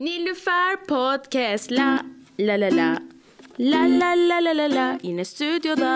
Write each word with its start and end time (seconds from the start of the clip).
Nilüfer 0.00 0.76
Podcast 0.86 1.70
la 1.70 2.02
la 2.38 2.56
la 2.56 2.68
la 2.68 2.98
la 3.58 3.86
la 3.86 4.14
la 4.14 4.40
la 4.40 4.52
la 4.52 4.66
la 4.66 4.98
yine 5.02 5.24
stüdyoda 5.24 5.94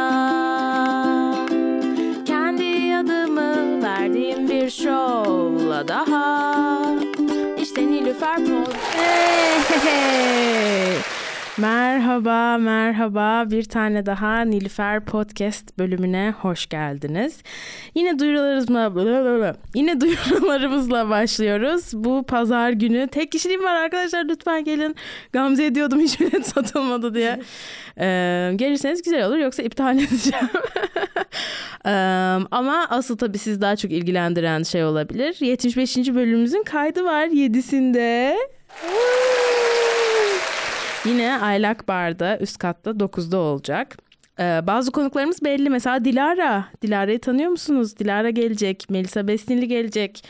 kendi 2.27 2.97
adımı 2.97 3.83
verdiğim 3.83 4.49
bir 4.49 4.71
şovla 4.71 5.89
daha 5.89 6.83
işte 7.63 7.87
Nilüfer 7.87 8.37
Podcast. 8.37 8.95
Hey! 9.85 11.10
Merhaba, 11.61 12.59
merhaba. 12.59 13.51
Bir 13.51 13.65
tane 13.65 14.07
daha 14.07 14.41
Nilüfer 14.41 15.05
Podcast 15.05 15.79
bölümüne 15.79 16.35
hoş 16.41 16.69
geldiniz. 16.69 17.43
Yine 17.95 18.19
duyurularımızla, 18.19 19.57
yine 19.75 20.01
duyurularımızla 20.01 21.09
başlıyoruz. 21.09 21.91
Bu 21.95 22.23
pazar 22.23 22.71
günü 22.71 23.09
tek 23.09 23.33
kişiliğim 23.33 23.65
var 23.65 23.75
arkadaşlar 23.75 24.25
lütfen 24.25 24.65
gelin. 24.65 24.97
Gamze 25.33 25.65
ediyordum 25.65 26.01
hiç 26.01 26.21
bilet 26.21 26.47
satılmadı 26.47 27.15
diye. 27.15 27.41
Ee, 28.03 28.53
gelirseniz 28.57 29.03
güzel 29.03 29.27
olur 29.27 29.37
yoksa 29.37 29.63
iptal 29.63 29.99
edeceğim. 29.99 30.49
Ee, 31.87 31.91
ama 32.51 32.87
asıl 32.91 33.19
tabii 33.19 33.39
siz 33.39 33.61
daha 33.61 33.77
çok 33.77 33.91
ilgilendiren 33.91 34.63
şey 34.63 34.85
olabilir. 34.85 35.37
75. 35.41 35.97
bölümümüzün 35.97 36.63
kaydı 36.63 37.05
var 37.05 37.27
7'sinde. 37.27 38.35
Yine 41.05 41.39
Aylak 41.39 41.89
Bar'da 41.89 42.39
üst 42.39 42.59
katta 42.59 42.91
9'da 42.91 43.39
olacak. 43.39 43.97
Ee, 44.41 44.61
bazı 44.67 44.91
konuklarımız 44.93 45.45
belli. 45.45 45.71
Mesela 45.71 46.05
Dilara. 46.05 46.65
Dilara'yı 46.83 47.21
tanıyor 47.21 47.51
musunuz? 47.51 47.99
Dilara 47.99 48.31
gelecek. 48.31 48.91
Melisa 48.91 49.29
Besnili 49.29 49.69
gelecek. 49.69 50.25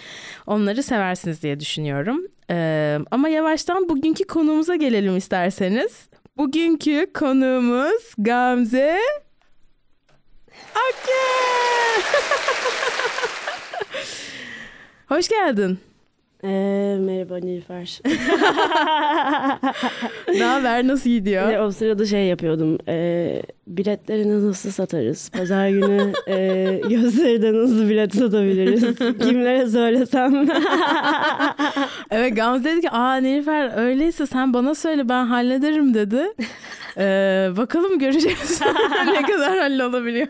Onları 0.46 0.82
seversiniz 0.82 1.42
diye 1.42 1.60
düşünüyorum. 1.60 2.26
Ee, 2.50 2.98
ama 3.10 3.28
yavaştan 3.28 3.88
bugünkü 3.88 4.24
konuğumuza 4.24 4.76
gelelim 4.76 5.16
isterseniz. 5.16 6.08
Bugünkü 6.36 7.12
konuğumuz 7.14 8.14
Gamze 8.18 8.98
Akke. 10.74 11.12
Hoş 15.08 15.28
geldin. 15.28 15.89
Ee, 16.44 16.96
merhaba 17.00 17.36
Nilüfer. 17.38 18.00
Ne 20.34 20.44
haber? 20.44 20.86
Nasıl 20.86 21.10
gidiyor? 21.10 21.48
Ve 21.48 21.60
o 21.60 21.70
sırada 21.70 22.06
şey 22.06 22.26
yapıyordum. 22.26 22.78
E, 22.88 23.42
biletleri 23.66 24.48
nasıl 24.48 24.70
satarız? 24.70 25.30
Pazar 25.30 25.68
günü 25.68 26.12
e, 26.28 26.80
gösteride 26.88 27.52
nasıl 27.52 27.88
bilet 27.88 28.14
satabiliriz? 28.14 28.98
Kimlere 29.18 29.66
söylesem? 29.66 30.48
Evet 32.10 32.36
Gamze 32.36 32.64
dedi 32.64 32.80
ki 32.80 32.90
aa 32.90 33.16
Nilüfer 33.16 33.70
öyleyse 33.76 34.26
sen 34.26 34.54
bana 34.54 34.74
söyle 34.74 35.08
ben 35.08 35.24
hallederim 35.26 35.94
dedi. 35.94 36.22
Ee, 36.96 37.48
bakalım 37.56 37.98
göreceğiz 37.98 38.60
ne 39.06 39.22
kadar 39.22 39.58
hallolabiliyor. 39.58 40.28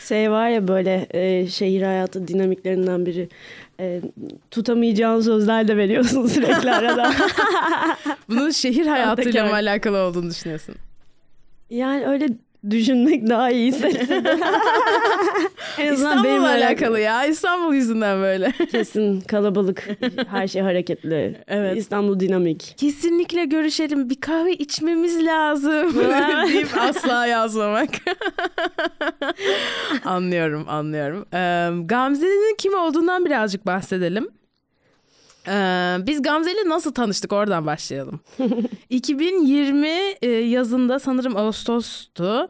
şey 0.00 0.30
var 0.30 0.48
ya 0.48 0.68
böyle 0.68 1.06
e, 1.10 1.46
şehir 1.46 1.82
hayatı 1.82 2.28
dinamiklerinden 2.28 3.06
biri. 3.06 3.28
E, 3.80 4.00
tutamayacağın 4.50 5.20
sözler 5.20 5.68
de 5.68 5.76
veriyorsun 5.76 6.26
sürekli 6.36 6.72
arada. 6.72 7.12
Bunun 8.28 8.50
şehir 8.50 8.86
hayatıyla 8.86 9.46
mı 9.46 9.52
alakalı 9.52 9.98
olduğunu 9.98 10.30
düşünüyorsun? 10.30 10.74
yani 11.70 12.06
öyle 12.06 12.28
düşünmek 12.70 13.28
daha 13.28 13.50
iyi 13.50 13.68
hissettiriyor. 13.68 14.22
en 15.78 15.92
azından 15.92 16.24
benimle 16.24 16.48
alakalı 16.48 17.00
ya. 17.00 17.24
İstanbul 17.24 17.74
yüzünden 17.74 18.22
böyle. 18.22 18.52
Kesin 18.72 19.20
kalabalık, 19.20 19.88
her 20.30 20.48
şey 20.48 20.62
hareketli. 20.62 21.36
Evet. 21.48 21.76
İstanbul 21.76 22.20
dinamik. 22.20 22.74
Kesinlikle 22.76 23.44
görüşelim. 23.44 24.10
Bir 24.10 24.20
kahve 24.20 24.52
içmemiz 24.52 25.24
lazım. 25.24 25.94
deyip 26.48 26.78
asla 26.80 27.26
yazmamak. 27.26 27.90
anlıyorum, 30.04 30.64
anlıyorum. 30.68 31.26
Ee, 31.34 31.70
Gamze'nin 31.86 32.56
kim 32.56 32.74
olduğundan 32.74 33.24
birazcık 33.24 33.66
bahsedelim. 33.66 34.28
Ee, 35.48 35.96
biz 36.06 36.22
Gamze 36.22 36.52
ile 36.52 36.68
nasıl 36.68 36.94
tanıştık 36.94 37.32
oradan 37.32 37.66
başlayalım. 37.66 38.20
2020 38.90 39.88
e, 40.22 40.28
yazında 40.28 40.98
sanırım 40.98 41.36
Ağustos'tu. 41.36 42.48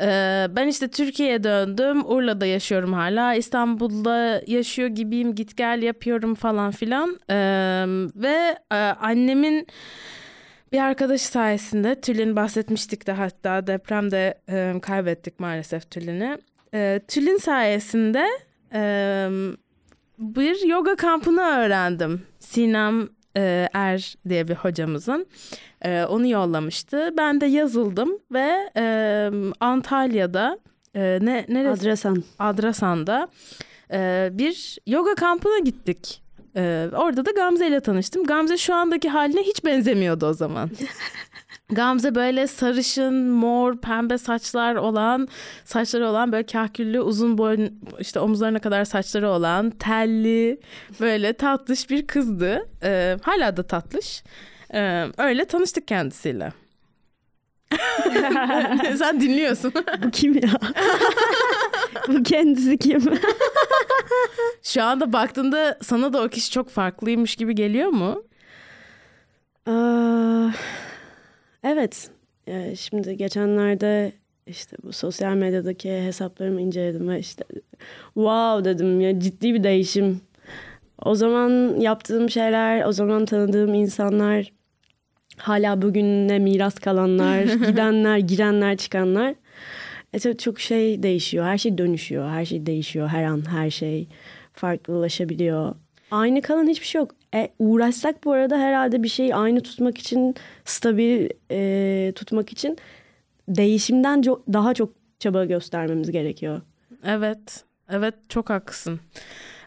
Ee, 0.00 0.46
ben 0.50 0.68
işte 0.68 0.88
Türkiye'ye 0.88 1.44
döndüm. 1.44 2.04
Urla'da 2.04 2.46
yaşıyorum 2.46 2.92
hala. 2.92 3.34
İstanbul'da 3.34 4.42
yaşıyor 4.46 4.88
gibiyim. 4.88 5.34
Git 5.34 5.56
gel 5.56 5.82
yapıyorum 5.82 6.34
falan 6.34 6.70
filan. 6.70 7.18
Ee, 7.30 7.34
ve 8.16 8.58
e, 8.72 8.76
annemin 8.76 9.66
bir 10.72 10.78
arkadaşı 10.78 11.26
sayesinde 11.26 12.00
Tülin 12.00 12.36
bahsetmiştik 12.36 13.06
de 13.06 13.12
hatta 13.12 13.66
depremde 13.66 14.34
e, 14.48 14.80
kaybettik 14.82 15.40
maalesef 15.40 15.90
Tülin'i. 15.90 16.38
E, 16.74 17.00
Tülin 17.08 17.36
sayesinde 17.36 18.26
e, 18.72 19.28
bir 20.18 20.68
yoga 20.68 20.96
kampını 20.96 21.40
öğrendim. 21.40 22.22
Sinem 22.44 23.08
e, 23.36 23.68
Er 23.72 24.14
diye 24.28 24.48
bir 24.48 24.54
hocamızın. 24.54 25.26
E, 25.82 26.04
onu 26.04 26.26
yollamıştı. 26.26 27.14
Ben 27.16 27.40
de 27.40 27.46
yazıldım 27.46 28.18
ve 28.32 28.70
e, 28.76 29.30
Antalya'da 29.60 30.58
e, 30.94 31.18
ne 31.22 31.46
neresi? 31.48 31.80
Adresan. 31.82 32.24
Adrasan'da 32.38 33.28
e, 33.92 34.28
bir 34.32 34.78
yoga 34.86 35.14
kampına 35.14 35.58
gittik. 35.58 36.22
E, 36.56 36.88
orada 36.96 37.26
da 37.26 37.30
Gamze 37.30 37.68
ile 37.68 37.80
tanıştım. 37.80 38.24
Gamze 38.24 38.56
şu 38.56 38.74
andaki 38.74 39.08
haline 39.08 39.42
hiç 39.42 39.64
benzemiyordu 39.64 40.26
o 40.26 40.32
zaman. 40.32 40.70
Gamze 41.70 42.14
böyle 42.14 42.46
sarışın, 42.46 43.30
mor, 43.30 43.76
pembe 43.76 44.18
saçlar 44.18 44.74
olan, 44.74 45.28
saçları 45.64 46.08
olan 46.08 46.32
böyle 46.32 46.46
kahküllü, 46.46 47.00
uzun 47.00 47.38
boyun 47.38 47.80
işte 48.00 48.20
omuzlarına 48.20 48.58
kadar 48.58 48.84
saçları 48.84 49.28
olan, 49.30 49.70
telli, 49.70 50.60
böyle 51.00 51.32
tatlış 51.32 51.90
bir 51.90 52.06
kızdı. 52.06 52.68
E, 52.82 53.16
hala 53.22 53.56
da 53.56 53.62
tatlış. 53.62 54.24
E, 54.74 55.06
öyle 55.18 55.44
tanıştık 55.44 55.88
kendisiyle. 55.88 56.52
Sen 58.98 59.20
dinliyorsun. 59.20 59.72
Bu 60.04 60.10
kim 60.10 60.34
ya? 60.34 60.50
Bu 62.08 62.22
kendisi 62.22 62.78
kim? 62.78 63.02
Şu 64.62 64.82
anda 64.82 65.12
baktığında 65.12 65.78
sana 65.82 66.12
da 66.12 66.22
o 66.22 66.28
kişi 66.28 66.50
çok 66.50 66.70
farklıymış 66.70 67.36
gibi 67.36 67.54
geliyor 67.54 67.88
mu? 67.88 68.22
Aa, 69.66 70.48
evet. 71.64 72.10
Ee, 72.48 72.76
şimdi 72.76 73.16
geçenlerde 73.16 74.12
işte 74.46 74.76
bu 74.82 74.92
sosyal 74.92 75.34
medyadaki 75.34 75.90
hesaplarımı 75.90 76.60
inceledim 76.60 77.08
ve 77.08 77.18
işte 77.18 77.44
wow 78.14 78.64
dedim 78.64 79.00
ya 79.00 79.20
ciddi 79.20 79.54
bir 79.54 79.64
değişim. 79.64 80.20
O 81.04 81.14
zaman 81.14 81.80
yaptığım 81.80 82.30
şeyler, 82.30 82.84
o 82.84 82.92
zaman 82.92 83.24
tanıdığım 83.24 83.74
insanlar, 83.74 84.52
hala 85.36 85.82
bugüne 85.82 86.38
miras 86.38 86.74
kalanlar, 86.74 87.42
gidenler, 87.68 88.18
girenler, 88.18 88.76
çıkanlar. 88.76 89.34
E 90.12 90.18
tabii 90.18 90.36
çok 90.36 90.60
şey 90.60 91.02
değişiyor, 91.02 91.44
her 91.44 91.58
şey 91.58 91.78
dönüşüyor, 91.78 92.28
her 92.28 92.44
şey 92.44 92.66
değişiyor, 92.66 93.08
her 93.08 93.24
an 93.24 93.50
her 93.50 93.70
şey 93.70 94.08
farklılaşabiliyor. 94.52 95.74
Aynı 96.10 96.42
kalan 96.42 96.68
hiçbir 96.68 96.86
şey 96.86 96.98
yok. 96.98 97.10
E, 97.34 97.48
uğraşsak 97.58 98.24
bu 98.24 98.32
arada 98.32 98.58
herhalde 98.58 99.02
bir 99.02 99.08
şeyi 99.08 99.34
aynı 99.34 99.60
tutmak 99.60 99.98
için, 99.98 100.34
stabil 100.64 101.28
e, 101.50 102.12
tutmak 102.14 102.52
için 102.52 102.78
değişimden 103.48 104.20
co- 104.22 104.40
daha 104.52 104.74
çok 104.74 104.92
çaba 105.18 105.44
göstermemiz 105.44 106.10
gerekiyor. 106.10 106.60
Evet. 107.04 107.64
Evet 107.88 108.14
çok 108.28 108.50
haklısın. 108.50 109.00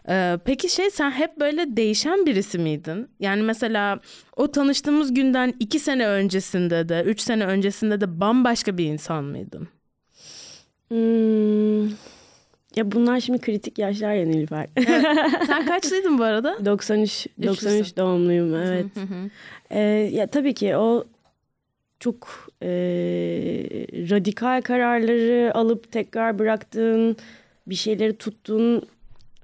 Ee, 0.08 0.38
peki 0.44 0.68
şey 0.68 0.90
sen 0.90 1.10
hep 1.10 1.40
böyle 1.40 1.76
değişen 1.76 2.26
birisi 2.26 2.58
miydin? 2.58 3.08
Yani 3.20 3.42
mesela 3.42 4.00
o 4.36 4.50
tanıştığımız 4.50 5.14
günden 5.14 5.54
iki 5.60 5.78
sene 5.78 6.08
öncesinde 6.08 6.88
de, 6.88 7.02
üç 7.06 7.20
sene 7.20 7.46
öncesinde 7.46 8.00
de 8.00 8.20
bambaşka 8.20 8.78
bir 8.78 8.84
insan 8.84 9.24
mıydın? 9.24 9.68
Hmm. 10.88 11.90
Ya 12.78 12.92
bunlar 12.92 13.20
şimdi 13.20 13.38
kritik 13.38 13.78
yaşlar 13.78 14.14
ya 14.14 14.26
Nilüfer. 14.26 14.66
Sen 15.46 15.66
kaçlıydın 15.66 16.18
bu 16.18 16.22
arada? 16.22 16.64
93 16.64 17.26
Üçlüsün. 17.38 17.46
93 17.46 17.96
doğumluyum 17.96 18.54
evet. 18.54 18.86
Hı 18.94 19.00
hı. 19.00 19.30
Ee, 19.70 19.80
ya 20.12 20.26
tabii 20.26 20.54
ki 20.54 20.76
o 20.76 21.04
çok 22.00 22.28
e, 22.62 22.68
radikal 24.10 24.62
kararları 24.62 25.54
alıp 25.54 25.92
tekrar 25.92 26.38
bıraktığın, 26.38 27.16
bir 27.66 27.74
şeyleri 27.74 28.16
tuttun 28.16 28.82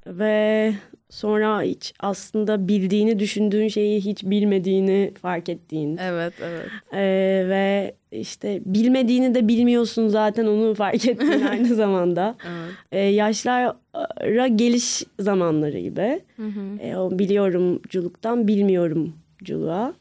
ve 0.06 0.74
sonra 1.10 1.62
hiç 1.62 1.94
aslında 2.00 2.68
bildiğini 2.68 3.18
düşündüğün 3.18 3.68
şeyi 3.68 4.00
hiç 4.00 4.24
bilmediğini 4.24 5.12
fark 5.22 5.48
ettiğin 5.48 5.96
Evet, 5.96 6.32
evet. 6.42 6.66
Ee, 6.92 7.48
ve 7.48 7.94
işte 8.12 8.60
bilmediğini 8.66 9.34
de 9.34 9.48
bilmiyorsun 9.48 10.08
zaten 10.08 10.46
onu 10.46 10.74
fark 10.74 11.08
ettiğin 11.08 11.46
aynı 11.50 11.74
zamanda. 11.74 12.36
evet. 12.44 12.74
Ee, 12.92 12.98
yaşlara 12.98 14.46
geliş 14.46 15.02
zamanları 15.20 15.78
gibi. 15.78 16.20
Hı 16.36 16.46
hı. 16.46 16.78
E, 16.82 16.96
o 16.96 17.18
biliyorumculuktan 17.18 18.48
bilmiyorum 18.48 19.14
sporculuğa. 19.44 19.94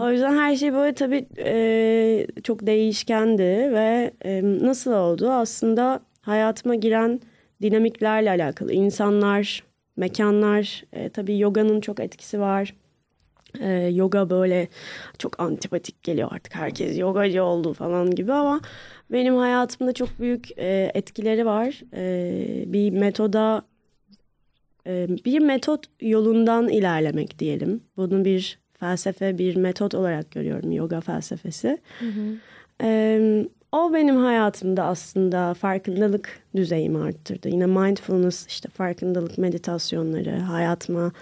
O 0.00 0.10
yüzden 0.10 0.36
her 0.36 0.56
şey 0.56 0.72
böyle 0.72 0.94
tabii 0.94 1.26
e, 1.38 2.26
çok 2.42 2.66
değişkendi 2.66 3.42
ve 3.42 4.10
e, 4.24 4.42
nasıl 4.42 4.92
oldu? 4.92 5.30
Aslında 5.30 6.00
hayatıma 6.22 6.74
giren 6.74 7.20
dinamiklerle 7.62 8.30
alakalı. 8.30 8.72
insanlar, 8.72 9.64
mekanlar, 9.98 10.84
e, 10.92 11.08
tabii 11.08 11.38
yoganın 11.38 11.80
çok 11.80 12.00
etkisi 12.00 12.40
var. 12.40 12.74
E, 13.60 13.70
yoga 13.72 14.30
böyle 14.30 14.68
çok 15.18 15.40
antipatik 15.40 16.02
geliyor 16.02 16.28
artık 16.32 16.54
herkes 16.54 16.98
yogacı 16.98 17.44
oldu 17.44 17.72
falan 17.72 18.10
gibi 18.10 18.32
ama 18.32 18.60
benim 19.12 19.36
hayatımda 19.36 19.92
çok 19.92 20.20
büyük 20.20 20.58
e, 20.58 20.90
etkileri 20.94 21.46
var. 21.46 21.82
E, 21.94 22.72
bir 22.72 22.90
metoda 22.90 23.62
e, 24.86 25.08
bir 25.24 25.38
metot 25.38 25.84
yolundan 26.00 26.68
ilerlemek 26.68 27.38
diyelim. 27.38 27.80
Bunu 27.96 28.24
bir 28.24 28.58
felsefe, 28.80 29.38
bir 29.38 29.56
metot 29.56 29.94
olarak 29.94 30.30
görüyorum 30.30 30.72
yoga 30.72 31.00
felsefesi. 31.00 31.78
E, 32.82 33.20
o 33.72 33.92
benim 33.94 34.16
hayatımda 34.16 34.84
aslında 34.84 35.54
farkındalık 35.54 36.40
düzeyimi 36.56 36.98
arttırdı. 36.98 37.48
Yine 37.48 37.66
mindfulness, 37.66 38.46
işte 38.46 38.68
farkındalık 38.68 39.38
meditasyonları 39.38 40.38
hayatıma 40.38 41.12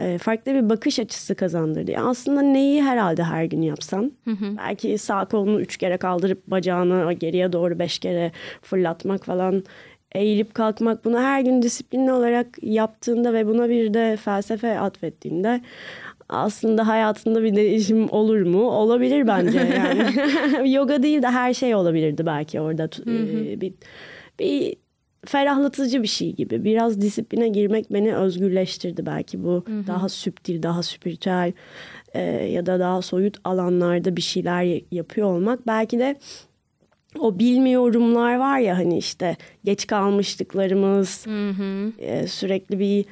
e, 0.00 0.18
farklı 0.18 0.54
bir 0.54 0.68
bakış 0.70 0.98
açısı 0.98 1.34
kazandırdı. 1.34 1.90
Yani 1.90 2.08
aslında 2.08 2.42
neyi 2.42 2.82
herhalde 2.82 3.22
her 3.22 3.44
gün 3.44 3.62
yapsan, 3.62 4.12
belki 4.58 4.98
sağ 4.98 5.24
kolunu 5.24 5.60
üç 5.60 5.76
kere 5.76 5.96
kaldırıp 5.96 6.46
bacağını 6.46 7.12
geriye 7.12 7.52
doğru 7.52 7.78
beş 7.78 7.98
kere 7.98 8.32
fırlatmak 8.62 9.24
falan 9.24 9.64
eğilip 10.14 10.54
kalkmak 10.54 11.04
bunu 11.04 11.20
her 11.20 11.40
gün 11.40 11.62
disiplinli 11.62 12.12
olarak 12.12 12.46
yaptığında 12.62 13.32
ve 13.32 13.46
buna 13.46 13.68
bir 13.68 13.94
de 13.94 14.16
felsefe 14.16 14.78
atfettiğinde 14.78 15.60
aslında 16.30 16.88
hayatında 16.88 17.42
bir 17.42 17.56
değişim 17.56 18.10
olur 18.10 18.42
mu? 18.42 18.70
Olabilir 18.70 19.26
bence 19.26 19.58
yani. 19.58 20.72
Yoga 20.72 21.02
değil 21.02 21.22
de 21.22 21.28
her 21.28 21.54
şey 21.54 21.74
olabilirdi 21.74 22.26
belki 22.26 22.60
orada. 22.60 22.88
Ee, 23.06 23.60
bir, 23.60 23.72
bir 24.38 24.76
ferahlatıcı 25.26 26.02
bir 26.02 26.08
şey 26.08 26.32
gibi. 26.32 26.64
Biraz 26.64 27.00
disipline 27.00 27.48
girmek 27.48 27.92
beni 27.92 28.16
özgürleştirdi 28.16 29.06
belki 29.06 29.44
bu. 29.44 29.64
Daha 29.86 30.08
süptil, 30.08 30.62
daha 30.62 30.82
spiritüel 30.82 31.52
e, 32.14 32.20
ya 32.30 32.66
da 32.66 32.80
daha 32.80 33.02
soyut 33.02 33.36
alanlarda 33.44 34.16
bir 34.16 34.22
şeyler 34.22 34.82
yapıyor 34.90 35.28
olmak. 35.28 35.66
Belki 35.66 35.98
de 35.98 36.16
o 37.18 37.38
bilmiyorumlar 37.38 38.36
var 38.36 38.58
ya 38.58 38.78
hani 38.78 38.98
işte 38.98 39.36
geç 39.64 39.86
kalmışlıklarımız, 39.86 41.26
e, 41.98 42.26
sürekli 42.26 42.78
bir 42.78 43.00
e, 43.00 43.06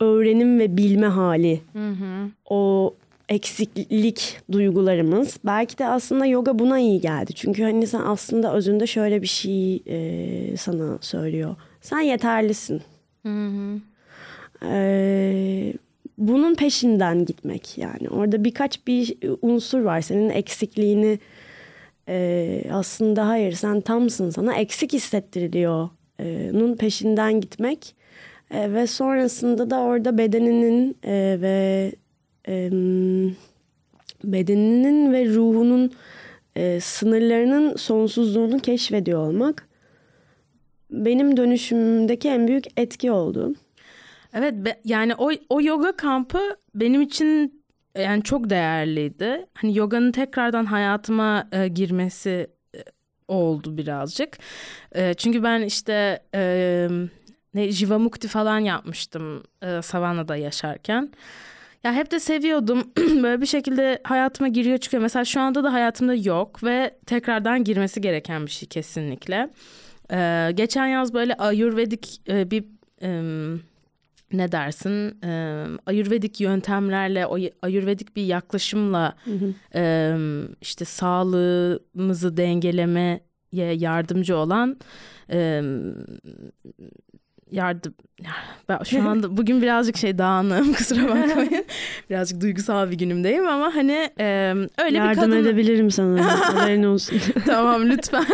öğrenim 0.00 0.58
ve 0.58 0.76
bilme 0.76 1.06
hali. 1.06 1.60
O 2.50 2.94
eksiklik 3.28 4.38
duygularımız. 4.52 5.36
Belki 5.44 5.78
de 5.78 5.86
aslında 5.86 6.26
yoga 6.26 6.58
buna 6.58 6.78
iyi 6.78 7.00
geldi. 7.00 7.32
Çünkü 7.34 7.62
hani 7.62 7.86
sen 7.86 8.00
aslında 8.00 8.54
özünde 8.54 8.86
şöyle 8.86 9.22
bir 9.22 9.26
şey 9.26 9.82
e, 9.86 10.56
sana 10.56 10.98
söylüyor. 11.00 11.56
Sen 11.80 12.00
yeterlisin. 12.00 12.82
E, 14.62 15.72
bunun 16.18 16.54
peşinden 16.54 17.24
gitmek 17.24 17.78
yani. 17.78 18.08
Orada 18.10 18.44
birkaç 18.44 18.86
bir 18.86 19.16
unsur 19.42 19.80
var. 19.80 20.00
Senin 20.00 20.30
eksikliğini 20.30 21.18
e, 22.08 22.62
aslında 22.72 23.28
hayır 23.28 23.52
sen 23.52 23.80
tamsın 23.80 24.30
sana 24.30 24.54
eksik 24.54 24.92
hissettiriliyor. 24.92 25.88
E, 26.20 26.50
nun 26.52 26.76
peşinden 26.76 27.40
gitmek. 27.40 27.94
E, 28.50 28.72
ve 28.72 28.86
sonrasında 28.86 29.70
da 29.70 29.80
orada 29.80 30.18
bedeninin 30.18 30.98
e, 31.04 31.38
ve 31.40 31.92
e, 32.48 32.70
bedeninin 34.24 35.12
ve 35.12 35.26
ruhunun 35.26 35.92
e, 36.56 36.80
sınırlarının 36.80 37.76
sonsuzluğunu 37.76 38.58
keşfediyor 38.58 39.28
olmak 39.28 39.68
benim 40.90 41.36
dönüşümümdeki 41.36 42.28
en 42.28 42.48
büyük 42.48 42.64
etki 42.76 43.10
oldu. 43.10 43.54
Evet 44.34 44.54
be- 44.54 44.80
yani 44.84 45.14
o, 45.14 45.30
o 45.48 45.62
yoga 45.62 45.96
kampı 45.96 46.40
benim 46.74 47.02
için 47.02 47.62
yani 47.98 48.22
çok 48.22 48.50
değerliydi. 48.50 49.46
Hani 49.54 49.78
yoganın 49.78 50.12
tekrardan 50.12 50.64
hayatıma 50.64 51.48
e, 51.52 51.68
girmesi 51.68 52.46
e, 52.74 52.78
oldu 53.28 53.76
birazcık. 53.76 54.38
E, 54.94 55.14
çünkü 55.14 55.42
ben 55.42 55.62
işte 55.62 56.20
e, 56.34 56.88
ne 57.56 57.72
Jivamukti 57.72 58.28
falan 58.28 58.58
yapmıştım 58.58 59.42
e, 59.62 59.82
Savannah'da 59.82 60.36
yaşarken. 60.36 61.10
Ya 61.84 61.92
hep 61.92 62.10
de 62.10 62.20
seviyordum. 62.20 62.92
Böyle 62.96 63.40
bir 63.40 63.46
şekilde 63.46 63.98
hayatıma 64.04 64.48
giriyor 64.48 64.78
çıkıyor. 64.78 65.02
Mesela 65.02 65.24
şu 65.24 65.40
anda 65.40 65.64
da 65.64 65.72
hayatımda 65.72 66.14
yok 66.14 66.64
ve 66.64 66.90
tekrardan 67.06 67.64
girmesi 67.64 68.00
gereken 68.00 68.46
bir 68.46 68.50
şey 68.50 68.68
kesinlikle. 68.68 69.50
Ee, 70.12 70.50
geçen 70.54 70.86
yaz 70.86 71.14
böyle 71.14 71.34
Ayurvedik 71.34 72.20
e, 72.28 72.50
bir 72.50 72.64
e, 73.02 73.10
ne 74.32 74.52
dersin? 74.52 75.22
E, 75.24 75.64
Ayurvedik 75.86 76.40
yöntemlerle, 76.40 77.26
o 77.26 77.38
Ayurvedik 77.62 78.16
bir 78.16 78.24
yaklaşımla 78.24 79.16
e, 79.74 80.16
işte 80.60 80.84
sağlığımızı 80.84 82.36
dengelemeye 82.36 83.20
yardımcı 83.52 84.36
olan 84.36 84.78
e, 85.30 85.62
yardım 87.56 87.94
ben 88.68 88.78
şu 88.82 89.08
anda 89.08 89.36
bugün 89.36 89.62
birazcık 89.62 89.96
şey 89.96 90.18
dağınığım 90.18 90.72
kusura 90.74 91.02
bakmayın 91.08 91.64
birazcık 92.10 92.40
duygusal 92.40 92.90
bir 92.90 92.98
günümdeyim 92.98 93.46
ama 93.48 93.74
hani 93.74 94.10
e, 94.20 94.54
öyle 94.84 94.96
Yardım 94.96 95.10
bir 95.10 95.14
kadın 95.14 95.32
edebilirim 95.36 95.90
sana. 95.90 96.24
Haberin 96.54 96.82
olsun. 96.82 97.20
tamam 97.46 97.88
lütfen 97.88 98.24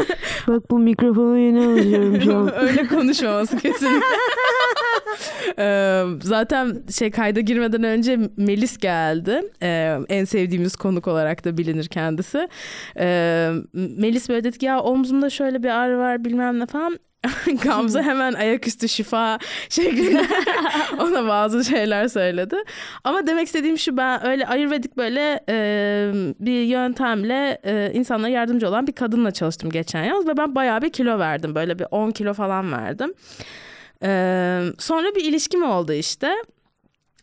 Bak 0.47 0.71
bu 0.71 0.79
mikrofonu 0.79 1.39
yeni 1.39 1.67
alıyorum 1.67 2.21
şu 2.23 2.37
an. 2.37 2.55
öyle 2.55 2.87
konuşmaması 2.87 3.57
Ee, 5.59 6.05
zaten 6.23 6.83
şey 6.91 7.11
kayda 7.11 7.41
girmeden 7.41 7.83
önce 7.83 8.19
Melis 8.37 8.79
geldi. 8.79 9.43
Ee, 9.63 9.99
en 10.09 10.25
sevdiğimiz 10.25 10.77
konuk 10.77 11.09
olarak 11.09 11.45
da 11.45 11.59
bilinir 11.59 11.87
kendisi. 11.89 12.49
Ee, 12.99 13.51
Melis 13.73 14.29
böyle 14.29 14.45
dedi 14.45 14.59
ki 14.59 14.67
ya 14.67 14.81
omzumda 14.81 15.31
şöyle 15.31 15.63
bir 15.63 15.69
ağrı 15.69 15.99
var 15.99 16.25
bilmem 16.25 16.59
ne 16.59 16.67
falan. 16.67 16.99
Gamze 17.65 18.03
hemen 18.03 18.33
ayaküstü 18.33 18.89
şifa 18.89 19.39
şeklinde 19.69 20.27
ona 21.01 21.29
bazı 21.29 21.65
şeyler 21.65 22.09
söyledi. 22.09 22.57
Ama 23.05 23.27
demek 23.27 23.47
istediğim 23.47 23.79
şu 23.79 23.97
ben 23.97 24.27
öyle 24.27 24.47
ayurvedik 24.47 24.97
böyle 24.97 25.41
e, 25.49 26.13
bir 26.41 26.63
yöntemle 26.63 27.59
e, 27.65 27.93
insanlara 27.95 28.31
yardımcı 28.31 28.69
olan 28.69 28.87
bir 28.87 28.93
kadınla 28.93 29.31
çalıştım 29.31 29.71
geçen 29.71 30.05
yaz 30.05 30.27
ve 30.27 30.37
ben 30.37 30.55
bayağı 30.55 30.83
bir 30.83 30.91
kilo 30.91 31.19
verdim. 31.19 31.55
Böyle 31.55 31.79
bir 31.79 31.87
10 31.91 32.11
kilo 32.11 32.35
falan 32.35 32.73
verdim. 32.73 33.15
Ee, 34.05 34.63
sonra 34.79 35.15
bir 35.15 35.25
ilişkim 35.25 35.63
oldu 35.63 35.93
işte. 35.93 36.35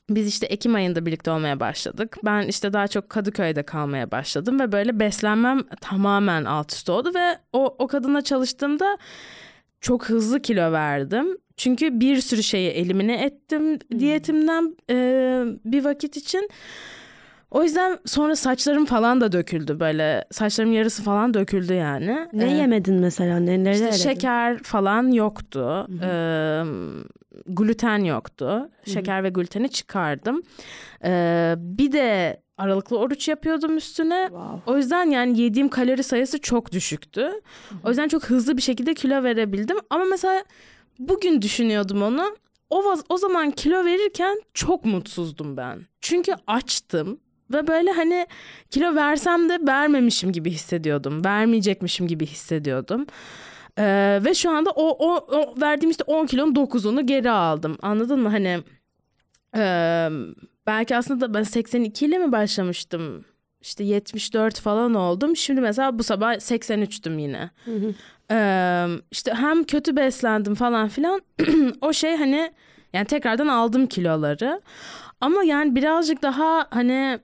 Biz 0.10 0.28
işte 0.28 0.46
Ekim 0.46 0.76
ayında 0.76 1.06
birlikte 1.06 1.32
olmaya 1.32 1.60
başladık. 1.60 2.18
Ben 2.24 2.48
işte 2.48 2.74
daha 2.74 2.88
çok 2.88 3.10
Kadıköy'de 3.10 3.64
kalmaya 3.64 4.12
başladım 4.12 4.60
ve 4.60 4.72
böyle 4.72 5.00
beslenmem 5.00 5.64
tamamen 5.82 6.46
alt 6.46 6.74
üst 6.74 6.90
oldu 6.90 7.12
ve 7.16 7.38
o, 7.54 7.76
o 7.78 7.88
kadınla 7.88 8.22
çalıştığımda 8.22 8.98
çok 9.82 10.10
hızlı 10.10 10.42
kilo 10.42 10.72
verdim. 10.72 11.38
Çünkü 11.58 12.00
bir 12.00 12.22
sürü 12.22 12.44
şeyi 12.44 12.70
elimine 12.70 13.24
ettim 13.26 13.80
diyetimden 14.00 14.76
e, 14.90 14.96
bir 15.66 15.84
vakit 15.84 16.18
için. 16.18 16.50
O 17.52 17.64
yüzden 17.64 17.98
sonra 18.06 18.36
saçlarım 18.36 18.86
falan 18.86 19.22
da 19.22 19.32
döküldü 19.32 19.80
böyle. 19.80 20.26
Saçlarım 20.32 20.74
yarısı 20.74 21.04
falan 21.04 21.34
döküldü 21.34 21.74
yani. 21.74 22.28
Ne 22.34 22.46
Ee, 22.54 22.58
yemedin 22.58 22.96
mesela? 22.96 23.40
Neleri 23.40 23.74
işte 23.74 23.86
eledin? 23.86 23.98
şeker 23.98 24.58
falan 24.64 25.12
yoktu. 25.12 25.88
Ee, 26.04 26.64
gluten 27.48 28.04
yoktu. 28.04 28.70
Şeker 28.86 29.24
ve 29.24 29.30
gluteni 29.30 29.70
çıkardım. 29.70 30.42
Ee, 31.04 31.54
bir 31.58 31.92
de 31.92 32.42
aralıklı 32.60 32.98
oruç 32.98 33.28
yapıyordum 33.28 33.78
üstüne. 33.78 34.26
Wow. 34.28 34.72
O 34.72 34.78
yüzden 34.78 35.10
yani 35.10 35.40
yediğim 35.42 35.70
kalori 35.70 36.04
sayısı 36.04 36.40
çok 36.42 36.72
düşüktü. 36.72 37.32
O 37.84 37.90
yüzden 37.90 38.08
çok 38.08 38.26
hızlı 38.26 38.58
bir 38.58 38.62
şekilde 38.62 38.94
kilo 38.94 39.24
verebildim. 39.24 39.78
Ama 39.90 40.06
mesela 40.06 40.44
bugün 41.00 41.42
düşünüyordum 41.42 42.02
onu. 42.02 42.36
O, 42.70 42.96
o 43.10 43.18
zaman 43.18 43.52
kilo 43.52 43.86
verirken 43.86 44.42
çok 44.54 44.86
mutsuzdum 44.86 45.58
ben. 45.58 45.80
Çünkü 46.02 46.34
açtım. 46.48 47.20
Ve 47.54 47.68
böyle 47.68 47.92
hani 47.92 48.28
kilo 48.70 48.96
versem 48.96 49.50
de 49.50 49.60
vermemişim 49.68 50.32
gibi 50.32 50.52
hissediyordum. 50.52 51.26
Vermeyecekmişim 51.26 52.08
gibi 52.08 52.26
hissediyordum. 52.26 53.06
Ee, 53.78 54.20
ve 54.26 54.34
şu 54.34 54.50
anda 54.50 54.72
o, 54.72 55.08
o, 55.08 55.16
o 55.38 55.62
verdiğim 55.62 55.92
işte 55.92 56.04
10 56.04 56.26
kilonun 56.26 56.54
9'unu 56.54 57.02
geri 57.02 57.32
aldım. 57.32 57.78
Anladın 57.82 58.20
mı? 58.20 58.30
Hani 58.30 58.64
e, 59.56 60.10
belki 60.70 60.98
aslında 60.98 61.34
ben 61.34 61.44
82 61.44 62.06
ile 62.06 62.18
mi 62.18 62.32
başlamıştım? 62.32 63.26
İşte 63.62 63.84
74 63.84 64.60
falan 64.60 64.94
oldum. 64.94 65.36
Şimdi 65.36 65.62
mesela 65.62 66.00
bu 66.00 66.04
sabah 66.04 66.34
83'tüm 66.34 67.20
yine. 67.20 67.50
Ee, 68.32 68.88
işte 69.12 69.34
hem 69.34 69.64
kötü 69.64 69.96
beslendim 69.96 70.56
falan 70.56 70.88
filan. 70.88 71.22
o 71.82 71.94
şey 71.94 72.16
hani 72.18 72.52
yani 72.94 73.06
tekrardan 73.06 73.48
aldım 73.48 73.88
kiloları. 73.88 74.62
Ama 75.22 75.44
yani 75.44 75.76
birazcık 75.76 76.22
daha 76.22 76.68
hani 76.72 77.20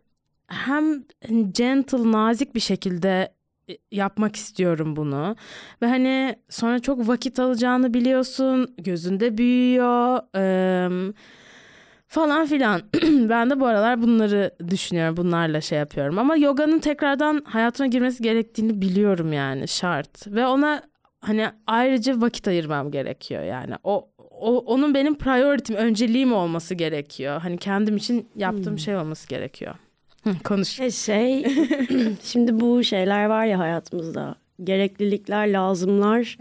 hem 0.47 1.03
gentle, 1.51 2.11
nazik 2.11 2.55
bir 2.55 2.59
şekilde 2.59 3.33
e, 3.69 3.77
yapmak 3.91 4.35
istiyorum 4.35 4.95
bunu. 4.95 5.35
Ve 5.81 5.87
hani 5.87 6.35
sonra 6.49 6.79
çok 6.79 7.07
vakit 7.07 7.39
alacağını 7.39 7.93
biliyorsun. 7.93 8.75
Gözünde 8.77 9.37
büyüyor. 9.37 10.19
Eee, 10.35 11.13
falan 12.15 12.45
filan. 12.45 12.81
ben 13.29 13.49
de 13.49 13.59
bu 13.59 13.65
aralar 13.65 14.01
bunları 14.01 14.51
düşünüyorum. 14.69 15.17
Bunlarla 15.17 15.61
şey 15.61 15.79
yapıyorum. 15.79 16.19
Ama 16.19 16.35
yoganın 16.35 16.79
tekrardan 16.79 17.41
hayatıma 17.45 17.87
girmesi 17.87 18.23
gerektiğini 18.23 18.81
biliyorum 18.81 19.33
yani 19.33 19.67
şart. 19.67 20.27
Ve 20.27 20.47
ona 20.47 20.81
hani 21.21 21.47
ayrıca 21.67 22.21
vakit 22.21 22.47
ayırmam 22.47 22.91
gerekiyor 22.91 23.43
yani. 23.43 23.75
O, 23.83 24.09
o 24.19 24.57
onun 24.57 24.93
benim 24.93 25.15
priority'm, 25.17 25.75
önceliğim 25.75 26.33
olması 26.33 26.75
gerekiyor. 26.75 27.41
Hani 27.41 27.57
kendim 27.57 27.97
için 27.97 28.27
yaptığım 28.35 28.79
şey 28.79 28.97
olması 28.97 29.27
gerekiyor. 29.27 29.75
Hı, 30.23 30.29
konuş. 30.43 30.79
E 30.79 30.91
şey, 30.91 31.45
şimdi 32.23 32.59
bu 32.59 32.83
şeyler 32.83 33.25
var 33.25 33.45
ya 33.45 33.59
hayatımızda. 33.59 34.35
Gereklilikler, 34.63 35.47
lazımlar, 35.47 36.37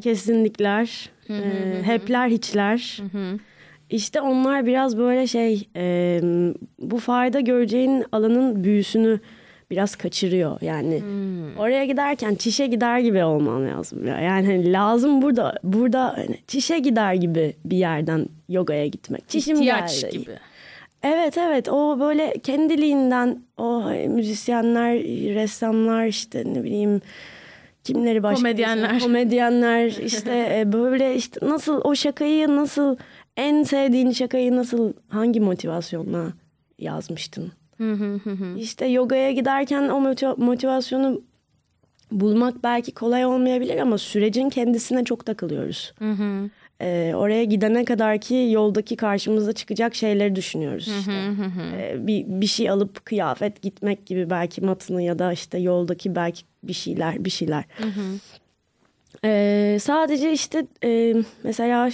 kesinlikler, 0.00 1.10
e, 1.30 1.82
hepler, 1.82 2.28
hiçler. 2.28 2.98
İşte 3.92 4.20
onlar 4.20 4.66
biraz 4.66 4.98
böyle 4.98 5.26
şey, 5.26 5.68
e, 5.76 6.20
bu 6.78 6.98
fayda 6.98 7.40
göreceğin 7.40 8.04
alanın 8.12 8.64
büyüsünü 8.64 9.20
biraz 9.70 9.96
kaçırıyor. 9.96 10.60
Yani 10.60 11.02
oraya 11.58 11.84
giderken 11.84 12.34
çişe 12.34 12.66
gider 12.66 12.98
gibi 12.98 13.24
olman 13.24 13.66
lazım. 13.66 14.06
ya. 14.06 14.20
Yani 14.20 14.46
hani 14.46 14.72
lazım 14.72 15.22
burada, 15.22 15.54
burada 15.64 16.14
hani 16.16 16.36
çişe 16.46 16.78
gider 16.78 17.14
gibi 17.14 17.54
bir 17.64 17.76
yerden 17.76 18.26
yogaya 18.48 18.86
gitmek. 18.86 19.28
Çişim 19.28 19.56
İhtiyaç 19.56 20.00
geldi. 20.00 20.18
gibi. 20.18 20.32
Evet 21.02 21.38
evet 21.38 21.68
o 21.68 22.00
böyle 22.00 22.34
kendiliğinden 22.42 23.42
o 23.56 23.82
müzisyenler, 24.08 24.94
ressamlar 25.34 26.06
işte 26.06 26.44
ne 26.46 26.64
bileyim 26.64 27.00
kimleri 27.84 28.22
başka 28.22 28.36
Komedyenler. 28.36 29.00
komedyenler 29.02 29.86
işte 29.86 30.56
e, 30.58 30.72
böyle 30.72 31.14
işte 31.14 31.46
nasıl 31.46 31.80
o 31.84 31.94
şakayı 31.94 32.56
nasıl 32.56 32.96
en 33.36 33.62
sevdiğin 33.62 34.10
şakayı 34.10 34.56
nasıl 34.56 34.92
hangi 35.08 35.40
motivasyonla 35.40 36.32
yazmıştın? 36.78 37.52
İşte 38.58 38.86
yogaya 38.86 39.32
giderken 39.32 39.88
o 39.88 39.98
motiva- 40.00 40.44
motivasyonu 40.44 41.22
bulmak 42.10 42.64
belki 42.64 42.92
kolay 42.92 43.24
olmayabilir 43.26 43.78
ama 43.78 43.98
sürecin 43.98 44.48
kendisine 44.48 45.04
çok 45.04 45.26
takılıyoruz. 45.26 45.92
Ee, 46.80 47.12
oraya 47.16 47.44
gidene 47.44 47.84
kadar 47.84 48.18
ki 48.20 48.48
yoldaki 48.50 48.96
karşımıza 48.96 49.52
çıkacak 49.52 49.94
şeyleri 49.94 50.36
düşünüyoruz 50.36 50.88
işte. 50.98 51.12
Ee, 51.76 52.06
bir, 52.06 52.24
bir 52.26 52.46
şey 52.46 52.70
alıp 52.70 53.04
kıyafet 53.06 53.62
gitmek 53.62 54.06
gibi 54.06 54.30
belki 54.30 54.60
matını 54.60 55.02
ya 55.02 55.18
da 55.18 55.32
işte 55.32 55.58
yoldaki 55.58 56.14
belki 56.14 56.42
bir 56.62 56.72
şeyler 56.72 57.24
bir 57.24 57.30
şeyler. 57.30 57.64
Ee, 59.24 59.78
sadece 59.80 60.32
işte 60.32 60.66
e, 60.84 61.14
mesela 61.44 61.90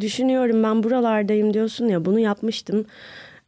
düşünüyorum 0.00 0.62
ben 0.62 0.82
buralardayım 0.82 1.54
diyorsun 1.54 1.88
ya 1.88 2.04
bunu 2.04 2.18
yapmıştım. 2.18 2.86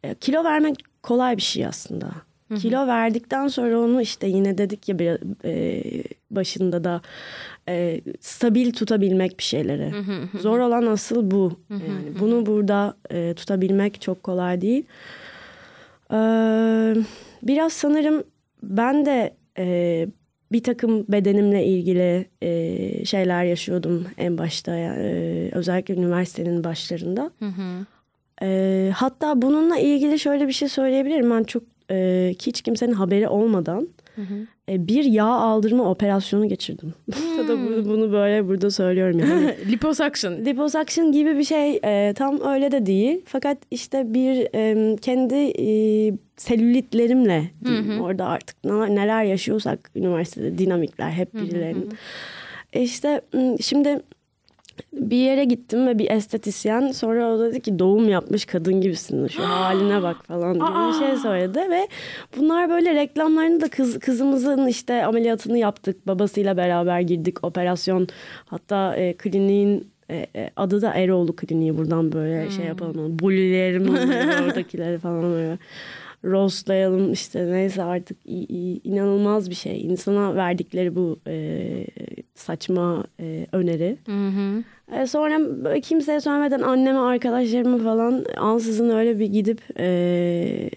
E, 0.04 0.14
kilo 0.14 0.44
vermek 0.44 0.76
kolay 1.02 1.36
bir 1.36 1.42
şey 1.42 1.66
aslında. 1.66 2.06
Kilo 2.56 2.86
verdikten 2.86 3.48
sonra 3.48 3.80
onu 3.80 4.02
işte 4.02 4.26
yine 4.26 4.58
dedik 4.58 4.88
ya 4.88 4.98
bir, 4.98 5.18
e, 5.44 5.82
başında 6.30 6.84
da 6.84 7.00
e, 7.68 8.00
stabil 8.20 8.72
tutabilmek 8.72 9.38
bir 9.38 9.44
şeyleri. 9.44 9.92
Zor 10.40 10.58
olan 10.58 10.86
asıl 10.86 11.30
bu. 11.30 11.60
Yani 11.70 12.18
bunu 12.20 12.46
burada 12.46 12.94
e, 13.10 13.34
tutabilmek 13.34 14.00
çok 14.00 14.22
kolay 14.22 14.60
değil. 14.60 14.84
Ee, 16.12 16.94
biraz 17.42 17.72
sanırım 17.72 18.24
ben 18.62 19.06
de 19.06 19.34
e, 19.58 20.06
bir 20.52 20.62
takım 20.62 21.04
bedenimle 21.08 21.66
ilgili 21.66 22.26
e, 22.42 23.04
şeyler 23.04 23.44
yaşıyordum 23.44 24.06
en 24.18 24.38
başta. 24.38 24.76
e, 24.76 25.50
özellikle 25.52 25.94
üniversitenin 25.94 26.64
başlarında. 26.64 27.30
E, 28.42 28.90
hatta 28.94 29.42
bununla 29.42 29.78
ilgili 29.78 30.18
şöyle 30.18 30.48
bir 30.48 30.52
şey 30.52 30.68
söyleyebilirim. 30.68 31.30
Ben 31.30 31.44
çok 31.44 31.62
e, 31.90 32.34
hiç 32.42 32.62
kimsenin 32.62 32.92
haberi 32.92 33.28
olmadan 33.28 33.88
e, 34.68 34.88
bir 34.88 35.04
yağ 35.04 35.26
aldırma 35.26 35.90
operasyonu 35.90 36.48
geçirdim. 36.48 36.94
da 37.48 37.58
bunu, 37.58 37.84
bunu 37.84 38.12
böyle 38.12 38.48
burada 38.48 38.70
söylüyorum 38.70 39.18
yani. 39.18 39.54
Liposuction. 39.72 40.32
Liposuction 40.32 41.12
gibi 41.12 41.38
bir 41.38 41.44
şey 41.44 41.80
e, 41.84 42.14
tam 42.16 42.40
öyle 42.40 42.72
de 42.72 42.86
değil. 42.86 43.20
Fakat 43.26 43.58
işte 43.70 44.14
bir 44.14 44.48
e, 44.54 44.96
kendi 44.96 45.34
e, 45.34 45.68
selülitlerimle 46.36 47.50
diyeyim, 47.64 48.00
orada 48.00 48.24
artık 48.26 48.56
ne- 48.64 48.94
neler 48.94 49.24
yaşıyorsak 49.24 49.90
üniversitede 49.96 50.58
dinamikler 50.58 51.10
hep 51.10 51.34
birilerinin. 51.34 51.92
E 52.72 52.82
işte 52.82 53.20
şimdi 53.60 54.00
bir 54.92 55.16
yere 55.16 55.44
gittim 55.44 55.86
ve 55.86 55.98
bir 55.98 56.10
estetisyen 56.10 56.92
sonra 56.92 57.32
o 57.32 57.40
dedi 57.40 57.60
ki 57.60 57.78
doğum 57.78 58.08
yapmış 58.08 58.44
kadın 58.44 58.80
gibisin 58.80 59.26
şu 59.26 59.42
haline 59.48 60.02
bak 60.02 60.26
falan 60.26 60.54
gibi 60.54 60.64
bir 60.64 61.06
şey 61.06 61.16
söyledi 61.16 61.58
ve 61.58 61.88
bunlar 62.36 62.70
böyle 62.70 62.94
reklamlarını 62.94 63.60
da 63.60 63.68
kız, 63.68 63.98
kızımızın 63.98 64.66
işte 64.66 65.04
ameliyatını 65.04 65.58
yaptık. 65.58 66.06
Babasıyla 66.06 66.56
beraber 66.56 67.00
girdik 67.00 67.44
operasyon 67.44 68.08
hatta 68.46 68.96
e, 68.96 69.12
kliniğin 69.16 69.88
e, 70.10 70.26
e, 70.36 70.50
adı 70.56 70.82
da 70.82 70.94
Eroğlu 70.94 71.36
Kliniği. 71.36 71.76
Buradan 71.78 72.12
böyle 72.12 72.50
şey 72.50 72.64
yapalım. 72.64 73.18
Bulilerim 73.18 73.88
oradakileri 74.44 74.98
falan 74.98 75.22
böyle 75.22 75.58
roastlayalım 76.26 77.12
işte 77.12 77.52
neyse 77.52 77.82
artık 77.82 78.18
inanılmaz 78.84 79.50
bir 79.50 79.54
şey 79.54 79.86
insana 79.86 80.34
verdikleri 80.34 80.96
bu 80.96 81.18
e, 81.26 81.86
saçma 82.34 83.04
e, 83.20 83.46
öneri. 83.52 83.98
E, 84.92 85.06
sonra 85.06 85.64
böyle 85.64 85.80
kimseye 85.80 86.20
söylemeden 86.20 86.60
anneme 86.60 86.98
arkadaşlarıma 86.98 87.78
falan 87.78 88.24
ansızın 88.36 88.90
öyle 88.90 89.18
bir 89.18 89.26
gidip 89.26 89.60
e, 89.78 90.70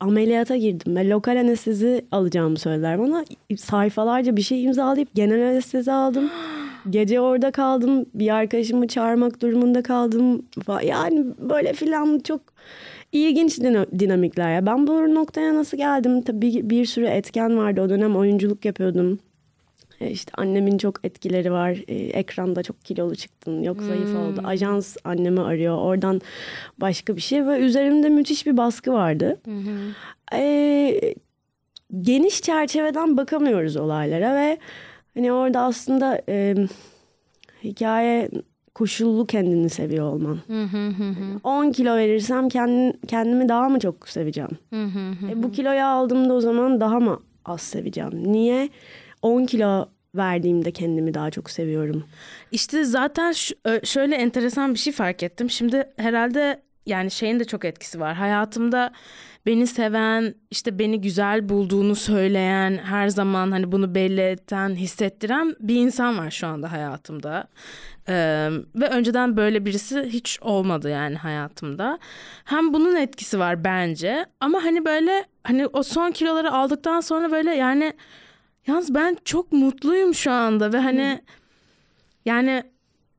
ameliyata 0.00 0.56
girdim. 0.56 0.96
Ve 0.96 1.08
lokal 1.08 1.36
anestezi 1.36 2.04
alacağımı 2.12 2.58
söylediler 2.58 2.98
bana. 2.98 3.24
Sayfalarca 3.56 4.36
bir 4.36 4.42
şey 4.42 4.64
imzalayıp 4.64 5.14
genel 5.14 5.48
anestezi 5.48 5.92
aldım. 5.92 6.30
Gece 6.90 7.20
orada 7.20 7.50
kaldım. 7.50 8.06
Bir 8.14 8.34
arkadaşımı 8.34 8.88
çağırmak 8.88 9.42
durumunda 9.42 9.82
kaldım. 9.82 10.42
Yani 10.82 11.24
böyle 11.38 11.72
filan 11.72 12.18
çok 12.18 12.40
ilginç 13.12 13.58
dina- 13.58 13.98
dinamikler. 13.98 14.54
Ya. 14.54 14.66
Ben 14.66 14.86
bu 14.86 15.14
noktaya 15.14 15.54
nasıl 15.54 15.76
geldim? 15.76 16.22
Tabii 16.22 16.70
bir 16.70 16.84
sürü 16.84 17.06
etken 17.06 17.56
vardı. 17.56 17.80
O 17.82 17.88
dönem 17.88 18.16
oyunculuk 18.16 18.64
yapıyordum. 18.64 19.18
E, 20.00 20.10
İşte 20.10 20.32
annemin 20.36 20.78
çok 20.78 21.04
etkileri 21.04 21.52
var. 21.52 21.78
E, 21.88 21.94
ekranda 21.94 22.62
çok 22.62 22.84
kilolu 22.84 23.16
çıktın. 23.16 23.62
Yok 23.62 23.82
zayıf 23.82 24.16
oldu. 24.16 24.40
Ajans 24.44 24.96
annemi 25.04 25.40
arıyor. 25.40 25.78
Oradan 25.78 26.20
başka 26.78 27.16
bir 27.16 27.20
şey. 27.20 27.46
Ve 27.46 27.58
üzerimde 27.58 28.08
müthiş 28.08 28.46
bir 28.46 28.56
baskı 28.56 28.92
vardı. 28.92 29.40
E, 30.34 31.14
geniş 32.00 32.42
çerçeveden 32.42 33.16
bakamıyoruz 33.16 33.76
olaylara 33.76 34.34
ve 34.36 34.58
hani 35.14 35.32
orada 35.32 35.60
aslında 35.60 36.22
e, 36.28 36.54
hikaye 37.64 38.28
koşullu 38.74 39.26
kendini 39.26 39.70
seviyor 39.70 40.12
olman. 40.12 40.38
10 41.44 41.72
kilo 41.72 41.96
verirsem 41.96 42.48
kendim, 42.48 43.00
kendimi 43.08 43.48
daha 43.48 43.68
mı 43.68 43.78
çok 43.80 44.08
seveceğim? 44.08 44.50
E, 45.30 45.42
bu 45.42 45.52
kiloyu 45.52 45.84
aldığımda 45.84 46.34
o 46.34 46.40
zaman 46.40 46.80
daha 46.80 47.00
mı 47.00 47.20
az 47.44 47.60
seveceğim? 47.60 48.32
Niye 48.32 48.68
10 49.22 49.46
kilo 49.46 49.86
verdiğimde 50.14 50.72
kendimi 50.72 51.14
daha 51.14 51.30
çok 51.30 51.50
seviyorum? 51.50 52.04
İşte 52.52 52.84
zaten 52.84 53.32
şöyle 53.84 54.14
enteresan 54.16 54.74
bir 54.74 54.78
şey 54.78 54.92
fark 54.92 55.22
ettim. 55.22 55.50
Şimdi 55.50 55.84
herhalde 55.96 56.62
yani 56.86 57.10
şeyin 57.10 57.40
de 57.40 57.44
çok 57.44 57.64
etkisi 57.64 58.00
var. 58.00 58.14
Hayatımda 58.14 58.92
beni 59.46 59.66
seven, 59.66 60.34
işte 60.50 60.78
beni 60.78 61.00
güzel 61.00 61.48
bulduğunu 61.48 61.94
söyleyen, 61.94 62.78
her 62.78 63.08
zaman 63.08 63.50
hani 63.50 63.72
bunu 63.72 63.94
belli 63.94 64.20
eden, 64.20 64.74
hissettiren 64.74 65.56
bir 65.60 65.76
insan 65.76 66.18
var 66.18 66.30
şu 66.30 66.46
anda 66.46 66.72
hayatımda. 66.72 67.48
Ee, 68.08 68.48
ve 68.74 68.88
önceden 68.88 69.36
böyle 69.36 69.64
birisi 69.64 70.02
hiç 70.02 70.38
olmadı 70.40 70.90
yani 70.90 71.16
hayatımda. 71.16 71.98
Hem 72.44 72.74
bunun 72.74 72.96
etkisi 72.96 73.38
var 73.38 73.64
bence 73.64 74.26
ama 74.40 74.64
hani 74.64 74.84
böyle 74.84 75.24
hani 75.44 75.66
o 75.66 75.82
son 75.82 76.10
kiloları 76.10 76.52
aldıktan 76.52 77.00
sonra 77.00 77.30
böyle 77.30 77.50
yani 77.54 77.92
yalnız 78.66 78.94
ben 78.94 79.16
çok 79.24 79.52
mutluyum 79.52 80.14
şu 80.14 80.32
anda 80.32 80.72
ve 80.72 80.78
hani 80.78 81.22
yani 82.24 82.62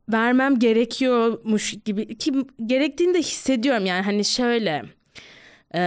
vermem 0.10 0.60
gerekiyormuş 0.60 1.76
gibi 1.86 2.18
ki 2.18 2.34
gerektiğini 2.66 3.14
de 3.14 3.20
hissediyorum 3.20 3.86
yani 3.86 4.02
hani 4.02 4.26
şöyle 4.26 4.84
e, 5.76 5.82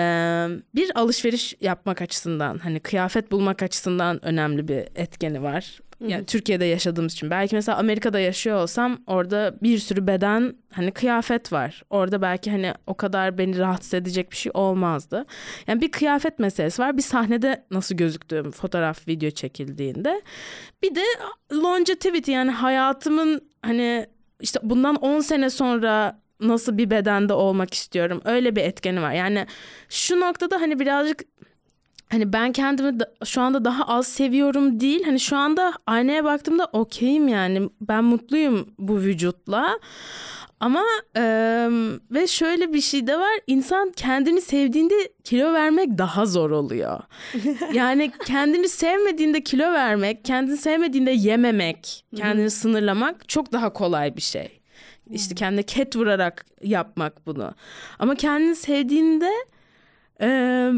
bir 0.74 0.98
alışveriş 0.98 1.54
yapmak 1.60 2.02
açısından 2.02 2.58
hani 2.58 2.80
kıyafet 2.80 3.32
bulmak 3.32 3.62
açısından 3.62 4.24
önemli 4.24 4.68
bir 4.68 4.78
etkeni 4.94 5.42
var 5.42 5.80
Yani 6.00 6.26
Türkiye'de 6.26 6.64
yaşadığımız 6.64 7.12
için. 7.12 7.30
Belki 7.30 7.54
mesela 7.54 7.78
Amerika'da 7.78 8.20
yaşıyor 8.20 8.62
olsam 8.62 8.98
orada 9.06 9.54
bir 9.62 9.78
sürü 9.78 10.06
beden 10.06 10.56
hani 10.72 10.90
kıyafet 10.90 11.52
var. 11.52 11.82
Orada 11.90 12.22
belki 12.22 12.50
hani 12.50 12.74
o 12.86 12.94
kadar 12.94 13.38
beni 13.38 13.58
rahatsız 13.58 13.94
edecek 13.94 14.30
bir 14.30 14.36
şey 14.36 14.52
olmazdı. 14.54 15.24
Yani 15.66 15.80
bir 15.80 15.90
kıyafet 15.90 16.38
meselesi 16.38 16.82
var. 16.82 16.96
Bir 16.96 17.02
sahnede 17.02 17.64
nasıl 17.70 17.94
gözüktüğüm 17.94 18.50
fotoğraf 18.50 19.08
video 19.08 19.30
çekildiğinde. 19.30 20.22
Bir 20.82 20.94
de 20.94 21.04
longevity 21.52 22.32
yani 22.32 22.50
hayatımın 22.50 23.40
hani 23.66 24.06
işte 24.40 24.60
bundan 24.62 24.94
10 24.94 25.20
sene 25.20 25.50
sonra 25.50 26.20
nasıl 26.40 26.78
bir 26.78 26.90
bedende 26.90 27.32
olmak 27.32 27.74
istiyorum. 27.74 28.20
Öyle 28.24 28.56
bir 28.56 28.62
etkeni 28.62 29.02
var. 29.02 29.12
Yani 29.12 29.46
şu 29.88 30.20
noktada 30.20 30.60
hani 30.60 30.78
birazcık 30.78 31.22
hani 32.10 32.32
ben 32.32 32.52
kendimi 32.52 33.00
da, 33.00 33.12
şu 33.24 33.40
anda 33.40 33.64
daha 33.64 33.84
az 33.84 34.06
seviyorum 34.06 34.80
değil. 34.80 35.04
Hani 35.04 35.20
şu 35.20 35.36
anda 35.36 35.72
aynaya 35.86 36.24
baktığımda 36.24 36.68
okeyim 36.72 37.28
yani. 37.28 37.70
Ben 37.80 38.04
mutluyum 38.04 38.68
bu 38.78 38.98
vücutla. 38.98 39.78
Ama 40.60 40.82
e, 41.16 41.22
ve 42.10 42.26
şöyle 42.26 42.72
bir 42.72 42.80
şey 42.80 43.06
de 43.06 43.18
var. 43.18 43.40
İnsan 43.46 43.92
kendini 43.96 44.40
sevdiğinde 44.40 44.94
kilo 45.24 45.52
vermek 45.52 45.98
daha 45.98 46.26
zor 46.26 46.50
oluyor. 46.50 47.00
yani 47.72 48.12
kendini 48.26 48.68
sevmediğinde 48.68 49.40
kilo 49.44 49.72
vermek, 49.72 50.24
kendini 50.24 50.56
sevmediğinde 50.56 51.10
yememek, 51.10 52.04
kendini 52.16 52.50
sınırlamak 52.50 53.28
çok 53.28 53.52
daha 53.52 53.72
kolay 53.72 54.16
bir 54.16 54.22
şey. 54.22 54.60
İşte 55.10 55.34
kendine 55.34 55.62
ket 55.62 55.96
vurarak 55.96 56.46
yapmak 56.62 57.26
bunu. 57.26 57.54
Ama 57.98 58.14
kendini 58.14 58.56
sevdiğinde 58.56 59.30
e, 60.20 60.70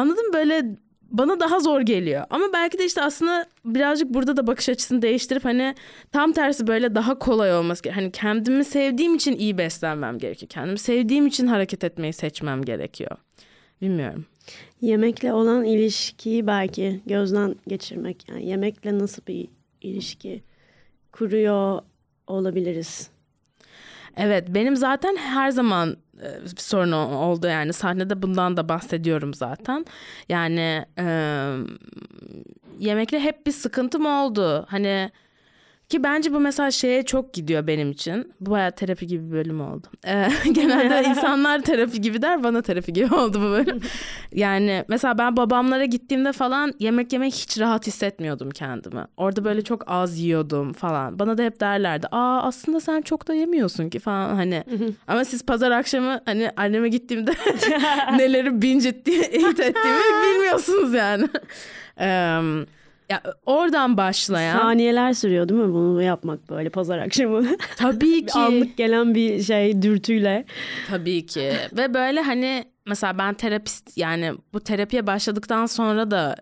anladın 0.00 0.26
mı 0.26 0.32
böyle 0.32 0.76
bana 1.10 1.40
daha 1.40 1.60
zor 1.60 1.80
geliyor. 1.80 2.24
Ama 2.30 2.44
belki 2.52 2.78
de 2.78 2.84
işte 2.84 3.02
aslında 3.02 3.46
birazcık 3.64 4.14
burada 4.14 4.36
da 4.36 4.46
bakış 4.46 4.68
açısını 4.68 5.02
değiştirip 5.02 5.44
hani 5.44 5.74
tam 6.12 6.32
tersi 6.32 6.66
böyle 6.66 6.94
daha 6.94 7.18
kolay 7.18 7.56
olması 7.56 7.82
gerekiyor. 7.82 8.02
Hani 8.02 8.12
kendimi 8.12 8.64
sevdiğim 8.64 9.14
için 9.14 9.36
iyi 9.36 9.58
beslenmem 9.58 10.18
gerekiyor. 10.18 10.50
Kendimi 10.50 10.78
sevdiğim 10.78 11.26
için 11.26 11.46
hareket 11.46 11.84
etmeyi 11.84 12.12
seçmem 12.12 12.62
gerekiyor. 12.64 13.16
Bilmiyorum. 13.82 14.26
Yemekle 14.80 15.32
olan 15.32 15.64
ilişkiyi 15.64 16.46
belki 16.46 17.00
gözden 17.06 17.56
geçirmek. 17.68 18.28
Yani 18.28 18.46
yemekle 18.46 18.98
nasıl 18.98 19.22
bir 19.26 19.48
ilişki 19.80 20.42
kuruyor 21.12 21.82
olabiliriz. 22.26 23.09
Evet 24.16 24.48
benim 24.48 24.76
zaten 24.76 25.16
her 25.16 25.50
zaman 25.50 25.96
e, 26.22 26.28
sorun 26.56 26.92
oldu 26.92 27.46
yani 27.46 27.72
sahnede 27.72 28.22
bundan 28.22 28.56
da 28.56 28.68
bahsediyorum 28.68 29.34
zaten. 29.34 29.86
Yani 30.28 30.84
e, 30.98 31.06
yemekle 32.78 33.20
hep 33.20 33.46
bir 33.46 33.52
sıkıntım 33.52 34.06
oldu. 34.06 34.66
Hani 34.68 35.10
ki 35.90 36.02
bence 36.02 36.32
bu 36.32 36.40
mesela 36.40 36.70
şeye 36.70 37.02
çok 37.02 37.34
gidiyor 37.34 37.66
benim 37.66 37.90
için. 37.90 38.32
Bu 38.40 38.50
bayağı 38.50 38.72
terapi 38.72 39.06
gibi 39.06 39.26
bir 39.26 39.32
bölüm 39.32 39.60
oldu. 39.60 39.86
Ee, 40.06 40.28
genelde 40.52 41.04
insanlar 41.08 41.62
terapi 41.62 42.00
gibi 42.00 42.22
der 42.22 42.44
bana 42.44 42.62
terapi 42.62 42.92
gibi 42.92 43.14
oldu 43.14 43.40
bu 43.40 43.44
bölüm. 43.44 43.80
yani 44.32 44.84
mesela 44.88 45.18
ben 45.18 45.36
babamlara 45.36 45.84
gittiğimde 45.84 46.32
falan 46.32 46.74
yemek 46.78 47.12
yemek 47.12 47.34
hiç 47.34 47.60
rahat 47.60 47.86
hissetmiyordum 47.86 48.50
kendimi. 48.50 49.04
Orada 49.16 49.44
böyle 49.44 49.62
çok 49.62 49.84
az 49.86 50.18
yiyordum 50.18 50.72
falan. 50.72 51.18
Bana 51.18 51.38
da 51.38 51.42
hep 51.42 51.60
derlerdi. 51.60 52.06
Aa 52.10 52.42
aslında 52.42 52.80
sen 52.80 53.02
çok 53.02 53.28
da 53.28 53.34
yemiyorsun 53.34 53.88
ki 53.88 53.98
falan 53.98 54.34
hani. 54.34 54.64
Ama 55.08 55.24
siz 55.24 55.46
pazar 55.46 55.70
akşamı 55.70 56.20
hani 56.24 56.50
anneme 56.56 56.88
gittiğimde 56.88 57.32
neleri 58.16 58.62
binge 58.62 58.88
ettiğimi, 58.88 59.34
bilmiyorsunuz 60.24 60.94
yani. 60.94 61.28
Um, 62.00 62.66
ya 63.10 63.22
oradan 63.46 63.96
başlayan. 63.96 64.58
Saniyeler 64.58 65.12
sürüyor 65.12 65.48
değil 65.48 65.60
mi 65.60 65.74
bunu 65.74 66.02
yapmak 66.02 66.50
böyle 66.50 66.68
pazar 66.68 66.98
akşamı? 66.98 67.56
Tabii 67.76 68.26
ki. 68.26 68.38
Anlık 68.38 68.76
gelen 68.76 69.14
bir 69.14 69.42
şey 69.42 69.82
dürtüyle. 69.82 70.44
Tabii 70.88 71.26
ki. 71.26 71.52
Ve 71.72 71.94
böyle 71.94 72.20
hani 72.20 72.64
mesela 72.86 73.18
ben 73.18 73.34
terapist 73.34 73.98
yani 73.98 74.32
bu 74.52 74.60
terapiye 74.60 75.06
başladıktan 75.06 75.66
sonra 75.66 76.10
da 76.10 76.36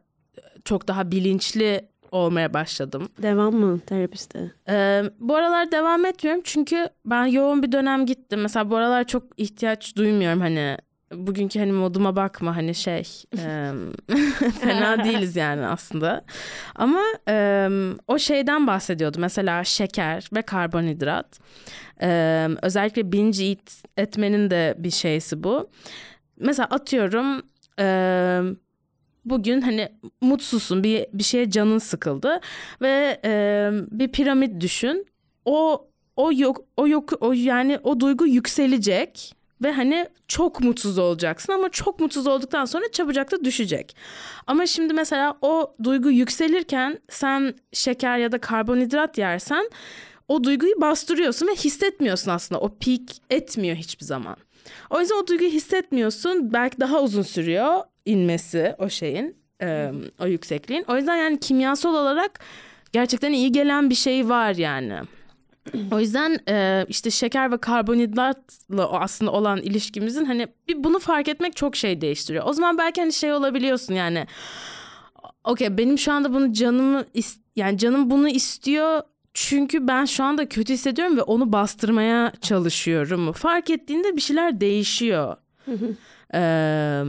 çok 0.65 0.89
daha 0.89 1.11
bilinçli 1.11 1.89
olmaya 2.13 2.55
başladım. 2.55 3.09
Devam 3.23 3.55
mı 3.55 3.81
terapiste? 3.81 4.53
Ee, 4.69 5.03
bu 5.21 5.37
aralar 5.37 5.73
devam 5.73 6.05
etmiyorum 6.05 6.43
çünkü 6.45 6.89
ben 7.05 7.27
yoğun 7.27 7.63
bir 7.63 7.73
dönem 7.73 8.07
gittim. 8.07 8.41
Mesela 8.41 8.71
bu 8.71 8.77
aralar 8.77 9.05
çok 9.05 9.23
ihtiyaç 9.37 9.97
duymuyorum 9.97 10.41
hani 10.41 10.77
bugünkü 11.13 11.59
hani 11.59 11.73
moduma 11.73 12.17
bakma 12.17 12.57
hani 12.57 12.75
şey 12.75 13.03
e, 13.39 13.73
fena 14.61 15.05
değiliz 15.05 15.37
yani 15.37 15.67
aslında. 15.67 16.25
Ama 16.75 17.03
e, 17.29 17.69
o 18.07 18.19
şeyden 18.19 18.67
bahsediyordu. 18.67 19.21
Mesela 19.21 19.65
şeker 19.65 20.29
ve 20.35 20.43
karbonhidrat. 20.43 21.41
E, 22.03 22.49
özellikle 22.63 23.13
binge 23.13 23.45
eat 23.45 23.83
etmenin 23.97 24.51
de 24.51 24.75
bir 24.79 24.91
şeysi 24.91 25.43
bu. 25.43 25.71
Mesela 26.41 26.67
atıyorum 26.67 27.43
e, 27.81 28.41
bugün 29.25 29.61
hani 29.61 29.89
mutsuzsun 30.21 30.85
bir 30.85 31.07
bir 31.13 31.25
şeye 31.25 31.51
canın 31.51 31.79
sıkıldı 31.79 32.41
ve 32.83 33.21
e, 33.25 33.71
bir 33.91 34.13
piramit 34.13 34.61
düşün. 34.61 35.07
O 35.45 35.89
o 36.17 36.33
yok 36.33 36.65
o 36.77 36.89
yok 36.89 37.13
o 37.21 37.33
yani 37.33 37.79
o 37.83 38.01
duygu 38.01 38.27
yükselecek 38.27 39.38
ve 39.63 39.73
hani 39.73 40.07
çok 40.29 40.61
mutsuz 40.61 40.99
olacaksın 40.99 41.53
ama 41.53 41.69
çok 41.69 42.01
mutsuz 42.01 42.27
olduktan 42.27 42.65
sonra 42.65 42.85
çabucak 42.93 43.33
da 43.33 43.45
düşecek. 43.45 43.97
Ama 44.47 44.67
şimdi 44.67 44.95
mesela 44.95 45.39
o 45.43 45.75
duygu 45.85 46.11
yükselirken 46.11 46.99
sen 47.09 47.55
şeker 47.73 48.19
ya 48.19 48.33
da 48.33 48.39
karbonhidrat 48.39 49.19
yersen 49.19 49.71
o 50.29 50.45
duyguyu 50.45 50.81
bastırıyorsun 50.81 51.47
ve 51.47 51.55
hissetmiyorsun 51.55 52.31
aslında. 52.31 52.61
O 52.61 52.69
peak 52.69 53.01
etmiyor 53.31 53.77
hiçbir 53.77 54.05
zaman. 54.05 54.37
O 54.91 55.01
yüzden 55.01 55.23
o 55.23 55.27
duyguyu 55.27 55.51
hissetmiyorsun. 55.51 56.53
Belki 56.53 56.81
daha 56.81 57.03
uzun 57.03 57.23
sürüyor 57.23 57.81
inmesi 58.05 58.75
o 58.79 58.89
şeyin, 58.89 59.37
o 60.21 60.27
yüksekliğin. 60.27 60.85
O 60.89 60.97
yüzden 60.97 61.17
yani 61.17 61.41
kimyasal 61.41 61.95
olarak 61.95 62.41
gerçekten 62.93 63.33
iyi 63.33 63.53
gelen 63.53 63.91
bir 63.91 63.95
şey 63.95 64.29
var 64.29 64.55
yani. 64.55 65.01
O 65.93 66.01
yüzden 66.01 66.39
e, 66.49 66.87
işte 66.89 67.11
şeker 67.11 67.53
ve 67.53 67.59
karbonhidratla 67.59 69.01
aslında 69.01 69.33
olan 69.33 69.59
ilişkimizin 69.59 70.25
hani 70.25 70.49
bir 70.69 70.85
bunu 70.85 70.99
fark 70.99 71.29
etmek 71.29 71.57
çok 71.57 71.77
şey 71.77 72.01
değiştiriyor. 72.01 72.45
O 72.47 72.53
zaman 72.53 72.79
belki 72.79 73.01
hani 73.01 73.13
şey 73.13 73.33
olabiliyorsun 73.33 73.95
yani. 73.95 74.27
Okey 75.45 75.79
benim 75.79 75.99
şu 75.99 76.13
anda 76.13 76.35
bunu 76.35 76.53
canımı 76.53 77.05
yani 77.57 77.79
canım 77.79 78.11
bunu 78.11 78.29
istiyor 78.29 79.03
çünkü 79.35 79.89
ben 79.89 80.05
şu 80.05 80.25
anda 80.25 80.49
kötü 80.49 80.73
hissediyorum 80.73 81.17
ve 81.17 81.23
onu 81.23 81.53
bastırmaya 81.53 82.33
çalışıyorum. 82.41 83.33
Fark 83.33 83.71
ettiğinde 83.71 84.17
bir 84.17 84.21
şeyler 84.21 84.61
değişiyor. 84.61 85.37
ee, 86.35 87.05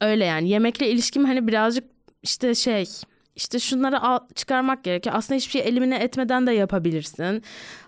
öyle 0.00 0.24
yani 0.24 0.48
yemekle 0.48 0.90
ilişkim 0.90 1.24
hani 1.24 1.46
birazcık 1.46 1.84
işte 2.22 2.54
şey 2.54 2.86
işte 3.36 3.58
şunları 3.58 4.00
al, 4.00 4.18
çıkarmak 4.34 4.84
gerekiyor. 4.84 5.16
Aslında 5.18 5.36
hiçbir 5.36 5.50
şey 5.50 5.68
elimine 5.68 5.96
etmeden 5.96 6.46
de 6.46 6.52
yapabilirsin 6.52 7.42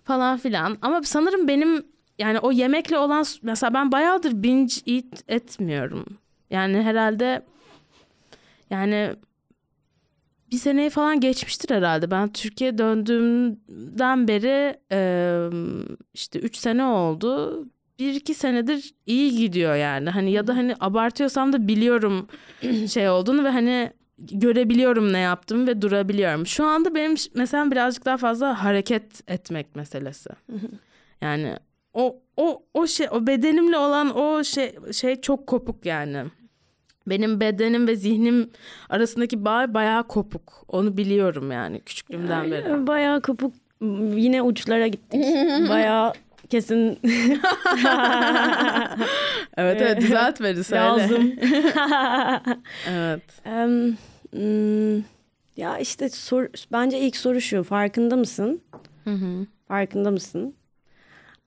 falan 0.05 0.39
filan. 0.39 0.79
Ama 0.83 1.03
sanırım 1.03 1.49
benim 1.49 1.87
yani 2.19 2.39
o 2.39 2.53
yemekle 2.53 2.99
olan 2.99 3.25
mesela 3.43 3.75
ben 3.75 3.93
bayağıdır 3.93 4.43
binge 4.43 4.75
eat 4.87 5.25
etmiyorum. 5.29 6.05
Yani 6.51 6.83
herhalde 6.83 7.43
yani 8.71 9.11
bir 10.53 10.57
seneyi 10.57 10.91
falan 10.91 11.21
geçmiştir 11.21 11.75
herhalde. 11.75 12.11
Ben 12.11 12.33
Türkiye 12.33 12.79
döndüğümden 12.79 14.29
beri 14.29 14.77
işte 16.15 16.39
üç 16.39 16.57
sene 16.57 16.85
oldu. 16.85 17.65
Bir 17.99 18.15
iki 18.15 18.35
senedir 18.35 18.95
iyi 19.07 19.37
gidiyor 19.37 19.75
yani. 19.75 20.11
Hani 20.11 20.33
ya 20.33 20.47
da 20.47 20.57
hani 20.57 20.75
abartıyorsam 20.81 21.53
da 21.53 21.69
biliyorum 21.69 22.29
şey 22.89 23.09
olduğunu 23.09 23.45
ve 23.45 23.49
hani 23.49 23.93
görebiliyorum 24.19 25.13
ne 25.13 25.19
yaptım 25.19 25.67
ve 25.67 25.83
durabiliyorum. 25.83 26.47
Şu 26.47 26.65
anda 26.65 26.95
benim 26.95 27.15
mesela 27.35 27.71
birazcık 27.71 28.05
daha 28.05 28.17
fazla 28.17 28.65
hareket 28.65 29.31
etmek 29.31 29.77
meselesi. 29.77 30.31
yani 31.21 31.57
o 31.95 32.17
o 32.37 32.63
o 32.75 32.87
şey 32.87 33.07
o 33.11 33.27
bedenimle 33.27 33.79
olan 33.79 34.17
o 34.17 34.45
şey 34.45 34.75
şey 34.93 35.21
çok 35.21 35.47
kopuk 35.47 35.87
yani. 35.87 36.25
Benim 37.07 37.41
bedenim 37.41 37.87
ve 37.87 37.97
zihnim 37.97 38.51
arasındaki 38.89 39.45
bağ 39.45 39.75
bayağı 39.75 40.09
kopuk. 40.09 40.65
Onu 40.69 40.97
biliyorum 40.97 41.53
yani 41.53 41.81
küçüklüğümden 41.81 42.51
beri. 42.51 42.87
Bayağı 42.87 43.23
kopuk. 43.23 43.55
Yine 44.17 44.43
uçlara 44.43 44.87
gittik. 44.87 45.21
bayağı 45.69 46.13
kesin. 46.51 46.99
evet 49.57 49.83
evet 49.83 50.01
düzelt 50.01 50.41
beni 50.41 50.65
söyle. 50.65 50.83
Lazım. 50.83 51.33
evet. 52.89 53.23
Um, 53.47 53.97
ya 55.57 55.79
işte 55.79 56.09
sor, 56.09 56.47
bence 56.73 56.99
ilk 56.99 57.17
soru 57.17 57.41
şu. 57.41 57.63
Farkında 57.63 58.17
mısın? 58.17 58.61
Hı 59.05 59.11
hı. 59.11 59.47
Farkında 59.69 60.11
mısın? 60.11 60.55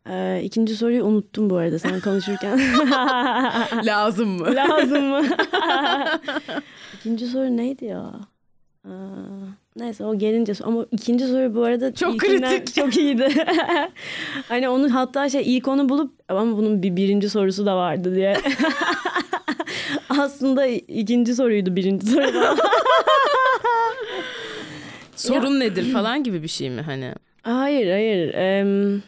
Ee, 0.09 0.41
ikinci 0.43 0.75
soruyu 0.75 1.03
unuttum 1.03 1.49
bu 1.49 1.57
arada 1.57 1.79
sen 1.79 1.99
konuşurken. 1.99 2.59
Lazım 3.85 4.29
mı? 4.29 4.55
Lazım 4.55 5.03
mı? 5.03 5.25
İkinci 6.99 7.27
soru 7.27 7.57
neydi 7.57 7.85
ya? 7.85 8.13
Aa, 8.87 9.51
neyse 9.75 10.05
o 10.05 10.17
gelince 10.17 10.53
ama 10.63 10.85
ikinci 10.91 11.27
soru 11.27 11.55
bu 11.55 11.63
arada 11.63 11.93
Çok 11.93 12.19
kritik. 12.19 12.75
Çok 12.75 12.97
iyiydi. 12.97 13.29
hani 14.49 14.69
onu 14.69 14.93
hatta 14.93 15.29
şey 15.29 15.57
ilk 15.57 15.67
onu 15.67 15.89
bulup 15.89 16.13
ama 16.29 16.57
bunun 16.57 16.83
bir 16.83 16.95
birinci 16.95 17.29
sorusu 17.29 17.65
da 17.65 17.75
vardı 17.75 18.15
diye. 18.15 18.37
Aslında 20.09 20.65
ikinci 20.65 21.35
soruydu 21.35 21.75
birinci 21.75 22.07
soru. 22.07 22.27
Sorun 25.15 25.59
nedir 25.59 25.93
falan 25.93 26.23
gibi 26.23 26.43
bir 26.43 26.47
şey 26.47 26.69
mi 26.69 26.81
hani? 26.81 27.13
hayır 27.43 27.91
hayır. 27.91 28.33
Em, 28.33 29.03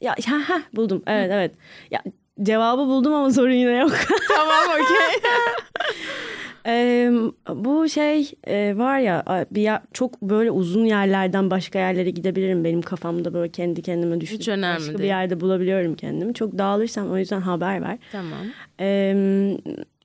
ya 0.00 0.14
ha, 0.26 0.40
ha, 0.48 0.62
buldum. 0.72 1.02
Evet 1.06 1.30
evet. 1.32 1.52
Ya 1.90 2.02
cevabı 2.42 2.80
buldum 2.80 3.14
ama 3.14 3.30
sorun 3.30 3.52
yine 3.52 3.76
yok. 3.76 3.92
tamam 4.28 4.64
okey. 4.70 5.30
Ee, 6.66 7.10
bu 7.54 7.88
şey 7.88 8.30
e, 8.46 8.76
var 8.76 8.98
ya 8.98 9.46
bir 9.50 9.62
ya, 9.62 9.82
çok 9.92 10.22
böyle 10.22 10.50
uzun 10.50 10.84
yerlerden 10.84 11.50
başka 11.50 11.78
yerlere 11.78 12.10
gidebilirim 12.10 12.64
benim 12.64 12.82
kafamda 12.82 13.34
böyle 13.34 13.52
kendi 13.52 13.82
kendime 13.82 14.20
düşünüp 14.20 14.40
Hiç 14.40 14.48
önemli 14.48 14.76
başka 14.78 14.92
bir 14.94 14.98
değil. 14.98 15.08
yerde 15.08 15.40
bulabiliyorum 15.40 15.94
kendimi. 15.94 16.34
Çok 16.34 16.58
dağılırsam 16.58 17.10
o 17.10 17.18
yüzden 17.18 17.40
haber 17.40 17.82
ver. 17.82 17.98
tamam. 18.12 18.38
Ee, 18.80 19.56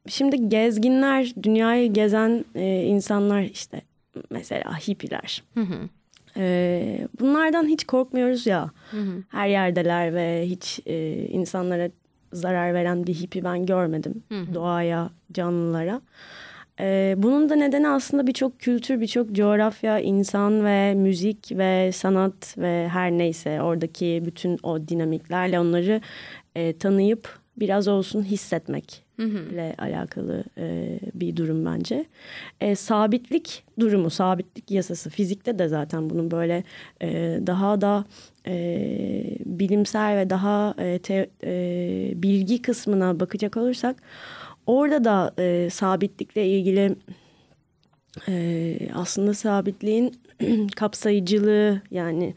şimdi 0.07 0.49
gezginler, 0.49 1.33
dünyayı 1.43 1.93
gezen 1.93 2.45
e, 2.55 2.83
insanlar 2.83 3.41
işte 3.41 3.81
mesela 4.29 4.77
hippiler. 4.87 5.43
Hı 5.53 5.61
hı. 5.61 5.75
Ee, 6.37 7.07
bunlardan 7.19 7.67
hiç 7.67 7.83
korkmuyoruz 7.83 8.47
ya. 8.47 8.71
Hı 8.91 8.97
hı. 8.97 9.23
Her 9.29 9.47
yerdeler 9.47 10.15
ve 10.15 10.45
hiç 10.47 10.79
e, 10.85 11.13
insanlara 11.27 11.89
zarar 12.33 12.73
veren 12.73 13.07
bir 13.07 13.13
hippi 13.13 13.43
ben 13.43 13.65
görmedim. 13.65 14.23
Doğaya, 14.53 15.09
canlılara. 15.31 16.01
Ee, 16.79 17.15
bunun 17.17 17.49
da 17.49 17.55
nedeni 17.55 17.87
aslında 17.87 18.27
birçok 18.27 18.59
kültür, 18.59 19.01
birçok 19.01 19.31
coğrafya, 19.31 19.99
insan 19.99 20.65
ve 20.65 20.93
müzik 20.93 21.51
ve 21.51 21.91
sanat 21.91 22.57
ve 22.57 22.87
her 22.87 23.11
neyse 23.11 23.61
oradaki 23.61 24.23
bütün 24.25 24.59
o 24.63 24.87
dinamiklerle 24.87 25.59
onları 25.59 26.01
e, 26.55 26.77
tanıyıp 26.77 27.39
biraz 27.57 27.87
olsun 27.87 28.23
hissetmekle 28.23 29.75
alakalı 29.77 30.43
e, 30.57 30.99
bir 31.13 31.35
durum 31.35 31.65
bence. 31.65 32.05
E, 32.61 32.75
sabitlik 32.75 33.63
durumu, 33.79 34.09
sabitlik 34.09 34.71
yasası 34.71 35.09
fizikte 35.09 35.59
de 35.59 35.67
zaten 35.67 36.09
bunun 36.09 36.31
böyle 36.31 36.63
e, 37.01 37.39
daha 37.47 37.81
da 37.81 38.05
e, 38.47 38.57
bilimsel 39.45 40.17
ve 40.17 40.29
daha 40.29 40.75
e, 40.79 40.99
te- 40.99 41.29
e, 41.43 41.53
bilgi 42.15 42.61
kısmına 42.61 43.19
bakacak 43.19 43.57
olursak 43.57 43.95
orada 44.67 45.03
da 45.03 45.33
e, 45.43 45.69
sabitlikle 45.69 46.47
ilgili 46.47 46.95
e, 48.27 48.89
aslında 48.93 49.33
sabitliğin 49.33 50.15
kapsayıcılığı 50.75 51.81
yani 51.91 52.35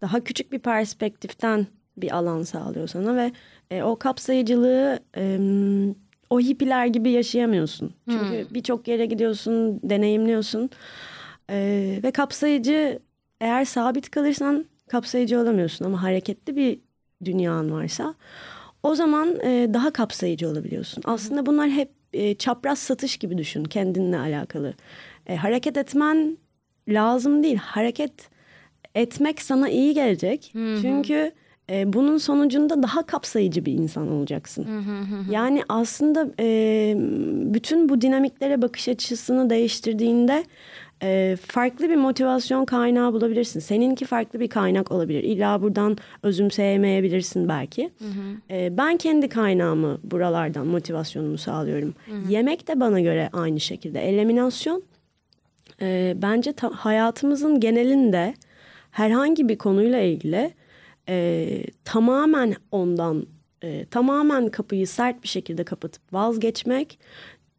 daha 0.00 0.20
küçük 0.24 0.52
bir 0.52 0.58
perspektiften 0.58 1.66
bir 1.96 2.16
alan 2.16 2.42
sağlıyor 2.42 2.88
sana 2.88 3.16
ve 3.16 3.32
e, 3.70 3.82
o 3.82 3.96
kapsayıcılığı 3.98 5.00
e, 5.16 5.38
o 6.30 6.40
hippiler 6.40 6.86
gibi 6.86 7.10
yaşayamıyorsun. 7.10 7.94
Çünkü 8.08 8.46
birçok 8.50 8.88
yere 8.88 9.06
gidiyorsun, 9.06 9.80
deneyimliyorsun 9.82 10.70
E, 11.50 12.00
ve 12.02 12.10
kapsayıcı 12.10 12.98
eğer 13.40 13.64
sabit 13.64 14.10
kalırsan 14.10 14.66
kapsayıcı 14.88 15.40
olamıyorsun 15.40 15.84
ama 15.84 16.02
hareketli 16.02 16.56
bir 16.56 16.80
dünyan 17.24 17.72
varsa 17.72 18.14
o 18.88 18.94
zaman 18.94 19.40
e, 19.44 19.74
daha 19.74 19.90
kapsayıcı 19.90 20.48
olabiliyorsun. 20.48 21.02
Aslında 21.06 21.46
bunlar 21.46 21.70
hep 21.70 21.90
e, 22.12 22.34
çapraz 22.34 22.78
satış 22.78 23.16
gibi 23.16 23.38
düşün 23.38 23.64
kendinle 23.64 24.18
alakalı. 24.18 24.74
E, 25.26 25.36
hareket 25.36 25.76
etmen 25.76 26.38
lazım 26.88 27.42
değil. 27.42 27.56
Hareket 27.56 28.12
etmek 28.94 29.42
sana 29.42 29.68
iyi 29.68 29.94
gelecek. 29.94 30.50
Çünkü 30.82 31.32
e, 31.70 31.92
bunun 31.92 32.18
sonucunda 32.18 32.82
daha 32.82 33.02
kapsayıcı 33.06 33.64
bir 33.64 33.72
insan 33.72 34.10
olacaksın. 34.12 34.66
Yani 35.30 35.62
aslında 35.68 36.28
e, 36.40 36.94
bütün 37.54 37.88
bu 37.88 38.00
dinamiklere 38.00 38.62
bakış 38.62 38.88
açısını 38.88 39.50
değiştirdiğinde 39.50 40.44
e, 41.02 41.36
farklı 41.46 41.88
bir 41.90 41.96
motivasyon 41.96 42.64
kaynağı 42.64 43.12
bulabilirsin. 43.12 43.60
Seninki 43.60 44.04
farklı 44.04 44.40
bir 44.40 44.48
kaynak 44.48 44.92
olabilir. 44.92 45.22
İlla 45.22 45.62
buradan 45.62 45.96
özümseyemeyebilirsin 46.22 47.48
belki. 47.48 47.90
E, 48.50 48.76
ben 48.76 48.96
kendi 48.96 49.28
kaynağımı 49.28 49.98
buralardan 50.04 50.66
motivasyonumu 50.66 51.38
sağlıyorum. 51.38 51.94
Yemek 52.28 52.68
de 52.68 52.80
bana 52.80 53.00
göre 53.00 53.30
aynı 53.32 53.60
şekilde. 53.60 54.00
Eliminasyon 54.08 54.82
e, 55.82 56.14
bence 56.22 56.52
ta- 56.52 56.70
hayatımızın 56.74 57.60
genelinde 57.60 58.34
herhangi 58.90 59.48
bir 59.48 59.58
konuyla 59.58 59.98
ilgili 60.00 60.50
e, 61.08 61.48
tamamen 61.84 62.54
ondan 62.72 63.26
e, 63.62 63.84
tamamen 63.84 64.48
kapıyı 64.48 64.86
sert 64.86 65.22
bir 65.22 65.28
şekilde 65.28 65.64
kapatıp 65.64 66.02
vazgeçmek 66.12 66.98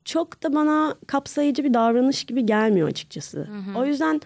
çok 0.10 0.44
da 0.44 0.54
bana 0.54 0.96
kapsayıcı 1.08 1.64
bir 1.64 1.74
davranış 1.74 2.24
gibi 2.24 2.46
gelmiyor 2.46 2.88
açıkçası. 2.88 3.48
O 3.76 3.86
yüzden 3.86 4.22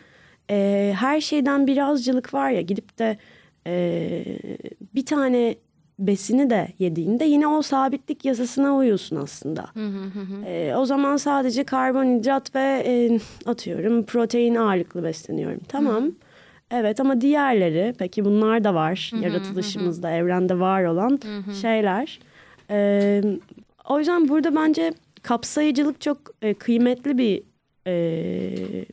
e, 0.52 0.94
her 1.00 1.22
şeyden 1.22 1.68
birazcılık 1.68 2.34
var 2.34 2.50
ya 2.50 2.62
gidip 2.62 3.00
de 3.00 3.18
e, 3.68 4.24
bir 4.96 5.06
tane 5.06 5.56
besini 6.00 6.50
de 6.50 6.68
yediğinde 6.80 7.26
yine 7.26 7.48
o 7.48 7.62
sabitlik 7.62 8.26
yasasına 8.26 8.76
uyuyorsun 8.76 9.16
aslında. 9.16 9.66
E, 10.46 10.76
o 10.76 10.86
zaman 10.86 11.18
sadece 11.18 11.64
karbonhidrat 11.64 12.56
ve 12.56 12.84
e, 12.86 13.20
atıyorum 13.46 14.04
protein 14.06 14.56
ağırlıklı 14.56 15.04
besleniyorum. 15.04 15.60
Tamam. 15.68 16.12
Evet 16.72 17.00
ama 17.00 17.22
diğerleri 17.22 17.94
peki 18.00 18.26
bunlar 18.26 18.64
da 18.64 18.74
var 18.74 19.12
yaratılışımızda 19.22 20.12
evrende 20.12 20.60
var 20.60 20.84
olan 20.84 21.20
şeyler. 21.62 22.20
E, 22.70 23.22
o 23.90 24.00
yüzden 24.00 24.30
burada 24.30 24.56
bence 24.56 24.94
kapsayıcılık 25.24 26.02
çok 26.02 26.18
e, 26.42 26.54
kıymetli 26.54 27.18
bir 27.18 27.44
e, 27.88 28.86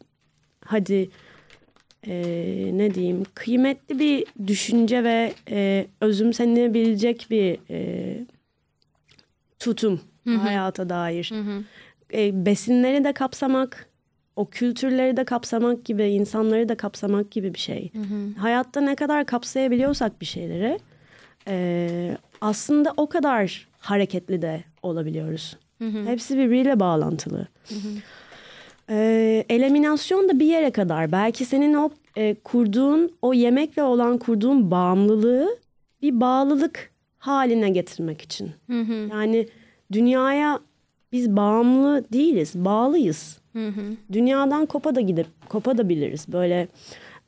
hadi 0.65 1.11
e, 2.07 2.15
ne 2.73 2.95
diyeyim 2.95 3.23
kıymetli 3.35 3.99
bir 3.99 4.25
düşünce 4.47 5.05
ve 5.05 5.33
e, 5.51 5.87
özümsenebilecek 6.01 7.27
bir 7.31 7.59
e, 7.71 8.19
tutum 9.59 10.01
hayata 10.39 10.89
dair. 10.89 11.31
E, 12.15 12.47
besinleri 12.47 13.05
de 13.05 13.13
kapsamak, 13.13 13.89
o 14.37 14.47
kültürleri 14.51 15.17
de 15.17 15.25
kapsamak 15.25 15.85
gibi, 15.85 16.05
insanları 16.05 16.69
da 16.69 16.77
kapsamak 16.77 17.31
gibi 17.31 17.55
bir 17.55 17.59
şey. 17.59 17.93
Hayatta 18.39 18.81
ne 18.81 18.97
kadar 18.97 19.27
kapsayabiliyorsak 19.27 20.21
bir 20.21 20.27
şeyleri 20.27 20.79
e, 21.49 22.17
aslında 22.41 22.95
o 22.97 23.09
kadar 23.09 23.69
hareketli 23.79 24.43
de 24.43 24.65
olabiliyoruz. 24.83 25.57
Hepsi 26.07 26.39
birbiriyle 26.39 26.81
bağlantılı. 26.81 27.47
E, 28.91 29.45
eliminasyon 29.49 30.29
da 30.29 30.41
bir 30.41 30.47
yere 30.47 30.71
kadar. 30.71 31.13
Belki 31.13 31.45
senin 31.45 31.75
o 31.75 31.91
e, 32.17 32.35
kurduğun, 32.35 33.11
o 33.23 33.35
yemekle 33.35 33.83
olan 33.83 34.19
kurduğun 34.19 34.71
bağımlılığı 34.71 35.49
bir 36.03 36.21
bağlılık 36.21 36.91
haline 37.19 37.71
getirmek 37.71 38.23
için. 38.23 38.51
Yani 39.11 39.49
dünyaya 39.93 40.61
biz 41.13 41.37
bağımlı 41.37 42.05
değiliz, 42.13 42.53
bağlıyız. 42.55 43.39
Dünyadan 44.13 44.67
kopa 44.67 44.95
da 44.95 45.01
gidip 45.01 45.27
kopa 45.49 45.79
da 45.79 45.89
biliriz. 45.89 46.27
Böyle 46.33 46.69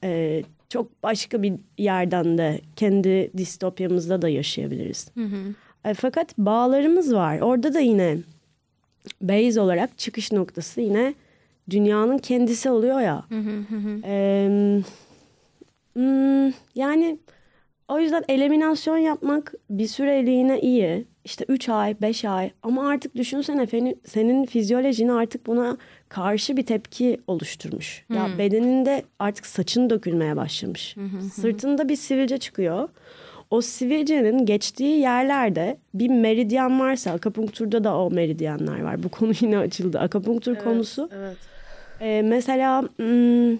e, 0.05 0.43
çok 0.69 1.03
başka 1.03 1.43
bir 1.43 1.53
yerden 1.79 2.39
de 2.39 2.61
kendi 2.77 3.31
distopyamızda 3.37 4.23
da 4.23 4.29
yaşayabiliriz. 4.29 5.11
E, 5.85 5.95
fakat 5.95 6.39
bağlarımız 6.39 7.15
var. 7.15 7.41
Orada 7.41 7.75
da 7.75 7.81
yine 7.81 8.19
base 9.21 9.61
olarak 9.61 9.99
çıkış 9.99 10.33
noktası 10.33 10.81
yine 10.81 11.15
dünyanın 11.71 12.19
kendisi 12.19 12.71
oluyor 12.71 13.01
ya. 13.01 13.25
E, 14.05 14.49
hmm, 15.95 16.53
yani 16.75 17.19
o 17.89 17.99
yüzden 17.99 18.25
eliminasyon 18.29 18.97
yapmak 18.97 19.55
bir 19.71 19.87
süreliğine 19.87 20.61
iyi. 20.61 21.05
İşte 21.25 21.45
3 21.49 21.69
ay, 21.69 21.97
5 22.01 22.25
ay 22.25 22.51
ama 22.63 22.89
artık 22.89 23.15
düşünsene 23.17 23.67
senin, 23.67 24.01
senin 24.07 24.45
fizyolojin 24.47 25.09
artık 25.09 25.47
buna 25.47 25.77
karşı 26.09 26.57
bir 26.57 26.67
tepki 26.67 27.21
oluşturmuş. 27.27 28.05
Ya 28.15 28.39
bedeninde 28.39 29.03
artık 29.19 29.47
saçın 29.47 29.91
dökülmeye 29.91 30.37
başlamış. 30.37 30.97
Sırtında 31.33 31.89
bir 31.89 31.97
sivilce 31.97 32.39
çıkıyor. 32.39 32.89
O 33.53 33.61
sivilcenin 33.61 34.47
geçtiği 34.47 35.01
yerlerde 35.01 35.79
bir 35.95 36.09
meridyen 36.09 36.81
varsa 36.81 37.11
akupunkturda 37.11 37.85
da 37.85 37.99
o 37.99 38.11
meridyenler 38.11 38.83
var. 38.83 39.03
Bu 39.03 39.09
konu 39.09 39.33
yine 39.41 39.59
açıldı. 39.59 39.99
Akupunktur 39.99 40.55
konusu. 40.55 41.11
Evet. 41.17 41.37
Ee, 42.01 42.23
mesela 42.25 42.83
hmm, 42.83 43.53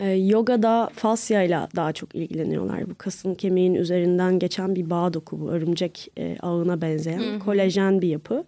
e, 0.00 0.10
yogada 0.10 0.90
fasyayla 0.94 1.68
daha 1.76 1.92
çok 1.92 2.14
ilgileniyorlar. 2.14 2.90
Bu 2.90 2.94
kasın 2.94 3.34
kemiğin 3.34 3.74
üzerinden 3.74 4.38
geçen 4.38 4.76
bir 4.76 4.90
bağ 4.90 5.14
doku 5.14 5.40
bu. 5.40 5.50
Örümcek 5.50 6.08
e, 6.18 6.36
ağına 6.42 6.80
benzeyen 6.80 7.38
kolajen 7.38 8.02
bir 8.02 8.08
yapı. 8.08 8.44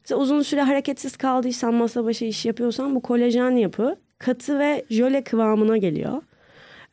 Mesela 0.00 0.20
uzun 0.20 0.42
süre 0.42 0.62
hareketsiz 0.62 1.16
kaldıysan 1.16 1.74
masa 1.74 2.04
başı 2.04 2.24
iş 2.24 2.46
yapıyorsan 2.46 2.94
bu 2.94 3.00
kolajen 3.00 3.50
yapı 3.50 3.96
katı 4.18 4.58
ve 4.58 4.84
jöle 4.90 5.24
kıvamına 5.24 5.76
geliyor. 5.76 6.22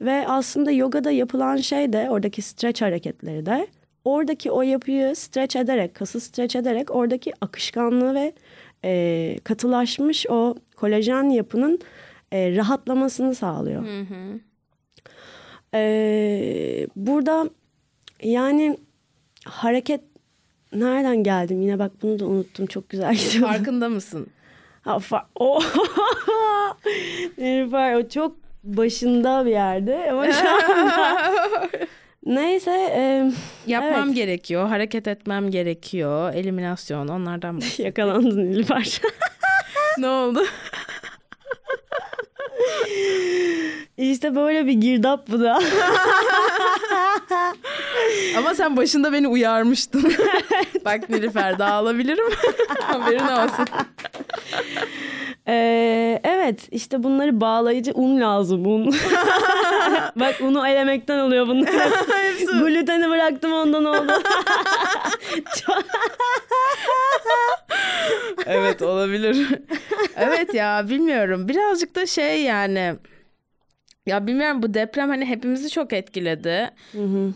Ve 0.02 0.28
aslında 0.28 0.72
yogada 0.72 1.12
yapılan 1.12 1.58
şey 1.58 1.94
de 1.94 2.08
oradaki 2.10 2.42
stretch 2.42 2.82
hareketleri 2.82 3.46
de 3.46 3.68
oradaki 4.06 4.52
o 4.52 4.62
yapıyı 4.62 5.16
stretch 5.16 5.56
ederek, 5.56 5.96
kası 5.96 6.20
stretch 6.20 6.56
ederek 6.56 6.96
oradaki 6.96 7.34
akışkanlığı 7.42 8.16
ve 8.16 8.34
e, 8.86 9.36
katılaşmış 9.44 10.26
o 10.30 10.56
kolajen 10.76 11.24
yapının 11.24 11.80
e, 12.32 12.56
rahatlamasını 12.56 13.36
sağlıyor. 13.36 13.84
E, 15.74 16.88
burada 16.96 17.50
yani 18.24 18.78
hareket 19.46 20.02
nereden 20.74 21.24
geldim 21.24 21.62
yine 21.62 21.80
bak 21.80 21.92
bunu 22.02 22.20
da 22.20 22.26
unuttum 22.26 22.66
çok 22.66 22.90
güzel 22.90 23.16
gidiyor. 23.26 23.48
Farkında 23.48 23.90
mısın? 23.90 24.28
Ha, 24.82 24.92
fa- 24.98 25.26
o 25.40 25.60
Nilüfer 27.38 27.96
o 27.96 28.10
çok 28.10 28.45
başında 28.66 29.46
bir 29.46 29.52
yerde 29.52 30.12
ama 30.12 30.32
şu 30.32 30.50
anda 30.50 31.32
neyse 32.26 32.72
e, 32.72 33.32
Yapmam 33.68 34.04
Evet. 34.08 34.16
gerekiyor, 34.16 34.68
hareket 34.68 35.08
etmem 35.08 35.52
gerekiyor, 35.52 36.34
eliminasyon 36.34 37.08
onlardan 37.08 37.62
yakalandın 37.78 38.52
Nilüfer. 38.52 39.02
ne 39.98 40.08
oldu? 40.08 40.46
işte 43.98 44.36
böyle 44.36 44.66
bir 44.66 44.74
girdap 44.74 45.28
bu 45.32 45.40
da. 45.40 45.60
Ama 48.38 48.56
sen 48.56 48.78
başında 48.78 49.14
beni 49.14 49.28
uyarmıştın. 49.28 50.14
Bak 50.86 51.10
Nilüfer 51.10 51.60
dağılabilirim. 51.60 52.26
Haberin 52.82 53.28
olsun. 53.28 53.66
Ee, 55.48 56.22
evet 56.24 56.68
işte 56.72 57.04
bunları 57.04 57.42
bağlayıcı 57.42 57.92
un 57.94 58.22
lazım 58.22 58.66
un. 58.66 58.86
Bak 60.16 60.36
unu 60.42 60.68
elemekten 60.68 61.20
oluyor 61.20 61.48
bunlar. 61.48 61.70
Gluteni 62.60 63.10
bıraktım 63.10 63.54
ondan 63.54 63.86
oldu. 63.86 64.12
evet 68.46 68.82
olabilir. 68.82 69.48
evet 70.16 70.54
ya 70.54 70.86
bilmiyorum. 70.90 71.48
Birazcık 71.48 71.96
da 71.96 72.06
şey 72.06 72.42
yani 72.42 72.96
ya 74.06 74.28
bilmiyorum 74.28 74.64
bu 74.64 74.74
deprem 74.74 75.10
hani 75.10 75.26
hepimizi 75.26 75.70
çok 75.70 75.94
etkiledi. 75.94 76.70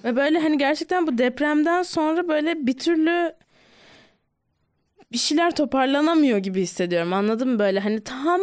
Ve 0.04 0.15
böyle 0.15 0.39
hani 0.39 0.58
gerçekten 0.58 1.08
bu 1.08 1.17
depremden 1.17 1.84
sonra 1.84 2.28
böyle 2.28 2.67
bir 2.67 2.78
türlü 2.78 3.34
bir 5.12 5.17
şeyler 5.17 5.56
toparlanamıyor 5.56 6.38
gibi 6.38 6.62
hissediyorum. 6.62 7.13
Anladın 7.13 7.50
mı 7.50 7.60
böyle 7.60 7.80
hani 7.80 8.04
tam 8.04 8.41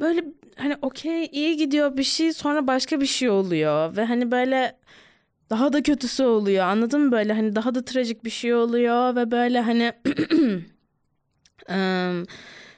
böyle 0.00 0.24
hani 0.56 0.76
okey 0.82 1.28
iyi 1.32 1.56
gidiyor 1.56 1.96
bir 1.96 2.02
şey 2.02 2.32
sonra 2.32 2.66
başka 2.66 3.00
bir 3.00 3.06
şey 3.06 3.30
oluyor 3.30 3.96
ve 3.96 4.04
hani 4.04 4.30
böyle 4.30 4.76
daha 5.50 5.72
da 5.72 5.82
kötüsü 5.82 6.24
oluyor. 6.24 6.64
Anladın 6.64 7.00
mı 7.00 7.12
böyle 7.12 7.32
hani 7.32 7.56
daha 7.56 7.74
da 7.74 7.84
trajik 7.84 8.24
bir 8.24 8.30
şey 8.30 8.54
oluyor 8.54 9.16
ve 9.16 9.30
böyle 9.30 9.60
hani 9.60 9.92
Em, 11.68 12.24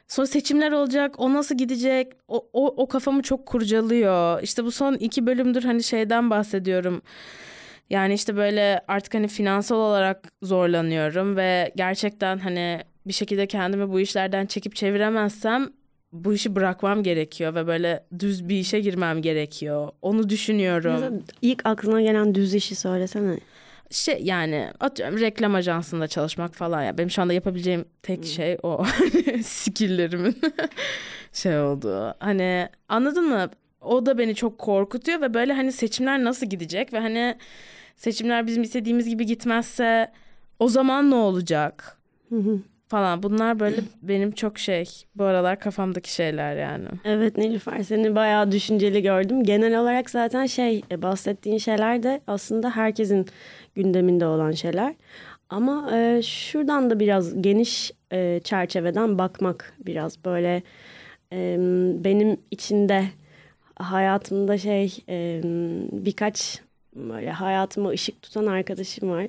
Sonra 0.08 0.26
seçimler 0.26 0.72
olacak. 0.72 1.20
O 1.20 1.34
nasıl 1.34 1.54
gidecek? 1.54 2.12
O, 2.28 2.48
o, 2.52 2.66
o 2.82 2.88
kafamı 2.88 3.22
çok 3.22 3.46
kurcalıyor. 3.46 4.42
İşte 4.42 4.64
bu 4.64 4.70
son 4.70 4.94
iki 4.94 5.26
bölümdür 5.26 5.62
hani 5.64 5.82
şeyden 5.82 6.30
bahsediyorum. 6.30 7.02
Yani 7.90 8.14
işte 8.14 8.36
böyle 8.36 8.84
artık 8.88 9.14
hani 9.14 9.28
finansal 9.28 9.76
olarak 9.76 10.32
zorlanıyorum 10.42 11.36
ve 11.36 11.72
gerçekten 11.76 12.38
hani 12.38 12.80
bir 13.06 13.12
şekilde 13.12 13.46
kendimi 13.46 13.92
bu 13.92 14.00
işlerden 14.00 14.46
çekip 14.46 14.76
çeviremezsem 14.76 15.70
bu 16.12 16.34
işi 16.34 16.56
bırakmam 16.56 17.02
gerekiyor 17.02 17.54
ve 17.54 17.66
böyle 17.66 18.04
düz 18.18 18.48
bir 18.48 18.56
işe 18.56 18.80
girmem 18.80 19.22
gerekiyor. 19.22 19.88
Onu 20.02 20.28
düşünüyorum. 20.28 20.92
Mesela 20.92 21.20
İlk 21.42 21.66
aklına 21.66 22.02
gelen 22.02 22.34
düz 22.34 22.54
işi 22.54 22.74
söylesene. 22.74 23.38
Şey 23.90 24.18
yani 24.22 24.68
atıyorum 24.80 25.20
reklam 25.20 25.54
ajansında 25.54 26.08
çalışmak 26.08 26.54
falan 26.54 26.82
ya. 26.82 26.98
Benim 26.98 27.10
şu 27.10 27.22
anda 27.22 27.32
yapabileceğim 27.32 27.84
tek 28.02 28.24
şey 28.24 28.58
o. 28.62 28.84
Skill'lerimin 29.44 30.36
şey 31.32 31.58
oldu. 31.58 32.14
Hani 32.18 32.68
anladın 32.88 33.28
mı? 33.28 33.50
O 33.80 34.06
da 34.06 34.18
beni 34.18 34.34
çok 34.34 34.58
korkutuyor 34.58 35.20
ve 35.20 35.34
böyle 35.34 35.52
hani 35.52 35.72
seçimler 35.72 36.24
nasıl 36.24 36.46
gidecek 36.46 36.92
ve 36.92 36.98
hani 36.98 37.38
seçimler 37.96 38.46
bizim 38.46 38.62
istediğimiz 38.62 39.08
gibi 39.08 39.26
gitmezse 39.26 40.12
o 40.58 40.68
zaman 40.68 41.10
ne 41.10 41.14
olacak? 41.14 41.98
Falan. 42.92 43.22
Bunlar 43.22 43.60
böyle 43.60 43.76
benim 44.02 44.30
çok 44.30 44.58
şey 44.58 44.84
bu 45.14 45.24
aralar 45.24 45.58
kafamdaki 45.58 46.14
şeyler 46.14 46.56
yani. 46.56 46.88
Evet 47.04 47.36
Nilüfer 47.38 47.82
seni 47.82 48.14
bayağı 48.14 48.52
düşünceli 48.52 49.02
gördüm. 49.02 49.44
Genel 49.44 49.80
olarak 49.80 50.10
zaten 50.10 50.46
şey 50.46 50.82
e, 50.90 51.02
bahsettiğin 51.02 51.58
şeyler 51.58 52.02
de 52.02 52.20
aslında 52.26 52.70
herkesin 52.70 53.26
gündeminde 53.74 54.26
olan 54.26 54.52
şeyler. 54.52 54.94
Ama 55.48 55.96
e, 55.96 56.22
şuradan 56.22 56.90
da 56.90 57.00
biraz 57.00 57.42
geniş 57.42 57.92
e, 58.12 58.40
çerçeveden 58.44 59.18
bakmak 59.18 59.72
biraz 59.86 60.24
böyle 60.24 60.62
e, 61.32 61.56
benim 62.04 62.36
içinde 62.50 63.04
hayatımda 63.76 64.58
şey 64.58 64.96
e, 65.08 65.40
birkaç 65.92 66.60
böyle 66.96 67.30
hayatıma 67.30 67.88
ışık 67.90 68.22
tutan 68.22 68.46
arkadaşım 68.46 69.10
var. 69.10 69.26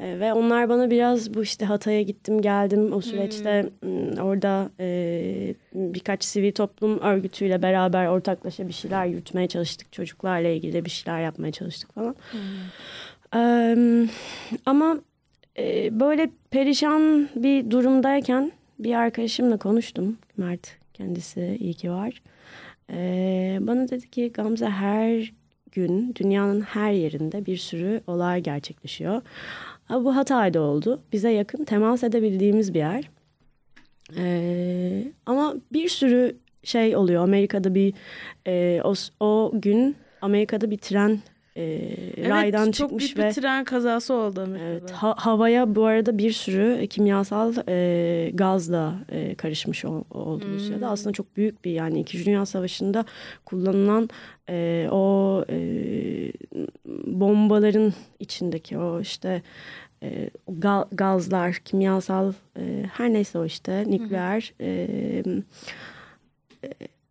E, 0.00 0.20
ve 0.20 0.32
onlar 0.32 0.68
bana 0.68 0.90
biraz 0.90 1.34
bu 1.34 1.42
işte 1.42 1.64
Hatay'a 1.64 2.02
gittim 2.02 2.42
geldim 2.42 2.92
o 2.92 3.00
süreçte 3.00 3.68
m, 3.82 4.22
orada 4.22 4.70
e, 4.80 5.54
birkaç 5.74 6.24
sivil 6.24 6.52
toplum 6.52 6.98
örgütüyle 6.98 7.62
beraber 7.62 8.06
ortaklaşa 8.06 8.68
bir 8.68 8.72
şeyler 8.72 9.06
yürütmeye 9.06 9.48
çalıştık. 9.48 9.92
Çocuklarla 9.92 10.48
ilgili 10.48 10.84
bir 10.84 10.90
şeyler 10.90 11.20
yapmaya 11.20 11.52
çalıştık 11.52 11.94
falan. 11.94 12.16
E, 13.34 13.40
ama 14.66 14.98
e, 15.58 16.00
böyle 16.00 16.30
perişan 16.50 17.28
bir 17.36 17.70
durumdayken 17.70 18.52
bir 18.78 18.94
arkadaşımla 18.94 19.56
konuştum. 19.56 20.16
Mert 20.36 20.76
kendisi 20.94 21.56
iyi 21.60 21.74
ki 21.74 21.90
var. 21.90 22.22
E, 22.90 23.58
bana 23.60 23.88
dedi 23.88 24.10
ki 24.10 24.30
Gamze 24.34 24.66
her 24.66 25.32
gün 25.72 26.14
dünyanın 26.14 26.60
her 26.60 26.92
yerinde 26.92 27.46
bir 27.46 27.56
sürü 27.56 28.00
olay 28.06 28.40
gerçekleşiyor. 28.40 29.22
Ha, 29.90 30.04
bu 30.04 30.16
Hatay'da 30.16 30.60
oldu. 30.60 31.02
Bize 31.12 31.30
yakın 31.30 31.64
temas 31.64 32.04
edebildiğimiz 32.04 32.74
bir 32.74 32.78
yer. 32.78 33.10
Ee, 34.16 35.04
ama 35.26 35.54
bir 35.72 35.88
sürü 35.88 36.36
şey 36.64 36.96
oluyor. 36.96 37.22
Amerika'da 37.22 37.74
bir 37.74 37.94
e, 38.46 38.80
o, 38.84 38.94
o 39.20 39.52
gün 39.54 39.96
Amerika'da 40.22 40.70
bir 40.70 40.78
tren 40.78 41.18
e, 41.56 41.62
raydan 42.28 42.64
evet, 42.64 42.74
çok 42.74 42.88
çıkmış 42.88 43.16
büyük 43.16 43.18
ve 43.18 43.28
bir 43.28 43.34
tren 43.34 43.64
kazası 43.64 44.14
oldu 44.14 44.40
Amerika'da. 44.40 44.70
Evet, 44.70 44.90
ha- 44.90 45.14
havaya 45.18 45.74
bu 45.74 45.84
arada 45.84 46.18
bir 46.18 46.32
sürü 46.32 46.86
kimyasal 46.86 47.54
e, 47.68 48.30
gazla 48.34 48.94
e, 49.08 49.34
karışmış 49.34 49.84
ol- 49.84 50.04
oldu 50.10 50.44
bu 50.54 50.58
sırada. 50.58 50.88
Aslında 50.88 51.12
çok 51.12 51.36
büyük 51.36 51.64
bir 51.64 51.70
yani 51.70 52.00
İkinci 52.00 52.26
Dünya 52.26 52.46
Savaşı'nda 52.46 53.04
kullanılan 53.44 54.08
e, 54.48 54.88
o 54.90 55.44
e, 55.50 55.56
bombaların 57.06 57.92
içindeki 58.18 58.78
o 58.78 59.00
işte 59.00 59.42
e, 60.02 60.30
o 60.46 60.52
ga- 60.52 60.86
gazlar, 60.92 61.54
kimyasal 61.54 62.32
e, 62.58 62.84
her 62.92 63.12
neyse 63.12 63.38
o 63.38 63.44
işte 63.44 63.84
nükleer 63.86 64.52
e, 64.60 64.66
e, 66.64 66.68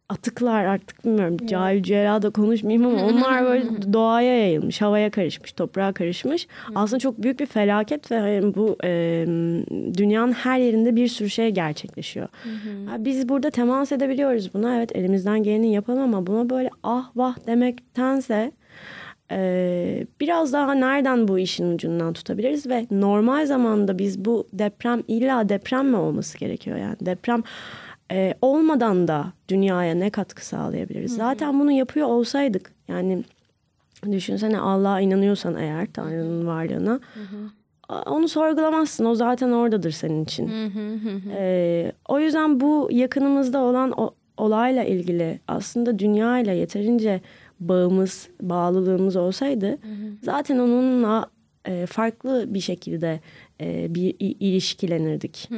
atıklar 0.09 0.65
artık 0.65 1.05
bilmiyorum 1.05 1.37
cahil 1.45 1.83
cüela 1.83 2.21
da 2.21 2.29
konuşmayayım 2.29 2.85
ama 2.85 3.05
onlar 3.05 3.43
böyle 3.45 3.93
doğaya 3.93 4.37
yayılmış, 4.39 4.81
havaya 4.81 5.09
karışmış, 5.09 5.51
toprağa 5.51 5.93
karışmış. 5.93 6.47
Aslında 6.75 6.99
çok 6.99 7.23
büyük 7.23 7.39
bir 7.39 7.45
felaket 7.45 8.11
ve 8.11 8.19
hani 8.19 8.55
bu 8.55 8.77
e, 8.83 9.25
dünyanın 9.97 10.31
her 10.31 10.59
yerinde 10.59 10.95
bir 10.95 11.07
sürü 11.07 11.29
şey 11.29 11.49
gerçekleşiyor. 11.49 12.27
Biz 12.97 13.29
burada 13.29 13.49
temas 13.49 13.91
edebiliyoruz 13.91 14.53
buna. 14.53 14.75
Evet 14.77 14.95
elimizden 14.95 15.43
geleni 15.43 15.73
yapalım 15.73 16.01
ama 16.01 16.27
buna 16.27 16.49
böyle 16.49 16.69
ah 16.83 17.11
vah 17.15 17.47
demektense 17.47 18.51
e, 19.31 20.05
biraz 20.19 20.53
daha 20.53 20.73
nereden 20.73 21.27
bu 21.27 21.39
işin 21.39 21.73
ucundan 21.75 22.13
tutabiliriz 22.13 22.67
ve 22.67 22.87
normal 22.91 23.45
zamanda 23.45 23.99
biz 23.99 24.25
bu 24.25 24.47
deprem 24.53 25.03
illa 25.07 25.49
deprem 25.49 25.87
mi 25.87 25.97
olması 25.97 26.37
gerekiyor 26.37 26.77
yani 26.77 26.95
deprem 27.01 27.43
e, 28.11 28.33
olmadan 28.41 29.07
da 29.07 29.33
dünyaya 29.49 29.95
ne 29.95 30.09
katkı 30.09 30.45
sağlayabiliriz? 30.45 31.15
Zaten 31.15 31.59
bunu 31.59 31.71
yapıyor 31.71 32.07
olsaydık 32.07 32.71
yani 32.87 33.23
düşünsene 34.11 34.59
Allah'a 34.59 35.01
inanıyorsan 35.01 35.55
eğer 35.55 35.87
Tanrı'nın 35.93 36.47
varlığına 36.47 36.99
a- 37.89 38.01
onu 38.11 38.27
sorgulamazsın. 38.27 39.05
O 39.05 39.15
zaten 39.15 39.51
oradadır 39.51 39.91
senin 39.91 40.23
için. 40.23 40.47
E, 41.37 41.91
o 42.07 42.19
yüzden 42.19 42.59
bu 42.59 42.87
yakınımızda 42.91 43.59
olan 43.59 43.91
o, 43.99 44.11
olayla 44.37 44.83
ilgili 44.83 45.39
aslında 45.47 45.99
dünyayla 45.99 46.53
yeterince 46.53 47.21
bağımız, 47.59 48.29
bağlılığımız 48.41 49.15
olsaydı 49.15 49.77
zaten 50.23 50.57
onunla 50.59 51.29
e, 51.65 51.85
farklı 51.85 52.45
bir 52.53 52.59
şekilde 52.59 53.19
e, 53.61 53.95
bir 53.95 54.15
ilişkilenirdik. 54.19 55.49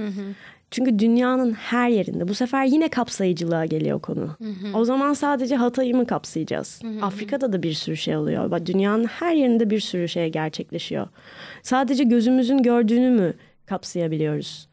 Çünkü 0.71 0.99
dünyanın 0.99 1.51
her 1.53 1.89
yerinde 1.89 2.27
bu 2.27 2.34
sefer 2.34 2.65
yine 2.65 2.88
kapsayıcılığa 2.89 3.65
geliyor 3.65 3.99
konu. 4.01 4.29
O 4.73 4.86
zaman 4.86 5.13
sadece 5.13 5.55
Hatay'ı 5.55 5.95
mı 5.95 6.05
kapsayacağız? 6.07 6.81
Afrika'da 7.01 7.53
da 7.53 7.63
bir 7.63 7.73
sürü 7.73 7.97
şey 7.97 8.17
oluyor. 8.17 8.51
Bak, 8.51 8.65
Dünyanın 8.65 9.03
her 9.05 9.34
yerinde 9.36 9.69
bir 9.69 9.79
sürü 9.79 10.07
şey 10.07 10.29
gerçekleşiyor. 10.29 11.07
Sadece 11.63 12.03
gözümüzün 12.03 12.57
gördüğünü 12.63 13.10
mü 13.10 13.34
kapsayabiliyoruz? 13.65 14.67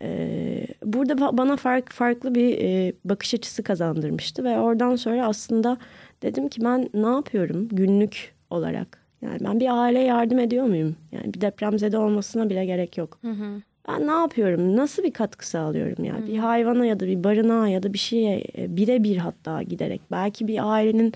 Ee, 0.00 0.66
burada 0.84 1.12
ba- 1.12 1.38
bana 1.38 1.56
fark, 1.56 1.92
farklı 1.92 2.34
bir 2.34 2.58
e, 2.60 2.92
bakış 3.04 3.34
açısı 3.34 3.62
kazandırmıştı 3.62 4.44
ve 4.44 4.58
oradan 4.58 4.96
sonra 4.96 5.26
aslında 5.26 5.76
dedim 6.22 6.48
ki 6.48 6.60
ben 6.64 6.88
ne 6.94 7.06
yapıyorum 7.06 7.68
günlük 7.72 8.34
olarak? 8.50 9.04
Yani 9.22 9.38
ben 9.44 9.60
bir 9.60 9.82
aile 9.82 9.98
yardım 10.00 10.38
ediyor 10.38 10.64
muyum? 10.66 10.96
Yani 11.12 11.34
bir 11.34 11.40
depremzede 11.40 11.98
olmasına 11.98 12.50
bile 12.50 12.64
gerek 12.66 12.98
yok. 12.98 13.18
Ben 13.88 14.06
ne 14.06 14.10
yapıyorum? 14.12 14.76
Nasıl 14.76 15.02
bir 15.02 15.12
katkı 15.12 15.48
sağlıyorum 15.48 16.04
yani? 16.04 16.26
Bir 16.26 16.38
hayvana 16.38 16.86
ya 16.86 17.00
da 17.00 17.06
bir 17.06 17.24
barınağa 17.24 17.68
ya 17.68 17.82
da 17.82 17.92
bir 17.92 17.98
şeye 17.98 18.44
e, 18.58 18.76
birebir 18.76 19.16
hatta 19.16 19.62
giderek 19.62 20.00
belki 20.10 20.48
bir 20.48 20.72
ailenin 20.72 21.12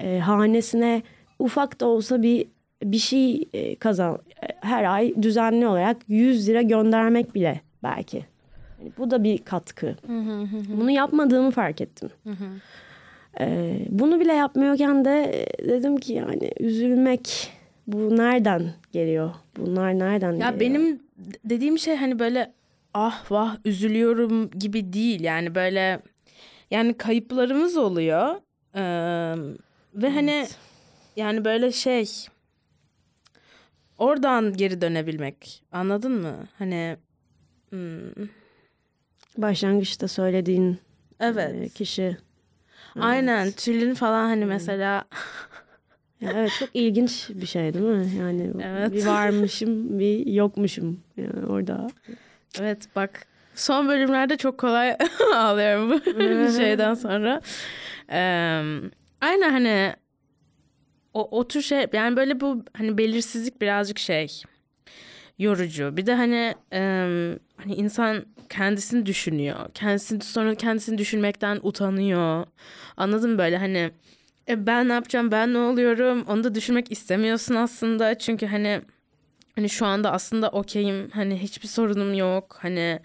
e, 0.00 0.18
hanesine 0.18 1.02
ufak 1.38 1.80
da 1.80 1.86
olsa 1.86 2.22
bir 2.22 2.46
bir 2.82 2.98
şey 2.98 3.48
e, 3.52 3.74
kazan 3.76 4.14
e, 4.14 4.46
her 4.60 4.84
ay 4.84 5.14
düzenli 5.22 5.66
olarak 5.66 5.96
100 6.08 6.48
lira 6.48 6.62
göndermek 6.62 7.34
bile 7.34 7.60
belki. 7.82 8.16
Yani 8.80 8.92
bu 8.98 9.10
da 9.10 9.24
bir 9.24 9.38
katkı. 9.38 9.96
Bunu 10.78 10.90
yapmadığımı 10.90 11.50
fark 11.50 11.80
ettim. 11.80 12.10
E, 13.40 13.76
bunu 13.88 14.20
bile 14.20 14.32
yapmıyorken 14.32 15.04
de 15.04 15.46
dedim 15.68 15.96
ki 15.96 16.12
yani 16.12 16.50
üzülmek 16.60 17.52
bu 17.86 18.16
nereden 18.16 18.62
geliyor? 18.92 19.30
Bunlar 19.56 19.98
nereden 19.98 20.32
Ya 20.32 20.50
geliyor? 20.50 20.60
benim 20.60 21.00
dediğim 21.44 21.78
şey 21.78 21.96
hani 21.96 22.18
böyle 22.18 22.52
ah 22.94 23.30
vah 23.30 23.56
üzülüyorum 23.64 24.50
gibi 24.50 24.92
değil. 24.92 25.20
Yani 25.20 25.54
böyle 25.54 26.02
yani 26.70 26.96
kayıplarımız 26.96 27.76
oluyor. 27.76 28.34
Ee, 28.74 29.34
ve 29.94 30.10
hani 30.10 30.46
yani 31.16 31.44
böyle 31.44 31.72
şey 31.72 32.10
oradan 33.98 34.52
geri 34.52 34.80
dönebilmek. 34.80 35.62
Anladın 35.72 36.12
mı? 36.12 36.34
Hani 36.58 36.96
hmm, 37.70 38.28
başlangıçta 39.38 40.08
söylediğin 40.08 40.78
evet. 41.20 41.74
kişi. 41.74 42.16
Aynen 43.00 43.50
Tülin 43.50 43.94
falan 43.94 44.24
hani 44.28 44.44
mesela 44.44 44.84
Ya 44.84 45.04
evet 46.22 46.50
çok 46.58 46.68
ilginç 46.74 47.30
bir 47.34 47.46
şey 47.46 47.74
değil 47.74 47.84
mi? 47.84 48.06
Yani 48.18 48.52
Evet. 48.62 48.92
bir 48.92 49.06
varmışım, 49.06 49.98
bir 49.98 50.26
yokmuşum 50.26 51.00
yani 51.16 51.46
orada. 51.46 51.86
Evet 52.60 52.88
bak 52.96 53.26
son 53.54 53.88
bölümlerde 53.88 54.36
çok 54.36 54.58
kolay 54.58 54.96
ağlıyorum 55.34 55.90
bu 55.90 56.52
şeyden 56.56 56.94
sonra. 56.94 57.40
Ee, 58.10 58.62
aynen 59.20 59.50
hani 59.50 59.94
o, 61.14 61.38
o 61.38 61.48
tür 61.48 61.62
şey 61.62 61.86
yani 61.92 62.16
böyle 62.16 62.40
bu 62.40 62.64
hani 62.76 62.98
belirsizlik 62.98 63.60
birazcık 63.60 63.98
şey 63.98 64.42
yorucu. 65.38 65.96
Bir 65.96 66.06
de 66.06 66.14
hani 66.14 66.54
em, 66.70 67.38
hani 67.56 67.74
insan 67.76 68.24
kendisini 68.48 69.06
düşünüyor. 69.06 69.56
Kendisini 69.74 70.22
sonra 70.22 70.54
kendisini 70.54 70.98
düşünmekten 70.98 71.58
utanıyor. 71.62 72.46
Anladın 72.96 73.30
mı 73.30 73.38
böyle 73.38 73.56
hani 73.56 73.90
e, 74.48 74.66
ben 74.66 74.88
ne 74.88 74.92
yapacağım 74.92 75.30
ben 75.30 75.52
ne 75.54 75.58
oluyorum 75.58 76.24
onu 76.28 76.44
da 76.44 76.54
düşünmek 76.54 76.92
istemiyorsun 76.92 77.54
aslında. 77.54 78.18
Çünkü 78.18 78.46
hani 78.46 78.80
hani 79.56 79.68
şu 79.68 79.86
anda 79.86 80.12
aslında 80.12 80.48
okeyim 80.50 81.10
hani 81.10 81.38
hiçbir 81.42 81.68
sorunum 81.68 82.14
yok 82.14 82.58
hani 82.60 83.00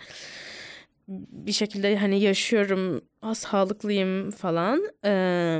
bir 1.08 1.52
şekilde 1.52 1.97
hani 1.97 2.19
yaşıyorum 2.21 3.02
ah, 3.21 3.34
sağlıklıyım 3.34 4.32
falan 4.32 4.82
Ee, 5.06 5.60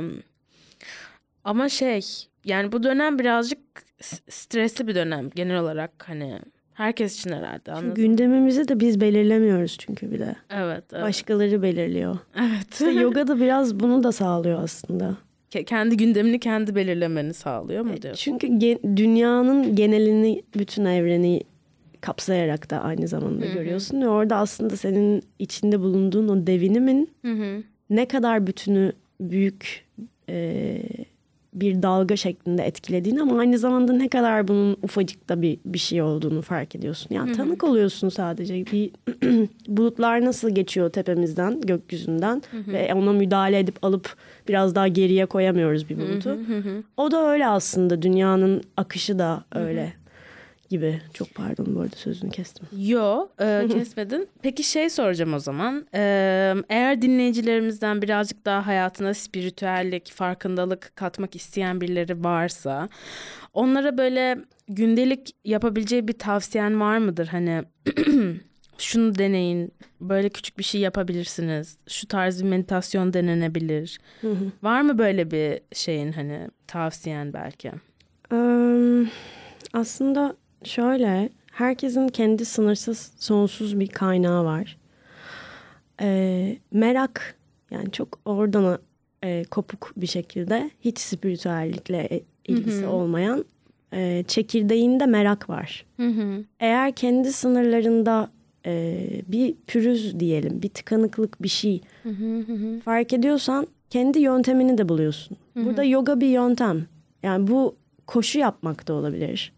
ama 1.44 1.68
şey 1.68 2.00
yani 2.44 2.72
bu 2.72 2.82
dönem 2.82 3.18
birazcık 3.18 3.58
stresli 4.28 4.86
bir 4.86 4.94
dönem 4.94 5.30
genel 5.30 5.58
olarak 5.60 6.08
hani 6.08 6.40
herkes 6.74 7.18
için 7.18 7.32
herhalde 7.32 7.72
anladın 7.72 7.88
mı? 7.88 7.94
Gündemimizi 7.94 8.68
de 8.68 8.80
biz 8.80 9.00
belirlemiyoruz 9.00 9.76
çünkü 9.78 10.10
bir 10.12 10.18
de. 10.18 10.36
Evet, 10.50 10.84
evet. 10.92 11.02
Başkaları 11.02 11.62
belirliyor. 11.62 12.18
evet. 12.36 12.72
İşte 12.72 12.90
yoga 12.90 13.26
da 13.28 13.40
biraz 13.40 13.80
bunu 13.80 14.02
da 14.04 14.12
sağlıyor 14.12 14.62
aslında. 14.62 15.16
Ke- 15.50 15.64
kendi 15.64 15.96
gündemini 15.96 16.38
kendi 16.40 16.74
belirlemeni 16.74 17.34
sağlıyor 17.34 17.82
mu 17.84 18.02
diyorsun? 18.02 18.22
Çünkü 18.22 18.46
ge- 18.46 18.96
dünyanın 18.96 19.76
genelini, 19.76 20.42
bütün 20.58 20.84
evreni 20.84 21.42
kapsayarak 22.00 22.70
da 22.70 22.80
aynı 22.80 23.08
zamanda 23.08 23.46
görüyorsun. 23.46 24.00
Ve 24.02 24.08
orada 24.08 24.36
aslında 24.36 24.76
senin 24.76 25.22
içinde 25.38 25.80
bulunduğun 25.80 26.28
o 26.28 26.46
devinimin 26.46 27.10
Hı 27.24 27.32
hı. 27.32 27.62
ne 27.90 28.08
kadar 28.08 28.46
bütünü 28.46 28.92
büyük 29.20 29.86
e, 30.28 30.78
bir 31.54 31.82
dalga 31.82 32.16
şeklinde 32.16 32.62
etkilediğini 32.62 33.22
ama 33.22 33.38
aynı 33.38 33.58
zamanda 33.58 33.92
ne 33.92 34.08
kadar 34.08 34.48
bunun 34.48 34.76
ufacık 34.82 35.28
da 35.28 35.42
bir, 35.42 35.58
bir 35.64 35.78
şey 35.78 36.02
olduğunu 36.02 36.42
fark 36.42 36.74
ediyorsun. 36.74 37.14
Yani 37.14 37.32
tanık 37.36 37.64
oluyorsun 37.64 38.08
sadece. 38.08 38.54
Bir 38.54 38.90
bulutlar 39.68 40.24
nasıl 40.24 40.50
geçiyor 40.50 40.90
tepemizden, 40.90 41.60
gökyüzünden 41.60 42.42
ve 42.66 42.94
ona 42.94 43.12
müdahale 43.12 43.58
edip 43.58 43.84
alıp 43.84 44.16
biraz 44.48 44.74
daha 44.74 44.88
geriye 44.88 45.26
koyamıyoruz 45.26 45.88
bir 45.88 45.98
bulutu. 45.98 46.38
O 46.96 47.10
da 47.10 47.30
öyle 47.30 47.46
aslında. 47.46 48.02
Dünyanın 48.02 48.62
akışı 48.76 49.18
da 49.18 49.44
öyle 49.54 49.92
gibi. 50.70 51.00
Çok 51.14 51.34
pardon 51.34 51.74
bu 51.74 51.80
arada 51.80 51.96
sözünü 51.96 52.30
kestim. 52.30 52.66
Yo 52.78 53.28
e, 53.40 53.66
kesmedin. 53.72 54.28
Peki 54.42 54.62
şey 54.62 54.90
soracağım 54.90 55.34
o 55.34 55.38
zaman. 55.38 55.86
E, 55.94 56.54
eğer 56.68 57.02
dinleyicilerimizden 57.02 58.02
birazcık 58.02 58.44
daha 58.44 58.66
hayatına 58.66 59.14
spiritüellik, 59.14 60.12
farkındalık 60.12 60.92
katmak 60.94 61.36
isteyen 61.36 61.80
birileri 61.80 62.24
varsa 62.24 62.88
onlara 63.54 63.98
böyle 63.98 64.38
gündelik 64.68 65.36
yapabileceği 65.44 66.08
bir 66.08 66.18
tavsiyen 66.18 66.80
var 66.80 66.98
mıdır? 66.98 67.26
Hani 67.26 67.62
şunu 68.78 69.18
deneyin, 69.18 69.72
böyle 70.00 70.28
küçük 70.28 70.58
bir 70.58 70.64
şey 70.64 70.80
yapabilirsiniz. 70.80 71.78
Şu 71.88 72.06
tarz 72.08 72.44
bir 72.44 72.48
meditasyon 72.48 73.12
denenebilir. 73.12 73.98
Var 74.62 74.80
mı 74.80 74.98
böyle 74.98 75.30
bir 75.30 75.60
şeyin 75.72 76.12
hani 76.12 76.48
tavsiyen 76.66 77.32
belki? 77.32 77.72
Eee, 78.32 79.10
aslında 79.72 80.36
şöyle, 80.64 81.28
herkesin 81.52 82.08
kendi 82.08 82.44
sınırsız, 82.44 83.12
sonsuz 83.18 83.80
bir 83.80 83.88
kaynağı 83.88 84.44
var. 84.44 84.76
Eee, 86.00 86.58
merak, 86.72 87.36
yani 87.70 87.90
çok 87.90 88.18
oradan 88.24 88.78
e, 89.24 89.44
kopuk 89.44 89.92
bir 89.96 90.06
şekilde, 90.06 90.70
hiç 90.80 90.98
spiritüellikle 90.98 91.98
e, 91.98 92.22
ilgisi 92.48 92.86
olmayan 92.86 93.44
e, 93.92 94.24
çekirdeğinde 94.28 95.06
merak 95.06 95.50
var. 95.50 95.86
Hı 95.96 96.08
hı. 96.08 96.44
Eğer 96.60 96.92
kendi 96.92 97.32
sınırlarında 97.32 98.30
e, 98.66 99.06
bir 99.28 99.54
pürüz 99.66 100.20
diyelim, 100.20 100.62
bir 100.62 100.68
tıkanıklık 100.68 101.42
bir 101.42 101.48
şey 101.48 101.80
fark 102.84 103.12
ediyorsan 103.12 103.66
kendi 103.90 104.18
yöntemini 104.18 104.78
de 104.78 104.88
buluyorsun. 104.88 105.36
Burada 105.56 105.84
yoga 105.84 106.20
bir 106.20 106.26
yöntem. 106.26 106.86
Yani 107.22 107.48
bu 107.48 107.76
koşu 108.06 108.38
yapmak 108.38 108.88
da 108.88 108.94
olabilir. 108.94 109.52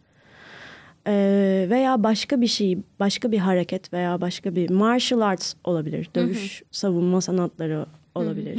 Ee, 1.06 1.66
veya 1.70 2.02
başka 2.02 2.40
bir 2.40 2.46
şey, 2.46 2.78
başka 3.00 3.32
bir 3.32 3.38
hareket 3.38 3.92
veya 3.92 4.20
başka 4.20 4.54
bir 4.56 4.70
martial 4.70 5.20
arts 5.20 5.54
olabilir. 5.64 6.08
Dövüş, 6.14 6.62
savunma 6.70 7.20
sanatları 7.20 7.86
olabilir. 8.14 8.56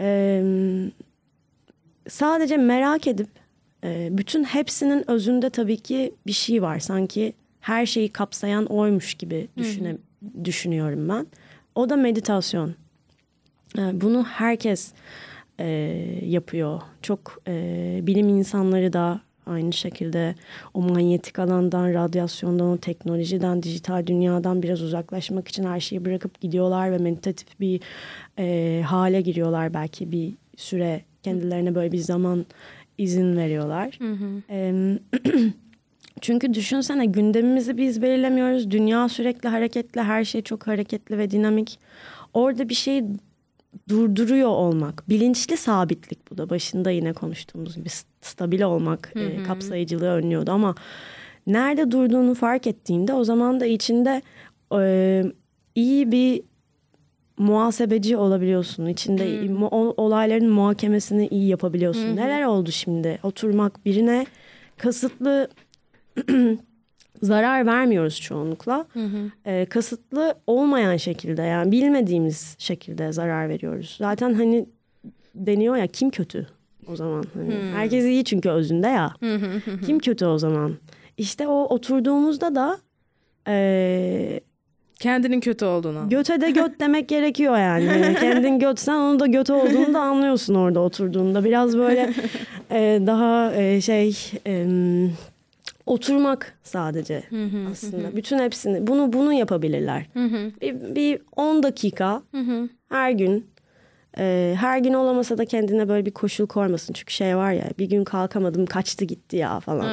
Ee, 0.00 0.90
sadece 2.08 2.56
merak 2.56 3.06
edip 3.06 3.28
e, 3.84 4.08
bütün 4.12 4.44
hepsinin 4.44 5.10
özünde 5.10 5.50
tabii 5.50 5.76
ki 5.76 6.14
bir 6.26 6.32
şey 6.32 6.62
var. 6.62 6.78
Sanki 6.78 7.32
her 7.60 7.86
şeyi 7.86 8.08
kapsayan 8.08 8.66
oymuş 8.66 9.14
gibi 9.14 9.48
düşüne, 9.56 9.96
düşünüyorum 10.44 11.08
ben. 11.08 11.26
O 11.74 11.88
da 11.90 11.96
meditasyon. 11.96 12.74
Ee, 13.78 14.00
Bunu 14.00 14.24
herkes 14.24 14.92
e, 15.60 15.66
yapıyor. 16.24 16.80
Çok 17.02 17.42
e, 17.48 17.98
bilim 18.02 18.28
insanları 18.28 18.92
da 18.92 19.20
aynı 19.46 19.72
şekilde 19.72 20.34
o 20.74 20.80
manyetik 20.80 21.38
alandan, 21.38 21.94
radyasyondan, 21.94 22.66
o 22.66 22.76
teknolojiden, 22.76 23.62
dijital 23.62 24.06
dünyadan 24.06 24.62
biraz 24.62 24.82
uzaklaşmak 24.82 25.48
için 25.48 25.64
her 25.64 25.80
şeyi 25.80 26.04
bırakıp 26.04 26.40
gidiyorlar 26.40 26.92
ve 26.92 26.98
meditatif 26.98 27.60
bir 27.60 27.80
e, 28.38 28.82
hale 28.86 29.20
giriyorlar. 29.20 29.74
Belki 29.74 30.12
bir 30.12 30.34
süre 30.56 31.02
kendilerine 31.22 31.74
böyle 31.74 31.92
bir 31.92 31.98
zaman 31.98 32.46
izin 32.98 33.36
veriyorlar. 33.36 33.98
Em, 34.48 34.98
Çünkü 36.20 36.54
düşünsene 36.54 37.06
gündemimizi 37.06 37.76
biz 37.76 38.02
belirlemiyoruz. 38.02 38.70
Dünya 38.70 39.08
sürekli 39.08 39.48
hareketli, 39.48 40.00
her 40.00 40.24
şey 40.24 40.42
çok 40.42 40.66
hareketli 40.66 41.18
ve 41.18 41.30
dinamik. 41.30 41.78
Orada 42.34 42.68
bir 42.68 42.74
şeyi 42.74 43.04
durduruyor 43.88 44.48
olmak. 44.48 45.08
Bilinçli 45.08 45.56
sabitlik 45.56 46.30
bu 46.30 46.38
da 46.38 46.50
başında 46.50 46.90
yine 46.90 47.12
konuştuğumuz 47.12 47.76
gibi 47.76 47.88
st- 47.88 48.04
stabil 48.20 48.62
olmak 48.62 49.12
e, 49.16 49.42
kapsayıcılığı 49.42 50.08
önlüyordu 50.10 50.50
ama 50.50 50.74
nerede 51.46 51.90
durduğunu 51.90 52.34
fark 52.34 52.66
ettiğinde 52.66 53.12
o 53.12 53.24
zaman 53.24 53.60
da 53.60 53.66
içinde 53.66 54.22
e, 54.78 55.22
iyi 55.74 56.12
bir 56.12 56.42
muhasebeci 57.38 58.16
olabiliyorsun. 58.16 58.86
İçinde 58.86 59.24
mu- 59.48 59.68
o- 59.70 59.94
olayların 60.04 60.48
muhakemesini 60.50 61.26
iyi 61.28 61.48
yapabiliyorsun. 61.48 62.02
Neler 62.16 62.42
oldu 62.44 62.70
şimdi? 62.72 63.18
Oturmak 63.22 63.84
birine 63.86 64.26
kasıtlı 64.76 65.48
zarar 67.22 67.66
vermiyoruz 67.66 68.20
çoğunlukla. 68.20 68.86
Ee, 69.46 69.66
kasıtlı 69.70 70.34
olmayan 70.46 70.96
şekilde 70.96 71.42
yani 71.42 71.72
bilmediğimiz 71.72 72.54
şekilde 72.58 73.12
zarar 73.12 73.48
veriyoruz. 73.48 73.96
Zaten 73.98 74.34
hani 74.34 74.66
deniyor 75.34 75.76
ya 75.76 75.86
kim 75.86 76.10
kötü 76.10 76.46
o 76.86 76.96
zaman? 76.96 77.24
Hani 77.34 77.54
Herkes 77.74 78.04
iyi 78.04 78.24
çünkü 78.24 78.50
özünde 78.50 78.88
ya. 78.88 79.12
kim 79.86 79.98
kötü 79.98 80.26
o 80.26 80.38
zaman? 80.38 80.74
İşte 81.16 81.48
o 81.48 81.64
oturduğumuzda 81.64 82.54
da 82.54 82.78
ee, 83.48 84.40
Kendinin 85.00 85.40
kötü 85.40 85.64
olduğunu. 85.64 86.08
göte 86.08 86.40
de 86.40 86.50
göt 86.50 86.70
demek 86.80 87.08
gerekiyor 87.08 87.58
yani. 87.58 87.86
Hani 87.88 88.14
kendin 88.14 88.58
götsen 88.58 88.94
onun 88.94 89.20
da 89.20 89.26
göt 89.26 89.50
olduğunu 89.50 89.94
da 89.94 90.00
anlıyorsun 90.00 90.54
orada 90.54 90.80
oturduğunda. 90.80 91.44
Biraz 91.44 91.78
böyle 91.78 92.14
e, 92.70 93.00
daha 93.06 93.54
e, 93.54 93.80
şey 93.80 94.16
e, 94.46 94.66
oturmak 95.86 96.58
sadece 96.62 97.22
aslında. 97.72 98.16
Bütün 98.16 98.38
hepsini 98.38 98.86
bunu 98.86 99.12
bunu 99.12 99.32
yapabilirler. 99.32 100.06
bir, 100.60 100.94
bir 100.94 101.20
10 101.36 101.62
dakika 101.62 102.22
her 102.88 103.10
gün 103.10 103.46
e, 104.18 104.54
her 104.60 104.78
gün 104.78 104.94
olamasa 104.94 105.38
da 105.38 105.44
kendine 105.44 105.88
böyle 105.88 106.06
bir 106.06 106.10
koşul 106.10 106.46
koymasın. 106.46 106.92
Çünkü 106.94 107.12
şey 107.12 107.36
var 107.36 107.52
ya 107.52 107.64
bir 107.78 107.86
gün 107.86 108.04
kalkamadım 108.04 108.66
kaçtı 108.66 109.04
gitti 109.04 109.36
ya 109.36 109.60
falan. 109.60 109.84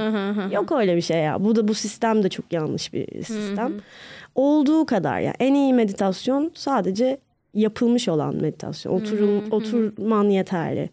Yok 0.52 0.72
öyle 0.72 0.96
bir 0.96 1.02
şey 1.02 1.18
ya. 1.18 1.44
Bu 1.44 1.56
da 1.56 1.68
bu 1.68 1.74
sistem 1.74 2.24
de 2.24 2.30
çok 2.30 2.54
yanlış 2.54 2.94
bir 2.94 3.24
sistem. 3.24 3.74
Olduğu 4.36 4.86
kadar 4.86 5.20
ya 5.20 5.34
en 5.39 5.54
iyi 5.54 5.74
meditasyon 5.74 6.52
sadece 6.54 7.18
yapılmış 7.54 8.08
olan 8.10 8.36
meditasyon. 8.36 8.94
Oturum, 8.94 9.52
oturman 9.52 10.30
yeterli. 10.30 10.89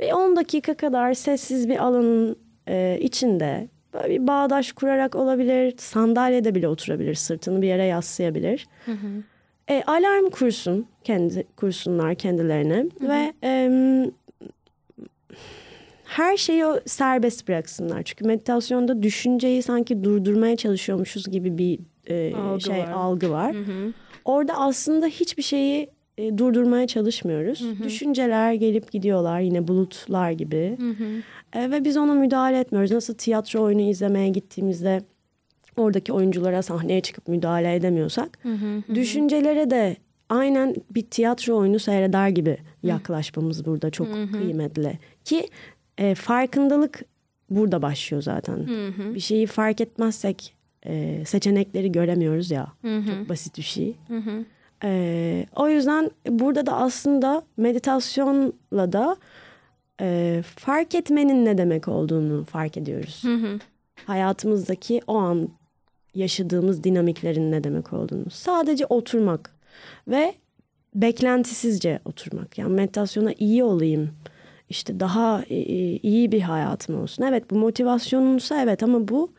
Ve 0.00 0.14
10 0.14 0.36
dakika 0.36 0.74
kadar 0.74 1.14
sessiz 1.14 1.68
bir 1.68 1.84
alanın 1.84 2.36
e, 2.68 2.98
içinde 3.00 3.68
böyle 3.94 4.22
bir 4.22 4.26
bağdaş 4.26 4.72
kurarak 4.72 5.14
olabilir. 5.14 5.74
Sandalyede 5.78 6.54
bile 6.54 6.68
oturabilir. 6.68 7.14
Sırtını 7.14 7.62
bir 7.62 7.66
yere 7.66 7.84
yaslayabilir. 7.84 8.66
E, 9.70 9.82
alarm 9.86 10.30
kursun 10.30 10.86
kendi 11.04 11.44
kursunlar 11.56 12.14
kendilerine 12.14 12.86
ve 13.00 13.32
em, 13.42 14.10
her 16.04 16.36
şeyi 16.36 16.66
o 16.66 16.80
serbest 16.86 17.48
bıraksınlar. 17.48 18.02
Çünkü 18.02 18.24
meditasyonda 18.24 19.02
düşünceyi 19.02 19.62
sanki 19.62 20.04
durdurmaya 20.04 20.56
çalışıyormuşuz 20.56 21.30
gibi 21.30 21.58
bir 21.58 21.78
e, 22.06 22.34
Algı 22.36 22.60
şey 22.60 22.78
var. 22.78 22.92
algı 22.92 23.30
var. 23.30 23.56
Orada 24.24 24.58
aslında 24.60 25.06
hiçbir 25.06 25.42
şeyi 25.42 25.90
e, 26.18 26.38
durdurmaya 26.38 26.86
çalışmıyoruz. 26.86 27.60
Düşünceler 27.84 28.52
gelip 28.52 28.92
gidiyorlar 28.92 29.40
yine 29.40 29.68
bulutlar 29.68 30.30
gibi. 30.30 30.76
E, 31.52 31.70
ve 31.70 31.84
biz 31.84 31.96
ona 31.96 32.14
müdahale 32.14 32.58
etmiyoruz. 32.58 32.90
Nasıl 32.90 33.14
tiyatro 33.14 33.62
oyunu 33.62 33.80
izlemeye 33.80 34.28
gittiğimizde 34.28 35.02
oradaki 35.76 36.12
oyunculara 36.12 36.62
sahneye 36.62 37.00
çıkıp 37.00 37.28
müdahale 37.28 37.74
edemiyorsak 37.74 38.38
düşüncelere 38.94 39.70
de 39.70 39.96
aynen 40.28 40.74
bir 40.90 41.02
tiyatro 41.02 41.56
oyunu 41.56 41.78
seyreder 41.78 42.28
gibi 42.28 42.56
yaklaşmamız 42.82 43.66
burada 43.66 43.90
çok 43.90 44.06
kıymetli. 44.32 44.98
Ki 45.24 45.48
e, 45.98 46.14
farkındalık 46.14 47.02
burada 47.50 47.82
başlıyor 47.82 48.22
zaten. 48.22 48.66
Bir 49.14 49.20
şeyi 49.20 49.46
fark 49.46 49.80
etmezsek 49.80 50.54
e, 50.86 51.22
seçenekleri 51.26 51.92
göremiyoruz 51.92 52.50
ya. 52.50 52.72
Çok 52.82 53.28
basit 53.28 53.58
bir 53.58 53.62
şey 53.62 53.96
E, 54.84 55.46
o 55.56 55.68
yüzden 55.68 56.10
burada 56.28 56.66
da 56.66 56.76
aslında 56.76 57.42
meditasyonla 57.56 58.92
da 58.92 59.16
e, 60.00 60.42
fark 60.56 60.94
etmenin 60.94 61.44
ne 61.44 61.58
demek 61.58 61.88
olduğunu 61.88 62.44
fark 62.44 62.76
ediyoruz 62.76 63.22
hayatımızdaki 64.06 65.00
o 65.06 65.16
an 65.16 65.48
yaşadığımız 66.14 66.84
dinamiklerin 66.84 67.52
ne 67.52 67.64
demek 67.64 67.92
olduğunu. 67.92 68.30
Sadece 68.30 68.86
oturmak 68.86 69.50
ve 70.08 70.34
beklentisizce 70.94 72.00
oturmak. 72.04 72.58
Yani 72.58 72.72
meditasyona 72.72 73.32
iyi 73.38 73.64
olayım. 73.64 74.10
işte 74.68 75.00
daha 75.00 75.42
e, 75.42 75.56
e, 75.56 75.96
iyi 75.96 76.32
bir 76.32 76.40
hayatım 76.40 77.02
olsun. 77.02 77.22
Evet 77.22 77.50
bu 77.50 77.54
motivasyonunsa 77.54 78.62
evet 78.62 78.82
ama 78.82 79.08
bu 79.08 79.32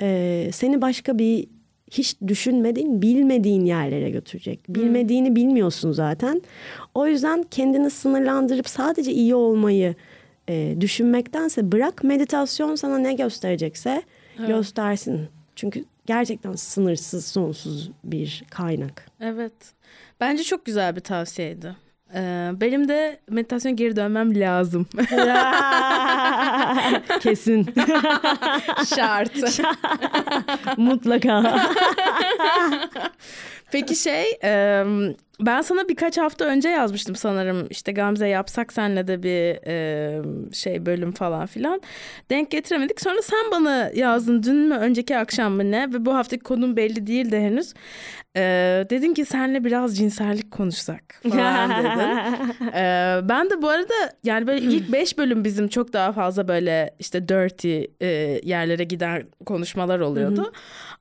e, 0.00 0.50
seni 0.52 0.80
başka 0.82 1.18
bir 1.18 1.48
hiç 1.90 2.16
düşünmediğin, 2.26 3.02
bilmediğin 3.02 3.64
yerlere 3.64 4.10
götürecek. 4.10 4.60
Bilmediğini 4.68 5.36
bilmiyorsun 5.36 5.92
zaten. 5.92 6.42
O 6.94 7.06
yüzden 7.06 7.42
kendini 7.50 7.90
sınırlandırıp 7.90 8.68
sadece 8.68 9.12
iyi 9.12 9.34
olmayı 9.34 9.94
e, 10.48 10.76
düşünmektense 10.80 11.72
bırak 11.72 12.04
meditasyon 12.04 12.74
sana 12.74 12.98
ne 12.98 13.14
gösterecekse 13.14 14.02
göstersin. 14.46 15.28
Çünkü 15.56 15.84
gerçekten 16.06 16.52
sınırsız, 16.52 17.24
sonsuz 17.24 17.90
bir 18.04 18.44
kaynak. 18.50 19.06
Evet. 19.20 19.52
Bence 20.20 20.42
çok 20.42 20.64
güzel 20.64 20.96
bir 20.96 21.00
tavsiyeydi. 21.00 21.76
Ee, 22.14 22.50
benim 22.60 22.88
de 22.88 23.18
meditasyon 23.30 23.76
geri 23.76 23.96
dönmem 23.96 24.40
lazım. 24.40 24.86
Kesin. 27.20 27.64
Şart. 28.96 29.32
Mutlaka. 30.76 31.42
Peki 33.72 33.96
şey 33.96 34.38
e, 34.44 34.84
ben 35.40 35.60
sana 35.62 35.88
birkaç 35.88 36.18
hafta 36.18 36.44
önce 36.44 36.68
yazmıştım 36.68 37.16
sanırım 37.16 37.66
işte 37.70 37.92
Gamze 37.92 38.28
yapsak 38.28 38.72
senle 38.72 39.08
de 39.08 39.22
bir 39.22 39.66
e, 39.66 40.22
şey 40.52 40.86
bölüm 40.86 41.12
falan 41.12 41.46
filan. 41.46 41.80
Denk 42.30 42.50
getiremedik. 42.50 43.00
Sonra 43.00 43.22
sen 43.22 43.50
bana 43.50 43.90
yazdın 43.94 44.42
dün 44.42 44.56
mü 44.56 44.74
önceki 44.74 45.16
akşam 45.16 45.52
mı 45.52 45.70
ne? 45.70 45.92
Ve 45.92 46.04
bu 46.06 46.14
haftaki 46.14 46.42
konum 46.42 46.76
belli 46.76 47.06
değil 47.06 47.30
de 47.32 47.40
henüz. 47.40 47.74
E, 48.36 48.40
dedin 48.90 49.14
ki 49.14 49.24
senle 49.24 49.64
biraz 49.64 49.96
cinsellik 49.96 50.50
konuşsak 50.50 51.20
falan 51.30 51.70
dedin. 51.84 52.66
E, 52.66 53.20
ben 53.28 53.50
de 53.50 53.62
bu 53.62 53.68
arada 53.68 53.94
yani 54.24 54.46
böyle 54.46 54.60
ilk 54.60 54.92
beş 54.92 55.18
bölüm 55.18 55.44
bizim 55.44 55.68
çok 55.68 55.92
daha 55.92 56.12
fazla 56.12 56.48
böyle 56.48 56.94
işte 56.98 57.28
dirty 57.28 57.82
e, 58.00 58.06
yerlere 58.44 58.84
giden 58.84 59.26
konuşmalar 59.46 60.00
oluyordu. 60.00 60.52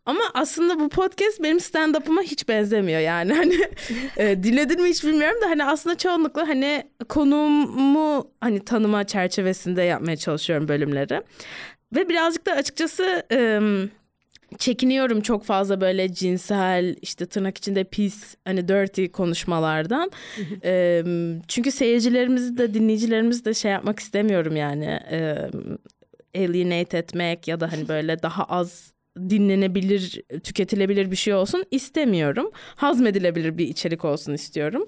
Ama 0.09 0.23
aslında 0.33 0.79
bu 0.79 0.89
podcast 0.89 1.43
benim 1.43 1.59
stand-up'ıma 1.59 2.21
hiç 2.21 2.47
benzemiyor 2.47 2.99
yani 2.99 3.33
hani 3.33 3.59
e, 4.17 4.43
dinledin 4.43 4.81
mi 4.81 4.89
hiç 4.89 5.03
bilmiyorum 5.03 5.41
da 5.41 5.49
hani 5.49 5.65
aslında 5.65 5.97
çoğunlukla 5.97 6.47
hani 6.47 6.83
konumu 7.09 8.31
hani 8.41 8.65
tanıma 8.65 9.03
çerçevesinde 9.03 9.81
yapmaya 9.81 10.17
çalışıyorum 10.17 10.67
bölümleri. 10.67 11.21
Ve 11.95 12.09
birazcık 12.09 12.45
da 12.45 12.51
açıkçası 12.51 13.23
e, 13.31 13.59
çekiniyorum 14.57 15.21
çok 15.21 15.43
fazla 15.45 15.81
böyle 15.81 16.13
cinsel 16.13 16.95
işte 17.01 17.25
tırnak 17.25 17.57
içinde 17.57 17.83
pis 17.83 18.35
hani 18.45 18.67
dirty 18.67 19.05
konuşmalardan. 19.05 20.11
E, 20.63 21.03
çünkü 21.47 21.71
seyircilerimizi 21.71 22.57
de 22.57 22.73
dinleyicilerimizi 22.73 23.45
de 23.45 23.53
şey 23.53 23.71
yapmak 23.71 23.99
istemiyorum 23.99 24.55
yani. 24.55 24.85
E, 24.85 25.49
alienate 26.35 26.97
etmek 26.97 27.47
ya 27.47 27.59
da 27.59 27.71
hani 27.71 27.87
böyle 27.87 28.21
daha 28.21 28.43
az 28.43 28.93
dinlenebilir, 29.29 30.21
tüketilebilir 30.43 31.11
bir 31.11 31.15
şey 31.15 31.33
olsun 31.33 31.63
istemiyorum. 31.71 32.51
Hazmedilebilir 32.75 33.57
bir 33.57 33.67
içerik 33.67 34.05
olsun 34.05 34.33
istiyorum. 34.33 34.85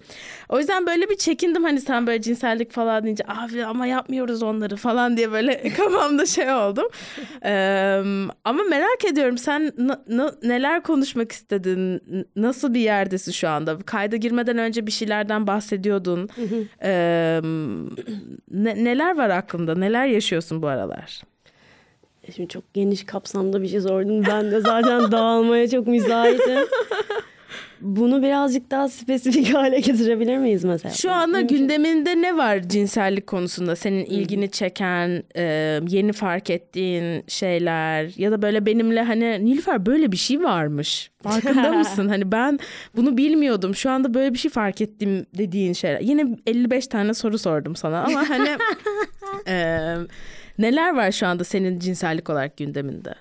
O 0.49 0.59
yüzden 0.59 0.85
böyle 0.85 1.09
bir 1.09 1.17
çekindim 1.17 1.63
hani 1.63 1.81
sen 1.81 2.07
böyle 2.07 2.21
cinsellik 2.21 2.71
falan 2.71 3.03
deyince 3.03 3.23
abi 3.27 3.65
ama 3.65 3.85
yapmıyoruz 3.85 4.43
onları 4.43 4.75
falan 4.75 5.17
diye 5.17 5.31
böyle 5.31 5.69
kafamda 5.77 6.25
şey 6.25 6.51
oldum. 6.51 6.85
Ee, 7.45 8.01
ama 8.45 8.63
merak 8.69 9.05
ediyorum 9.11 9.37
sen 9.37 9.71
neler 10.43 10.83
konuşmak 10.83 11.31
istedin? 11.31 11.93
N- 11.95 12.25
Nasıl 12.35 12.73
bir 12.73 12.79
yerdesin 12.79 13.31
şu 13.31 13.49
anda? 13.49 13.77
Kayda 13.85 14.15
girmeden 14.15 14.57
önce 14.57 14.87
bir 14.87 14.91
şeylerden 14.91 15.47
bahsediyordun. 15.47 16.29
Ee, 16.83 17.41
ne- 18.51 18.83
neler 18.83 19.17
var 19.17 19.29
aklında? 19.29 19.75
Neler 19.75 20.05
yaşıyorsun 20.05 20.61
bu 20.61 20.67
aralar? 20.67 21.21
Şimdi 22.35 22.49
çok 22.49 22.73
geniş 22.73 23.05
kapsamda 23.05 23.61
bir 23.61 23.67
şey 23.67 23.81
sordun. 23.81 24.25
Ben 24.25 24.51
de 24.51 24.61
zaten 24.61 25.11
dağılmaya 25.11 25.69
çok 25.69 25.87
müsaitim. 25.87 26.59
Bunu 27.81 28.21
birazcık 28.21 28.71
daha 28.71 28.89
spesifik 28.89 29.53
hale 29.53 29.79
getirebilir 29.79 30.37
miyiz 30.37 30.63
mesela? 30.63 30.93
Şu 30.93 31.11
anda 31.11 31.41
gündeminde 31.41 32.21
ne 32.21 32.37
var 32.37 32.59
cinsellik 32.61 33.27
konusunda 33.27 33.75
senin 33.75 34.05
ilgini 34.05 34.51
çeken, 34.51 35.23
e, 35.35 35.43
yeni 35.87 36.13
fark 36.13 36.49
ettiğin 36.49 37.23
şeyler 37.27 38.11
ya 38.17 38.31
da 38.31 38.41
böyle 38.41 38.65
benimle 38.65 39.01
hani 39.01 39.45
Nilüfer 39.45 39.85
böyle 39.85 40.11
bir 40.11 40.17
şey 40.17 40.43
varmış. 40.43 41.11
Farkında 41.23 41.71
mısın? 41.73 42.07
Hani 42.07 42.31
ben 42.31 42.59
bunu 42.95 43.17
bilmiyordum. 43.17 43.75
Şu 43.75 43.89
anda 43.89 44.13
böyle 44.13 44.33
bir 44.33 44.39
şey 44.39 44.51
fark 44.51 44.81
ettim 44.81 45.25
dediğin 45.37 45.73
şeyler. 45.73 46.01
Yine 46.01 46.37
55 46.47 46.87
tane 46.87 47.13
soru 47.13 47.37
sordum 47.37 47.75
sana 47.75 48.03
ama 48.03 48.29
hani 48.29 48.49
e, 49.47 49.95
neler 50.59 50.95
var 50.95 51.11
şu 51.11 51.27
anda 51.27 51.43
senin 51.43 51.79
cinsellik 51.79 52.29
olarak 52.29 52.57
gündeminde? 52.57 53.15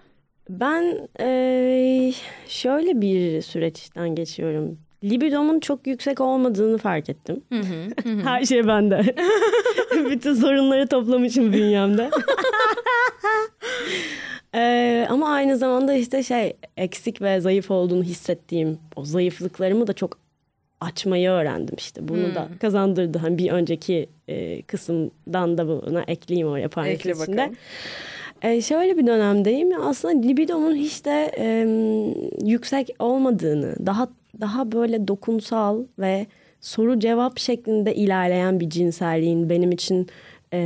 Ben 0.48 1.08
eee, 1.20 2.12
şöyle 2.48 3.00
bir 3.00 3.42
süreçten 3.42 4.14
geçiyorum. 4.14 4.78
libidomun 5.04 5.60
çok 5.60 5.86
yüksek 5.86 6.20
olmadığını 6.20 6.78
fark 6.78 7.08
ettim. 7.08 7.42
Her 8.24 8.44
şey 8.44 8.66
bende. 8.66 9.14
Bütün 10.10 10.34
sorunları 10.34 10.86
toplamışım 10.88 11.52
bünyemde. 11.52 12.10
Ee, 14.54 15.06
ama 15.10 15.28
aynı 15.28 15.56
zamanda 15.56 15.94
işte 15.94 16.22
şey 16.22 16.56
eksik 16.76 17.22
ve 17.22 17.40
zayıf 17.40 17.70
olduğunu 17.70 18.02
hissettiğim 18.02 18.78
o 18.96 19.04
zayıflıklarımı 19.04 19.86
da 19.86 19.92
çok 19.92 20.18
açmayı 20.80 21.30
öğrendim 21.30 21.74
işte. 21.78 22.08
Bunu 22.08 22.34
da 22.34 22.48
kazandırdı. 22.60 23.18
Hani 23.18 23.38
bir 23.38 23.50
önceki 23.50 24.08
e, 24.28 24.62
kısımdan 24.62 25.58
da 25.58 25.68
buna 25.68 26.02
ekleyeyim 26.02 26.48
oraya 26.48 26.68
parantez 26.68 26.94
Ekle 26.94 27.10
içinde. 27.10 27.36
bakalım. 27.36 27.56
Ee, 28.42 28.60
şöyle 28.60 28.96
bir 28.98 29.06
dönemdeyim. 29.06 29.82
Aslında 29.82 30.26
libidomun 30.26 30.74
hiç 30.74 31.04
de 31.04 31.32
e, 31.38 31.66
yüksek 32.44 32.90
olmadığını, 32.98 33.86
daha 33.86 34.08
daha 34.40 34.72
böyle 34.72 35.08
dokunsal 35.08 35.84
ve 35.98 36.26
soru 36.60 37.00
cevap 37.00 37.38
şeklinde 37.38 37.94
ilerleyen 37.94 38.60
bir 38.60 38.70
cinselliğin 38.70 39.50
benim 39.50 39.72
için 39.72 40.06
e, 40.52 40.58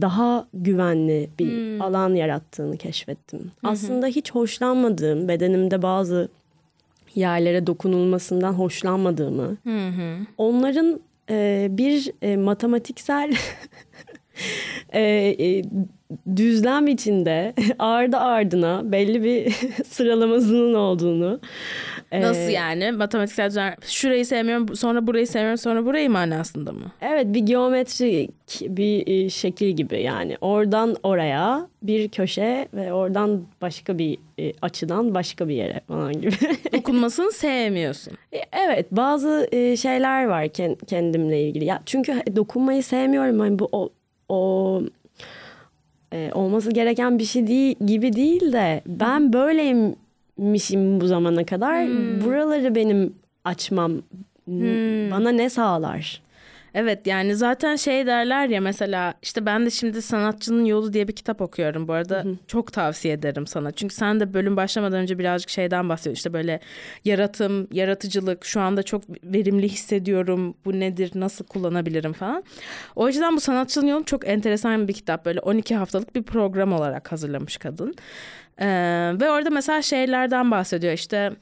daha 0.00 0.48
güvenli 0.54 1.30
bir 1.38 1.80
alan 1.80 2.14
yarattığını 2.14 2.76
keşfettim. 2.76 3.50
Aslında 3.62 4.06
hiç 4.06 4.30
hoşlanmadığım, 4.32 5.28
bedenimde 5.28 5.82
bazı 5.82 6.28
yerlere 7.14 7.66
dokunulmasından 7.66 8.52
hoşlanmadığımı, 8.52 9.56
onların 10.38 11.00
e, 11.30 11.68
bir 11.70 12.12
e, 12.22 12.36
matematiksel 12.36 13.34
e, 14.92 15.00
e, 15.40 15.62
düzlem 16.36 16.86
içinde 16.86 17.54
ardı 17.78 18.16
ardına 18.16 18.92
belli 18.92 19.22
bir 19.24 19.52
sıralamasının 19.88 20.74
olduğunu. 20.74 21.40
e, 22.12 22.20
Nasıl 22.20 22.50
yani? 22.50 22.92
Matematiksel 22.92 23.48
düzen 23.50 23.74
şurayı 23.86 24.26
sevmiyorum 24.26 24.76
sonra 24.76 25.06
burayı 25.06 25.26
sevmiyorum 25.26 25.58
sonra 25.58 25.86
burayı 25.86 26.10
manasında 26.10 26.72
mı? 26.72 26.84
Evet 27.00 27.26
bir 27.28 27.40
geometrik 27.40 28.30
bir 28.60 29.06
e, 29.06 29.30
şekil 29.30 29.68
gibi 29.70 30.02
yani 30.02 30.36
oradan 30.40 30.96
oraya 31.02 31.66
bir 31.82 32.08
köşe 32.08 32.68
ve 32.74 32.92
oradan 32.92 33.42
başka 33.62 33.98
bir 33.98 34.18
e, 34.38 34.52
açıdan 34.62 35.14
başka 35.14 35.48
bir 35.48 35.54
yere 35.54 35.80
falan 35.88 36.12
gibi. 36.20 36.34
Dokunmasını 36.72 37.32
sevmiyorsun. 37.32 38.12
Evet 38.52 38.86
bazı 38.90 39.48
şeyler 39.80 40.24
var 40.24 40.44
ken- 40.44 40.76
kendimle 40.86 41.42
ilgili. 41.42 41.64
Ya 41.64 41.82
çünkü 41.86 42.22
dokunmayı 42.36 42.82
sevmiyorum. 42.82 43.40
Hani 43.40 43.58
bu 43.58 43.68
o, 43.72 43.88
o 44.28 44.82
e, 46.14 46.30
olması 46.34 46.70
gereken 46.70 47.18
bir 47.18 47.24
şey 47.24 47.46
değil 47.46 47.76
gibi 47.86 48.12
değil 48.12 48.52
de 48.52 48.82
ben 48.86 49.32
böyleymişim 49.32 51.00
bu 51.00 51.06
zamana 51.06 51.44
kadar. 51.44 51.86
Buraları 52.24 52.74
benim 52.74 53.14
açmam 53.44 53.92
bana 55.10 55.30
ne 55.30 55.50
sağlar? 55.50 56.23
Evet 56.74 57.06
yani 57.06 57.36
zaten 57.36 57.76
şey 57.76 58.06
derler 58.06 58.48
ya 58.48 58.60
mesela 58.60 59.14
işte 59.22 59.46
ben 59.46 59.66
de 59.66 59.70
şimdi 59.70 60.02
Sanatçının 60.02 60.64
Yolu 60.64 60.92
diye 60.92 61.08
bir 61.08 61.12
kitap 61.12 61.40
okuyorum 61.40 61.88
bu 61.88 61.92
arada 61.92 62.24
çok 62.46 62.72
tavsiye 62.72 63.14
ederim 63.14 63.46
sana. 63.46 63.70
Çünkü 63.70 63.94
sen 63.94 64.20
de 64.20 64.34
bölüm 64.34 64.56
başlamadan 64.56 64.98
önce 64.98 65.18
birazcık 65.18 65.50
şeyden 65.50 65.88
bahsediyorsun 65.88 66.18
işte 66.18 66.32
böyle 66.32 66.60
yaratım, 67.04 67.68
yaratıcılık 67.72 68.44
şu 68.44 68.60
anda 68.60 68.82
çok 68.82 69.02
verimli 69.24 69.68
hissediyorum 69.68 70.54
bu 70.64 70.80
nedir 70.80 71.10
nasıl 71.14 71.44
kullanabilirim 71.44 72.12
falan. 72.12 72.44
O 72.96 73.08
yüzden 73.08 73.36
bu 73.36 73.40
Sanatçının 73.40 73.86
Yolu 73.86 74.04
çok 74.04 74.28
enteresan 74.28 74.88
bir 74.88 74.92
kitap 74.92 75.24
böyle 75.24 75.40
12 75.40 75.76
haftalık 75.76 76.14
bir 76.14 76.22
program 76.22 76.72
olarak 76.72 77.12
hazırlamış 77.12 77.56
kadın. 77.56 77.94
Ee, 78.60 79.12
ve 79.20 79.30
orada 79.30 79.50
mesela 79.50 79.82
şeylerden 79.82 80.50
bahsediyor 80.50 80.92
işte 80.92 81.32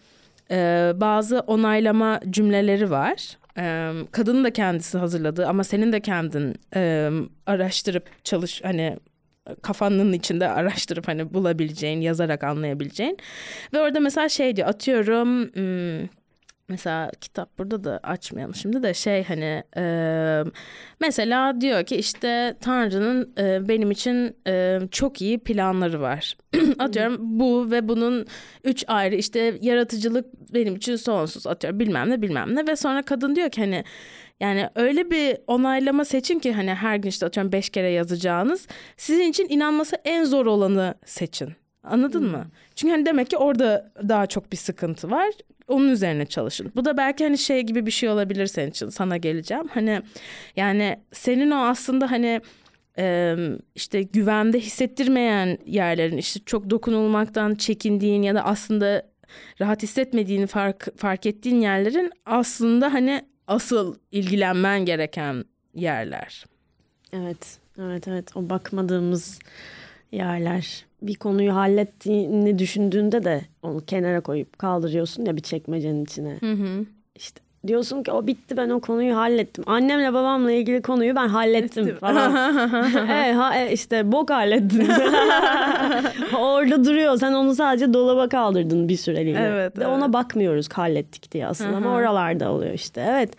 e, 0.51 0.93
bazı 0.97 1.41
onaylama 1.41 2.21
cümleleri 2.31 2.91
var. 2.91 3.42
Ee, 3.59 3.93
kadının 4.13 4.45
da 4.45 4.53
kendisi 4.53 4.99
hazırladı 4.99 5.47
ama 5.47 5.65
senin 5.65 5.93
de 5.93 6.01
kendin 6.01 6.55
e, 6.77 7.11
araştırıp 7.47 8.25
çalış 8.25 8.65
hani 8.65 8.99
kafanın 9.63 10.13
içinde 10.13 10.49
araştırıp 10.49 11.09
hani 11.09 11.35
bulabileceğin, 11.35 12.01
yazarak 12.01 12.45
anlayabileceğin. 12.45 13.19
Ve 13.75 13.81
orada 13.81 14.01
mesela 14.01 14.29
şey 14.29 14.57
diyor 14.57 14.69
atıyorum 14.69 15.51
mesela 16.73 17.11
kitap 17.21 17.59
burada 17.59 17.85
da 17.85 18.01
açmayalım 18.03 18.55
şimdi 18.55 18.83
de 18.83 18.95
şey 18.95 19.25
hani 19.25 19.63
e, 19.77 19.85
mesela 21.01 21.61
diyor 21.61 21.85
ki 21.85 21.97
işte 21.97 22.57
Tanrı'nın 22.61 23.33
e, 23.39 23.69
benim 23.69 23.91
için 23.91 24.37
e, 24.47 24.81
çok 24.91 25.23
iyi 25.23 25.39
planları 25.39 26.01
var. 26.01 26.37
atıyorum 26.79 27.17
bu 27.21 27.71
ve 27.71 27.89
bunun 27.89 28.27
üç 28.65 28.85
ayrı 28.87 29.15
işte 29.15 29.59
yaratıcılık 29.61 30.55
benim 30.55 30.77
için 30.77 30.97
sonsuz 30.97 31.47
atıyorum 31.47 31.81
bilmem 31.81 32.11
ne 32.11 32.23
bilmem 32.23 32.55
ne 32.55 32.67
ve 32.67 32.77
sonra 32.77 33.03
kadın 33.03 33.37
diyor 33.37 33.51
ki 33.51 33.61
hani 33.61 33.85
yani 34.41 34.69
öyle 34.75 35.11
bir 35.11 35.37
onaylama 35.47 36.05
seçin 36.05 36.39
ki 36.39 36.53
hani 36.53 36.75
her 36.75 36.97
gün 36.97 37.09
işte 37.09 37.27
atıyorum 37.27 37.53
beş 37.53 37.71
kere 37.71 37.91
yazacağınız 37.91 38.69
sizin 38.97 39.31
için 39.31 39.47
inanması 39.49 39.97
en 40.05 40.25
zor 40.25 40.47
olanı 40.47 40.95
seçin. 41.05 41.62
Anladın 41.85 42.31
mı? 42.31 42.47
Çünkü 42.75 42.93
hani 42.93 43.07
demek 43.07 43.31
ki 43.31 43.37
orada 43.37 43.93
daha 44.09 44.27
çok 44.27 44.53
bir 44.53 44.57
sıkıntı 44.57 45.11
var. 45.11 45.31
Onun 45.69 45.89
üzerine 45.89 46.27
çalışın. 46.27 46.73
Bu 46.77 46.85
da 46.85 46.97
belki 46.97 47.25
hani 47.25 47.39
şey 47.39 47.61
gibi 47.61 47.87
bir 47.87 47.91
şey 47.91 48.09
olabilir 48.09 48.47
senin 48.47 48.71
için. 48.71 48.89
Sana 48.89 49.17
geleceğim. 49.17 49.69
Hani 49.69 50.03
yani 50.57 51.01
senin 51.13 51.51
o 51.51 51.57
aslında 51.57 52.11
hani 52.11 52.41
e, 52.99 53.37
işte 53.75 54.03
güvende 54.03 54.61
hissettirmeyen 54.61 55.59
yerlerin 55.67 56.17
işte 56.17 56.41
çok 56.47 56.71
dokunulmaktan 56.71 57.55
çekindiğin 57.55 58.23
ya 58.23 58.35
da 58.35 58.45
aslında 58.45 59.13
rahat 59.61 59.83
hissetmediğini 59.83 60.47
fark 60.47 60.99
fark 60.99 61.27
ettiğin 61.27 61.61
yerlerin 61.61 62.11
aslında 62.27 62.93
hani 62.93 63.23
asıl 63.47 63.97
ilgilenmen 64.11 64.85
gereken 64.85 65.45
yerler. 65.75 66.45
Evet, 67.13 67.59
evet, 67.79 68.09
evet. 68.09 68.37
O 68.37 68.51
bakmadığımız 68.51 69.39
yerler. 70.13 70.85
Bir 71.03 71.15
konuyu 71.15 71.55
hallettiğini 71.55 72.59
düşündüğünde 72.59 73.25
de 73.25 73.41
onu 73.63 73.81
kenara 73.81 74.21
koyup 74.21 74.59
kaldırıyorsun 74.59 75.25
ya 75.25 75.37
bir 75.37 75.43
çekmecenin 75.43 76.05
içine. 76.05 76.39
İşte 77.15 77.41
diyorsun 77.67 78.03
ki 78.03 78.13
o 78.13 78.27
bitti 78.27 78.57
ben 78.57 78.71
o 78.71 78.81
konuyu 78.81 79.17
hallettim. 79.17 79.65
Annemle 79.67 80.13
babamla 80.13 80.53
ilgili 80.53 80.83
konuyu 80.83 81.17
ben 81.17 81.29
hallettim 81.29 81.95
falan. 82.01 82.37
evet, 83.11 83.37
ha, 83.37 83.59
e, 83.59 83.73
işte 83.73 84.13
bok 84.13 84.31
hallettin. 84.31 84.89
Orada 86.39 86.85
duruyor. 86.85 87.17
Sen 87.17 87.33
onu 87.33 87.55
sadece 87.55 87.95
dolaba 87.95 88.29
kaldırdın 88.29 88.89
bir 88.89 88.97
süreliğine. 88.97 89.43
Evet, 89.43 89.79
Ve 89.79 89.87
ona 89.87 90.13
bakmıyoruz 90.13 90.69
hallettik 90.73 91.33
diye 91.33 91.47
aslında 91.47 91.77
ama 91.77 91.95
oralarda 91.95 92.53
oluyor 92.53 92.73
işte. 92.73 93.07
Evet. 93.11 93.33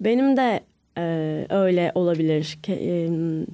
Benim 0.00 0.36
de 0.36 0.60
e, 0.98 1.46
öyle 1.50 1.92
olabilir 1.94 2.58
Ke- 2.62 2.72
e, 2.72 3.08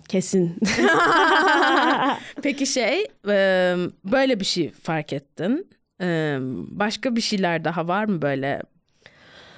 kesin. 0.08 0.56
Peki 2.42 2.66
şey 2.66 3.06
e, 3.28 3.74
böyle 4.04 4.40
bir 4.40 4.44
şey 4.44 4.70
fark 4.70 5.12
ettin. 5.12 5.66
E, 6.02 6.36
başka 6.70 7.16
bir 7.16 7.20
şeyler 7.20 7.64
daha 7.64 7.88
var 7.88 8.04
mı 8.04 8.22
böyle? 8.22 8.62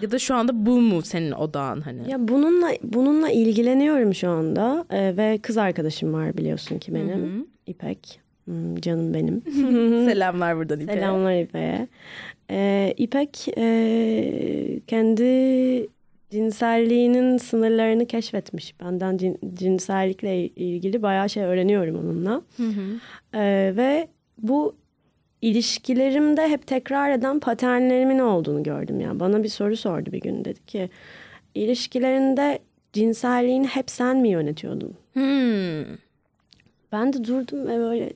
Ya 0.01 0.11
da 0.11 0.19
şu 0.19 0.35
anda 0.35 0.67
bu 0.67 0.81
mu 0.81 1.03
senin 1.03 1.33
odağın 1.33 1.81
hani? 1.81 2.11
Ya 2.11 2.29
bununla 2.29 2.71
bununla 2.83 3.31
ilgileniyorum 3.31 4.15
şu 4.15 4.29
anda 4.31 4.85
e, 4.91 5.17
ve 5.17 5.39
kız 5.43 5.59
arkadaşım 5.59 6.13
var 6.13 6.37
biliyorsun 6.37 6.79
ki 6.79 6.95
benim 6.95 7.47
İpek 7.67 8.21
Hmm, 8.45 8.77
canım 8.81 9.15
benim. 9.15 9.43
Selamlar 10.09 10.57
buradan 10.57 10.81
İpek'e. 10.81 11.01
Selamlar 11.01 11.43
İpek'e. 11.43 11.89
E, 12.51 12.95
İpek 12.97 13.49
e, 13.59 14.81
kendi 14.87 15.25
cinselliğinin 16.31 17.39
sınırlarını 17.39 18.07
keşfetmiş. 18.07 18.81
Benden 18.81 19.17
cin, 19.17 19.39
cinsellikle 19.55 20.47
ilgili 20.47 21.03
bayağı 21.03 21.31
şey 21.31 21.43
öğreniyorum 21.43 21.97
onunla. 21.99 22.43
E, 23.35 23.73
ve 23.77 24.09
bu 24.39 24.77
ilişkilerimde 25.43 26.49
hep 26.49 26.67
tekrar 26.67 27.11
eden 27.11 27.41
paternlerimin 27.41 28.19
olduğunu 28.19 28.63
gördüm. 28.63 29.01
Yani 29.01 29.21
bana 29.21 29.43
bir 29.43 29.49
soru 29.49 29.77
sordu 29.77 30.13
bir 30.13 30.21
gün 30.21 30.45
dedi 30.45 30.67
ki 30.67 30.91
ilişkilerinde 31.55 32.59
cinselliğini 32.93 33.67
hep 33.67 33.91
sen 33.91 34.17
mi 34.17 34.29
yönetiyordun? 34.29 34.95
Hmm. 35.13 35.97
Ben 36.93 37.13
de 37.13 37.25
durdum 37.25 37.67
ve 37.67 37.79
böyle 37.79 38.13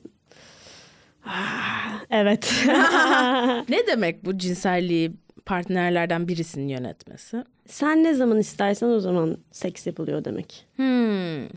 "Ah, 1.25 2.03
evet. 2.09 2.53
Ne 3.69 3.87
demek 3.87 4.25
bu 4.25 4.37
cinselliği 4.37 5.11
partnerlerden 5.45 6.27
birisinin 6.27 6.67
yönetmesi? 6.67 7.43
sen 7.67 8.03
ne 8.03 8.13
zaman 8.13 8.39
istersen 8.39 8.87
o 8.87 8.99
zaman 8.99 9.37
seks 9.51 9.87
yapılıyor 9.87 10.25
demek. 10.25 10.65
Hmm. 10.75 11.47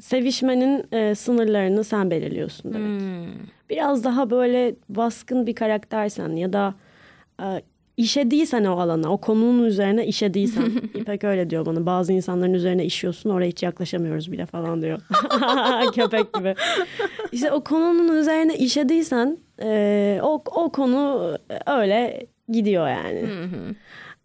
Sevişmenin 0.00 0.86
e, 0.92 1.14
sınırlarını 1.14 1.84
sen 1.84 2.10
belirliyorsun 2.10 2.74
demek. 2.74 3.00
Hmm. 3.00 3.46
Biraz 3.70 4.04
daha 4.04 4.30
böyle 4.30 4.74
baskın 4.88 5.46
bir 5.46 5.54
karaktersen 5.54 6.36
ya 6.36 6.52
da 6.52 6.74
e, 7.42 7.62
işe 7.96 8.30
değilsen 8.30 8.64
o 8.64 8.80
alana, 8.80 9.12
o 9.12 9.18
konunun 9.18 9.64
üzerine 9.64 10.06
işe 10.06 10.34
değilsen. 10.34 10.62
İpek 10.94 11.24
öyle 11.24 11.50
diyor 11.50 11.66
bana. 11.66 11.86
Bazı 11.86 12.12
insanların 12.12 12.54
üzerine 12.54 12.84
işiyorsun 12.84 13.30
oraya 13.30 13.48
hiç 13.48 13.62
yaklaşamıyoruz 13.62 14.32
bile 14.32 14.46
falan 14.46 14.82
diyor. 14.82 15.00
Köpek 15.94 16.34
gibi. 16.34 16.54
İşte 17.32 17.52
o 17.52 17.64
konunun 17.64 18.16
üzerine 18.16 18.56
işe 18.56 18.88
değilsen 18.88 19.38
e, 19.62 20.20
o, 20.22 20.42
o 20.46 20.72
konu 20.72 21.32
öyle 21.66 22.26
gidiyor 22.48 22.88
yani. 22.88 23.24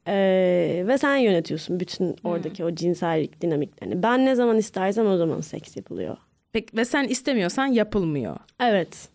Ee, 0.08 0.84
ve 0.88 0.98
sen 0.98 1.16
yönetiyorsun 1.18 1.80
bütün 1.80 2.16
oradaki 2.24 2.66
o 2.66 2.76
cinsellik 2.76 3.42
dinamiklerini. 3.42 4.04
Ben 4.04 4.26
ne 4.26 4.36
zaman 4.36 4.58
istersem 4.58 5.08
o 5.08 5.18
zaman 5.18 5.42
seks 5.42 5.78
yapılıyor. 5.78 6.18
Peki, 6.54 6.78
ve 6.78 6.86
sen 6.86 7.04
istemiyorsan 7.04 7.66
yapılmıyor. 7.66 8.38
Evet. 8.60 9.10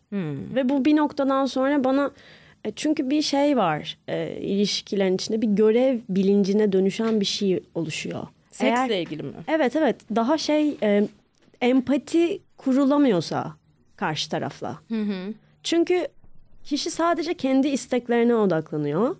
Ve 0.54 0.68
bu 0.68 0.84
bir 0.84 0.96
noktadan 0.96 1.46
sonra 1.46 1.84
bana 1.84 2.11
e, 2.64 2.70
çünkü 2.70 3.11
bir 3.11 3.22
şey 3.22 3.57
var 3.57 3.98
e, 4.09 4.36
ilişkilerin 4.40 5.14
içinde 5.14 5.42
bir 5.42 5.46
görev 5.48 5.98
bilincine 6.09 6.72
dönüşen 6.72 7.20
bir 7.20 7.26
şey 7.26 7.61
oluşuyor. 7.74 8.26
Seksle 8.50 8.94
Eğer- 8.94 9.00
ilgili 9.02 9.22
mi? 9.22 9.32
Evet 9.48 9.76
evet 9.76 9.96
daha 10.16 10.38
şey 10.38 10.76
e, 10.82 11.09
empati 11.61 12.38
kurulamıyorsa 12.57 13.52
karşı 13.96 14.30
tarafla. 14.30 14.78
Çünkü 15.62 16.07
kişi 16.66 16.90
sadece 16.90 17.34
kendi 17.34 17.68
isteklerine 17.68 18.34
odaklanıyor. 18.34 19.16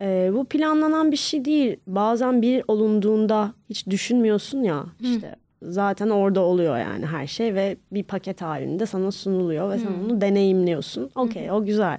E, 0.00 0.30
bu 0.34 0.44
planlanan 0.44 1.12
bir 1.12 1.16
şey 1.16 1.44
değil. 1.44 1.76
Bazen 1.86 2.42
bir 2.42 2.64
olunduğunda 2.68 3.52
hiç 3.70 3.86
düşünmüyorsun 3.86 4.62
ya 4.62 4.84
işte 5.00 5.36
zaten 5.62 6.10
orada 6.10 6.40
oluyor 6.40 6.78
yani 6.78 7.06
her 7.06 7.26
şey 7.26 7.54
ve 7.54 7.76
bir 7.92 8.02
paket 8.02 8.42
halinde 8.42 8.86
sana 8.86 9.10
sunuluyor 9.12 9.70
ve 9.70 9.78
sen 9.78 9.86
onu 10.04 10.20
deneyimliyorsun. 10.20 11.10
Okey 11.14 11.50
o 11.50 11.64
güzel. 11.64 11.98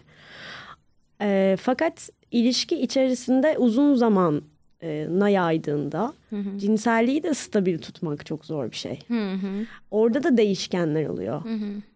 E, 1.21 1.57
fakat 1.61 2.09
ilişki 2.31 2.81
içerisinde 2.81 3.57
uzun 3.57 3.95
zaman 3.95 4.41
na 5.19 5.29
yaydığında 5.29 6.13
cinselliği 6.57 7.23
de 7.23 7.33
stabil 7.33 7.77
tutmak 7.77 8.25
çok 8.25 8.45
zor 8.45 8.71
bir 8.71 8.75
şey. 8.75 8.99
Orada 9.91 10.23
da 10.23 10.37
değişkenler 10.37 11.05
oluyor. 11.05 11.41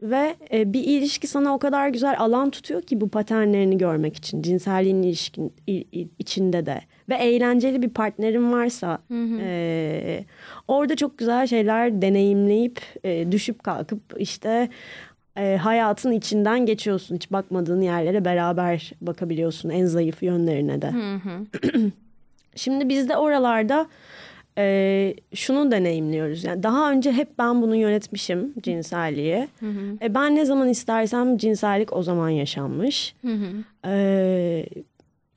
Ve 0.02 0.36
e, 0.54 0.74
bir 0.74 0.84
ilişki 0.84 1.28
sana 1.28 1.54
o 1.56 1.60
kadar 1.60 1.90
güzel 1.90 2.16
alan 2.20 2.50
tutuyor 2.50 2.82
ki 2.82 3.02
bu 3.02 3.10
paternlerini 3.10 3.78
görmek 3.78 4.16
için. 4.18 4.42
Cinselliğin 4.42 5.04
ilişkin 5.04 5.54
i- 5.68 5.86
i- 6.02 6.10
içinde 6.20 6.66
de. 6.66 6.82
Ve 7.10 7.16
eğlenceli 7.16 7.82
bir 7.82 7.90
partnerin 7.90 8.52
varsa 8.52 9.00
e, 9.42 10.26
orada 10.68 10.96
çok 10.96 11.18
güzel 11.18 11.48
şeyler 11.48 12.02
deneyimleyip 12.02 12.82
e, 13.04 13.32
düşüp 13.32 13.64
kalkıp 13.64 14.00
işte 14.18 14.70
e, 15.38 15.56
hayatın 15.62 16.12
içinden 16.12 16.66
geçiyorsun. 16.66 17.16
Hiç 17.16 17.32
bakmadığın 17.32 17.82
yerlere 17.82 18.26
beraber 18.26 18.92
bakabiliyorsun 19.02 19.70
en 19.70 19.86
zayıf 19.86 20.24
yönlerine 20.24 20.82
de. 20.82 20.92
Şimdi 22.56 22.90
biz 22.90 23.10
de 23.10 23.18
oralarda 23.18 23.88
e, 24.58 25.16
şunu 25.36 25.72
deneyimliyoruz. 25.72 26.44
Yani 26.44 26.64
daha 26.64 26.92
önce 26.92 27.12
hep 27.12 27.40
ben 27.40 27.62
bunu 27.62 27.76
yönetmişim 27.76 28.54
cinselliği. 28.64 29.48
E, 30.02 30.16
ben 30.16 30.36
ne 30.36 30.46
zaman 30.46 30.70
istersem 30.70 31.38
cinsellik 31.38 31.94
o 31.94 32.04
zaman 32.04 32.30
yaşanmış. 32.30 33.16
E, 33.86 34.66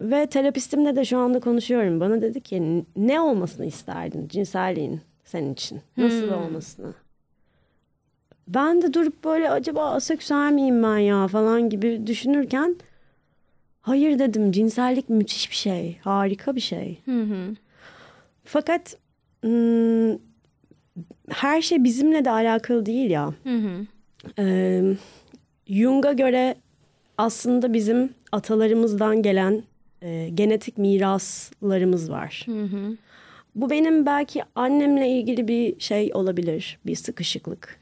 ve 0.01 0.27
terapistimle 0.27 0.97
de 0.97 1.05
şu 1.05 1.19
anda 1.19 1.41
konuşuyorum. 1.41 2.01
Bana 2.01 2.23
dedi 2.23 2.41
ki 2.41 2.85
ne 2.97 3.21
olmasını 3.21 3.67
isterdin 3.67 4.29
cinselliğin 4.29 5.01
senin 5.25 5.53
için? 5.53 5.81
Nasıl 5.97 6.29
olmasını? 6.33 6.93
Ben 8.49 8.83
de 8.83 8.95
durup 8.95 9.25
böyle 9.25 9.51
acaba 9.51 9.91
aseksüel 9.91 10.53
miyim 10.53 10.83
ben 10.83 10.99
ya 10.99 11.29
falan 11.29 11.71
gibi 11.71 12.07
düşünürken 12.07 12.77
hayır 13.87 14.19
dedim 14.19 14.53
cinsellik 14.53 15.11
müthiş 15.11 15.51
bir 15.51 15.57
şey. 15.57 15.99
Harika 16.03 16.57
bir 16.57 16.61
şey. 16.61 16.99
Fakat 18.45 18.97
ım, 19.45 20.19
her 21.29 21.63
şey 21.63 21.85
bizimle 21.85 22.25
de 22.25 22.31
alakalı 22.31 22.87
değil 22.87 23.11
ya. 23.11 23.35
Ee, 24.39 24.83
Jung'a 25.67 26.13
göre 26.13 26.55
aslında 27.19 27.73
bizim 27.73 28.11
atalarımızdan 28.33 29.23
gelen 29.23 29.63
e, 30.03 30.29
genetik 30.35 30.79
miraslarımız 30.79 32.11
var. 32.11 32.47
Bu 33.55 33.71
benim 33.71 34.07
belki 34.07 34.43
annemle 34.55 35.09
ilgili 35.09 35.49
bir 35.49 35.81
şey 35.81 36.11
olabilir, 36.15 36.79
bir 36.87 36.95
sıkışıklık. 36.95 37.79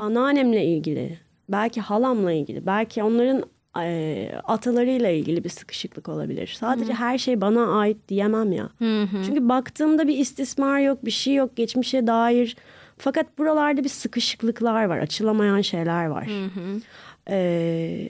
Anneannemle 0.00 0.64
ilgili, 0.64 1.18
belki 1.48 1.80
halamla 1.80 2.32
ilgili, 2.32 2.66
belki 2.66 3.02
onların 3.02 3.42
e, 3.84 4.32
atalarıyla 4.44 5.10
ilgili 5.10 5.44
bir 5.44 5.48
sıkışıklık 5.48 6.08
olabilir. 6.08 6.56
Sadece 6.60 6.92
her 6.92 7.18
şey 7.18 7.40
bana 7.40 7.78
ait 7.78 7.96
diyemem 8.08 8.52
ya. 8.52 8.68
Çünkü 9.26 9.48
baktığımda 9.48 10.08
bir 10.08 10.18
istismar 10.18 10.80
yok, 10.80 11.04
bir 11.04 11.10
şey 11.10 11.34
yok 11.34 11.56
geçmişe 11.56 12.06
dair. 12.06 12.56
Fakat 12.98 13.38
buralarda 13.38 13.84
bir 13.84 13.88
sıkışıklıklar 13.88 14.84
var, 14.84 14.98
açılamayan 14.98 15.60
şeyler 15.60 16.06
var. 16.06 16.28
Ee, 17.30 18.08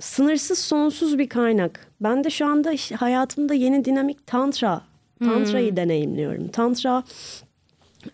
sınırsız 0.00 0.58
sonsuz 0.58 1.18
bir 1.18 1.28
kaynak. 1.28 1.86
Ben 2.00 2.24
de 2.24 2.30
şu 2.30 2.46
anda 2.46 2.72
hayatımda 2.96 3.54
yeni 3.54 3.84
dinamik 3.84 4.26
tantra. 4.26 4.80
Tantra'yı 5.24 5.76
deneyimliyorum. 5.76 6.48
Tantra 6.48 7.02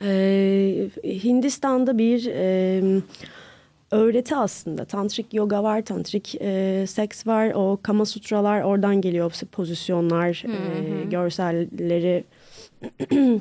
e, 0.03 0.89
Hindistan'da 1.05 1.99
bir 1.99 2.27
e, 2.27 2.83
öğreti 3.91 4.37
aslında. 4.37 4.85
Tantrik 4.85 5.35
yoga 5.35 5.63
var, 5.63 5.83
tantrik 5.85 6.35
e, 6.41 6.85
seks 6.89 7.27
var. 7.27 7.53
O 7.55 7.79
kama 7.83 8.05
sutralar 8.05 8.63
oradan 8.63 9.01
geliyor. 9.01 9.33
Pozisyonlar, 9.53 10.45
e, 10.47 11.05
görselleri. 11.05 12.25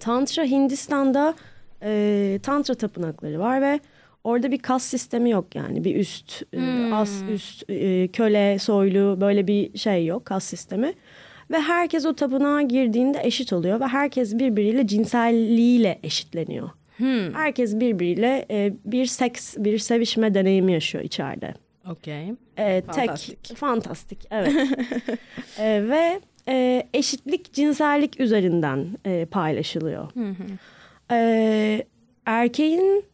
Tantra 0.00 0.44
Hindistan'da 0.44 1.34
e, 1.82 2.38
tantra 2.42 2.74
tapınakları 2.74 3.38
var 3.38 3.62
ve 3.62 3.80
orada 4.24 4.50
bir 4.50 4.58
kas 4.58 4.82
sistemi 4.82 5.30
yok 5.30 5.54
yani. 5.54 5.84
Bir 5.84 5.96
üst, 5.96 6.42
e, 6.52 6.90
as, 6.92 7.22
üst, 7.30 7.70
e, 7.70 8.08
köle, 8.08 8.58
soylu 8.58 9.16
böyle 9.20 9.46
bir 9.46 9.78
şey 9.78 10.06
yok 10.06 10.24
kas 10.24 10.44
sistemi. 10.44 10.94
Ve 11.50 11.60
herkes 11.60 12.06
o 12.06 12.14
tapınağa 12.14 12.62
girdiğinde 12.62 13.20
eşit 13.22 13.52
oluyor 13.52 13.80
ve 13.80 13.86
herkes 13.86 14.38
birbiriyle 14.38 14.86
cinselliğiyle 14.86 15.98
eşitleniyor. 16.02 16.70
Herkes 17.34 17.80
birbiriyle 17.80 18.46
e, 18.50 18.72
bir 18.84 19.06
seks, 19.06 19.56
bir 19.58 19.78
sevişme 19.78 20.34
deneyimi 20.34 20.72
yaşıyor 20.72 21.04
içeride. 21.04 21.54
Okey. 21.90 22.32
E, 22.56 22.82
Fantastik. 22.82 23.44
Tek, 23.44 23.56
fantastik, 23.56 24.18
evet. 24.30 24.52
E, 25.58 25.88
ve 25.88 26.20
e, 26.48 26.86
eşitlik 26.94 27.52
cinsellik 27.52 28.20
üzerinden 28.20 28.86
e, 29.04 29.24
paylaşılıyor. 29.24 30.10
E, 31.10 31.82
erkeğin 32.26 33.04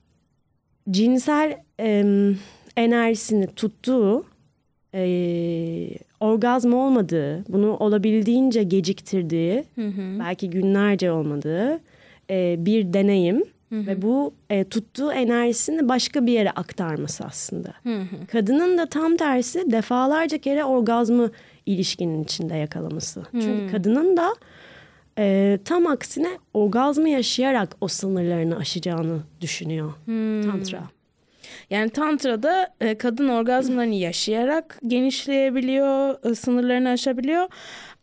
cinsel 0.90 1.58
e, 1.80 2.04
enerjisini 2.76 3.46
tuttuğu, 3.46 4.24
e, 4.94 5.04
orgazm 6.20 6.72
olmadığı, 6.72 7.44
bunu 7.48 7.76
olabildiğince 7.76 8.62
geciktirdiği, 8.62 9.64
belki 10.18 10.50
günlerce 10.50 11.12
olmadığı 11.12 11.80
e, 12.30 12.56
bir 12.58 12.92
deneyim. 12.92 13.44
Ve 13.72 14.02
bu 14.02 14.34
e, 14.50 14.64
tuttuğu 14.64 15.12
enerjisini 15.12 15.88
başka 15.88 16.26
bir 16.26 16.32
yere 16.32 16.50
aktarması 16.50 17.24
aslında. 17.24 17.74
Kadının 18.32 18.78
da 18.78 18.86
tam 18.86 19.16
tersi 19.16 19.70
defalarca 19.72 20.38
kere 20.38 20.64
orgazmı 20.64 21.30
ilişkinin 21.66 22.24
içinde 22.24 22.56
yakalaması. 22.56 23.22
Çünkü 23.32 23.70
kadının 23.70 24.16
da 24.16 24.34
e, 25.18 25.58
tam 25.64 25.86
aksine 25.86 26.28
orgazmı 26.54 27.08
yaşayarak 27.08 27.76
o 27.80 27.88
sınırlarını 27.88 28.56
aşacağını 28.56 29.20
düşünüyor 29.40 29.92
tantra. 30.50 30.82
Yani 31.70 31.90
tantrada 31.90 32.74
e, 32.80 32.98
kadın 32.98 33.28
orgazmlarını 33.28 33.94
yaşayarak 33.94 34.78
genişleyebiliyor, 34.86 36.24
e, 36.30 36.34
sınırlarını 36.34 36.88
aşabiliyor. 36.88 37.48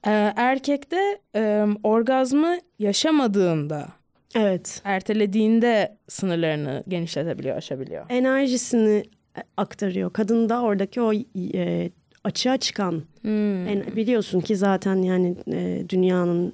E, 0.08 0.34
erkekte 0.36 1.20
e, 1.36 1.66
orgazmı 1.84 2.58
yaşamadığında, 2.80 3.88
Evet. 4.36 4.82
ertelediğinde 4.84 5.98
sınırlarını 6.08 6.84
genişletebiliyor, 6.88 7.58
aşabiliyor. 7.58 8.06
Enerjisini 8.10 9.04
e, 9.38 9.42
aktarıyor. 9.58 10.14
Kadın 10.14 10.50
da 10.50 10.62
oradaki 10.62 11.02
o 11.02 11.14
e, 11.54 11.90
açığa 12.24 12.58
çıkan 12.58 13.04
en- 13.26 13.96
biliyorsun 13.96 14.40
ki 14.42 14.56
zaten 14.56 14.96
yani 14.96 15.36
e, 15.52 15.84
dünyanın 15.90 16.54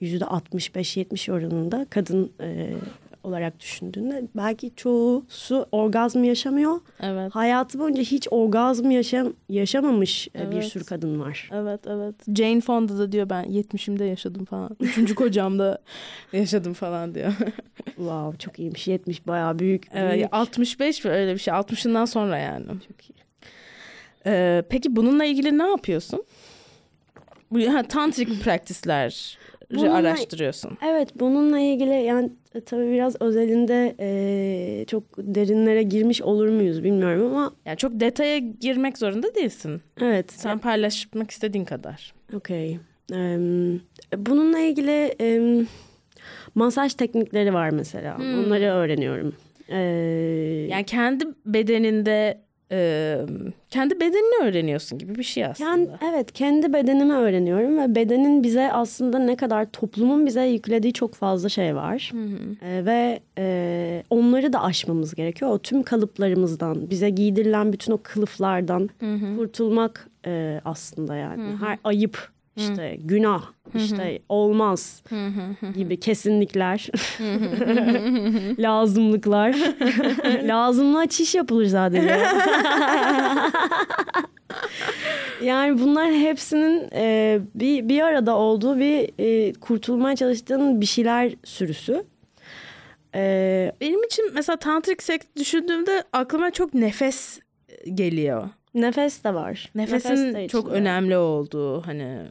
yüzde 0.00 0.24
65-70 0.24 1.32
oranında 1.32 1.86
kadın 1.90 2.32
e, 2.40 2.70
olarak 3.24 3.60
düşündüğünde 3.60 4.22
belki 4.36 4.72
çoğusu 4.76 5.66
orgazm 5.72 6.24
yaşamıyor. 6.24 6.80
Evet. 7.00 7.34
Hayatı 7.34 7.78
boyunca 7.78 8.02
hiç 8.02 8.28
orgazm 8.30 8.90
yaşam 8.90 9.32
yaşamamış 9.48 10.28
e, 10.28 10.50
bir 10.50 10.56
Evet. 10.56 10.64
sürü 10.64 10.84
kadın 10.84 11.20
var. 11.20 11.50
Evet 11.52 11.80
evet. 11.86 12.14
Jane 12.36 12.60
Fonda 12.60 12.98
da 12.98 13.12
diyor 13.12 13.30
ben 13.30 13.44
70'imde 13.44 14.04
yaşadım 14.04 14.44
falan. 14.44 14.76
Üçüncü 14.80 15.14
kocamda 15.14 15.78
yaşadım 16.32 16.72
falan 16.72 17.14
diyor. 17.14 17.32
Wow 17.84 18.38
çok 18.38 18.58
iyiymiş. 18.58 18.88
70 18.88 19.26
bayağı 19.26 19.58
büyük. 19.58 19.86
evet, 19.94 20.14
büyük. 20.14 20.28
65 20.34 21.04
mi 21.04 21.10
öyle 21.10 21.34
bir 21.34 21.38
şey. 21.38 21.54
60'ından 21.54 22.06
sonra 22.06 22.38
yani. 22.38 22.66
Çok 22.66 23.10
iyi. 23.10 23.14
Ee, 24.26 24.62
peki 24.68 24.96
bununla 24.96 25.24
ilgili 25.24 25.58
ne 25.58 25.68
yapıyorsun? 25.68 26.24
Ha, 27.66 27.82
tantrik 27.82 28.44
practice'ler 28.44 29.38
Bununla- 29.82 29.94
araştırıyorsun. 29.94 30.78
Evet 30.86 31.08
bununla 31.20 31.58
ilgili 31.58 31.90
yani 32.02 32.30
e, 32.54 32.60
tabii 32.60 32.92
biraz 32.92 33.22
özelinde 33.22 33.94
e, 34.00 34.84
çok 34.84 35.02
derinlere 35.18 35.82
girmiş 35.82 36.22
olur 36.22 36.48
muyuz 36.48 36.84
bilmiyorum 36.84 37.26
ama 37.26 37.52
Yani 37.66 37.76
çok 37.76 38.00
detaya 38.00 38.38
girmek 38.38 38.98
zorunda 38.98 39.34
değilsin. 39.34 39.82
evet. 40.00 40.32
Sen 40.32 40.58
paylaşmak 40.58 41.30
istediğin 41.30 41.64
kadar. 41.64 42.14
Okey. 42.34 42.78
Ee, 43.12 43.16
bununla 44.16 44.58
ilgili 44.58 45.14
e, 45.20 45.40
masaj 46.54 46.94
teknikleri 46.94 47.54
var 47.54 47.70
mesela. 47.70 48.16
Onları 48.16 48.64
öğreniyorum. 48.64 49.34
Ee, 49.68 49.76
Yani 50.70 50.84
kendi 50.84 51.24
bedeninde 51.46 52.43
e, 52.72 53.16
kendi 53.70 54.00
bedenini 54.00 54.48
öğreniyorsun 54.48 54.98
gibi 54.98 55.14
bir 55.14 55.22
şey 55.22 55.44
aslında. 55.46 55.70
Kend- 55.70 56.14
evet 56.14 56.32
kendi 56.32 56.72
bedenimi 56.72 57.12
öğreniyorum 57.14 57.78
ve 57.78 57.94
bedenin 57.94 58.42
bize 58.42 58.72
aslında 58.72 59.18
ne 59.18 59.36
kadar 59.36 59.70
toplumun 59.70 60.26
bize 60.26 60.42
yüklediği 60.46 60.92
çok 60.92 61.14
fazla 61.14 61.48
şey 61.48 61.76
var. 61.76 62.10
Ee, 62.62 62.86
ve 62.86 63.20
e, 63.38 64.02
onları 64.10 64.52
da 64.52 64.62
aşmamız 64.62 65.14
gerekiyor. 65.14 65.50
O 65.50 65.58
tüm 65.58 65.82
kalıplarımızdan, 65.82 66.90
bize 66.90 67.10
giydirilen 67.10 67.72
bütün 67.72 67.92
o 67.92 67.98
kılıflardan 68.02 68.90
kurtulmak 69.36 70.08
e, 70.26 70.60
aslında 70.64 71.16
yani. 71.16 71.42
Her 71.60 71.78
ayıp, 71.84 72.33
işte 72.56 72.96
günah, 73.00 73.42
işte 73.74 74.18
olmaz 74.28 75.02
gibi 75.74 76.00
kesinlikler, 76.00 76.88
lazımlıklar. 78.58 79.56
Lazımlığa 80.42 81.06
çiş 81.06 81.34
yapılır 81.34 81.66
zaten. 81.66 82.08
Yani 85.42 85.80
bunlar 85.80 86.12
hepsinin 86.12 86.88
e, 86.94 87.38
bir 87.54 87.88
bir 87.88 88.00
arada 88.02 88.36
olduğu 88.36 88.78
bir 88.78 89.10
e, 89.18 89.52
kurtulmaya 89.52 90.16
çalıştığın 90.16 90.80
bir 90.80 90.86
şeyler 90.86 91.32
sürüsü. 91.44 92.04
E, 93.14 93.72
Benim 93.80 94.02
için 94.04 94.24
mesela 94.34 94.56
tantrik 94.56 95.02
seks 95.02 95.26
düşündüğümde 95.36 96.04
aklıma 96.12 96.50
çok 96.50 96.74
nefes 96.74 97.40
geliyor. 97.94 98.48
nefes 98.74 99.24
de 99.24 99.34
var. 99.34 99.70
Nefesin 99.74 100.10
Nefes 100.10 100.34
de 100.34 100.48
çok 100.48 100.68
önemli 100.68 101.16
olduğu 101.16 101.86
hani 101.86 102.02
e, 102.02 102.28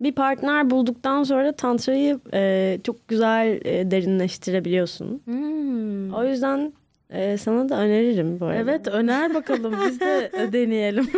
Bir 0.00 0.12
partner 0.12 0.70
bulduktan 0.70 1.22
sonra 1.22 1.52
tantrayı 1.52 2.20
e, 2.34 2.78
çok 2.84 3.08
güzel 3.08 3.60
e, 3.64 3.90
derinleştirebiliyorsun. 3.90 5.22
hmm. 5.24 6.14
O 6.14 6.24
yüzden 6.24 6.72
e, 7.10 7.36
sana 7.38 7.68
da 7.68 7.80
öneririm 7.80 8.40
bu 8.40 8.44
arada. 8.44 8.58
Evet 8.58 8.88
öner 8.88 9.34
bakalım 9.34 9.74
biz 9.86 10.00
de 10.00 10.30
deneyelim. 10.52 11.08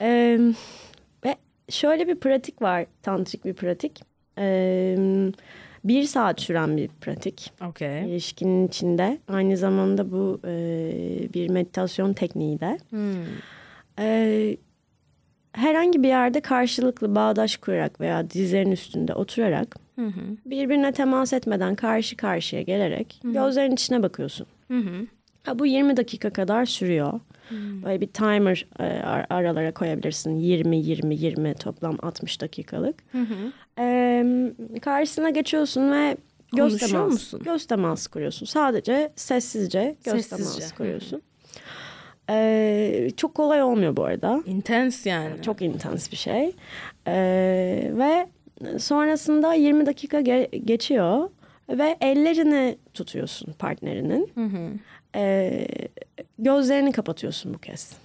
E, 0.00 0.38
ve 1.24 1.36
şöyle 1.68 2.08
bir 2.08 2.14
pratik 2.14 2.62
var, 2.62 2.86
tantrik 3.02 3.44
bir 3.44 3.54
pratik. 3.54 4.00
E, 4.38 4.96
bir 5.84 6.02
saat 6.02 6.40
süren 6.40 6.76
bir 6.76 6.88
pratik. 6.88 7.52
Okey. 7.68 8.04
İlişkinin 8.10 8.68
içinde. 8.68 9.18
Aynı 9.28 9.56
zamanda 9.56 10.12
bu 10.12 10.40
e, 10.44 10.52
bir 11.34 11.48
meditasyon 11.50 12.12
tekniği 12.12 12.60
de. 12.60 12.78
Hmm. 12.90 13.24
E, 13.98 14.56
herhangi 15.52 16.02
bir 16.02 16.08
yerde 16.08 16.40
karşılıklı 16.40 17.14
bağdaş 17.14 17.56
kurarak 17.56 18.00
veya 18.00 18.30
dizlerin 18.30 18.70
üstünde 18.72 19.14
oturarak 19.14 19.76
Hı 19.98 20.06
hı. 20.06 20.20
birbirine 20.46 20.92
temas 20.92 21.32
etmeden 21.32 21.74
karşı 21.74 22.16
karşıya 22.16 22.62
gelerek 22.62 23.20
gözlerin 23.24 23.72
içine 23.72 24.02
bakıyorsun. 24.02 24.46
Hı 24.68 24.78
hı. 24.78 25.06
Ha, 25.42 25.58
bu 25.58 25.66
20 25.66 25.96
dakika 25.96 26.30
kadar 26.30 26.64
sürüyor. 26.66 27.20
Böyle 27.84 28.00
bir 28.00 28.06
timer 28.06 28.66
e, 28.78 28.82
ar- 28.84 29.26
aralara 29.30 29.74
koyabilirsin. 29.74 30.36
20 30.36 30.76
20 30.76 31.14
20 31.16 31.54
toplam 31.54 31.96
60 32.02 32.40
dakikalık. 32.40 32.94
E, 33.78 34.24
karşısına 34.82 35.30
geçiyorsun 35.30 35.92
ve 35.92 36.16
göz 36.56 36.78
teması, 36.78 37.04
musun? 37.12 37.40
göz 37.44 37.66
teması 37.66 38.10
kuruyorsun. 38.10 38.46
Sadece 38.46 39.12
sessizce 39.16 39.96
göz 40.04 40.14
Sessizce. 40.14 40.36
teması 40.36 40.74
kuruyorsun. 40.74 41.22
E, 42.30 43.08
çok 43.16 43.34
kolay 43.34 43.62
olmuyor 43.62 43.96
bu 43.96 44.04
arada. 44.04 44.42
Intens 44.46 45.06
yani. 45.06 45.42
Çok 45.42 45.62
intens 45.62 46.12
bir 46.12 46.16
şey. 46.16 46.52
E, 47.06 47.12
ve 47.92 48.26
sonrasında 48.78 49.54
20 49.54 49.86
dakika 49.86 50.20
ge- 50.20 50.56
geçiyor 50.56 51.30
ve 51.68 51.96
ellerini 52.00 52.78
tutuyorsun 52.94 53.52
partnerinin. 53.52 54.30
Hı 54.34 54.44
hı. 54.44 54.68
E, 55.16 55.66
gözlerini 56.38 56.92
kapatıyorsun 56.92 57.54
bu 57.54 57.58
kez. 57.58 57.96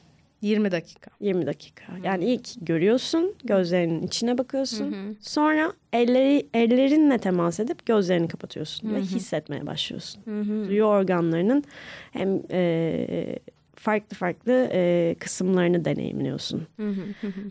20 0.42 0.72
dakika. 0.72 1.12
20 1.22 1.46
dakika. 1.46 1.84
Yani 2.04 2.26
ilk 2.26 2.48
görüyorsun, 2.62 3.36
gözlerinin 3.44 4.04
içine 4.08 4.38
bakıyorsun. 4.38 5.18
Sonra 5.22 5.74
elleri 5.94 6.48
ellerinle 6.54 7.18
temas 7.18 7.60
edip 7.60 7.86
gözlerini 7.86 8.28
kapatıyorsun 8.28 8.96
ve 8.96 9.00
hissetmeye 9.02 9.66
başlıyorsun. 9.68 10.22
Duyu 10.70 10.84
organlarının 10.84 11.64
hem 12.12 12.42
e, 12.52 13.40
farklı 13.80 14.18
farklı 14.18 14.70
e, 14.74 15.16
kısımlarını 15.20 15.86
deneyimliyorsun. 15.86 16.68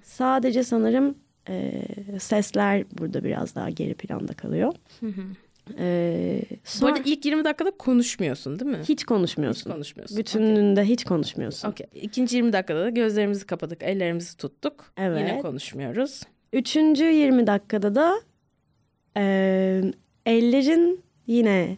Sadece 0.04 0.62
sanırım 0.62 1.14
e, 1.48 1.82
sesler 2.18 2.84
burada 2.98 3.24
biraz 3.24 3.54
daha 3.54 3.70
geri 3.70 3.94
planda 3.94 4.32
kalıyor. 4.32 4.72
E, 5.78 6.42
Bu 6.50 6.56
sonra 6.64 6.92
arada 6.92 7.02
ilk 7.04 7.24
20 7.24 7.44
dakikada 7.44 7.70
konuşmuyorsun 7.70 8.60
değil 8.60 8.70
mi? 8.70 8.78
hiç 8.88 9.04
konuşmuyorsun. 9.04 9.70
Hiç 9.70 9.74
konuşmuyorsun. 9.74 10.18
Bütününde 10.18 10.84
hiç 10.84 11.04
konuşmuyorsun. 11.04 11.68
Okey. 11.68 11.86
İkinci 11.94 12.36
20 12.36 12.52
dakikada 12.52 12.80
da 12.84 12.90
gözlerimizi 12.90 13.46
kapadık, 13.46 13.82
ellerimizi 13.82 14.36
tuttuk. 14.36 14.92
Evet. 14.96 15.20
Yine 15.20 15.38
konuşmuyoruz. 15.38 16.22
Üçüncü 16.52 17.04
20 17.04 17.46
dakikada 17.46 17.94
da 17.94 18.20
e, 19.16 19.82
ellerin 20.26 21.00
yine 21.26 21.76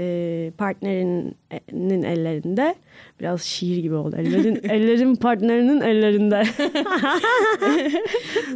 e, 0.00 0.52
partnerinin 0.58 2.02
ellerinde 2.02 2.74
biraz 3.20 3.42
şiir 3.42 3.76
gibi 3.76 3.94
oldu. 3.94 4.16
Ellerin, 4.18 4.60
ellerin 4.68 5.14
partnerinin 5.14 5.80
ellerinde. 5.80 6.42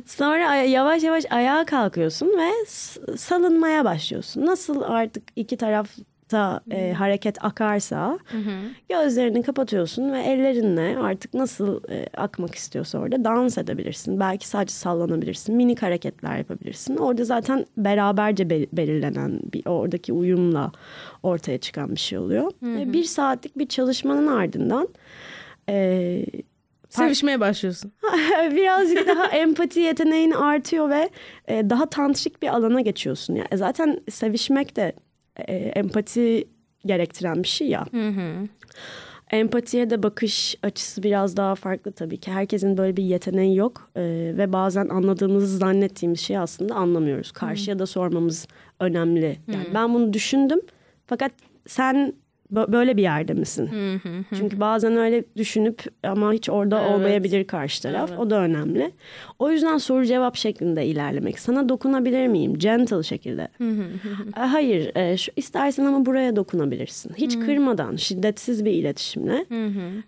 Sonra 0.07 0.55
yavaş 0.55 1.03
yavaş 1.03 1.25
ayağa 1.31 1.65
kalkıyorsun 1.65 2.29
ve 2.29 2.67
salınmaya 3.17 3.85
başlıyorsun. 3.85 4.47
Nasıl 4.47 4.83
artık 4.83 5.23
iki 5.37 5.57
tarafta 6.29 6.61
e, 6.71 6.93
hareket 6.93 7.45
akarsa 7.45 8.19
gözlerini 8.89 9.43
kapatıyorsun 9.43 10.13
ve 10.13 10.21
ellerinle 10.21 10.99
artık 10.99 11.35
nasıl 11.35 11.81
e, 11.91 12.07
akmak 12.17 12.55
istiyorsa 12.55 12.99
orada 12.99 13.25
dans 13.25 13.59
edebilirsin. 13.59 14.21
Belki 14.21 14.49
sadece 14.49 14.75
sallanabilirsin. 14.75 15.55
Minik 15.57 15.83
hareketler 15.83 16.39
yapabilirsin. 16.39 16.97
Orada 16.97 17.25
zaten 17.25 17.67
beraberce 17.77 18.51
be- 18.51 18.67
belirlenen 18.73 19.41
bir 19.53 19.67
oradaki 19.67 20.13
uyumla 20.13 20.73
ortaya 21.23 21.59
çıkan 21.59 21.91
bir 21.95 22.01
şey 22.01 22.19
oluyor. 22.19 22.53
E, 22.79 22.93
bir 22.93 23.05
saatlik 23.05 23.59
bir 23.59 23.69
çalışmanın 23.69 24.27
ardından 24.27 24.89
e, 25.69 26.27
Sevişmeye 26.89 27.41
başlıyorsun. 27.41 27.93
birazcık 28.51 29.09
daha 29.09 29.27
empati 29.27 29.81
yeteneğin 29.81 30.31
artıyor 30.31 30.91
ve 30.91 31.11
e, 31.49 31.71
daha 31.71 31.87
tantrik 31.87 32.43
bir 32.43 32.49
alana 32.49 32.81
geçiyorsun. 32.81 33.35
Yani 33.35 33.49
zaten 33.55 34.01
sevişmek 34.11 34.77
de 34.77 34.93
e, 35.39 35.55
empati 35.55 36.45
gerektiren 36.87 37.43
bir 37.43 37.49
şey 37.49 37.69
ya. 37.69 37.87
Empatiye 39.31 39.91
de 39.91 40.03
bakış 40.03 40.57
açısı 40.63 41.03
biraz 41.03 41.37
daha 41.37 41.55
farklı 41.55 41.93
tabii 41.93 42.17
ki. 42.17 42.33
Herkesin 42.33 42.77
böyle 42.79 42.97
bir 42.97 43.03
yeteneği 43.03 43.57
yok 43.57 43.91
E, 43.97 44.03
ve 44.39 44.53
bazen 44.53 44.89
anladığımızı 44.89 45.57
zannettiğimiz 45.59 46.21
şeyi 46.21 46.39
aslında 46.39 46.75
anlamıyoruz. 46.75 47.33
Karşıya 47.33 47.79
da 47.79 47.87
sormamız 47.87 48.47
önemli. 48.81 49.39
Yani 49.53 49.67
ben 49.75 49.95
bunu 49.95 50.13
düşündüm 50.13 50.61
fakat 51.07 51.33
sen 51.67 52.13
böyle 52.51 52.97
bir 52.97 53.03
yerde 53.03 53.35
misin? 53.35 53.71
Çünkü 54.35 54.61
bazen 54.61 54.97
öyle 54.97 55.25
düşünüp 55.37 55.83
ama 56.03 56.33
hiç 56.33 56.51
orada 56.51 56.81
Evet. 56.83 56.91
olmayabilir 56.91 57.45
karşı 57.47 57.83
taraf. 57.83 58.19
O 58.19 58.31
da 58.31 58.41
önemli. 58.41 58.91
O 59.39 59.51
yüzden 59.51 59.79
soru 59.79 60.05
cevap 60.07 60.37
şeklinde 60.37 60.87
ilerlemek. 60.87 61.39
Sana 61.39 61.69
dokunabilir 61.69 62.27
miyim? 62.27 62.59
Gentle 62.59 63.03
şekilde. 63.03 63.49
E, 64.37 64.41
Hayır, 64.41 64.97
e, 64.97 65.17
şu, 65.17 65.33
istersen 65.37 65.85
ama 65.85 66.07
buraya 66.07 66.37
dokunabilirsin. 66.37 67.13
Hiç 67.17 67.39
kırmadan, 67.41 67.97
şiddetsiz 67.97 68.65
bir 68.65 68.73
iletişimle. 68.73 69.45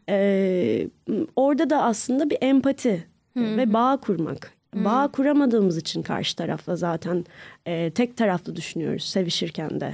E, 0.09 0.89
orada 1.37 1.71
da 1.71 1.83
aslında 1.83 2.31
bir 2.31 2.39
empati 2.41 3.05
ve 3.37 3.73
bağ 3.73 3.97
kurmak. 3.97 4.53
Bağ 4.75 5.09
kuramadığımız 5.13 5.79
için 5.79 6.03
karşı 6.03 6.37
tarafla 6.37 6.77
zaten 6.77 7.25
e, 7.67 7.91
tek 7.91 8.17
taraflı 8.17 8.57
düşünüyoruz 8.57 9.05
sevişirken 9.05 9.81
de. 9.81 9.93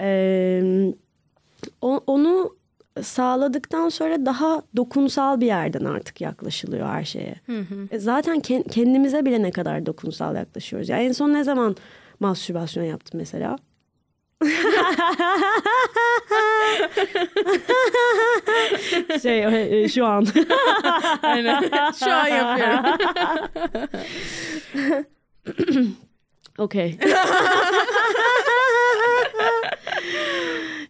E, 0.00 0.92
o- 1.82 2.00
onu 2.06 2.56
sağladıktan 3.02 3.88
sonra 3.88 4.26
daha 4.26 4.62
dokunsal 4.76 5.40
bir 5.40 5.46
yerden 5.46 5.84
artık 5.84 6.20
yaklaşılıyor 6.20 6.88
her 6.88 7.04
şeye. 7.04 7.34
E, 7.90 7.98
Zaten 7.98 8.36
ken- 8.40 8.68
kendimize 8.68 9.24
bile 9.24 9.42
ne 9.42 9.50
kadar 9.50 9.86
dokunsal 9.86 10.36
yaklaşıyoruz. 10.36 10.88
Yani 10.88 11.02
en 11.04 11.12
son 11.12 11.32
ne 11.32 11.44
zaman 11.44 11.76
mastürbasyon 12.20 12.84
yaptın 12.84 13.20
mesela? 13.20 13.56
şey 19.22 19.84
e, 19.84 19.88
şu 19.88 20.06
an. 20.06 20.26
Aynen. 21.22 21.62
Şu 21.98 22.12
an 22.12 22.26
yapıyorum. 22.26 22.84
Okey. 26.58 26.98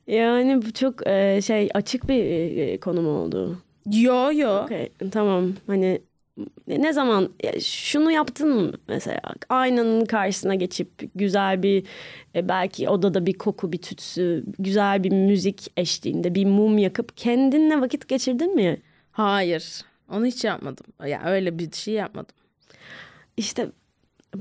Yani 0.06 0.62
bu 0.62 0.72
çok 0.72 1.06
e, 1.06 1.42
şey 1.42 1.68
açık 1.74 2.08
bir 2.08 2.24
e, 2.58 2.80
konum 2.80 3.08
oldu. 3.08 3.58
yo 3.92 4.32
yo. 4.32 4.62
Okey 4.64 4.92
tamam 5.10 5.52
hani 5.66 6.00
ne 6.68 6.92
zaman 6.92 7.28
ya 7.42 7.60
şunu 7.60 8.10
yaptın 8.10 8.48
mı 8.48 8.72
mesela 8.88 9.20
aynanın 9.48 10.04
karşısına 10.04 10.54
geçip 10.54 10.88
güzel 11.14 11.62
bir 11.62 11.84
e, 12.34 12.48
belki 12.48 12.88
odada 12.88 13.26
bir 13.26 13.32
koku 13.32 13.72
bir 13.72 13.78
tütsü 13.82 14.44
güzel 14.58 15.04
bir 15.04 15.12
müzik 15.12 15.72
eşliğinde 15.76 16.34
bir 16.34 16.44
mum 16.44 16.78
yakıp 16.78 17.16
kendinle 17.16 17.80
vakit 17.80 18.08
geçirdin 18.08 18.54
mi? 18.54 18.80
Hayır. 19.12 19.82
Onu 20.12 20.26
hiç 20.26 20.44
yapmadım. 20.44 20.86
Ya 21.06 21.22
öyle 21.24 21.58
bir 21.58 21.72
şey 21.72 21.94
yapmadım. 21.94 22.36
İşte 23.36 23.70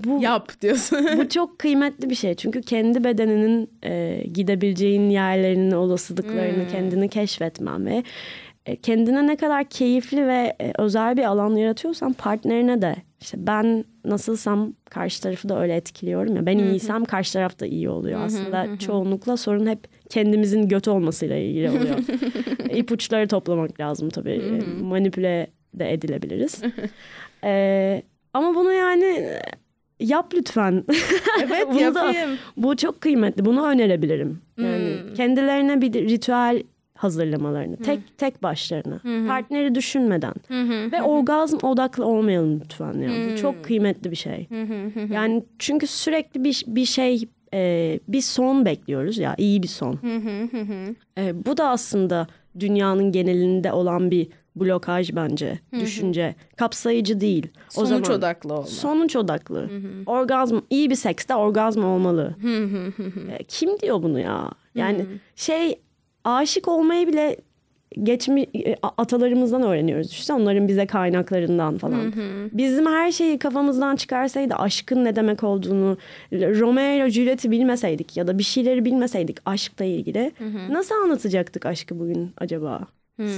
bu 0.03 0.21
Yap 0.21 0.61
diyorsun. 0.61 1.07
bu 1.17 1.29
çok 1.29 1.59
kıymetli 1.59 2.09
bir 2.09 2.15
şey. 2.15 2.33
Çünkü 2.35 2.61
kendi 2.61 3.03
bedeninin 3.03 3.69
e, 3.83 4.23
gidebileceğin 4.33 5.09
yerlerinin 5.09 5.71
olasılıklarını 5.71 6.67
kendini 6.67 7.09
keşfetmen 7.09 7.85
ve 7.85 8.03
e, 8.65 8.75
kendine 8.75 9.27
ne 9.27 9.35
kadar 9.35 9.63
keyifli 9.63 10.27
ve 10.27 10.55
e, 10.61 10.73
özel 10.77 11.17
bir 11.17 11.23
alan 11.23 11.55
yaratıyorsan 11.55 12.13
partnerine 12.13 12.81
de. 12.81 12.95
İşte 13.21 13.37
ben 13.47 13.85
nasılsam 14.05 14.73
karşı 14.89 15.21
tarafı 15.23 15.49
da 15.49 15.61
öyle 15.61 15.75
etkiliyorum 15.75 16.35
ya. 16.35 16.45
Ben 16.45 16.57
iyiysem 16.57 17.05
karşı 17.05 17.33
taraf 17.33 17.59
da 17.59 17.65
iyi 17.65 17.89
oluyor. 17.89 18.21
Aslında 18.25 18.77
çoğunlukla 18.79 19.37
sorun 19.37 19.67
hep 19.67 19.79
kendimizin 20.09 20.67
götü 20.67 20.89
olmasıyla 20.89 21.35
ilgili 21.37 21.69
oluyor. 21.77 21.97
İpuçları 22.69 23.27
toplamak 23.27 23.79
lazım 23.79 24.09
tabii. 24.09 24.31
E, 24.31 24.81
manipüle 24.83 25.47
de 25.73 25.93
edilebiliriz. 25.93 26.61
E, 27.43 28.01
ama 28.33 28.55
bunu 28.55 28.73
yani 28.73 29.05
e, 29.05 29.41
yap 29.99 30.33
lütfen 30.35 30.83
evet 31.43 31.67
Bunu 31.69 31.95
da- 31.95 32.05
yapayım. 32.05 32.29
bu 32.57 32.75
çok 32.75 33.01
kıymetli. 33.01 33.45
Bunu 33.45 33.65
önerebilirim. 33.67 34.41
Yani 34.57 34.95
Hmm. 35.07 35.13
kendilerine 35.13 35.81
bir 35.81 35.93
ritüel 35.93 36.63
hazırlamalarını, 36.97 37.77
tek 37.77 38.17
tek 38.17 38.43
başlarına, 38.43 39.27
partneri 39.27 39.75
düşünmeden 39.75 40.33
ve 40.91 41.01
orgazm 41.03 41.57
odaklı 41.65 42.05
olmayalım 42.05 42.61
lütfen 42.63 42.93
ya. 42.93 43.09
Bu 43.31 43.37
çok 43.37 43.63
kıymetli 43.65 44.11
bir 44.11 44.15
şey. 44.15 44.47
yani 45.11 45.43
çünkü 45.59 45.87
sürekli 45.87 46.43
bir 46.43 46.63
bir 46.67 46.85
şey 46.85 47.23
e, 47.53 47.99
bir 48.07 48.21
son 48.21 48.65
bekliyoruz 48.65 49.17
ya, 49.17 49.35
iyi 49.37 49.63
bir 49.63 49.67
son. 49.67 49.99
E, 51.17 51.45
bu 51.45 51.57
da 51.57 51.69
aslında 51.69 52.27
dünyanın 52.59 53.11
genelinde 53.11 53.71
olan 53.71 54.11
bir 54.11 54.27
blokaj 54.55 55.15
bence, 55.15 55.59
düşünce. 55.79 56.35
Kapsayıcı 56.55 57.19
değil. 57.21 57.47
O 57.77 57.85
Sonuç 57.85 58.05
zaman 58.05 58.19
odaklı 58.19 58.53
olma. 58.53 58.65
Sonuç 58.67 59.15
odaklı. 59.15 59.69
Orgazm, 60.05 60.57
iyi 60.69 60.89
bir 60.89 60.95
sekste 60.95 61.35
orgazm 61.35 61.83
olmalı. 61.83 62.35
E, 63.39 63.43
Kim 63.43 63.79
diyor 63.79 64.03
bunu 64.03 64.19
ya? 64.19 64.51
Yani 64.75 65.05
şey 65.35 65.79
aşık 66.23 66.67
olmayı 66.67 67.07
bile 67.07 67.37
geçmi 68.03 68.41
e, 68.41 68.75
atalarımızdan 68.97 69.63
öğreniyoruz 69.63 70.11
işte 70.11 70.33
onların 70.33 70.67
bize 70.67 70.85
kaynaklarından 70.85 71.77
falan. 71.77 72.13
Bizim 72.53 72.85
her 72.85 73.11
şeyi 73.11 73.39
kafamızdan 73.39 73.95
çıkarsaydı 73.95 74.55
aşkın 74.55 75.05
ne 75.05 75.15
demek 75.15 75.43
olduğunu 75.43 75.97
Romeo 76.31 77.07
Juliet'i 77.07 77.51
bilmeseydik 77.51 78.17
ya 78.17 78.27
da 78.27 78.37
bir 78.37 78.43
şeyleri 78.43 78.85
bilmeseydik 78.85 79.37
aşkla 79.45 79.85
ilgili 79.85 80.31
nasıl 80.69 80.95
anlatacaktık 80.95 81.65
aşkı 81.65 81.99
bugün 81.99 82.31
acaba? 82.37 82.87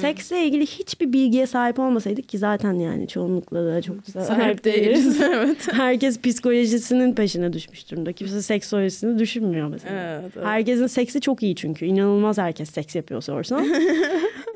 Seksle 0.02 0.46
ilgili 0.46 0.66
hiçbir 0.66 1.14
bilgiye 1.14 1.48
sahip 1.48 1.80
olmasaydık 1.80 2.30
ki 2.30 2.38
zaten 2.38 2.74
yani 2.74 3.08
çoğunlukla 3.08 3.66
da 3.66 3.82
çok 3.82 4.16
da 4.16 4.22
Sahip 4.24 4.64
değiliz. 4.64 5.22
evet. 5.34 5.74
Herkes 5.74 6.22
psikolojisinin 6.22 7.16
peşine 7.16 7.54
düşmüş 7.54 7.92
durumda. 7.92 8.14
Kimse 8.14 8.42
seksolojisini 8.42 9.20
düşünmüyor 9.20 9.68
mesela. 9.68 10.20
Evet, 10.22 10.32
evet. 10.38 10.46
Herkesin 10.48 10.88
seksi 10.88 11.22
çok 11.22 11.44
iyi 11.44 11.56
çünkü. 11.56 11.86
İnanılmaz 11.86 12.38
herkes 12.38 12.70
seks 12.70 12.96
yapıyor 12.96 13.22
sorsan. 13.22 13.68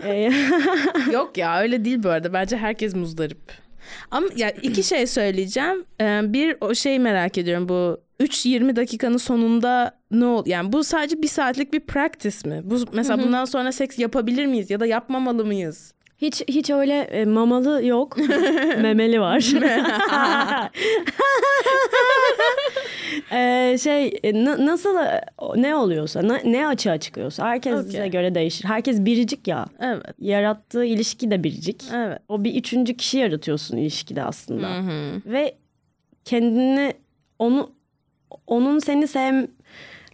Ee, 0.06 0.32
Yok 1.14 1.38
ya 1.38 1.62
öyle 1.62 1.86
değil 1.86 2.04
bu 2.04 2.10
arada. 2.10 2.34
Bence 2.34 2.58
herkes 2.58 2.96
muzdarip. 2.96 3.38
Ama 4.12 4.28
ya 4.36 4.50
iki 4.50 4.84
şey 4.84 5.08
söyleyeceğim. 5.08 5.86
Ee, 6.02 6.22
Bir 6.24 6.56
o 6.62 6.76
şeyi 6.76 7.00
merak 7.00 7.38
ediyorum 7.38 7.70
bu 7.70 8.02
3-20 8.22 8.76
dakikanın 8.76 9.18
sonunda 9.18 9.98
ne 10.12 10.26
ol 10.26 10.44
yani 10.46 10.74
bu 10.74 10.84
sadece 10.84 11.22
bir 11.22 11.28
saatlik 11.28 11.74
bir 11.74 11.80
practice 11.80 12.50
mi? 12.50 12.62
Bu 12.64 12.76
mesela 12.94 13.24
bundan 13.24 13.46
sonra 13.46 13.72
seks 13.72 14.00
yapabilir 14.00 14.46
miyiz 14.46 14.70
ya 14.70 14.80
da 14.80 14.86
yapmamalı 14.86 15.46
mıyız? 15.46 15.94
hiç 16.22 16.44
hiç 16.48 16.70
öyle 16.70 17.00
e, 17.00 17.26
mamalı 17.26 17.86
yok. 17.86 18.18
Memeli 18.82 19.22
var. 19.22 19.52
Ee, 23.32 23.78
şey 23.84 24.20
e, 24.24 24.46
na- 24.46 24.66
nasıl 24.66 24.96
e, 24.96 25.22
ne 25.56 25.76
oluyorsa 25.76 26.28
na- 26.28 26.42
ne 26.46 26.68
açığa 26.68 26.98
çıkıyorsa 26.98 27.48
herkese 27.48 27.98
Okey. 27.98 28.12
göre 28.12 28.36
değişir. 28.36 28.66
Herkes 28.66 29.06
biricik 29.06 29.48
ya. 29.48 29.66
Evet. 29.80 30.04
Yarattığı 30.20 30.86
ilişki 30.86 31.32
de 31.32 31.44
biricik. 31.44 31.84
Evet. 31.96 32.20
O 32.30 32.44
bir 32.44 32.56
üçüncü 32.56 32.98
kişi 32.98 33.18
yaratıyorsun 33.18 33.78
ilişkide 33.78 34.24
aslında. 34.24 34.70
Ve 35.26 35.56
kendini 36.26 36.94
onu 37.40 37.72
onun 38.48 38.80
seni 38.80 39.08
sev 39.08 39.48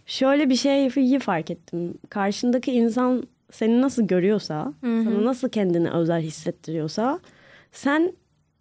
şöyle 0.06 0.50
bir 0.50 0.54
şeyi 0.54 1.18
fark 1.18 1.50
ettim. 1.50 1.94
Karşındaki 2.10 2.72
insan 2.72 3.28
seni 3.52 3.80
nasıl 3.80 4.06
görüyorsa, 4.06 4.72
sana 4.80 5.24
nasıl 5.24 5.48
kendini 5.48 5.90
özel 5.90 6.22
hissettiriyorsa 6.22 7.20
sen 7.72 8.12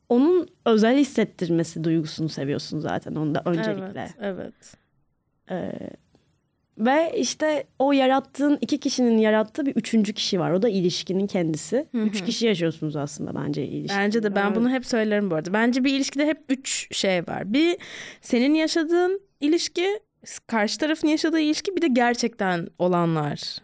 onun 0.09 0.47
özel 0.65 0.97
hissettirmesi 0.97 1.83
duygusunu 1.83 2.29
seviyorsun 2.29 2.79
zaten 2.79 3.15
onda 3.15 3.41
öncelikle. 3.45 4.09
Evet. 4.21 4.53
Evet. 5.49 5.91
Ve 6.77 7.13
işte 7.17 7.63
o 7.79 7.91
yarattığın 7.91 8.57
iki 8.61 8.79
kişinin 8.79 9.17
yarattığı 9.17 9.65
bir 9.65 9.75
üçüncü 9.75 10.13
kişi 10.13 10.39
var. 10.39 10.51
O 10.51 10.61
da 10.61 10.69
ilişkinin 10.69 11.27
kendisi. 11.27 11.87
Üç 11.93 12.25
kişi 12.25 12.45
yaşıyorsunuz 12.45 12.95
aslında 12.95 13.35
bence 13.35 13.67
ilişkide. 13.67 13.99
Bence 13.99 14.23
de 14.23 14.35
ben 14.35 14.55
bunu 14.55 14.69
hep 14.69 14.85
söylerim 14.85 15.31
bu 15.31 15.35
arada. 15.35 15.53
Bence 15.53 15.83
bir 15.83 15.93
ilişkide 15.93 16.25
hep 16.25 16.37
üç 16.49 16.97
şey 16.97 17.21
var. 17.27 17.53
Bir 17.53 17.77
senin 18.21 18.53
yaşadığın 18.53 19.21
ilişki, 19.39 19.99
karşı 20.47 20.77
tarafın 20.77 21.07
yaşadığı 21.07 21.39
ilişki 21.39 21.75
bir 21.75 21.81
de 21.81 21.87
gerçekten 21.87 22.67
olanlar. 22.79 23.57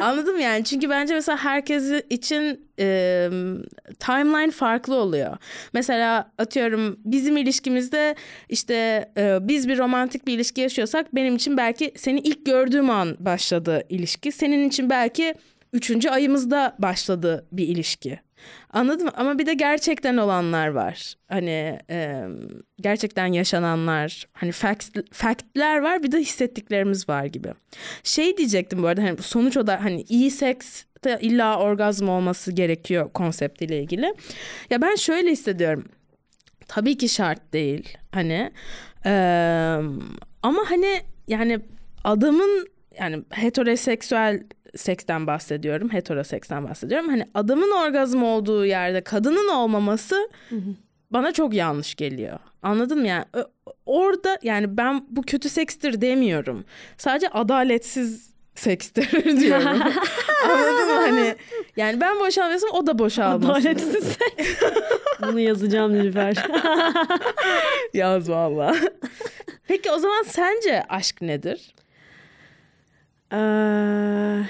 Anladım 0.00 0.40
yani. 0.40 0.64
Çünkü 0.64 0.90
bence 0.90 1.14
mesela 1.14 1.38
herkes 1.38 1.92
için 2.10 2.68
e, 2.78 3.28
timeline 3.98 4.50
farklı 4.50 4.94
oluyor. 4.94 5.36
Mesela 5.72 6.32
atıyorum 6.38 7.00
bizim 7.04 7.36
ilişkimizde 7.36 8.14
işte 8.48 8.74
e, 9.16 9.38
biz 9.48 9.68
bir 9.68 9.78
romantik 9.78 10.26
bir 10.26 10.34
ilişki 10.34 10.60
yaşıyorsak 10.60 11.14
benim 11.14 11.36
için 11.36 11.56
belki 11.56 11.92
seni 11.96 12.20
ilk 12.20 12.46
gördüğüm 12.46 12.90
an 12.90 13.16
başladı 13.20 13.82
ilişki. 13.88 14.32
Senin 14.32 14.68
için 14.68 14.90
belki 14.90 15.34
üçüncü 15.72 16.08
ayımızda 16.08 16.76
başladı 16.78 17.46
bir 17.52 17.68
ilişki. 17.68 18.20
Anladın 18.72 19.04
mı? 19.04 19.12
Ama 19.16 19.38
bir 19.38 19.46
de 19.46 19.54
gerçekten 19.54 20.16
olanlar 20.16 20.68
var. 20.68 21.14
Hani 21.28 21.78
e, 21.90 22.24
gerçekten 22.80 23.26
yaşananlar, 23.26 24.28
hani 24.32 24.52
facts, 24.52 24.90
factler 25.12 25.78
var, 25.78 26.02
bir 26.02 26.12
de 26.12 26.18
hissettiklerimiz 26.18 27.08
var 27.08 27.24
gibi. 27.24 27.48
Şey 28.02 28.36
diyecektim 28.36 28.82
bu 28.82 28.86
arada 28.86 29.02
hani 29.02 29.22
sonuç 29.22 29.56
o 29.56 29.66
da 29.66 29.84
hani 29.84 30.02
iyi 30.02 30.30
seks 30.30 30.84
de 31.04 31.18
illa 31.20 31.58
orgazm 31.58 32.08
olması 32.08 32.52
gerekiyor 32.52 33.12
konseptiyle 33.12 33.82
ilgili. 33.82 34.14
Ya 34.70 34.82
ben 34.82 34.94
şöyle 34.94 35.30
hissediyorum. 35.30 35.84
Tabii 36.68 36.96
ki 36.96 37.08
şart 37.08 37.52
değil 37.52 37.98
hani 38.12 38.52
e, 39.06 39.10
ama 40.42 40.60
hani 40.70 41.02
yani 41.28 41.60
adamın 42.04 42.68
yani 43.00 43.24
heteroseksüel 43.30 44.42
seksten 44.78 45.26
bahsediyorum. 45.26 45.92
Heteroseksten 45.92 46.68
bahsediyorum. 46.68 47.08
Hani 47.08 47.24
adamın 47.34 47.70
orgazm 47.70 48.22
olduğu 48.22 48.66
yerde 48.66 49.00
kadının 49.00 49.48
olmaması 49.48 50.28
bana 51.10 51.32
çok 51.32 51.54
yanlış 51.54 51.94
geliyor. 51.94 52.38
Anladın 52.62 52.98
mı 52.98 53.06
yani? 53.06 53.24
Orada 53.86 54.38
yani 54.42 54.76
ben 54.76 55.06
bu 55.10 55.22
kötü 55.22 55.48
sekstir 55.48 56.00
demiyorum. 56.00 56.64
Sadece 56.96 57.28
adaletsiz 57.28 58.30
sekstir 58.54 59.10
diyorum. 59.40 59.66
Anladın 60.48 60.86
mı? 60.86 61.00
Hani 61.00 61.34
yani 61.76 62.00
ben 62.00 62.20
boşalmıyorsam 62.20 62.70
o 62.72 62.86
da 62.86 62.98
boşalmasın. 62.98 63.48
Adaletsiz 63.52 64.04
seks. 64.04 64.62
Bunu 65.22 65.40
yazacağım 65.40 65.94
Nilüfer. 65.94 66.34
Yaz 67.94 68.30
valla. 68.30 68.76
Peki 69.68 69.90
o 69.90 69.98
zaman 69.98 70.22
sence 70.22 70.84
aşk 70.88 71.22
nedir? 71.22 71.74
Ee, 73.32 74.42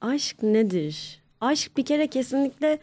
aşk 0.00 0.42
nedir? 0.42 1.20
Aşk 1.40 1.76
bir 1.76 1.84
kere 1.84 2.06
kesinlikle 2.06 2.78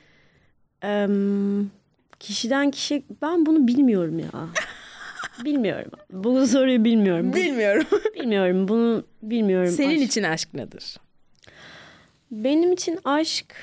em, 0.82 1.72
kişiden 2.20 2.72
kişi 2.72 3.04
ben 3.22 3.46
bunu 3.46 3.68
bilmiyorum 3.68 4.20
ya. 4.20 4.30
bilmiyorum. 5.46 5.92
Bu 6.12 6.48
soruyu 6.48 6.84
bilmiyorum. 6.84 7.34
Bilmiyorum. 7.34 7.86
bilmiyorum. 8.16 8.68
Bunu 8.68 9.04
bilmiyorum. 9.22 9.72
Senin 9.72 10.02
Aşk. 10.02 10.10
için 10.10 10.24
aşk 10.24 10.54
nedir? 10.54 10.98
Benim 12.32 12.72
için 12.72 13.00
aşk 13.06 13.56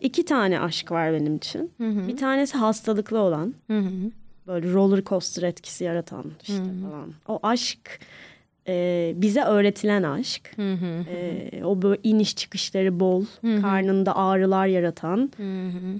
iki 0.00 0.24
tane 0.24 0.60
aşk 0.60 0.90
var 0.90 1.12
benim 1.12 1.36
için. 1.36 1.72
Bir 1.80 2.16
tanesi 2.16 2.58
hastalıklı 2.58 3.18
olan. 3.18 3.54
Böyle 4.46 4.72
roller 4.72 5.04
coaster 5.04 5.42
etkisi 5.42 5.84
yaratan 5.84 6.24
işte 6.42 6.62
falan. 6.82 7.12
O 7.28 7.38
aşk 7.42 8.00
e, 8.68 9.12
bize 9.16 9.42
öğretilen 9.42 10.02
aşk. 10.02 10.50
E, 11.08 11.64
o 11.64 11.82
böyle 11.82 12.00
iniş 12.02 12.36
çıkışları 12.36 13.00
bol, 13.00 13.24
karnında 13.60 14.16
ağrılar 14.16 14.66
yaratan, 14.66 15.30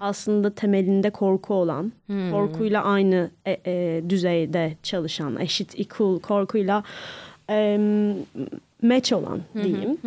aslında 0.00 0.54
temelinde 0.54 1.10
korku 1.10 1.54
olan, 1.54 1.92
korkuyla 2.30 2.84
aynı 2.84 3.30
e, 3.46 3.60
e, 3.66 4.02
düzeyde 4.08 4.76
çalışan, 4.82 5.40
eşit, 5.40 5.80
equal 5.80 6.18
korkuyla 6.18 6.82
e, 7.50 7.78
match 8.82 9.12
olan 9.12 9.40
diyeyim. 9.62 9.98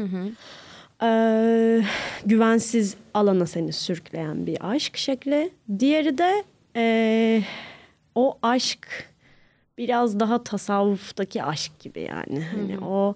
E, 1.04 1.82
güvensiz 2.26 2.96
alana 3.14 3.46
seni 3.46 3.74
sürükleyen 3.74 4.46
bir 4.48 4.58
aşk 4.72 4.98
şekli. 4.98 5.50
Diğeri 5.80 6.18
de 6.18 6.44
e, 6.76 7.42
o 8.18 8.38
aşk 8.42 8.88
biraz 9.78 10.20
daha 10.20 10.44
tasavvuftaki 10.44 11.44
aşk 11.44 11.80
gibi 11.80 12.02
yani. 12.02 12.44
Hani 12.52 12.80
o 12.86 13.16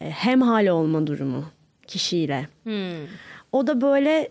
e, 0.00 0.10
hemhal 0.10 0.66
olma 0.66 1.06
durumu 1.06 1.44
kişiyle. 1.86 2.48
O 3.52 3.66
da 3.66 3.80
böyle 3.80 4.28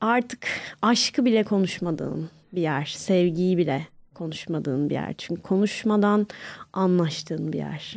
artık 0.00 0.46
aşkı 0.82 1.24
bile 1.24 1.44
konuşmadığın 1.44 2.30
bir 2.52 2.62
yer, 2.62 2.84
sevgiyi 2.84 3.58
bile 3.58 3.86
konuşmadığın 4.14 4.90
bir 4.90 4.94
yer. 4.94 5.14
Çünkü 5.18 5.42
konuşmadan 5.42 6.26
anlaştığın 6.72 7.52
bir 7.52 7.58
yer. 7.58 7.94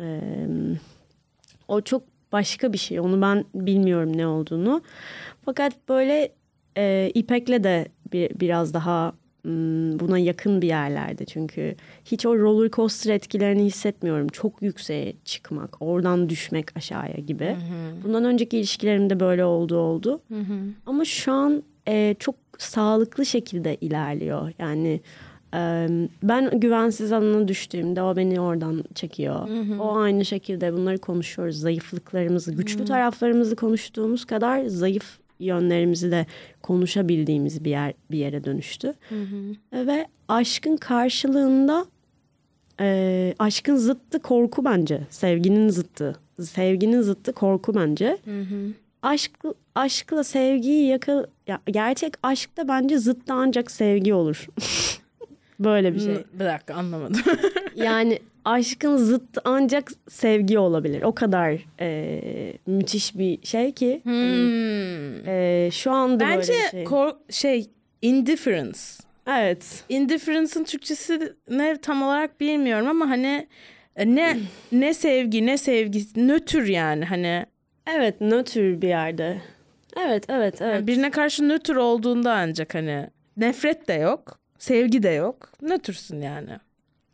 Ee, 0.00 0.46
o 1.68 1.80
çok 1.80 2.02
başka 2.32 2.72
bir 2.72 2.78
şey. 2.78 3.00
Onu 3.00 3.22
ben 3.22 3.44
bilmiyorum 3.54 4.16
ne 4.16 4.26
olduğunu. 4.26 4.82
Fakat 5.44 5.72
böyle 5.88 6.32
e, 6.76 7.10
İpek'le 7.14 7.64
de 7.64 7.88
bir, 8.12 8.40
biraz 8.40 8.74
daha 8.74 9.12
buna 10.00 10.18
yakın 10.18 10.62
bir 10.62 10.66
yerlerde. 10.66 11.24
Çünkü 11.24 11.74
hiç 12.04 12.26
o 12.26 12.38
roller 12.38 12.70
coaster 12.70 13.14
etkilerini 13.14 13.64
hissetmiyorum. 13.64 14.28
Çok 14.28 14.62
yükseğe 14.62 15.12
çıkmak, 15.24 15.76
oradan 15.82 16.28
düşmek 16.28 16.76
aşağıya 16.76 17.16
gibi. 17.26 17.56
Bundan 18.04 18.24
önceki 18.24 18.58
ilişkilerimde 18.58 19.20
böyle 19.20 19.44
oldu 19.44 19.76
oldu. 19.78 20.20
Ama 20.86 21.04
şu 21.04 21.32
an 21.32 21.62
e, 21.88 22.16
çok 22.18 22.34
sağlıklı 22.58 23.26
şekilde 23.26 23.76
ilerliyor. 23.80 24.52
Yani 24.58 25.00
e, 25.54 25.88
ben 26.22 26.60
güvensiz 26.60 27.12
alana 27.12 27.48
düştüğümde 27.48 28.02
o 28.02 28.16
beni 28.16 28.40
oradan 28.40 28.84
çekiyor. 28.94 29.48
O 29.80 29.96
aynı 29.96 30.24
şekilde 30.24 30.72
bunları 30.72 30.98
konuşuyoruz. 30.98 31.60
Zayıflıklarımızı, 31.60 32.52
güçlü 32.52 32.84
taraflarımızı 32.84 33.56
konuştuğumuz 33.56 34.24
kadar 34.24 34.64
zayıf 34.64 35.18
yönlerimizi 35.38 36.10
de 36.10 36.26
konuşabildiğimiz 36.62 37.64
bir 37.64 37.70
yer 37.70 37.92
bir 38.10 38.18
yere 38.18 38.44
dönüştü. 38.44 38.94
E, 39.72 39.86
Ve 39.86 40.06
aşkın 40.28 40.76
karşılığında 40.76 41.86
e, 42.80 43.34
aşkın 43.38 43.76
zıttı 43.76 44.22
korku 44.22 44.64
bence. 44.64 45.00
Sevginin 45.10 45.68
zıttı. 45.68 46.16
Sevginin 46.42 47.00
zıttı 47.02 47.32
korku 47.32 47.74
bence. 47.74 48.18
Aşk 49.02 49.30
aşkla 49.74 50.24
sevgiyi 50.24 50.86
yakal 50.86 51.24
ya, 51.46 51.60
gerçek 51.66 52.14
aşkta 52.22 52.68
bence 52.68 52.98
zıttı 52.98 53.32
ancak 53.32 53.70
sevgi 53.70 54.14
olur. 54.14 54.46
Böyle 55.60 55.94
bir 55.94 56.00
şey. 56.00 56.16
Bir 56.32 56.44
dakika 56.44 56.74
anlamadım. 56.74 57.20
Yani 57.76 58.18
aşkın 58.46 58.96
zıttı 58.96 59.40
ancak 59.44 59.90
sevgi 60.08 60.58
olabilir. 60.58 61.02
O 61.02 61.14
kadar 61.14 61.66
e, 61.80 62.20
müthiş 62.66 63.18
bir 63.18 63.46
şey 63.46 63.72
ki. 63.72 64.00
Hmm. 64.04 65.28
E, 65.28 65.68
şu 65.72 65.90
anda 65.92 66.24
Bence 66.28 66.52
böyle 66.52 66.70
şey. 66.70 66.84
kor- 66.84 67.16
şey 67.30 67.70
indifference. 68.02 68.78
evet. 69.26 69.84
Indifference'ın 69.88 70.64
Türkçesi 70.64 71.32
ne 71.50 71.76
tam 71.76 72.02
olarak 72.02 72.40
bilmiyorum 72.40 72.88
ama 72.88 73.10
hani 73.10 73.48
e, 73.96 74.14
ne 74.14 74.36
ne 74.72 74.94
sevgi 74.94 75.46
ne 75.46 75.58
sevgi 75.58 76.00
nötr 76.16 76.62
yani 76.66 77.04
hani 77.04 77.46
Evet 77.96 78.20
nötr 78.20 78.82
bir 78.82 78.88
yerde. 78.88 79.42
Evet 80.06 80.24
evet 80.28 80.62
evet. 80.62 80.74
yani 80.74 80.86
birine 80.86 81.10
karşı 81.10 81.48
nötr 81.48 81.76
olduğunda 81.76 82.32
ancak 82.32 82.74
hani 82.74 83.06
nefret 83.36 83.88
de 83.88 83.92
yok, 83.94 84.38
sevgi 84.58 85.02
de 85.02 85.08
yok. 85.08 85.52
Nötrsün 85.62 86.20
yani. 86.20 86.50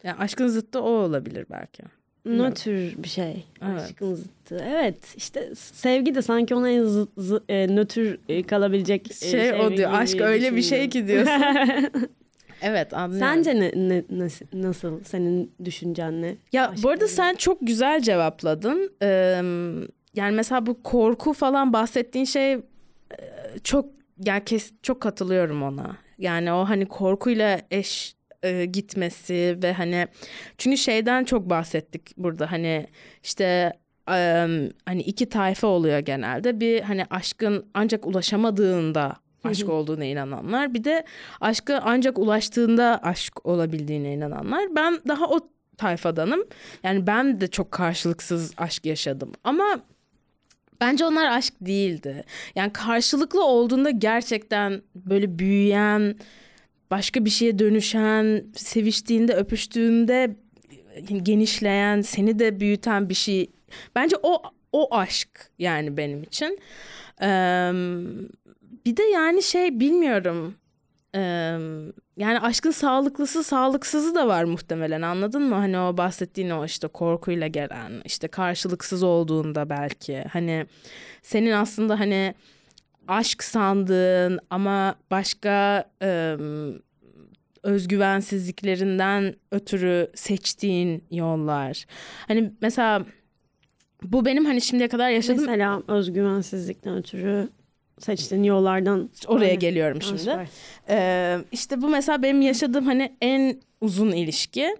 Yani 0.04 0.16
aşkın 0.18 0.48
zıttı 0.48 0.80
o 0.82 0.88
olabilir 0.90 1.46
belki. 1.50 1.82
Nötr 2.24 3.02
bir 3.02 3.08
şey. 3.08 3.44
Evet. 3.62 3.80
Aşkın 3.82 4.14
zıttı. 4.14 4.64
Evet 4.68 5.14
işte 5.16 5.54
sevgi 5.54 6.14
de 6.14 6.22
sanki 6.22 6.54
ona 6.54 6.70
en 6.70 6.84
zıt, 6.84 7.10
zı- 7.18 7.42
e, 7.48 7.76
nötr 7.76 8.18
e, 8.28 8.42
kalabilecek 8.42 9.10
e, 9.10 9.14
Şey 9.14 9.52
o 9.52 9.76
diyor, 9.76 9.90
aşk 9.92 10.20
öyle 10.20 10.56
bir 10.56 10.62
şey 10.62 10.88
ki 10.88 11.06
diyorsun. 11.08 11.42
Evet 12.64 12.94
anlıyorum. 12.94 13.28
Sence 13.28 13.60
ne, 13.60 13.72
ne, 13.88 14.02
nasıl, 14.10 14.46
nasıl 14.52 15.04
senin 15.04 15.52
düşüncen 15.64 16.22
ne? 16.22 16.36
Ya 16.52 16.68
Aşk 16.68 16.82
bu 16.82 16.88
arada 16.90 17.04
öyle. 17.04 17.14
sen 17.14 17.34
çok 17.34 17.58
güzel 17.60 18.00
cevapladın. 18.00 18.92
Ee, 19.02 19.08
yani 20.14 20.34
mesela 20.36 20.66
bu 20.66 20.82
korku 20.82 21.32
falan 21.32 21.72
bahsettiğin 21.72 22.24
şey 22.24 22.52
e, 22.52 22.60
çok 23.64 23.86
yani 24.24 24.44
kes, 24.44 24.72
çok 24.82 25.00
katılıyorum 25.00 25.62
ona. 25.62 25.96
Yani 26.18 26.52
o 26.52 26.64
hani 26.68 26.86
korkuyla 26.86 27.60
eş 27.70 28.14
e, 28.42 28.64
gitmesi 28.64 29.58
ve 29.62 29.72
hani 29.72 30.08
çünkü 30.58 30.76
şeyden 30.76 31.24
çok 31.24 31.50
bahsettik 31.50 32.16
burada 32.16 32.52
hani 32.52 32.86
işte 33.22 33.72
e, 34.08 34.46
hani 34.86 35.02
iki 35.02 35.28
tayfa 35.28 35.66
oluyor 35.66 35.98
genelde. 35.98 36.60
Bir 36.60 36.80
hani 36.80 37.04
aşkın 37.10 37.66
ancak 37.74 38.06
ulaşamadığında 38.06 39.16
aşk 39.44 39.68
olduğuna 39.68 40.04
inananlar. 40.04 40.74
Bir 40.74 40.84
de 40.84 41.04
aşkı 41.40 41.80
ancak 41.82 42.18
ulaştığında 42.18 43.00
aşk 43.02 43.46
olabildiğine 43.46 44.14
inananlar. 44.14 44.76
Ben 44.76 45.00
daha 45.08 45.26
o 45.26 45.40
tayfadanım. 45.76 46.44
Yani 46.82 47.06
ben 47.06 47.40
de 47.40 47.46
çok 47.46 47.72
karşılıksız 47.72 48.54
aşk 48.56 48.86
yaşadım. 48.86 49.32
Ama 49.44 49.80
bence 50.80 51.04
onlar 51.04 51.26
aşk 51.26 51.54
değildi. 51.60 52.24
Yani 52.54 52.72
karşılıklı 52.72 53.44
olduğunda 53.44 53.90
gerçekten 53.90 54.82
böyle 54.94 55.38
büyüyen, 55.38 56.16
başka 56.92 57.24
bir 57.24 57.30
şeye 57.30 57.58
dönüşen, 57.58 58.44
seviştiğinde, 58.56 59.34
öpüştüğünde 59.34 60.36
genişleyen, 61.22 62.00
seni 62.00 62.38
de 62.38 62.60
büyüten 62.60 63.08
bir 63.08 63.14
şey. 63.14 63.50
Bence 63.94 64.16
o 64.22 64.42
o 64.72 64.96
aşk 64.96 65.50
yani 65.58 65.96
benim 65.96 66.22
için. 66.22 66.58
Eee, 67.22 67.72
bir 68.86 68.96
de 68.96 69.02
yani 69.02 69.42
şey 69.42 69.80
bilmiyorum. 69.80 70.54
Eee, 71.14 71.20
yani 72.16 72.40
aşkın 72.40 72.70
sağlıklısı 72.70 73.44
sağlıksızı 73.44 74.14
da 74.14 74.28
var 74.28 74.44
muhtemelen 74.44 75.02
anladın 75.02 75.42
mı? 75.42 75.54
Hani 75.54 75.78
o 75.78 75.96
bahsettiğin 75.96 76.50
o 76.50 76.64
işte 76.64 76.88
korkuyla 76.88 77.46
gelen 77.46 77.92
işte 78.04 78.28
karşılıksız 78.28 79.02
olduğunda 79.02 79.70
belki 79.70 80.24
hani 80.32 80.66
senin 81.22 81.52
aslında 81.52 82.00
hani 82.00 82.34
aşk 83.08 83.42
sandığın 83.44 84.40
ama 84.50 84.94
başka 85.10 85.84
eee, 86.02 86.36
özgüvensizliklerinden 87.62 89.34
ötürü 89.50 90.10
seçtiğin 90.14 91.04
yollar. 91.10 91.84
Hani 92.28 92.52
mesela 92.60 93.04
bu 94.02 94.24
benim 94.24 94.44
hani 94.44 94.60
şimdiye 94.60 94.88
kadar 94.88 95.10
yaşadığım 95.10 95.46
Mesela 95.46 95.82
özgüvensizlikten 95.88 96.96
ötürü 96.96 97.48
seçtiğin 97.98 98.42
yollardan 98.42 99.10
oraya 99.26 99.44
Aynen. 99.44 99.58
geliyorum 99.58 100.02
şimdi. 100.02 100.48
Ee, 100.88 101.38
işte 101.52 101.82
bu 101.82 101.88
mesela 101.88 102.22
benim 102.22 102.42
yaşadığım 102.42 102.84
hani 102.86 103.16
en 103.20 103.60
uzun 103.80 104.12
ilişki 104.12 104.76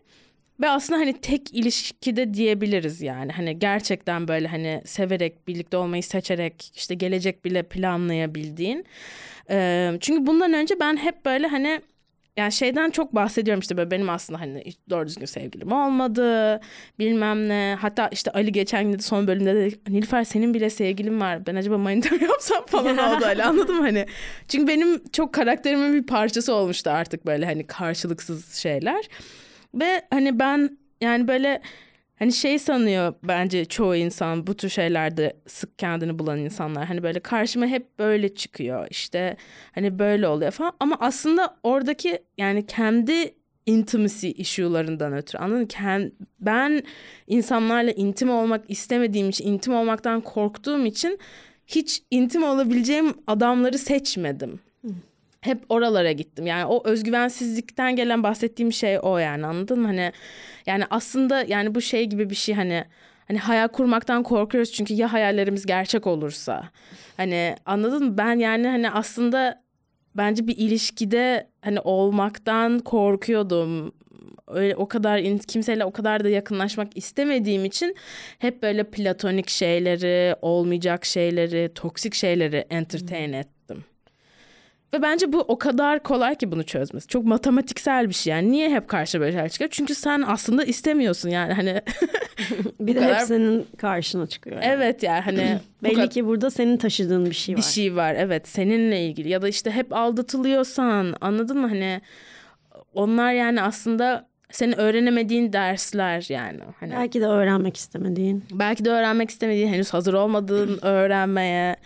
ve 0.62 0.68
aslında 0.68 1.00
hani 1.00 1.20
tek 1.20 1.54
ilişkide 1.54 2.34
diyebiliriz 2.34 3.02
yani 3.02 3.32
hani 3.32 3.58
gerçekten 3.58 4.28
böyle 4.28 4.48
hani 4.48 4.82
severek 4.84 5.48
birlikte 5.48 5.76
olmayı 5.76 6.02
seçerek 6.02 6.72
işte 6.74 6.94
gelecek 6.94 7.44
bile 7.44 7.62
planlayabildiğin. 7.62 8.84
Ee, 9.50 9.92
çünkü 10.00 10.26
bundan 10.26 10.52
önce 10.52 10.80
ben 10.80 10.96
hep 10.96 11.24
böyle 11.24 11.46
hani 11.46 11.80
yani 12.36 12.52
şeyden 12.52 12.90
çok 12.90 13.14
bahsediyorum 13.14 13.60
işte 13.60 13.76
böyle 13.76 13.90
benim 13.90 14.10
aslında 14.10 14.40
hani 14.40 14.64
doğru 14.90 15.06
düzgün 15.06 15.26
sevgilim 15.26 15.72
olmadı 15.72 16.60
bilmem 16.98 17.48
ne. 17.48 17.78
Hatta 17.80 18.08
işte 18.12 18.30
Ali 18.30 18.52
geçen 18.52 18.84
gün 18.84 18.98
de 18.98 19.02
son 19.02 19.26
bölümde 19.26 19.54
dedi 19.54 19.78
Nilüfer 19.88 20.24
senin 20.24 20.54
bile 20.54 20.70
sevgilin 20.70 21.20
var 21.20 21.46
ben 21.46 21.54
acaba 21.54 21.78
manita 21.78 22.16
yapsam 22.24 22.66
falan 22.66 22.98
oldu 22.98 23.24
öyle 23.24 23.44
anladın 23.44 23.76
mı 23.76 23.82
hani. 23.82 24.06
Çünkü 24.48 24.68
benim 24.68 25.08
çok 25.08 25.32
karakterimin 25.32 25.92
bir 25.94 26.06
parçası 26.06 26.54
olmuştu 26.54 26.90
artık 26.90 27.26
böyle 27.26 27.46
hani 27.46 27.66
karşılıksız 27.66 28.54
şeyler. 28.54 29.08
Ve 29.74 30.02
hani 30.10 30.38
ben 30.38 30.78
yani 31.00 31.28
böyle 31.28 31.60
hani 32.18 32.32
şey 32.32 32.58
sanıyor 32.58 33.14
bence 33.24 33.64
çoğu 33.64 33.96
insan 33.96 34.46
bu 34.46 34.56
tür 34.56 34.68
şeylerde 34.68 35.36
sık 35.46 35.78
kendini 35.78 36.18
bulan 36.18 36.38
insanlar. 36.38 36.84
Hani 36.86 37.02
böyle 37.02 37.20
karşıma 37.20 37.66
hep 37.66 37.98
böyle 37.98 38.34
çıkıyor 38.34 38.86
işte 38.90 39.36
hani 39.74 39.98
böyle 39.98 40.28
oluyor 40.28 40.50
falan. 40.50 40.72
Ama 40.80 40.96
aslında 41.00 41.56
oradaki 41.62 42.18
yani 42.38 42.66
kendi 42.66 43.34
intimacy 43.66 44.30
issue'larından 44.36 45.12
ötürü 45.12 45.42
anladın 45.42 45.60
mı? 45.60 45.66
Ken- 45.68 46.12
Ben 46.40 46.82
insanlarla 47.26 47.90
intim 47.90 48.30
olmak 48.30 48.64
istemediğim 48.68 49.28
için, 49.28 49.46
intim 49.46 49.74
olmaktan 49.74 50.20
korktuğum 50.20 50.86
için 50.86 51.18
hiç 51.66 52.02
intim 52.10 52.42
olabileceğim 52.42 53.14
adamları 53.26 53.78
seçmedim. 53.78 54.60
Hep 55.42 55.64
oralara 55.68 56.12
gittim. 56.12 56.46
Yani 56.46 56.64
o 56.64 56.88
özgüvensizlikten 56.88 57.96
gelen 57.96 58.22
bahsettiğim 58.22 58.72
şey 58.72 58.98
o 59.02 59.18
yani 59.18 59.46
anladın 59.46 59.80
mı? 59.80 59.86
Hani 59.86 60.12
yani 60.66 60.84
aslında 60.90 61.42
yani 61.42 61.74
bu 61.74 61.80
şey 61.80 62.06
gibi 62.06 62.30
bir 62.30 62.34
şey 62.34 62.54
hani 62.54 62.84
hani 63.28 63.38
hayal 63.38 63.68
kurmaktan 63.68 64.22
korkuyoruz 64.22 64.72
çünkü 64.72 64.94
ya 64.94 65.12
hayallerimiz 65.12 65.66
gerçek 65.66 66.06
olursa. 66.06 66.62
Hani 67.16 67.56
anladın 67.66 68.04
mı? 68.04 68.18
Ben 68.18 68.38
yani 68.38 68.68
hani 68.68 68.90
aslında 68.90 69.62
bence 70.14 70.46
bir 70.46 70.56
ilişkide 70.56 71.48
hani 71.60 71.80
olmaktan 71.80 72.78
korkuyordum. 72.78 73.92
Öyle 74.46 74.76
o 74.76 74.88
kadar 74.88 75.38
kimseyle 75.38 75.84
o 75.84 75.92
kadar 75.92 76.24
da 76.24 76.28
yakınlaşmak 76.28 76.96
istemediğim 76.96 77.64
için 77.64 77.96
hep 78.38 78.62
böyle 78.62 78.84
platonik 78.84 79.48
şeyleri, 79.48 80.36
olmayacak 80.42 81.04
şeyleri, 81.04 81.70
toksik 81.74 82.14
şeyleri 82.14 82.56
entertain 82.70 83.32
ettim. 83.32 83.51
Ve 84.94 85.02
bence 85.02 85.32
bu 85.32 85.40
o 85.40 85.58
kadar 85.58 86.02
kolay 86.02 86.34
ki 86.34 86.52
bunu 86.52 86.62
çözmesi. 86.62 87.08
Çok 87.08 87.24
matematiksel 87.24 88.08
bir 88.08 88.14
şey 88.14 88.30
yani. 88.30 88.52
Niye 88.52 88.70
hep 88.70 88.88
karşı 88.88 89.20
böyle 89.20 89.32
şeyler 89.32 89.48
çıkıyor? 89.48 89.70
Çünkü 89.70 89.94
sen 89.94 90.24
aslında 90.26 90.64
istemiyorsun 90.64 91.28
yani 91.28 91.52
hani. 91.52 91.80
Bir 92.80 92.94
de 92.94 93.00
kadar- 93.00 93.14
hep 93.20 93.26
senin 93.26 93.66
karşına 93.78 94.26
çıkıyor. 94.26 94.56
yani. 94.56 94.64
evet 94.66 95.02
yani 95.02 95.20
hani. 95.20 95.58
Belli 95.82 95.94
kadar- 95.94 96.10
ki 96.10 96.26
burada 96.26 96.50
senin 96.50 96.76
taşıdığın 96.76 97.26
bir 97.26 97.34
şey 97.34 97.54
var. 97.54 97.56
bir 97.56 97.62
şey 97.62 97.96
var 97.96 98.14
evet 98.18 98.48
seninle 98.48 99.06
ilgili 99.06 99.28
ya 99.28 99.42
da 99.42 99.48
işte 99.48 99.70
hep 99.70 99.92
aldatılıyorsan 99.92 101.14
anladın 101.20 101.58
mı 101.58 101.68
hani 101.68 102.00
onlar 102.94 103.32
yani 103.32 103.62
aslında 103.62 104.28
senin 104.52 104.72
öğrenemediğin 104.78 105.52
dersler 105.52 106.26
yani 106.28 106.58
hani. 106.80 106.92
Belki 106.92 107.20
de 107.20 107.26
öğrenmek 107.26 107.76
istemediğin. 107.76 108.44
belki 108.52 108.84
de 108.84 108.90
öğrenmek 108.90 109.30
istemediğin 109.30 109.68
henüz 109.68 109.92
hazır 109.94 110.14
olmadığın 110.14 110.78
öğrenmeye. 110.82 111.76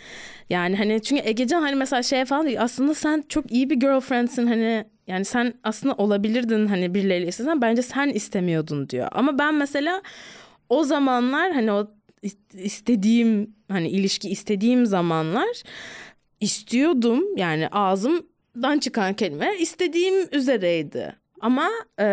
Yani 0.51 0.77
hani 0.77 1.03
çünkü 1.03 1.23
Egecan 1.29 1.62
hani 1.62 1.75
mesela 1.77 2.03
şey 2.03 2.25
falan 2.25 2.47
diyor, 2.49 2.62
aslında 2.62 2.95
sen 2.95 3.25
çok 3.29 3.53
iyi 3.53 3.71
bir 3.71 3.75
girlfriendsin. 3.77 4.47
Hani 4.47 4.85
yani 5.07 5.25
sen 5.25 5.55
aslında 5.64 5.95
olabilirdin 5.95 6.67
hani 6.67 6.95
birileriyle 6.95 7.29
istesen 7.29 7.61
bence 7.62 7.83
sen 7.83 8.09
istemiyordun 8.09 8.89
diyor. 8.89 9.09
Ama 9.12 9.39
ben 9.39 9.55
mesela 9.55 10.03
o 10.69 10.85
zamanlar 10.85 11.53
hani 11.53 11.73
o 11.73 11.87
is- 12.25 12.61
istediğim 12.62 13.55
hani 13.69 13.89
ilişki 13.89 14.29
istediğim 14.31 14.87
zamanlar 14.87 15.62
istiyordum. 16.41 17.25
Yani 17.37 17.69
ağzımdan 17.69 18.79
çıkan 18.81 19.14
kelime 19.14 19.55
istediğim 19.59 20.14
üzereydi 20.33 21.17
ama 21.41 21.68
e, 22.01 22.05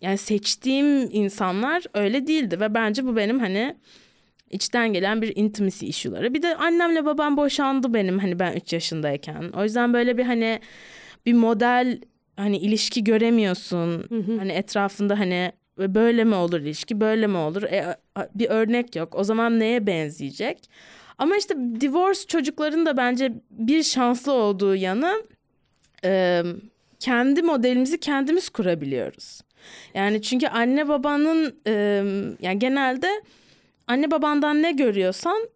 yani 0.00 0.18
seçtiğim 0.18 1.08
insanlar 1.12 1.84
öyle 1.94 2.26
değildi 2.26 2.60
ve 2.60 2.74
bence 2.74 3.04
bu 3.06 3.16
benim 3.16 3.40
hani 3.40 3.76
içten 4.50 4.92
gelen 4.92 5.22
bir 5.22 5.36
intimacy 5.36 5.88
issue'ları. 5.88 6.34
Bir 6.34 6.42
de 6.42 6.56
annemle 6.56 7.04
babam 7.04 7.36
boşandı 7.36 7.94
benim 7.94 8.18
hani 8.18 8.38
ben 8.38 8.52
3 8.56 8.72
yaşındayken. 8.72 9.50
O 9.56 9.62
yüzden 9.62 9.92
böyle 9.94 10.18
bir 10.18 10.24
hani 10.24 10.60
bir 11.26 11.32
model 11.32 12.00
hani 12.36 12.58
ilişki 12.58 13.04
göremiyorsun. 13.04 14.04
Hani 14.38 14.52
etrafında 14.52 15.18
hani 15.18 15.52
böyle 15.78 16.24
mi 16.24 16.34
olur 16.34 16.60
ilişki 16.60 17.00
böyle 17.00 17.26
mi 17.26 17.36
olur 17.36 17.62
E, 17.62 17.96
bir 18.34 18.50
örnek 18.50 18.96
yok 18.96 19.14
o 19.14 19.24
zaman 19.24 19.60
neye 19.60 19.86
benzeyecek 19.86 20.70
ama 21.18 21.36
işte 21.36 21.54
divorce 21.80 22.20
çocukların 22.28 22.86
da 22.86 22.96
bence 22.96 23.32
bir 23.50 23.82
şanslı 23.82 24.32
olduğu 24.32 24.74
yanı 24.74 25.22
e, 26.04 26.42
kendi 27.00 27.42
modelimizi 27.42 28.00
kendimiz 28.00 28.48
kurabiliyoruz 28.48 29.40
yani 29.94 30.22
çünkü 30.22 30.46
anne 30.46 30.88
babanın 30.88 31.54
e, 31.66 31.72
yani 32.40 32.58
genelde 32.58 33.08
anne 33.86 34.10
babandan 34.10 34.62
ne 34.62 34.72
görüyorsan 34.72 35.48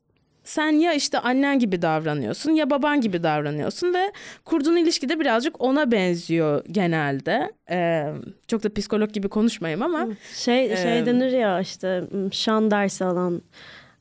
sen 0.44 0.68
ya 0.72 0.92
işte 0.92 1.18
annen 1.18 1.58
gibi 1.58 1.82
davranıyorsun 1.82 2.50
ya 2.52 2.70
baban 2.70 3.00
gibi 3.00 3.22
davranıyorsun 3.22 3.94
ve 3.94 4.12
kurduğun 4.44 4.76
ilişki 4.76 5.08
de 5.08 5.20
birazcık 5.20 5.60
ona 5.60 5.90
benziyor 5.92 6.64
genelde. 6.70 7.52
Ee, 7.70 8.06
çok 8.48 8.62
da 8.62 8.74
psikolog 8.74 9.12
gibi 9.12 9.28
konuşmayayım 9.28 9.82
ama 9.82 10.08
Şey 10.34 10.72
Ee, 10.72 10.76
şey 10.76 11.06
denir 11.06 11.32
ya 11.32 11.60
işte 11.60 12.04
şan 12.32 12.70
dersi 12.70 13.04
alan 13.04 13.42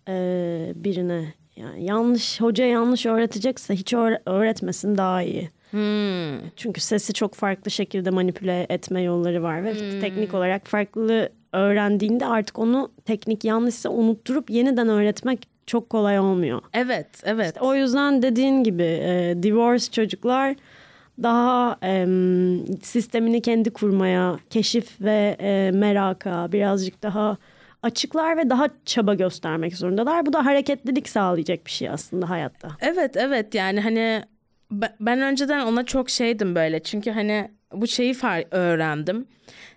e, 0.07 0.13
birine 0.75 1.33
yani 1.55 1.85
yanlış 1.85 2.41
hoca 2.41 2.65
yanlış 2.65 3.05
öğretecekse 3.05 3.75
hiç 3.75 3.93
öğre- 3.93 4.21
öğretmesin 4.25 4.97
daha 4.97 5.23
iyi. 5.23 5.49
Hmm, 5.73 6.49
Çünkü 6.55 6.81
sesi 6.81 7.13
çok 7.13 7.33
farklı 7.33 7.71
şekilde 7.71 8.09
manipüle 8.09 8.65
etme 8.69 9.01
yolları 9.01 9.43
var 9.43 9.63
ve 9.63 9.71
Hmm. 9.73 9.99
teknik 9.99 10.33
olarak 10.33 10.67
farklı 10.67 11.29
öğrendiğinde 11.53 12.25
artık 12.25 12.59
onu 12.59 12.91
teknik 13.05 13.45
yanlışsa 13.45 13.89
unutturup 13.89 14.49
yeniden 14.49 14.89
öğretmek 14.89 15.47
çok 15.67 15.89
kolay 15.89 16.19
olmuyor. 16.19 16.61
evet 16.73 17.07
evet 17.23 17.55
O 17.61 17.75
yüzden 17.75 18.21
dediğin 18.21 18.63
gibi 18.63 18.83
e, 18.83 19.35
divorce 19.43 19.91
çocuklar 19.91 20.55
daha 21.23 21.77
em, 21.81 22.65
sistemini 22.83 23.41
kendi 23.41 23.69
kurmaya, 23.73 24.39
keşif 24.49 25.01
ve 25.01 25.37
e, 25.39 25.71
meraka 25.73 26.51
birazcık 26.51 27.03
daha 27.03 27.37
açıklar 27.83 28.37
ve 28.37 28.49
daha 28.49 28.67
çaba 28.85 29.13
göstermek 29.13 29.77
zorundalar. 29.77 30.25
Bu 30.25 30.33
da 30.33 30.45
hareketlilik 30.45 31.09
sağlayacak 31.09 31.65
bir 31.65 31.71
şey 31.71 31.89
aslında 31.89 32.29
hayatta. 32.29 32.69
Evet 32.81 33.17
evet 33.17 33.55
yani 33.55 33.79
hani 33.81 34.23
ben 34.99 35.21
önceden 35.21 35.65
ona 35.65 35.85
çok 35.85 36.09
şeydim 36.09 36.55
böyle 36.55 36.83
çünkü 36.83 37.11
hani 37.11 37.51
bu 37.73 37.87
şeyi 37.87 38.15
öğrendim. 38.51 39.27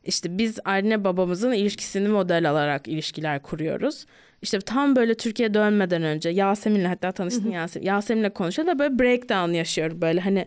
İşte 0.05 0.38
biz 0.38 0.59
anne 0.64 1.05
babamızın 1.05 1.53
ilişkisini 1.53 2.09
model 2.09 2.51
alarak 2.51 2.88
ilişkiler 2.88 3.42
kuruyoruz. 3.42 4.07
İşte 4.42 4.61
tam 4.61 4.97
böyle 4.97 5.14
Türkiye 5.14 5.55
dönmeden 5.55 6.03
önce 6.03 6.28
Yasemin'le 6.28 6.84
hatta 6.84 7.12
tanıştım 7.12 7.53
Yasemin. 7.53 7.86
Yasemin'le 7.86 8.30
konuşuyor 8.30 8.68
da 8.68 8.78
böyle 8.78 8.99
breakdown 8.99 9.53
yaşıyor 9.53 10.01
böyle 10.01 10.20
hani 10.20 10.47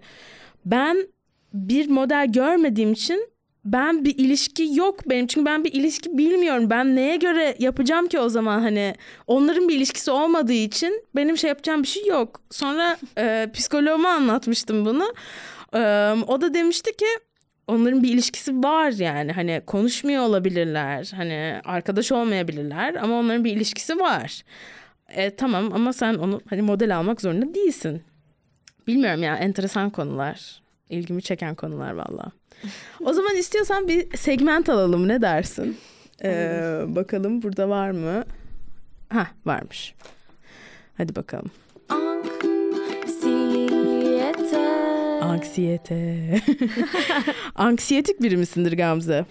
ben 0.66 1.08
bir 1.54 1.90
model 1.90 2.32
görmediğim 2.32 2.92
için 2.92 3.30
ben 3.66 4.06
bir 4.06 4.18
ilişki 4.18 4.70
yok 4.74 5.10
benim 5.10 5.28
çünkü 5.28 5.46
ben 5.46 5.64
bir 5.64 5.74
ilişki 5.74 6.18
bilmiyorum. 6.18 6.70
Ben 6.70 6.96
neye 6.96 7.16
göre 7.16 7.56
yapacağım 7.60 8.08
ki 8.08 8.20
o 8.20 8.30
zaman 8.30 8.60
hani 8.60 8.96
onların 9.28 9.68
bir 9.68 9.76
ilişkisi 9.76 10.12
olmadığı 10.12 10.54
için 10.54 11.04
benim 11.16 11.38
şey 11.38 11.48
yapacağım 11.48 11.84
bir 11.84 11.88
şey 11.88 12.06
yok. 12.06 12.42
Sonra 12.52 12.98
e, 13.18 13.50
psikoloğuma 13.54 14.10
anlatmıştım 14.10 14.86
bunu. 14.86 15.14
E, 15.74 15.80
o 16.28 16.42
da 16.42 16.54
demişti 16.54 16.98
ki 16.98 17.06
onların 17.68 18.04
bir 18.04 18.10
ilişkisi 18.14 18.64
var 18.64 18.92
yani 18.92 19.32
hani 19.32 19.62
konuşmuyor 19.66 20.24
olabilirler 20.24 21.12
hani 21.16 21.62
arkadaş 21.66 22.12
olmayabilirler 22.12 22.96
ama 22.96 23.20
onların 23.20 23.44
bir 23.44 23.52
ilişkisi 23.52 24.00
var. 24.00 24.44
E, 25.10 25.36
tamam 25.36 25.74
ama 25.74 25.94
sen 25.94 26.14
onu 26.14 26.42
hani 26.50 26.62
model 26.62 26.98
almak 26.98 27.22
zorunda 27.22 27.54
değilsin. 27.54 28.04
Bilmiyorum 28.88 29.24
ya 29.24 29.36
enteresan 29.36 29.90
konular. 29.90 30.62
İlgimi 30.90 31.22
çeken 31.22 31.56
konular 31.56 31.92
valla. 31.92 32.32
O 33.06 33.14
zaman 33.14 33.36
istiyorsan 33.36 33.88
bir 33.88 34.18
segment 34.18 34.70
alalım 34.70 35.08
ne 35.08 35.22
dersin? 35.22 35.78
Ee, 36.24 36.82
bakalım 36.88 37.42
burada 37.42 37.70
var 37.70 37.92
mı? 37.92 38.24
Ha 39.10 39.28
varmış. 39.46 39.96
Hadi 40.98 41.16
bakalım. 41.16 41.52
Anksiyete. 43.50 44.58
Anksiyete. 45.22 46.42
Anksiyetik 47.56 48.22
biri 48.22 48.38
misindir 48.38 48.74
Gamze? 48.78 49.26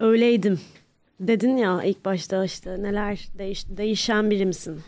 Öyleydim. 0.00 0.60
Dedin 1.20 1.56
ya 1.56 1.82
ilk 1.84 2.04
başta 2.04 2.44
işte 2.44 2.82
neler 2.82 3.28
değiş, 3.38 3.64
değişen 3.68 4.30
biri 4.30 4.46
misin? 4.46 4.80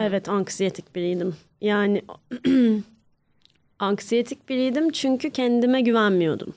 Evet 0.00 0.28
anksiyetik 0.28 0.94
biriydim. 0.96 1.36
Yani 1.60 2.02
anksiyetik 3.78 4.48
biriydim 4.48 4.90
çünkü 4.90 5.30
kendime 5.30 5.80
güvenmiyordum. 5.80 6.54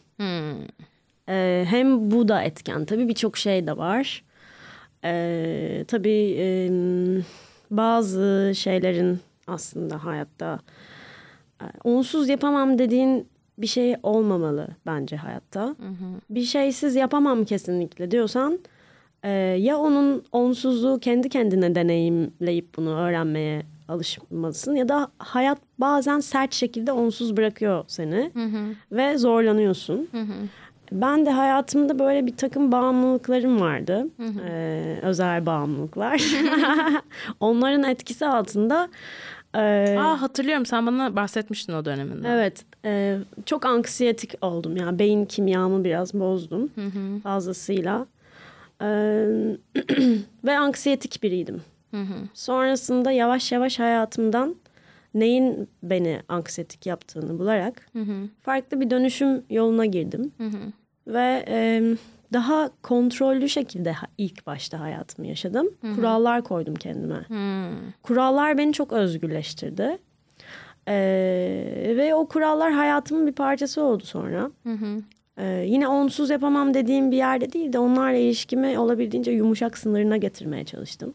Ee, 1.29 1.65
hem 1.67 2.11
bu 2.11 2.27
da 2.27 2.41
etken 2.43 2.85
tabii 2.85 3.07
birçok 3.07 3.37
şey 3.37 3.67
de 3.67 3.77
var. 3.77 4.23
Ee, 5.05 5.85
tabii 5.87 6.31
em, 6.31 7.25
bazı 7.71 8.51
şeylerin 8.55 9.19
aslında 9.47 10.05
hayatta 10.05 10.59
e, 11.61 11.65
onsuz 11.83 12.29
yapamam 12.29 12.77
dediğin 12.79 13.27
bir 13.57 13.67
şey 13.67 13.95
olmamalı 14.03 14.67
bence 14.85 15.15
hayatta. 15.15 15.75
Bir 16.29 16.43
şeysiz 16.43 16.95
yapamam 16.95 17.45
kesinlikle 17.45 18.11
diyorsan 18.11 18.59
e, 19.23 19.29
ya 19.59 19.77
onun 19.77 20.23
onsuzluğu 20.31 20.99
kendi 20.99 21.29
kendine 21.29 21.75
deneyimleyip 21.75 22.77
bunu 22.77 22.95
öğrenmeye 22.97 23.61
alışmalısın 23.87 24.75
ya 24.75 24.89
da 24.89 25.07
hayat 25.17 25.57
bazen 25.79 26.19
sert 26.19 26.53
şekilde 26.53 26.91
onsuz 26.91 27.37
bırakıyor 27.37 27.83
seni 27.87 28.31
ve 28.91 29.17
zorlanıyorsun. 29.17 30.09
Ben 30.91 31.25
de 31.25 31.29
hayatımda 31.31 31.99
böyle 31.99 32.25
bir 32.25 32.37
takım 32.37 32.71
bağımlılıklarım 32.71 33.61
vardı. 33.61 34.07
Ee, 34.49 34.99
özel 35.01 35.45
bağımlılıklar. 35.45 36.21
Onların 37.39 37.83
etkisi 37.83 38.25
altında 38.25 38.89
e, 39.55 39.95
Aa 39.99 40.21
hatırlıyorum 40.21 40.65
sen 40.65 40.87
bana 40.87 41.15
bahsetmiştin 41.15 41.73
o 41.73 41.85
döneminde. 41.85 42.27
evet 42.29 42.65
e, 42.85 43.17
çok 43.45 43.65
anksiyetik 43.65 44.33
oldum. 44.41 44.77
Yani 44.77 44.99
beyin 44.99 45.25
kimyamı 45.25 45.83
biraz 45.83 46.13
bozdum 46.13 46.71
fazlasıyla. 47.23 48.05
Ee, 48.81 48.85
ve 50.45 50.57
anksiyetik 50.57 51.23
biriydim. 51.23 51.61
Sonrasında 52.33 53.11
yavaş 53.11 53.51
yavaş 53.51 53.79
hayatımdan 53.79 54.55
neyin 55.13 55.69
beni 55.83 56.21
anksiyetik 56.29 56.85
yaptığını 56.85 57.39
bularak 57.39 57.87
farklı 58.41 58.81
bir 58.81 58.89
dönüşüm 58.89 59.43
yoluna 59.49 59.85
girdim. 59.85 60.31
Ve 61.07 61.45
e, 61.47 61.81
daha 62.33 62.69
kontrollü 62.83 63.49
şekilde 63.49 63.95
ilk 64.17 64.47
başta 64.47 64.79
hayatımı 64.79 65.27
yaşadım. 65.27 65.69
Kurallar 65.95 66.41
koydum 66.43 66.75
kendime. 66.75 67.25
Kurallar 68.03 68.57
beni 68.57 68.73
çok 68.73 68.93
özgürleştirdi. 68.93 69.97
E, 70.87 71.93
ve 71.97 72.15
o 72.15 72.27
kurallar 72.27 72.71
hayatımın 72.73 73.27
bir 73.27 73.31
parçası 73.33 73.83
oldu 73.83 74.03
sonra. 74.05 74.51
E, 75.37 75.65
yine 75.67 75.87
onsuz 75.87 76.29
yapamam 76.29 76.73
dediğim 76.73 77.11
bir 77.11 77.17
yerde 77.17 77.53
değil 77.53 77.73
de 77.73 77.79
onlarla 77.79 78.17
ilişkimi 78.17 78.79
olabildiğince 78.79 79.31
yumuşak 79.31 79.77
sınırına 79.77 80.17
getirmeye 80.17 80.63
çalıştım. 80.65 81.13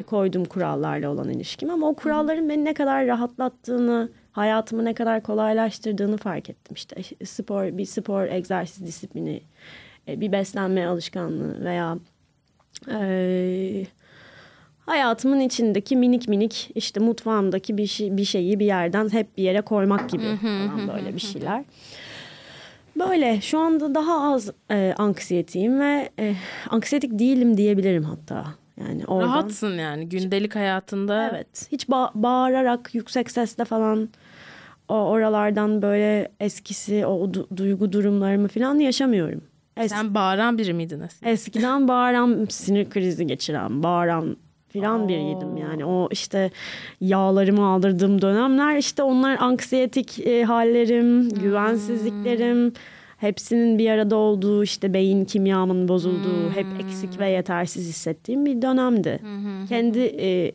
E, 0.00 0.02
koyduğum 0.02 0.44
kurallarla 0.44 1.10
olan 1.10 1.28
ilişkim 1.28 1.70
ama 1.70 1.88
o 1.88 1.94
kuralların 1.94 2.48
beni 2.48 2.64
ne 2.64 2.74
kadar 2.74 3.06
rahatlattığını, 3.06 4.08
hayatımı 4.32 4.84
ne 4.84 4.94
kadar 4.94 5.22
kolaylaştırdığını 5.22 6.16
fark 6.16 6.50
ettim. 6.50 6.76
İşte 6.76 6.96
spor, 7.24 7.78
bir 7.78 7.84
spor 7.84 8.26
egzersiz 8.26 8.86
disiplini, 8.86 9.40
e, 10.08 10.20
bir 10.20 10.32
beslenme 10.32 10.86
alışkanlığı 10.86 11.64
veya 11.64 11.98
e, 12.90 13.86
hayatımın 14.86 15.40
içindeki 15.40 15.96
minik 15.96 16.28
minik 16.28 16.70
işte 16.74 17.00
mutfağımdaki 17.00 17.76
bir 17.76 17.86
şey, 17.86 18.16
bir 18.16 18.24
şeyi 18.24 18.60
bir 18.60 18.66
yerden 18.66 19.12
hep 19.12 19.36
bir 19.36 19.42
yere 19.42 19.60
koymak 19.60 20.10
gibi 20.10 20.22
falan 20.36 20.88
böyle 20.88 21.14
bir 21.14 21.20
şeyler. 21.20 21.64
Böyle 22.98 23.40
şu 23.40 23.58
anda 23.58 23.94
daha 23.94 24.32
az 24.34 24.50
e, 24.70 24.94
anksiyetiyim 24.98 25.80
ve 25.80 26.08
e, 26.18 26.34
anksiyetik 26.70 27.18
değilim 27.18 27.56
diyebilirim 27.56 28.04
hatta. 28.04 28.44
Yani 28.80 29.04
oradan. 29.06 29.28
Rahatsın 29.28 29.78
yani 29.78 30.08
gündelik 30.08 30.54
hayatında. 30.56 31.30
Evet. 31.32 31.68
Hiç 31.72 31.84
ba- 31.84 32.10
bağırarak 32.14 32.94
yüksek 32.94 33.30
sesle 33.30 33.64
falan 33.64 34.08
o 34.88 34.94
oralardan 34.94 35.82
böyle 35.82 36.32
eskisi 36.40 37.06
o 37.06 37.24
du- 37.32 37.56
duygu 37.56 37.92
durumlarımı 37.92 38.48
falan 38.48 38.78
yaşamıyorum. 38.78 39.40
Es- 39.76 39.88
Sen 39.88 40.14
bağıran 40.14 40.58
biri 40.58 40.74
miydin 40.74 41.00
aslında? 41.00 41.30
Eskiden 41.32 41.88
bağıran, 41.88 42.46
sinir 42.50 42.90
krizi 42.90 43.26
geçiren, 43.26 43.82
bağıran 43.82 44.36
filan 44.74 45.08
biriydim 45.08 45.56
yani. 45.56 45.84
O 45.84 46.08
işte 46.10 46.50
yağlarımı 47.00 47.66
aldırdığım 47.66 48.22
dönemler 48.22 48.76
işte 48.76 49.02
onlar 49.02 49.36
anksiyetik 49.40 50.26
e, 50.26 50.44
hallerim, 50.44 51.28
güvensizliklerim 51.28 52.72
hepsinin 53.18 53.78
bir 53.78 53.90
arada 53.90 54.16
olduğu 54.16 54.62
işte 54.62 54.94
beyin 54.94 55.24
kimyamın 55.24 55.88
bozulduğu, 55.88 56.50
hep 56.54 56.66
eksik 56.80 57.20
ve 57.20 57.30
yetersiz 57.30 57.88
hissettiğim 57.88 58.46
bir 58.46 58.62
dönemdi. 58.62 59.20
Kendi 59.68 59.98
e, 60.00 60.52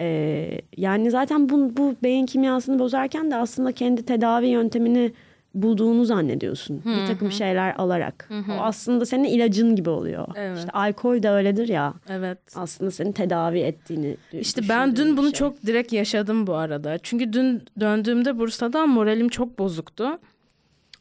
e, 0.00 0.60
yani 0.76 1.10
zaten 1.10 1.48
bu, 1.48 1.76
bu 1.76 1.94
beyin 2.02 2.26
kimyasını 2.26 2.78
bozarken 2.78 3.30
de 3.30 3.36
aslında 3.36 3.72
kendi 3.72 4.02
tedavi 4.02 4.46
yöntemini 4.46 5.12
bulduğunu 5.54 6.04
zannediyorsun. 6.04 6.82
Bir 6.84 7.06
takım 7.06 7.32
şeyler 7.32 7.74
alarak. 7.78 8.28
O 8.50 8.52
aslında 8.62 9.06
senin 9.06 9.24
ilacın 9.24 9.76
gibi 9.76 9.90
oluyor. 9.90 10.26
Evet. 10.36 10.58
İşte 10.58 10.70
alkol 10.70 11.22
de 11.22 11.30
öyledir 11.30 11.68
ya. 11.68 11.94
Evet. 12.08 12.38
Aslında 12.54 12.90
seni 12.90 13.12
tedavi 13.12 13.58
ettiğini 13.58 14.16
İşte 14.32 14.62
ben 14.68 14.96
dün 14.96 15.16
bunu 15.16 15.26
şey. 15.26 15.32
çok 15.32 15.66
direkt 15.66 15.92
yaşadım 15.92 16.46
bu 16.46 16.54
arada. 16.54 16.98
Çünkü 17.02 17.32
dün 17.32 17.62
döndüğümde 17.80 18.38
Bursa'dan 18.38 18.88
moralim 18.88 19.28
çok 19.28 19.58
bozuktu. 19.58 20.18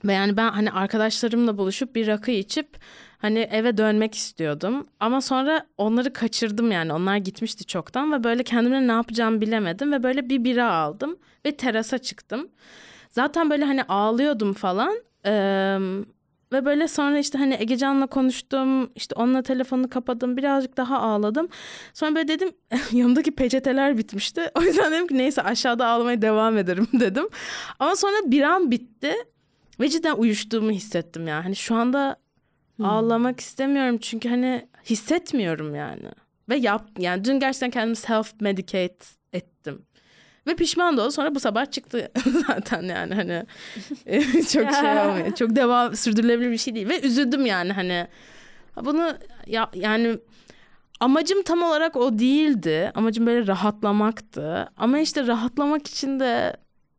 Ve 0.06 0.14
yani 0.14 0.38
ben 0.38 0.50
hani 0.52 0.72
arkadaşlarımla 0.72 1.58
buluşup 1.58 1.96
bir 1.96 2.08
rakı 2.08 2.32
içip 2.32 2.68
hani 3.18 3.40
eve 3.40 3.78
dönmek 3.78 4.16
istiyordum. 4.16 4.88
Ama 5.00 5.22
sonra 5.22 5.66
onları 5.78 6.14
kaçırdım 6.14 6.72
yani. 6.72 6.94
Onlar 6.94 7.18
gitmişti 7.18 7.66
çoktan 7.66 8.12
ve 8.12 8.24
böyle 8.24 8.44
kendimle 8.44 8.88
ne 8.88 8.92
yapacağımı 8.92 9.42
bilemedim. 9.42 9.92
Ve 9.92 10.04
böyle 10.04 10.30
bir 10.30 10.44
bira 10.44 10.74
aldım 10.74 11.18
ve 11.46 11.52
terasa 11.58 11.98
çıktım. 11.98 12.48
Zaten 13.14 13.50
böyle 13.50 13.66
hani 13.66 13.84
ağlıyordum 13.84 14.54
falan. 14.54 14.94
Eee, 15.26 15.80
ve 16.54 16.66
böyle 16.66 16.88
sonra 16.88 17.20
işte 17.20 17.38
hani 17.38 17.58
Egecan'la 17.60 18.08
konuştum. 18.08 18.92
işte 18.96 19.16
onunla 19.16 19.42
telefonu 19.42 19.90
kapadım. 19.90 20.38
Birazcık 20.38 20.78
daha 20.78 21.00
ağladım. 21.00 21.48
Sonra 21.94 22.16
böyle 22.16 22.28
dedim 22.28 22.50
yanımdaki 22.92 23.32
peçeteler 23.32 23.98
bitmişti. 23.98 24.52
O 24.56 24.62
yüzden 24.62 24.92
dedim 24.92 25.08
ki 25.08 25.18
neyse 25.18 25.42
aşağıda 25.42 25.88
ağlamaya 25.88 26.22
devam 26.22 26.58
ederim 26.58 26.88
dedim. 27.00 27.28
Ama 27.80 27.96
sonra 27.96 28.16
bir 28.26 28.42
an 28.42 28.72
bitti. 28.72 29.14
Ve 29.80 29.90
cidden 29.90 30.16
uyuştuğumu 30.16 30.72
hissettim 30.72 31.28
yani. 31.28 31.44
Hani 31.44 31.56
şu 31.56 31.76
anda 31.76 32.16
ağlamak 32.84 33.40
istemiyorum 33.40 33.98
çünkü 33.98 34.30
hani 34.30 34.68
hissetmiyorum 34.86 35.76
yani. 35.76 36.10
Ve 36.50 36.56
yap 36.56 36.88
yani 37.00 37.26
dün 37.26 37.40
gerçekten 37.40 37.70
kendimi 37.70 37.96
self 37.96 38.42
medicate 38.42 39.06
ettim. 39.34 39.86
Ve 40.48 40.56
pişman 40.56 40.98
da 40.98 41.02
oldum. 41.02 41.12
Sonra 41.12 41.36
bu 41.36 41.40
sabah 41.40 41.72
çıktı 41.72 42.12
zaten 42.48 42.82
yani 42.84 43.16
hani 43.16 43.46
çok 44.34 44.74
şey 44.74 45.00
olmuyor. 45.00 45.36
Çok 45.36 45.56
devam 45.56 45.96
sürdürülebilir 45.96 46.52
bir 46.52 46.58
şey 46.58 46.76
değil. 46.76 46.90
Ve 46.90 47.02
üzüldüm 47.02 47.46
yani 47.46 47.74
hani 47.74 48.08
bunu 48.86 49.14
ya 49.48 49.70
yani 49.74 50.18
amacım 51.00 51.42
tam 51.44 51.64
olarak 51.64 51.96
o 51.96 52.20
değildi. 52.20 52.92
Amacım 52.96 53.26
böyle 53.26 53.48
rahatlamaktı. 53.48 54.70
Ama 54.78 55.00
işte 55.00 55.28
rahatlamak 55.28 55.88
için 55.88 56.20
de 56.20 56.58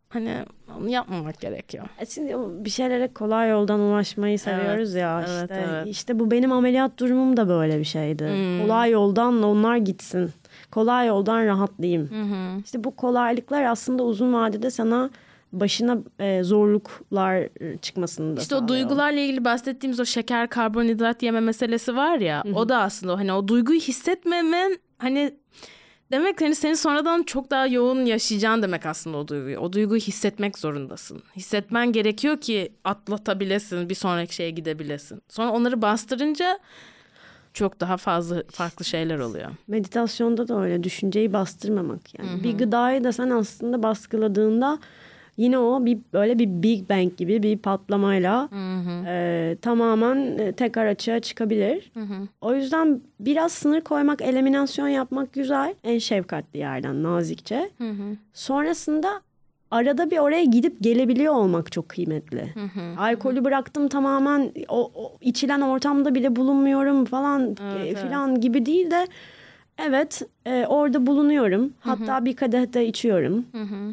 hani 0.08 0.44
onu 0.78 0.88
yapmamak 0.88 1.40
gerekiyor. 1.40 1.84
E 1.98 2.06
Şimdi 2.06 2.34
bir 2.64 2.70
şeylere 2.70 3.12
kolay 3.12 3.50
yoldan 3.50 3.80
ulaşmayı 3.80 4.38
seviyoruz 4.38 4.94
ya. 4.94 5.24
evet, 5.28 5.42
işte, 5.42 5.66
evet. 5.70 5.86
işte 5.86 6.18
bu 6.18 6.30
benim 6.30 6.52
ameliyat 6.52 6.98
durumum 6.98 7.36
da 7.36 7.48
böyle 7.48 7.78
bir 7.78 7.84
şeydi. 7.84 8.24
Hmm. 8.24 8.62
Kolay 8.62 8.90
yoldan 8.90 9.42
onlar 9.42 9.76
gitsin. 9.76 10.30
Kolay 10.74 11.06
yoldan 11.06 11.46
rahatlayayım. 11.46 12.10
İşte 12.64 12.84
bu 12.84 12.96
kolaylıklar 12.96 13.62
aslında 13.62 14.02
uzun 14.02 14.32
vadede 14.32 14.70
sana 14.70 15.10
başına 15.52 15.98
e, 16.18 16.42
zorluklar 16.42 17.48
çıkmasını 17.82 18.36
da 18.36 18.40
İşte 18.40 18.54
o 18.56 18.58
sağlıyor. 18.58 18.78
duygularla 18.80 19.20
ilgili 19.20 19.44
bahsettiğimiz 19.44 20.00
o 20.00 20.04
şeker, 20.04 20.48
karbonhidrat 20.48 21.22
yeme 21.22 21.40
meselesi 21.40 21.96
var 21.96 22.18
ya. 22.18 22.42
O 22.54 22.68
da 22.68 22.78
aslında 22.78 23.12
o 23.12 23.18
hani 23.18 23.32
o 23.32 23.48
duyguyu 23.48 23.80
hissetmemen 23.80 24.78
hani 24.98 25.34
demek 26.12 26.40
hani 26.40 26.54
senin 26.54 26.74
sonradan 26.74 27.22
çok 27.22 27.50
daha 27.50 27.66
yoğun 27.66 28.04
yaşayacağın 28.04 28.62
demek 28.62 28.86
aslında 28.86 29.16
o 29.16 29.28
duyguyu. 29.28 29.58
O 29.58 29.72
duyguyu 29.72 30.00
hissetmek 30.00 30.58
zorundasın. 30.58 31.22
Hissetmen 31.36 31.92
gerekiyor 31.92 32.40
ki 32.40 32.72
atlatabilesin, 32.84 33.88
bir 33.88 33.94
sonraki 33.94 34.34
şeye 34.34 34.50
gidebilesin. 34.50 35.22
Sonra 35.28 35.50
onları 35.50 35.82
bastırınca 35.82 36.58
çok 37.54 37.80
daha 37.80 37.96
fazla 37.96 38.42
farklı 38.50 38.84
şeyler 38.84 39.18
oluyor. 39.18 39.50
Meditasyonda 39.68 40.48
da 40.48 40.60
öyle 40.62 40.82
düşünceyi 40.84 41.32
bastırmamak 41.32 42.18
yani. 42.18 42.44
Bir 42.44 42.58
gıdayı 42.58 43.04
da 43.04 43.12
sen 43.12 43.30
aslında 43.30 43.82
baskıladığında 43.82 44.78
yine 45.36 45.58
o 45.58 45.84
bir 45.84 45.98
böyle 46.12 46.38
bir 46.38 46.46
Big 46.62 46.90
Bang 46.90 47.16
gibi 47.16 47.42
bir 47.42 47.58
patlamayla 47.58 48.48
e, 49.06 49.56
tamamen 49.62 50.38
e, 50.38 50.52
tekrar 50.52 50.86
açığa 50.86 51.20
çıkabilir. 51.20 51.92
O 52.40 52.54
yüzden 52.54 53.00
biraz 53.20 53.52
sınır 53.52 53.80
koymak, 53.80 54.22
eliminasyon 54.22 54.88
yapmak 54.88 55.32
güzel. 55.32 55.74
En 55.84 55.98
şefkatli 55.98 56.58
yerden 56.58 57.02
nazikçe. 57.02 57.70
Sonrasında 58.32 59.20
arada 59.74 60.10
bir 60.10 60.18
oraya 60.18 60.44
gidip 60.44 60.76
gelebiliyor 60.80 61.34
olmak 61.34 61.72
çok 61.72 61.88
kıymetli. 61.88 62.54
Alkolü 62.98 63.44
bıraktım 63.44 63.88
tamamen 63.88 64.52
o, 64.68 64.90
o 64.94 65.12
içilen 65.20 65.60
ortamda 65.60 66.14
bile 66.14 66.36
bulunmuyorum 66.36 67.04
falan 67.04 67.56
e, 67.78 67.94
filan 67.94 68.40
gibi 68.40 68.66
değil 68.66 68.90
de 68.90 69.06
evet 69.78 70.22
e, 70.46 70.66
orada 70.68 71.06
bulunuyorum. 71.06 71.72
Hatta 71.80 72.24
bir 72.24 72.36
kadeh 72.36 72.72
de 72.72 72.86
içiyorum. 72.86 73.44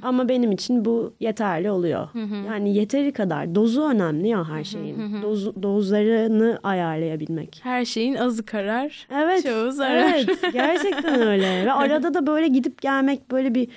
Ama 0.02 0.30
benim 0.30 0.52
için 0.52 0.86
bu 0.86 1.14
yeterli 1.20 1.72
oluyor. 1.72 2.08
Yani 2.48 2.76
yeteri 2.76 3.12
kadar 3.12 3.56
dozu 3.56 3.82
önemli 3.82 4.28
ya 4.28 4.50
her 4.50 4.64
şeyin. 4.64 5.22
Dozu, 5.22 5.64
dozlarını 5.64 6.60
ayarlayabilmek. 6.64 7.60
Her 7.64 7.86
şeyin 7.86 8.16
azı 8.16 8.46
karar, 8.46 9.08
Evet. 9.16 9.44
çoğu 9.44 9.72
zarar. 9.72 10.14
Evet, 10.14 10.54
gerçekten 10.54 11.22
öyle. 11.22 11.66
Ve 11.66 11.72
arada 11.84 12.14
da 12.14 12.28
böyle 12.28 12.48
gidip 12.48 12.82
gelmek 12.82 13.32
böyle 13.32 13.56
bir 13.56 13.68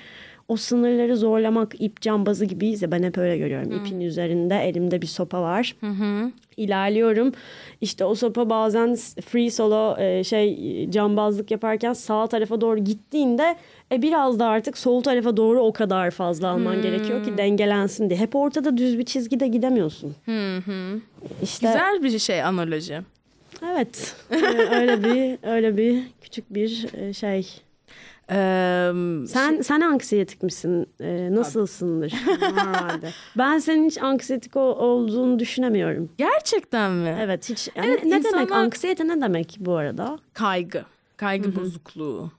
o 0.49 0.57
sınırları 0.57 1.17
zorlamak 1.17 1.81
ip 1.81 2.01
cambazı 2.01 2.45
gibiyse 2.45 2.91
ben 2.91 3.03
hep 3.03 3.19
öyle 3.19 3.39
görüyorum. 3.39 3.73
İpin 3.73 4.01
üzerinde 4.01 4.57
elimde 4.57 5.03
bir 5.03 5.07
sopa 5.07 5.43
var. 5.43 5.77
İlerliyorum. 6.57 7.33
İşte 7.81 8.05
o 8.05 8.15
sopa 8.15 8.51
bazen 8.51 8.97
free 9.27 9.51
solo 9.51 9.97
e, 9.99 10.25
şey 10.25 10.91
cambazlık 10.91 11.51
yaparken 11.51 11.93
sağ 11.93 12.27
tarafa 12.27 12.61
doğru 12.61 12.79
gittiğinde 12.79 13.57
e, 13.93 14.03
biraz 14.03 14.39
da 14.39 14.47
artık 14.47 14.79
sol 14.79 15.03
tarafa 15.03 15.37
doğru 15.37 15.61
o 15.61 15.73
kadar 15.73 16.11
fazla 16.11 16.49
alman 16.49 16.83
gerekiyor 16.83 17.25
ki 17.25 17.39
dengelensin 17.39 18.11
diye. 18.11 18.21
Hep 18.21 18.37
ortada 18.37 18.77
düz 18.77 18.99
bir 18.99 19.05
çizgide 19.05 19.47
gidemiyorsun. 19.49 20.17
İşte 21.43 21.67
Güzel 21.67 22.03
bir 22.03 22.19
şey 22.19 22.43
analoji. 22.43 23.01
Evet. 23.73 24.17
Öyle 24.73 25.05
bir 25.05 25.49
öyle 25.49 25.77
bir 25.77 26.03
küçük 26.23 26.55
bir 26.55 26.87
e, 26.95 27.13
şey. 27.13 27.47
Ee, 28.31 28.93
Sen 29.27 29.61
sen 29.63 29.81
anksiyetik 29.81 30.43
misin? 30.43 30.87
Ee, 31.01 31.29
nasılsındır 31.35 32.13
normalde? 32.41 33.11
ben 33.39 33.59
senin 33.59 33.87
hiç 33.87 33.99
anksiyetik 34.03 34.57
ol- 34.57 34.77
olduğunu 34.79 35.39
düşünemiyorum. 35.39 36.09
gerçekten 36.19 36.91
mi? 36.93 37.17
Evet 37.21 37.51
hiç. 37.51 37.69
Yani 37.77 37.87
Evet, 37.89 38.05
ne 38.05 38.11
demek 38.11 38.25
insanlar- 38.27 38.57
anksiyete 38.65 39.09
ne 39.09 39.21
demek 39.21 39.57
bu 39.61 39.77
arada? 39.77 40.19
Kaygı. 40.33 40.85
Kaygı 41.17 41.57
bozukluğu. 41.57 42.31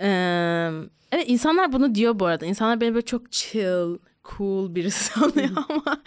Ee, 0.00 0.70
evet 1.12 1.24
insanlar 1.26 1.72
bunu 1.72 1.94
diyor 1.94 2.18
bu 2.18 2.26
arada. 2.26 2.46
İnsanlar 2.46 2.80
beni 2.80 2.94
böyle 2.94 3.06
çok 3.06 3.32
chill, 3.32 3.98
cool 4.38 4.74
birisi 4.74 5.04
sanıyor 5.04 5.50
ama 5.68 5.98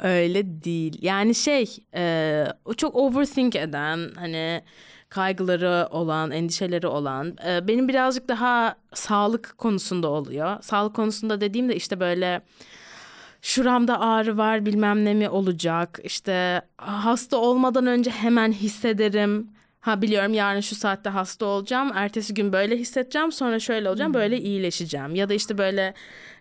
öyle 0.00 0.64
değil. 0.64 0.98
Yani 1.02 1.34
şey 1.34 1.76
e, 1.94 2.44
çok 2.76 2.96
overthink 2.96 3.56
eden 3.56 3.98
hani 4.14 4.62
kaygıları 5.10 5.88
olan, 5.90 6.30
endişeleri 6.30 6.86
olan 6.86 7.36
e, 7.46 7.68
benim 7.68 7.88
birazcık 7.88 8.28
daha 8.28 8.74
sağlık 8.94 9.54
konusunda 9.58 10.08
oluyor. 10.08 10.62
Sağlık 10.62 10.96
konusunda 10.96 11.40
dediğimde 11.40 11.76
işte 11.76 12.00
böyle 12.00 12.42
şuramda 13.42 14.00
ağrı 14.00 14.36
var 14.36 14.66
bilmem 14.66 15.04
ne 15.04 15.14
mi 15.14 15.28
olacak 15.28 16.00
işte 16.04 16.62
hasta 16.76 17.36
olmadan 17.36 17.86
önce 17.86 18.10
hemen 18.10 18.52
hissederim 18.52 19.50
ha 19.80 20.02
biliyorum 20.02 20.34
yarın 20.34 20.60
şu 20.60 20.74
saatte 20.74 21.10
hasta 21.10 21.46
olacağım. 21.46 21.92
Ertesi 21.94 22.34
gün 22.34 22.52
böyle 22.52 22.76
hissedeceğim. 22.76 23.32
Sonra 23.32 23.58
şöyle 23.58 23.88
olacağım 23.88 24.14
böyle 24.14 24.40
iyileşeceğim. 24.40 25.14
Ya 25.14 25.28
da 25.28 25.34
işte 25.34 25.58
böyle 25.58 25.94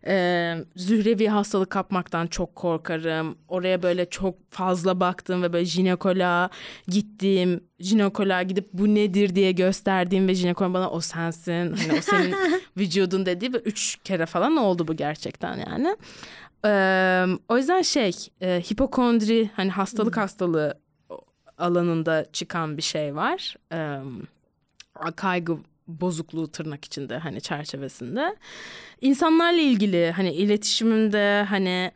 e, 0.07 0.55
zührevi 0.75 1.27
hastalık 1.27 1.69
kapmaktan 1.69 2.27
çok 2.27 2.55
korkarım. 2.55 3.37
Oraya 3.47 3.83
böyle 3.83 4.09
çok 4.09 4.51
fazla 4.51 4.99
baktım 4.99 5.43
ve 5.43 5.53
böyle 5.53 5.65
jinekoloğa 5.65 6.49
gittim 6.87 7.61
jinekoloğa 7.79 8.43
gidip 8.43 8.69
bu 8.73 8.95
nedir 8.95 9.35
diye 9.35 9.51
gösterdiğim 9.51 10.27
ve 10.27 10.35
jinekolog 10.35 10.73
bana 10.73 10.89
o 10.89 11.01
sensin. 11.01 11.75
Hani 11.79 11.99
o 11.99 12.01
senin 12.01 12.35
vücudun 12.77 13.25
dediği 13.25 13.53
ve 13.53 13.57
üç 13.57 13.97
kere 14.03 14.25
falan 14.25 14.57
oldu 14.57 14.87
bu 14.87 14.95
gerçekten 14.95 15.57
yani. 15.57 15.97
Ee, 16.65 17.25
o 17.49 17.57
yüzden 17.57 17.81
şey 17.81 18.11
e, 18.41 18.61
hipokondri 18.61 19.49
hani 19.55 19.69
hastalık 19.71 20.17
hastalığı 20.17 20.79
alanında 21.59 22.25
çıkan 22.33 22.77
bir 22.77 22.81
şey 22.81 23.15
var. 23.15 23.55
Ee, 23.73 23.99
kaygı 25.15 25.57
bozukluğu 25.87 26.47
tırnak 26.51 26.85
içinde 26.85 27.17
hani 27.17 27.41
çerçevesinde. 27.41 28.35
İnsanlarla 29.01 29.61
ilgili 29.61 30.11
hani 30.11 30.33
iletişimimde 30.33 31.45
hani 31.49 31.91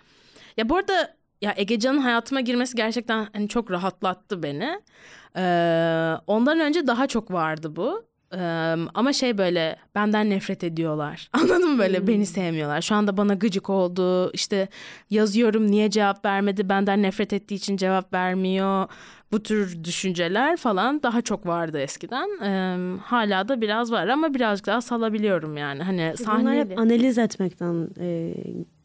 ya 0.57 0.69
bu 0.69 0.77
arada 0.77 1.15
ya 1.41 1.53
Egecan'ın 1.57 1.97
hayatıma 1.97 2.41
girmesi 2.41 2.75
gerçekten 2.75 3.27
hani 3.33 3.47
çok 3.49 3.71
rahatlattı 3.71 4.43
beni. 4.43 4.81
Ee, 5.35 6.13
ondan 6.27 6.59
önce 6.59 6.87
daha 6.87 7.07
çok 7.07 7.31
vardı 7.31 7.75
bu. 7.75 8.05
Ee, 8.37 8.75
ama 8.93 9.13
şey 9.13 9.37
böyle 9.37 9.77
benden 9.95 10.29
nefret 10.29 10.63
ediyorlar. 10.63 11.29
Anladın 11.33 11.69
mı 11.69 11.79
böyle 11.79 11.99
hmm. 11.99 12.07
beni 12.07 12.25
sevmiyorlar. 12.25 12.81
Şu 12.81 12.95
anda 12.95 13.17
bana 13.17 13.33
gıcık 13.33 13.69
oldu. 13.69 14.31
İşte 14.31 14.67
yazıyorum 15.09 15.71
niye 15.71 15.89
cevap 15.89 16.25
vermedi? 16.25 16.69
Benden 16.69 17.01
nefret 17.01 17.33
ettiği 17.33 17.55
için 17.55 17.77
cevap 17.77 18.13
vermiyor. 18.13 18.87
Bu 19.33 19.43
tür 19.43 19.83
düşünceler 19.83 20.57
falan 20.57 21.03
daha 21.03 21.21
çok 21.21 21.47
vardı 21.47 21.79
eskiden. 21.79 22.29
Ee, 22.43 22.97
hala 23.01 23.47
da 23.47 23.61
biraz 23.61 23.91
var 23.91 24.07
ama 24.07 24.33
birazcık 24.33 24.65
daha 24.67 24.81
salabiliyorum 24.81 25.57
yani. 25.57 25.83
Hani 25.83 26.13
sahneli... 26.17 26.41
Bunlar 26.43 26.55
hep 26.57 26.79
analiz 26.79 27.17
etmekten 27.17 27.89
e, 27.99 28.33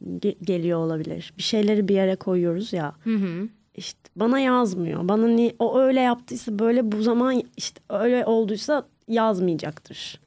ge- 0.04 0.44
geliyor 0.44 0.78
olabilir. 0.78 1.32
Bir 1.38 1.42
şeyleri 1.42 1.88
bir 1.88 1.94
yere 1.94 2.16
koyuyoruz 2.16 2.72
ya. 2.72 2.94
Hı 3.04 3.14
hı. 3.14 3.48
İşte 3.74 4.00
bana 4.16 4.38
yazmıyor. 4.40 5.08
Bana 5.08 5.26
ni 5.26 5.54
o 5.58 5.78
öyle 5.80 6.00
yaptıysa 6.00 6.58
böyle 6.58 6.92
bu 6.92 7.02
zaman 7.02 7.42
işte 7.56 7.80
öyle 7.90 8.26
olduysa 8.26 8.86
yazmayacaktır. 9.08 10.20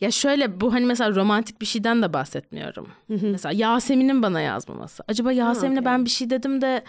Ya 0.00 0.10
şöyle 0.10 0.60
bu 0.60 0.72
hani 0.72 0.86
mesela 0.86 1.14
romantik 1.14 1.60
bir 1.60 1.66
şeyden 1.66 2.02
de 2.02 2.12
bahsetmiyorum. 2.12 2.88
Mesela 3.08 3.52
Yasemin'in 3.52 4.22
bana 4.22 4.40
yazmaması. 4.40 5.04
Acaba 5.08 5.32
Yasemin'e 5.32 5.84
ben 5.84 6.04
bir 6.04 6.10
şey 6.10 6.30
dedim 6.30 6.60
de 6.60 6.82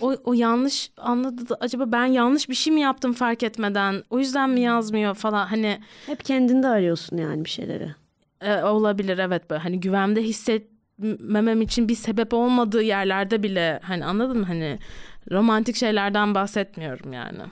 o, 0.00 0.14
o 0.24 0.32
yanlış 0.32 0.90
anladı 0.96 1.48
da 1.48 1.56
acaba 1.60 1.92
ben 1.92 2.04
yanlış 2.06 2.48
bir 2.48 2.54
şey 2.54 2.72
mi 2.72 2.80
yaptım 2.80 3.12
fark 3.12 3.42
etmeden 3.42 4.02
o 4.10 4.18
yüzden 4.18 4.50
mi 4.50 4.60
yazmıyor 4.60 5.14
falan 5.14 5.46
hani. 5.46 5.78
Hep 6.06 6.24
kendinde 6.24 6.68
arıyorsun 6.68 7.16
yani 7.16 7.44
bir 7.44 7.50
şeyleri. 7.50 7.94
E, 8.40 8.62
olabilir 8.62 9.18
evet 9.18 9.50
böyle 9.50 9.62
hani 9.62 9.80
güvende 9.80 10.22
hissetmemem 10.22 11.62
için 11.62 11.88
bir 11.88 11.94
sebep 11.94 12.34
olmadığı 12.34 12.82
yerlerde 12.82 13.42
bile 13.42 13.80
hani 13.82 14.04
anladın 14.04 14.38
mı 14.38 14.46
hani 14.46 14.78
romantik 15.30 15.76
şeylerden 15.76 16.34
bahsetmiyorum 16.34 17.12
yani. 17.12 17.42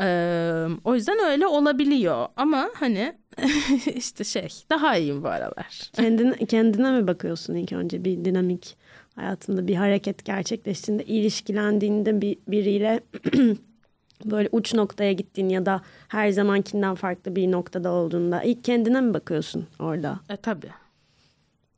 Ee, 0.00 0.66
o 0.84 0.94
yüzden 0.94 1.18
öyle 1.30 1.46
olabiliyor 1.46 2.26
ama 2.36 2.68
hani 2.74 3.14
işte 3.94 4.24
şey 4.24 4.48
daha 4.70 4.96
iyiyim 4.96 5.22
bu 5.22 5.28
aralar. 5.28 5.90
Kendine, 5.92 6.36
kendine 6.36 6.90
mi 6.90 7.06
bakıyorsun 7.06 7.54
ilk 7.54 7.72
önce 7.72 8.04
bir 8.04 8.24
dinamik 8.24 8.76
hayatında 9.14 9.68
bir 9.68 9.74
hareket 9.74 10.24
gerçekleştiğinde 10.24 11.04
ilişkilendiğinde 11.04 12.20
bir, 12.20 12.38
biriyle 12.48 13.00
böyle 14.24 14.48
uç 14.52 14.74
noktaya 14.74 15.12
gittiğin 15.12 15.48
ya 15.48 15.66
da 15.66 15.82
her 16.08 16.30
zamankinden 16.30 16.94
farklı 16.94 17.36
bir 17.36 17.52
noktada 17.52 17.92
olduğunda 17.92 18.42
ilk 18.42 18.64
kendine 18.64 19.00
mi 19.00 19.14
bakıyorsun 19.14 19.66
orada? 19.78 20.20
E 20.28 20.36
tabii. 20.36 20.70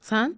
Sen? 0.00 0.36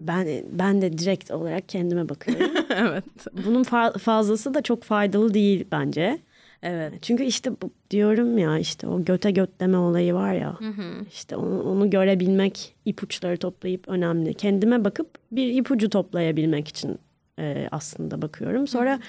Ben 0.00 0.28
ben 0.52 0.82
de 0.82 0.98
direkt 0.98 1.30
olarak 1.30 1.68
kendime 1.68 2.08
bakıyorum. 2.08 2.50
evet. 2.70 3.04
Bunun 3.46 3.64
fa- 3.64 3.98
fazlası 3.98 4.54
da 4.54 4.62
çok 4.62 4.82
faydalı 4.82 5.34
değil 5.34 5.64
bence. 5.72 6.18
Evet. 6.62 6.92
Çünkü 7.02 7.24
işte 7.24 7.50
bu, 7.62 7.70
diyorum 7.90 8.38
ya 8.38 8.58
işte 8.58 8.86
o 8.86 9.04
göte 9.04 9.30
göt 9.30 9.60
deme 9.60 9.76
olayı 9.76 10.14
var 10.14 10.32
ya. 10.32 10.56
Hı 10.60 10.68
hı. 10.68 11.04
İşte 11.12 11.36
onu, 11.36 11.62
onu 11.62 11.90
görebilmek, 11.90 12.74
ipuçları 12.84 13.36
toplayıp 13.36 13.88
önemli. 13.88 14.34
Kendime 14.34 14.84
bakıp 14.84 15.08
bir 15.32 15.54
ipucu 15.54 15.90
toplayabilmek 15.90 16.68
için 16.68 16.98
e, 17.38 17.68
aslında 17.70 18.22
bakıyorum. 18.22 18.66
Sonra 18.66 18.96
hı. 18.96 19.00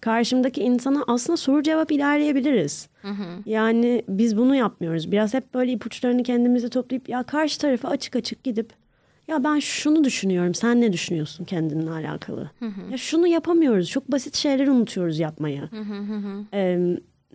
karşımdaki 0.00 0.62
insana 0.62 1.04
aslında 1.06 1.36
soru 1.36 1.62
cevap 1.62 1.92
ilerleyebiliriz. 1.92 2.88
Hı 3.02 3.08
hı. 3.08 3.24
Yani 3.46 4.02
biz 4.08 4.36
bunu 4.36 4.54
yapmıyoruz. 4.54 5.12
Biraz 5.12 5.34
hep 5.34 5.54
böyle 5.54 5.72
ipuçlarını 5.72 6.22
kendimize 6.22 6.68
toplayıp 6.68 7.08
ya 7.08 7.22
karşı 7.22 7.58
tarafa 7.58 7.88
açık 7.88 8.16
açık 8.16 8.44
gidip 8.44 8.79
ya 9.30 9.44
ben 9.44 9.58
şunu 9.58 10.04
düşünüyorum. 10.04 10.54
Sen 10.54 10.80
ne 10.80 10.92
düşünüyorsun 10.92 11.44
kendinle 11.44 11.90
alakalı? 11.90 12.50
Hı 12.58 12.66
hı. 12.66 12.90
Ya 12.90 12.98
şunu 12.98 13.26
yapamıyoruz. 13.26 13.90
Çok 13.90 14.12
basit 14.12 14.36
şeyler 14.36 14.66
unutuyoruz 14.66 15.18
yapmayı. 15.18 15.60
Hı 15.60 15.80
hı 15.80 15.94
hı. 15.94 16.44
Ee, 16.54 16.78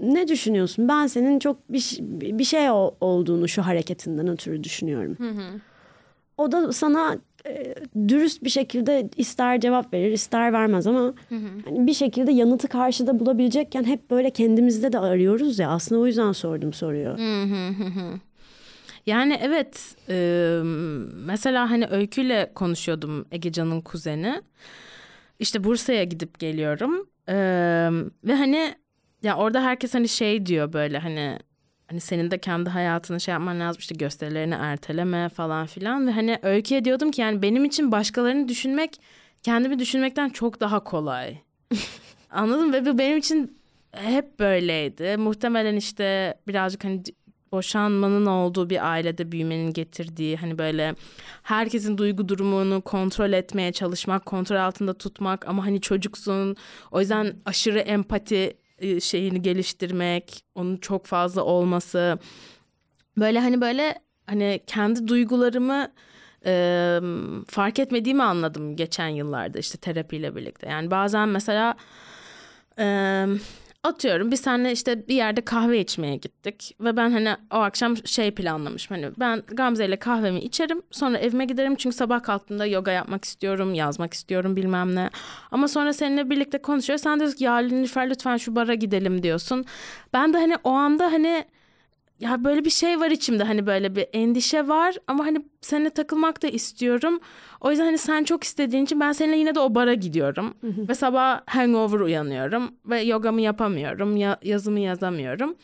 ne 0.02 0.28
düşünüyorsun? 0.28 0.88
Ben 0.88 1.08
senin 1.08 1.40
çok 1.40 1.74
bir, 1.74 1.98
bir 2.40 2.44
şey 2.44 2.70
olduğunu 3.02 3.48
şu 3.48 3.62
hareketinden 3.66 4.28
ötürü 4.28 4.64
düşünüyorum. 4.64 5.16
Hı 5.18 5.30
hı. 5.30 5.62
O 6.38 6.52
da 6.52 6.74
sana 6.74 7.18
e, 7.48 7.76
dürüst 8.08 8.44
bir 8.44 8.50
şekilde 8.50 9.10
ister 9.18 9.60
cevap 9.60 9.94
verir 9.94 10.12
ister 10.12 10.54
vermez 10.54 10.88
ama 10.88 11.00
hı 11.30 11.36
hı. 11.36 11.48
Hani 11.66 11.88
bir 11.88 11.94
şekilde 11.94 12.32
yanıtı 12.32 12.68
karşıda 12.68 13.20
bulabilecekken 13.20 13.84
hep 13.84 14.12
böyle 14.12 14.30
kendimizde 14.30 14.92
de 14.94 15.00
arıyoruz 15.00 15.60
ya 15.60 15.70
aslında 15.70 16.02
o 16.02 16.08
yüzden 16.08 16.32
sordum 16.32 16.74
soruyu. 16.74 17.10
Hı 17.10 17.44
hı 17.44 17.68
hı. 17.84 18.20
Yani 19.06 19.40
evet 19.41 19.95
e, 20.10 20.60
mesela 21.15 21.72
hani 21.72 21.88
Öykü'yle 21.88 22.52
konuşuyordum 22.56 23.26
Egecan'ın 23.32 23.82
kuzeni. 23.82 24.41
İşte 25.40 25.64
Bursa'ya 25.64 26.03
gidip 26.03 26.40
geliyorum 26.40 27.10
e, 27.30 27.36
ve 28.23 28.36
hani 28.36 28.76
ya 29.23 29.38
orada 29.38 29.64
herkes 29.64 29.94
hani 29.94 30.07
şey 30.10 30.45
diyor 30.45 30.73
böyle 30.73 30.99
hani 30.99 31.40
hani 31.88 31.99
senin 31.99 32.32
de 32.32 32.38
kendi 32.38 32.69
hayatını 32.69 33.19
şey 33.19 33.32
yapman 33.32 33.60
lazım 33.60 33.80
işte 33.80 33.95
gösterilerini 33.95 34.53
erteleme 34.53 35.30
falan 35.30 35.65
filan 35.65 36.07
ve 36.07 36.11
hani 36.11 36.40
Öykü'ye 36.44 36.86
diyordum 36.86 37.11
ki 37.11 37.22
yani 37.22 37.41
benim 37.41 37.65
için 37.65 37.91
başkalarını 37.91 38.48
düşünmek 38.48 39.02
kendimi 39.44 39.80
düşünmekten 39.80 40.30
çok 40.30 40.60
daha 40.60 40.84
kolay. 40.84 41.38
Anladın 42.30 42.68
mı? 42.68 42.73
Ve 42.73 42.86
bu 42.86 42.98
benim 42.98 43.18
için 43.18 43.57
hep 43.91 44.40
böyleydi. 44.40 45.18
Muhtemelen 45.18 45.76
işte 45.76 46.36
birazcık 46.48 46.84
hani 46.84 47.03
boşanmanın 47.52 48.26
olduğu 48.26 48.70
bir 48.70 48.92
ailede 48.92 49.32
büyümenin 49.32 49.74
getirdiği 49.74 50.38
hani 50.38 50.58
böyle 50.58 50.96
herkesin 51.44 51.98
duygu 51.98 52.30
durumunu 52.30 52.82
kontrol 52.82 53.34
etmeye 53.34 53.72
çalışmak, 53.72 54.26
kontrol 54.26 54.56
altında 54.56 54.94
tutmak 54.94 55.48
ama 55.48 55.66
hani 55.66 55.82
çocuksun. 55.82 56.56
O 56.92 57.00
yüzden 57.00 57.34
aşırı 57.46 57.80
empati 57.80 58.58
e, 58.80 59.00
şeyini 59.00 59.42
geliştirmek, 59.42 60.44
onun 60.56 60.78
çok 60.78 61.06
fazla 61.06 61.44
olması. 61.44 62.18
Böyle 63.18 63.40
hani 63.40 63.62
böyle 63.62 63.96
hani 64.28 64.60
kendi 64.68 65.08
duygularımı 65.08 65.92
e, 66.46 67.00
fark 67.48 67.80
etmediğimi 67.80 68.24
anladım 68.24 68.76
geçen 68.76 69.08
yıllarda 69.08 69.60
işte 69.60 69.78
terapiyle 69.78 70.36
birlikte. 70.36 70.70
Yani 70.70 70.92
bazen 70.92 71.30
mesela 71.30 71.76
e, 72.80 73.26
atıyorum 73.86 74.32
biz 74.32 74.40
seninle 74.40 74.72
işte 74.72 75.07
bir 75.07 75.16
yerde 75.16 75.41
kahve 75.41 75.80
içmeye 75.80 76.16
gittik 76.16 76.76
ve 76.80 76.98
ben 76.98 77.12
hani 77.12 77.36
o 77.52 77.56
akşam 77.56 77.98
şey 78.07 78.32
planlamışım 78.32 78.95
hani 78.95 79.12
ben 79.20 79.44
Gamze 79.48 79.86
ile 79.86 79.95
kahvemi 79.95 80.40
içerim 80.40 80.82
sonra 80.91 81.18
evime 81.18 81.45
giderim 81.45 81.76
çünkü 81.76 81.95
sabah 81.95 82.24
kalktığımda 82.24 82.66
yoga 82.66 82.91
yapmak 82.91 83.26
istiyorum 83.26 83.74
yazmak 83.74 84.14
istiyorum 84.14 84.56
bilmem 84.56 84.95
ne. 84.95 85.10
Ama 85.52 85.68
sonra 85.68 85.94
seninle 85.94 86.30
birlikte 86.30 86.57
konuşuyor 86.57 86.99
sen 86.99 87.20
diyorsun 87.20 87.38
ki 87.38 87.44
ya 87.44 87.57
Nilüfer 87.57 88.10
lütfen 88.10 88.38
şu 88.38 88.56
bara 88.56 88.74
gidelim. 88.74 89.24
diyorsun. 89.24 89.66
Ben 90.14 90.34
de 90.34 90.38
hani 90.38 90.56
o 90.64 90.70
anda 90.70 91.06
hani 91.06 91.45
ya 92.20 92.44
böyle 92.44 92.66
bir 92.66 92.70
şey 92.70 93.00
var 93.00 93.12
içimde 93.12 93.44
hani 93.44 93.66
böyle 93.68 93.96
bir 93.96 94.08
endişe 94.14 94.68
var 94.68 94.96
ama 95.08 95.26
hani 95.26 95.46
seninle 95.62 95.90
takılmak 95.90 96.44
da 96.44 96.48
istiyorum. 96.48 97.20
O 97.62 97.70
yüzden 97.72 97.86
hani 97.86 97.98
sen 97.98 98.24
çok 98.24 98.44
istediğin 98.44 98.84
için 98.84 99.00
ben 99.00 99.12
seninle 99.12 99.38
yine 99.38 99.56
de 99.56 99.60
o 99.60 99.76
bara 99.76 99.94
gidiyorum. 99.94 100.54
Ve 100.64 100.96
sabah 100.96 101.42
hangover 101.46 102.00
uyanıyorum 102.00 102.72
ve 102.86 103.02
yogamı 103.02 103.42
yapamıyorum, 103.42 104.18
ya, 104.18 104.38
yazımı 104.44 104.80
yazamıyorum. 104.80 105.56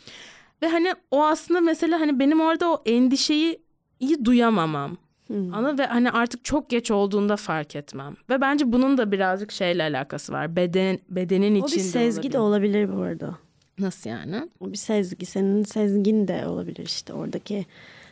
Ve 0.62 0.68
hani 0.68 0.94
o 1.12 1.24
aslında 1.26 1.62
mesela 1.62 2.00
hani 2.00 2.20
benim 2.20 2.42
orada 2.42 2.72
o 2.72 2.82
endişeyi 2.86 3.62
iyi 4.00 4.26
duyamamam. 4.26 4.98
Hmm. 5.28 5.54
Ana 5.54 5.78
ve 5.78 5.86
hani 5.86 6.12
artık 6.12 6.46
çok 6.46 6.70
geç 6.70 6.92
olduğunda 6.92 7.36
fark 7.36 7.76
etmem. 7.76 8.14
Ve 8.30 8.42
bence 8.42 8.72
bunun 8.72 8.98
da 8.98 9.12
birazcık 9.12 9.52
şeyle 9.52 9.84
alakası 9.84 10.34
var. 10.34 10.56
Beden 10.56 11.00
bedenin 11.10 11.62
O 11.62 11.66
içinde 11.66 11.80
bir 11.80 11.90
sezgi 11.90 12.32
de 12.32 12.40
olabilir. 12.40 12.86
olabilir 12.86 12.98
bu 12.98 13.02
arada. 13.02 13.38
Nasıl 13.80 14.10
yani? 14.10 14.50
Bir 14.62 14.78
sezgi. 14.78 15.26
Senin 15.26 15.64
sezgin 15.64 16.28
de 16.28 16.48
olabilir 16.48 16.86
işte. 16.86 17.14
Oradaki 17.14 17.66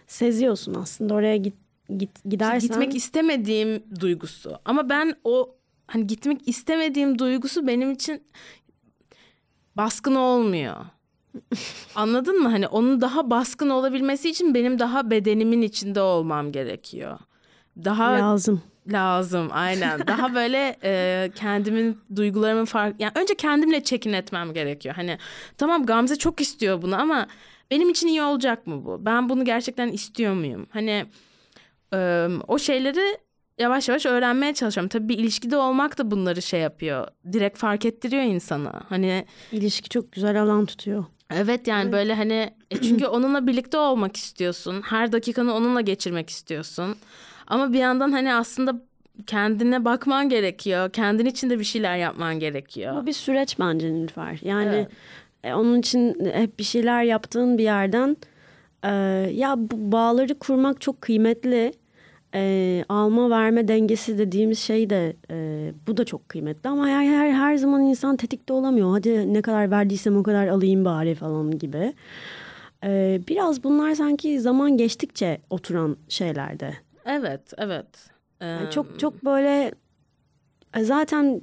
seziyorsun 0.08 0.74
aslında. 0.74 1.14
Oraya 1.14 1.38
git, 1.38 1.56
git 1.98 2.10
gidersen. 2.26 2.60
Gitmek 2.60 2.96
istemediğim 2.96 3.84
duygusu. 4.00 4.60
Ama 4.66 4.90
ben 4.90 5.16
o 5.24 5.56
hani 5.88 6.08
gitmek 6.08 6.48
istemediğim 6.48 7.20
duygusu 7.20 7.68
benim 7.68 7.92
için 7.92 8.24
baskın 9.78 10.16
olmuyor. 10.16 10.76
Anladın 11.96 12.42
mı? 12.44 12.50
Hani 12.50 12.68
onun 12.68 13.02
daha 13.02 13.30
baskın 13.30 13.70
olabilmesi 13.70 14.30
için 14.30 14.54
benim 14.54 14.80
daha 14.80 15.10
bedenimin 15.12 15.62
içinde 15.62 16.02
olmam 16.02 16.52
gerekiyor. 16.52 17.20
Daha 17.86 18.12
lazım. 18.12 18.62
Lazım 18.88 19.50
aynen. 19.52 20.08
Daha 20.08 20.36
böyle 20.36 20.76
e, 20.84 21.32
kendimin 21.36 21.98
duygularımın 22.16 22.66
fark 22.66 23.00
yani 23.00 23.12
önce 23.16 23.36
kendimle 23.36 23.84
çekin 23.84 24.14
etmem 24.14 24.54
gerekiyor. 24.54 24.96
Hani 24.96 25.18
tamam 25.58 25.86
Gamze 25.86 26.16
çok 26.16 26.42
istiyor 26.42 26.82
bunu 26.82 27.02
ama 27.02 27.28
benim 27.72 27.90
için 27.90 28.08
iyi 28.08 28.22
olacak 28.22 28.68
mı 28.68 28.86
bu? 28.86 29.06
Ben 29.06 29.30
bunu 29.30 29.46
gerçekten 29.46 29.88
istiyor 29.88 30.34
muyum? 30.34 30.68
Hani 30.70 31.06
e, 31.94 32.28
o 32.48 32.60
şeyleri 32.60 33.18
yavaş 33.58 33.90
yavaş 33.90 34.06
öğrenmeye 34.06 34.54
çalışıyorum. 34.54 34.90
Tabii 34.90 35.10
bir 35.10 35.18
ilişkide 35.18 35.58
olmak 35.58 35.98
da 35.98 36.12
bunları 36.12 36.42
şey 36.42 36.60
yapıyor. 36.60 37.08
Direkt 37.34 37.58
fark 37.58 37.86
ettiriyor 37.86 38.24
insana. 38.24 38.82
Hani 38.90 39.26
İlişki 39.52 39.90
çok 39.90 40.12
güzel 40.12 40.42
alan 40.42 40.66
tutuyor. 40.66 41.06
Evet 41.34 41.68
yani 41.68 41.92
böyle 41.92 42.16
hani 42.16 42.54
e 42.72 42.82
çünkü 42.82 43.06
onunla 43.06 43.48
birlikte 43.48 43.78
olmak 43.78 44.18
istiyorsun. 44.18 44.82
Her 44.82 45.12
dakikanı 45.12 45.54
onunla 45.54 45.82
geçirmek 45.82 46.30
istiyorsun. 46.30 46.96
Ama 47.50 47.74
bir 47.74 47.80
yandan 47.80 48.12
hani 48.12 48.34
aslında 48.34 48.76
kendine 49.28 49.86
bakman 49.86 50.30
gerekiyor. 50.30 50.90
Kendin 50.90 51.26
için 51.26 51.50
de 51.50 51.60
bir 51.60 51.64
şeyler 51.64 51.98
yapman 51.98 52.40
gerekiyor. 52.40 53.02
Bu 53.02 53.06
bir 53.06 53.14
süreç 53.14 53.60
bence 53.60 53.94
Nilüfer. 53.94 54.40
Yani 54.44 54.76
Evet. 54.76 54.88
e, 55.44 55.54
onun 55.54 55.80
için 55.80 56.26
hep 56.34 56.60
bir 56.60 56.64
şeyler 56.64 57.04
yaptığın 57.04 57.58
bir 57.58 57.64
yerden 57.64 58.18
e, 58.84 58.90
ya 59.34 59.56
bu 59.58 59.92
bağları 59.92 60.40
kurmak 60.40 60.82
çok 60.82 61.02
kıymetli. 61.02 61.74
E, 62.36 62.86
alma 62.90 63.30
verme 63.30 63.68
dengesi 63.68 64.18
dediğimiz 64.18 64.60
şey 64.60 64.90
de 64.90 65.16
e, 65.32 65.72
bu 65.88 65.98
da 65.98 66.06
çok 66.06 66.30
kıymetli 66.30 66.70
ama 66.70 66.88
her, 66.88 67.06
her 67.06 67.32
her 67.32 67.58
zaman 67.58 67.82
insan 67.82 68.18
tetikte 68.18 68.54
olamıyor. 68.54 68.92
Hadi 68.92 69.34
ne 69.34 69.42
kadar 69.42 69.72
verdiysem 69.72 70.18
o 70.18 70.24
kadar 70.24 70.48
alayım 70.48 70.86
bari 70.86 71.16
falan 71.16 71.60
gibi. 71.60 71.94
E, 72.84 73.22
biraz 73.28 73.64
bunlar 73.64 73.96
sanki 73.96 74.40
zaman 74.40 74.78
geçtikçe 74.78 75.38
oturan 75.50 75.98
şeylerde. 76.10 76.74
Evet, 77.10 77.54
evet. 77.58 78.10
Yani 78.42 78.68
Ee, 78.68 78.72
çok 78.72 79.00
çok 79.00 79.26
böyle 79.26 79.72
e, 80.78 80.84
zaten 80.84 81.42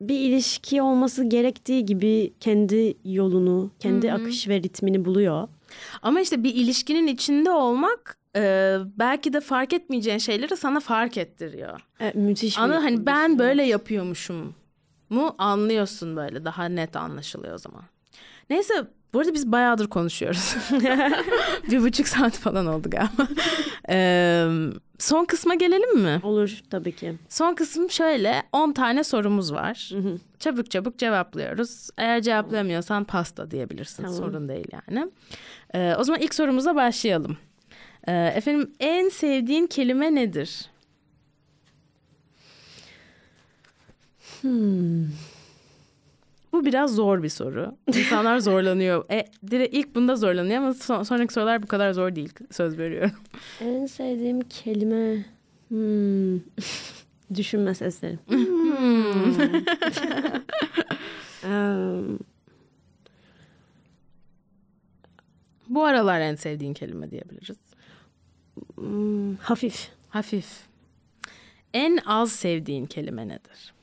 bir 0.00 0.20
ilişki 0.20 0.82
olması 0.82 1.24
gerektiği 1.24 1.84
gibi 1.84 2.32
kendi 2.40 2.94
yolunu, 3.04 3.70
kendi 3.80 4.12
akış 4.12 4.48
ve 4.48 4.62
ritmini 4.62 5.04
buluyor. 5.04 5.48
Ama 6.02 6.20
işte 6.20 6.42
bir 6.42 6.54
ilişkinin 6.54 7.06
içinde 7.06 7.50
olmak 7.50 8.18
e, 8.36 8.76
belki 8.96 9.32
de 9.32 9.40
fark 9.40 9.72
etmeyeceğin 9.72 10.18
şeyleri 10.18 10.56
sana 10.56 10.80
fark 10.80 11.16
ettiriyor. 11.18 11.80
E, 12.00 12.12
müthiş. 12.14 12.58
Ana 12.58 12.84
hani 12.84 13.06
ben 13.06 13.38
böyle 13.38 13.62
yapıyormuşum 13.62 14.54
mu 15.10 15.34
anlıyorsun 15.38 16.16
böyle 16.16 16.44
daha 16.44 16.64
net 16.64 16.96
anlaşılıyor 16.96 17.54
o 17.54 17.58
zaman. 17.58 17.82
Neyse 18.50 18.86
bu 19.16 19.20
arada 19.20 19.34
biz 19.34 19.52
bayağıdır 19.52 19.86
konuşuyoruz. 19.86 20.56
bir 21.70 21.82
buçuk 21.82 22.08
saat 22.08 22.32
falan 22.32 22.66
oldu 22.66 22.90
galiba. 22.90 23.28
Ee, 23.88 24.46
son 24.98 25.24
kısma 25.24 25.54
gelelim 25.54 25.98
mi? 25.98 26.20
olur 26.22 26.60
tabii 26.70 26.96
ki. 26.96 27.14
Son 27.28 27.54
kısım 27.54 27.90
şöyle 27.90 28.42
10 28.52 28.72
tane 28.72 29.04
sorumuz 29.04 29.52
var. 29.52 29.92
Çabuk 30.38 30.70
çabuk 30.70 30.98
cevaplıyoruz. 30.98 31.90
Eğer 31.98 32.22
cevaplayamıyorsan 32.22 33.04
pasta 33.04 33.50
diyebilirsin. 33.50 34.02
Tamam. 34.02 34.18
Sorun 34.18 34.48
değil 34.48 34.66
yani. 34.72 35.10
Ee, 35.74 35.94
o 35.98 36.04
zaman 36.04 36.20
ilk 36.20 36.34
sorumuza 36.34 36.74
başlayalım. 36.74 37.36
Ee, 38.08 38.12
efendim 38.12 38.70
en 38.80 39.08
sevdiğin 39.08 39.66
kelime 39.66 40.14
nedir? 40.14 40.70
Bu 46.56 46.64
biraz 46.64 46.94
zor 46.94 47.22
bir 47.22 47.28
soru. 47.28 47.76
İnsanlar 47.86 48.38
zorlanıyor. 48.38 49.04
E, 49.10 49.24
direkt 49.50 49.74
ilk 49.74 49.94
bunda 49.94 50.16
zorlanıyor 50.16 50.58
ama 50.58 50.74
son- 50.74 51.02
sonraki 51.02 51.32
sorular 51.34 51.62
bu 51.62 51.66
kadar 51.66 51.92
zor 51.92 52.14
değil. 52.14 52.32
Söz 52.50 52.78
veriyorum. 52.78 53.10
En 53.60 53.86
sevdiğim 53.86 54.40
kelime 54.40 55.24
hmm. 55.68 56.40
düşünme 57.36 57.74
sesleri. 57.74 58.18
Em, 61.44 62.18
Bu 65.68 65.84
aralar 65.84 66.20
en 66.20 66.34
sevdiğin 66.34 66.74
kelime 66.74 67.10
diyebiliriz. 67.10 67.56
hmm, 68.74 69.34
hafif. 69.36 69.88
Hafif. 70.08 70.46
En 71.74 71.98
az 72.06 72.32
sevdiğin 72.32 72.86
kelime 72.86 73.28
nedir? 73.28 73.74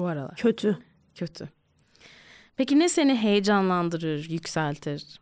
Bu 0.00 0.06
aralar. 0.06 0.34
Kötü. 0.36 0.78
Kötü. 1.14 1.48
Peki 2.56 2.78
ne 2.78 2.88
seni 2.88 3.16
heyecanlandırır, 3.16 4.30
yükseltir? 4.30 5.20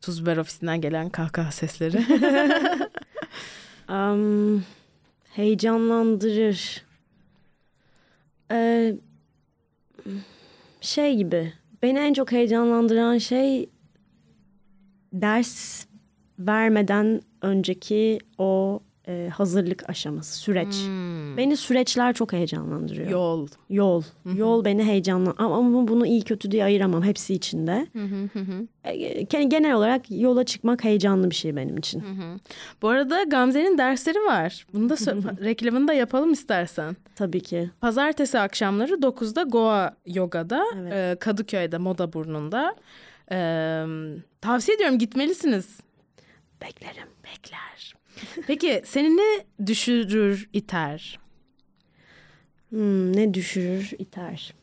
Tuz 0.00 0.22
biber 0.22 0.36
ofisinden 0.36 0.80
gelen 0.80 1.10
kahkaha 1.10 1.50
sesleri. 1.50 1.98
Am, 3.88 4.62
heyecanlandırır. 5.30 6.84
Ee, 8.50 8.96
şey 10.80 11.16
gibi. 11.16 11.52
Beni 11.82 11.98
en 11.98 12.12
çok 12.12 12.32
heyecanlandıran 12.32 13.18
şey 13.18 13.70
ders 15.12 15.86
vermeden 16.38 17.22
önceki 17.42 18.18
o 18.38 18.80
e, 19.10 19.28
hazırlık 19.28 19.90
aşaması, 19.90 20.38
süreç. 20.38 20.74
Beni 21.36 21.56
süreçler 21.56 22.14
çok 22.14 22.32
heyecanlandırıyor. 22.32 23.06
Hmm. 23.06 23.12
Yol. 23.12 23.48
Yol. 23.70 24.02
Yol 24.36 24.64
beni 24.64 24.84
heyecanlan 24.84 25.34
ama, 25.38 25.88
bunu 25.88 26.06
iyi 26.06 26.22
kötü 26.22 26.50
diye 26.50 26.64
ayıramam 26.64 27.02
hepsi 27.02 27.34
içinde. 27.34 27.86
E, 28.84 29.22
ge- 29.24 29.48
Genel 29.48 29.74
olarak 29.74 30.10
yola 30.10 30.44
çıkmak 30.44 30.84
heyecanlı 30.84 31.30
bir 31.30 31.34
şey 31.34 31.56
benim 31.56 31.76
için. 31.76 32.02
Bu 32.82 32.88
arada 32.88 33.22
Gamze'nin 33.22 33.78
dersleri 33.78 34.18
var. 34.18 34.66
Bunu 34.72 34.88
da 34.88 34.94
reklamını 35.44 35.88
da 35.88 35.92
yapalım 35.92 36.32
istersen. 36.32 36.96
Tabii 37.14 37.40
ki. 37.40 37.70
Pazartesi 37.80 38.38
akşamları 38.38 38.92
9'da 38.92 39.42
Goa 39.42 39.96
Yoga'da, 40.06 40.64
Evet. 40.80 40.92
e, 40.92 41.16
Kadıköy'de, 41.20 41.78
Moda 41.78 42.12
Burnu'nda. 42.12 42.76
E, 43.32 43.38
tavsiye 44.40 44.74
ediyorum 44.76 44.98
gitmelisiniz. 44.98 45.78
Beklerim. 46.62 47.08
Bekler. 47.24 47.94
Peki 48.46 48.82
seni 48.84 49.16
ne 49.16 49.44
düşürür, 49.66 50.48
iter? 50.52 51.18
Hmm, 52.70 53.16
ne 53.16 53.34
düşürür, 53.34 53.90
iter. 53.98 54.54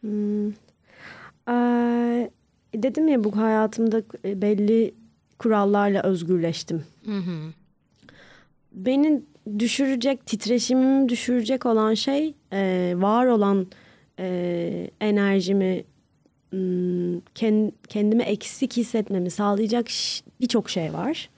Hmm. 0.00 0.48
Ee, 1.48 2.30
dedim 2.74 3.08
ya 3.08 3.24
bu 3.24 3.36
hayatımda 3.36 4.02
belli 4.24 4.94
kurallarla 5.38 6.02
özgürleştim. 6.02 6.84
Beni 8.72 9.22
düşürecek, 9.58 10.26
titreşimimi 10.26 11.08
düşürecek 11.08 11.66
olan 11.66 11.94
şey 11.94 12.34
e, 12.52 12.92
var 12.96 13.26
olan 13.26 13.66
e, 14.18 14.90
enerjimi 15.00 15.84
hmm, 16.50 17.18
ken- 17.18 17.72
kendimi 17.88 18.22
eksik 18.22 18.76
hissetmemi 18.76 19.30
sağlayacak 19.30 19.86
birçok 20.40 20.70
şey 20.70 20.92
var. 20.92 21.30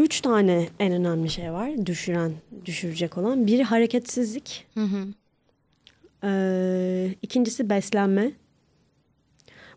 Üç 0.00 0.20
tane 0.20 0.68
en 0.78 0.92
önemli 0.92 1.30
şey 1.30 1.52
var 1.52 1.86
düşüren, 1.86 2.32
düşürecek 2.64 3.18
olan. 3.18 3.46
Biri 3.46 3.62
hareketsizlik. 3.62 4.66
Ee, 6.24 7.14
ikincisi 7.22 7.70
beslenme. 7.70 8.32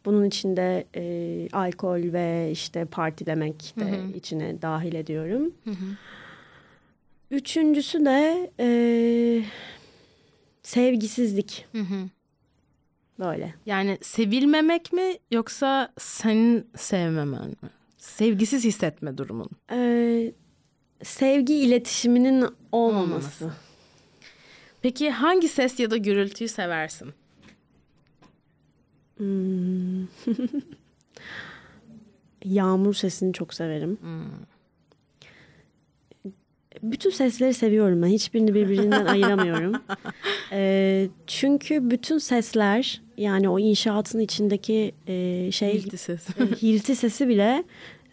Bunun 0.06 0.26
içinde 0.26 0.86
e, 0.96 1.48
alkol 1.54 2.14
ve 2.14 2.50
işte 2.52 2.86
partilemek 2.86 3.74
de 3.80 4.18
içine 4.18 4.62
dahil 4.62 4.94
ediyorum. 4.94 5.54
Üçüncüsü 7.32 8.06
de 8.06 8.52
e, 8.60 8.68
sevgisizlik. 10.64 11.66
Böyle. 13.20 13.54
Yani 13.66 13.98
sevilmemek 14.02 14.94
mi 14.94 15.18
yoksa 15.32 15.94
senin 15.98 16.68
sevmemen 16.76 17.48
mi? 17.48 17.70
Sevgisiz 18.04 18.64
hissetme 18.64 19.18
durumun. 19.18 19.50
Ee, 19.72 20.34
sevgi 21.04 21.56
iletişiminin 21.56 22.46
olmaması. 22.72 23.52
Peki 24.82 25.12
hangi 25.12 25.48
ses 25.48 25.80
ya 25.80 25.92
da 25.92 25.98
gürültüyü 25.98 26.48
seversin? 26.48 27.14
Hmm. 29.18 30.04
Yağmur 32.46 32.94
sesini 32.94 33.34
çok 33.34 33.54
severim. 33.54 33.98
Bütün 36.84 37.10
sesleri 37.10 37.54
seviyorum 37.54 38.02
ben. 38.02 38.08
Hiçbirini 38.08 38.54
birbirinden 38.54 39.06
ayıramıyorum. 39.06 39.74
Ee, 40.56 41.08
çünkü 41.28 41.92
bütün 41.92 42.18
sesler 42.18 43.02
yani 43.18 43.50
o 43.50 43.60
inşaatın 43.60 44.20
içindeki 44.20 44.92
e, 45.08 45.52
şey 45.52 45.74
Hilti 45.74 45.98
ses. 45.98 46.30
e, 46.30 46.44
hilti 46.62 46.96
sesi 46.96 47.28
bile 47.28 47.64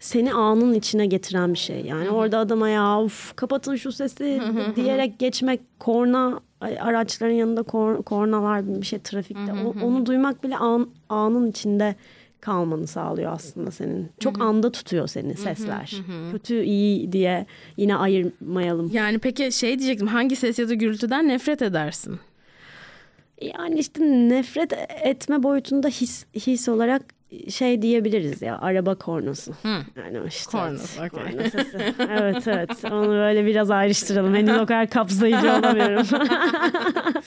seni 0.01 0.33
anın 0.33 0.75
içine 0.75 1.07
getiren 1.07 1.53
bir 1.55 1.59
şey. 1.59 1.81
Yani 1.85 2.11
orada 2.11 2.39
adama 2.39 2.69
ya 2.69 3.01
uf, 3.03 3.37
kapatın 3.37 3.77
şu 3.77 3.93
sesi 3.93 4.41
diyerek 4.77 5.19
geçmek 5.19 5.61
korna 5.79 6.41
araçların 6.61 7.33
yanında 7.35 7.63
kor, 7.63 8.03
kornalar 8.03 8.81
bir 8.81 8.87
şey 8.87 8.99
trafikte 8.99 9.53
o- 9.53 9.85
onu 9.87 10.07
duymak 10.07 10.45
bile 10.45 10.57
an, 10.57 10.91
anın 11.09 11.51
içinde 11.51 11.95
kalmanı 12.41 12.87
sağlıyor 12.87 13.33
aslında 13.33 13.71
senin. 13.71 14.13
Çok 14.21 14.41
anda 14.41 14.73
tutuyor 14.73 15.07
seni 15.07 15.37
sesler. 15.37 15.93
Kötü 16.33 16.63
iyi 16.63 17.13
diye 17.13 17.47
yine 17.77 17.97
ayırmayalım. 17.97 18.91
Yani 18.93 19.19
peki 19.19 19.53
şey 19.53 19.79
diyecektim 19.79 20.07
hangi 20.07 20.37
ses 20.37 20.59
ya 20.59 20.69
da 20.69 20.75
gürültüden 20.75 21.29
nefret 21.29 21.63
edersin? 21.63 22.21
Yani 23.43 23.79
işte 23.79 24.03
nefret 24.03 24.73
etme 25.05 25.43
boyutunda 25.43 25.89
his, 25.89 26.27
his 26.35 26.69
olarak 26.69 27.03
şey 27.49 27.83
diyebiliriz 27.83 28.43
ya 28.43 28.59
araba 28.59 28.95
kornası. 28.95 29.53
Yani 29.97 30.21
o 30.21 30.27
işte. 30.27 30.51
Kornası, 30.51 31.01
evet, 31.01 31.15
okey. 31.15 31.25
korna 31.25 31.51
sesi. 31.51 31.77
evet 31.99 32.49
evet 32.49 32.85
onu 32.85 33.09
böyle 33.09 33.47
biraz 33.47 33.71
ayrıştıralım. 33.71 34.35
Henüz 34.35 34.57
o 34.59 34.67
kadar 34.67 34.91
kapsayıcı 34.91 35.53
olamıyorum. 35.53 36.07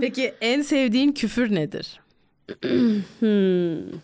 Peki 0.00 0.34
en 0.40 0.62
sevdiğin 0.62 1.12
küfür 1.12 1.54
nedir? 1.54 2.00
Hmm. 3.20 3.98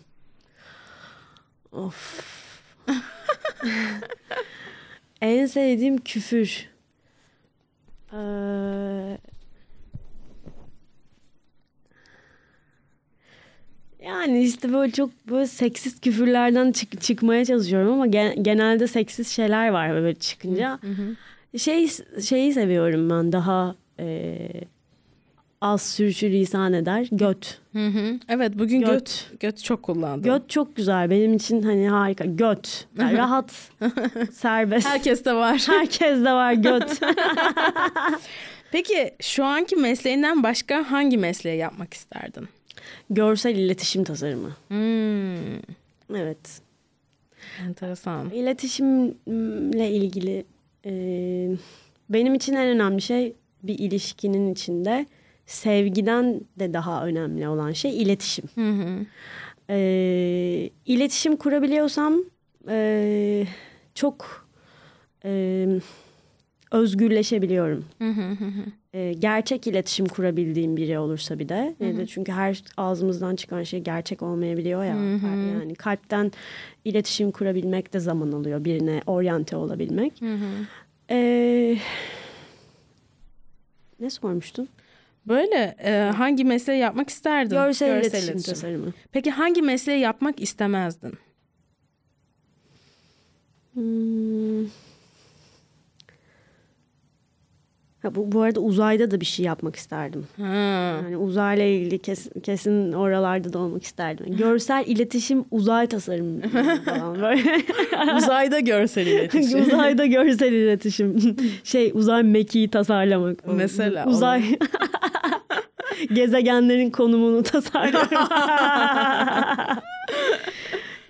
Of. 1.71 2.21
en 5.21 5.45
sevdiğim 5.45 5.97
küfür. 5.97 6.69
Ee, 8.13 9.17
yani 14.05 14.43
işte 14.43 14.73
böyle 14.73 14.91
çok 14.91 15.09
böyle 15.29 15.47
seksist 15.47 16.01
küfürlerden 16.03 16.71
çık- 16.71 17.01
çıkmaya 17.01 17.45
çalışıyorum 17.45 17.93
ama 17.93 18.07
gen- 18.07 18.43
genelde 18.43 18.87
seksist 18.87 19.31
şeyler 19.31 19.69
var 19.69 19.91
böyle 19.91 20.15
çıkınca. 20.15 20.79
Şey 21.57 21.87
şeyi 22.23 22.53
seviyorum 22.53 23.09
ben 23.09 23.31
daha 23.31 23.75
e, 23.99 24.37
az 25.61 25.81
sürçülisan 25.81 26.73
eder 26.73 27.07
göt. 27.11 27.59
Hı 27.73 27.87
hı. 27.87 28.19
Evet 28.29 28.51
bugün 28.59 28.79
göt. 28.79 28.89
Göt. 28.89 29.27
göt 29.39 29.63
çok 29.63 29.83
kullandım. 29.83 30.23
Göt 30.23 30.49
çok 30.49 30.75
güzel. 30.75 31.09
Benim 31.09 31.33
için 31.33 31.61
hani 31.63 31.89
harika. 31.89 32.25
Göt. 32.25 32.87
Yani 32.99 33.17
rahat, 33.17 33.51
serbest. 34.31 34.87
Herkes 34.87 35.25
de 35.25 35.33
var. 35.33 35.63
Herkes 35.67 36.19
de 36.19 36.33
var 36.33 36.53
göt. 36.53 36.99
Peki 38.71 39.11
şu 39.21 39.45
anki 39.45 39.75
mesleğinden 39.75 40.43
başka 40.43 40.91
hangi 40.91 41.17
mesleği 41.17 41.57
yapmak 41.57 41.93
isterdin? 41.93 42.47
Görsel 43.09 43.55
iletişim 43.55 44.03
tasarımı. 44.03 44.55
Hmm, 44.67 45.59
Evet. 46.15 46.61
enteresan. 47.67 48.29
İletişimle 48.29 49.89
ilgili 49.91 50.45
e, 50.85 50.91
benim 52.09 52.35
için 52.35 52.53
en 52.53 52.67
önemli 52.67 53.01
şey 53.01 53.33
bir 53.63 53.79
ilişkinin 53.79 54.53
içinde 54.53 55.05
sevgiden 55.51 56.41
de 56.59 56.73
daha 56.73 57.05
önemli 57.05 57.47
olan 57.47 57.71
şey 57.71 58.01
iletişim. 58.01 58.45
Hı 58.55 58.69
hı. 58.69 59.05
e, 59.69 60.69
iletişim 60.85 61.35
kurabiliyorsam 61.35 62.23
e, 62.69 63.45
çok 63.95 64.47
e, 65.25 65.67
özgürleşebiliyorum. 66.71 67.85
Hı 67.99 68.09
hı 68.09 68.21
hı 68.21 68.45
hı. 68.45 68.97
E, 68.97 69.13
gerçek 69.13 69.67
iletişim 69.67 70.05
kurabildiğim 70.05 70.77
biri 70.77 70.99
olursa 70.99 71.39
bir 71.39 71.49
de. 71.49 71.75
E, 71.79 71.97
de 71.97 72.05
çünkü 72.05 72.31
her 72.31 72.63
ağzımızdan 72.77 73.35
çıkan 73.35 73.63
şey 73.63 73.79
gerçek 73.79 74.21
olmayabiliyor 74.21 74.83
ya. 74.83 74.95
Yani 75.53 75.75
kalpten 75.75 76.31
iletişim 76.85 77.31
kurabilmek 77.31 77.93
de 77.93 77.99
zaman 77.99 78.31
alıyor 78.31 78.65
birine 78.65 79.01
oryante 79.05 79.55
olabilmek. 79.55 80.21
E, 81.09 81.77
ne 83.99 84.09
sormuştun? 84.09 84.69
Böyle 85.27 85.75
e, 85.83 86.11
hangi 86.17 86.43
mesleği 86.43 86.79
yapmak 86.79 87.09
isterdin? 87.09 87.55
Görsel, 87.55 88.01
iletişim, 88.01 88.41
tasarımı. 88.41 88.93
Peki 89.11 89.31
hangi 89.31 89.61
mesleği 89.61 89.99
yapmak 89.99 90.41
istemezdin? 90.41 91.13
Hmm. 93.73 94.65
Ha, 98.01 98.15
bu, 98.15 98.31
bu 98.31 98.41
arada 98.41 98.59
uzayda 98.59 99.11
da 99.11 99.19
bir 99.21 99.25
şey 99.25 99.45
yapmak 99.45 99.75
isterdim. 99.75 100.27
Ha. 100.37 100.45
Yani 101.03 101.17
uzayla 101.17 101.65
ilgili 101.65 101.99
kes- 101.99 102.29
kesin 102.43 102.91
oralarda 102.93 103.53
da 103.53 103.59
olmak 103.59 103.83
isterdim. 103.83 104.37
Görsel 104.37 104.83
iletişim 104.87 105.45
uzay 105.51 105.87
tasarımı 105.87 106.41
falan 106.85 107.21
böyle. 107.21 107.61
Uzayda 108.17 108.59
görsel 108.59 109.07
iletişim. 109.07 109.61
Uzayda 109.67 110.05
görsel 110.05 110.53
iletişim. 110.53 111.37
Şey 111.63 111.91
uzay 111.93 112.23
mekiği 112.23 112.69
tasarlamak. 112.69 113.37
Mesela, 113.47 114.05
Uzay 114.07 114.43
gezegenlerin 116.13 116.89
konumunu 116.89 117.43
tasarlamak. 117.43 118.11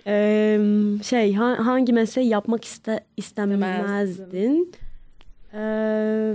Eee, 0.06 0.60
şey 1.04 1.34
ha- 1.34 1.58
hangi 1.66 1.92
mesleği 1.92 2.28
yapmak 2.28 2.64
iste 2.64 3.00
istemezdin? 3.16 4.72
Eee, 5.54 6.34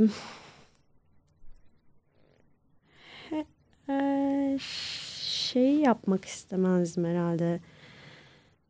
eee, 3.90 4.58
şey 5.22 5.76
yapmak 5.76 6.26
istemezdim 6.26 7.06
herhalde. 7.06 7.60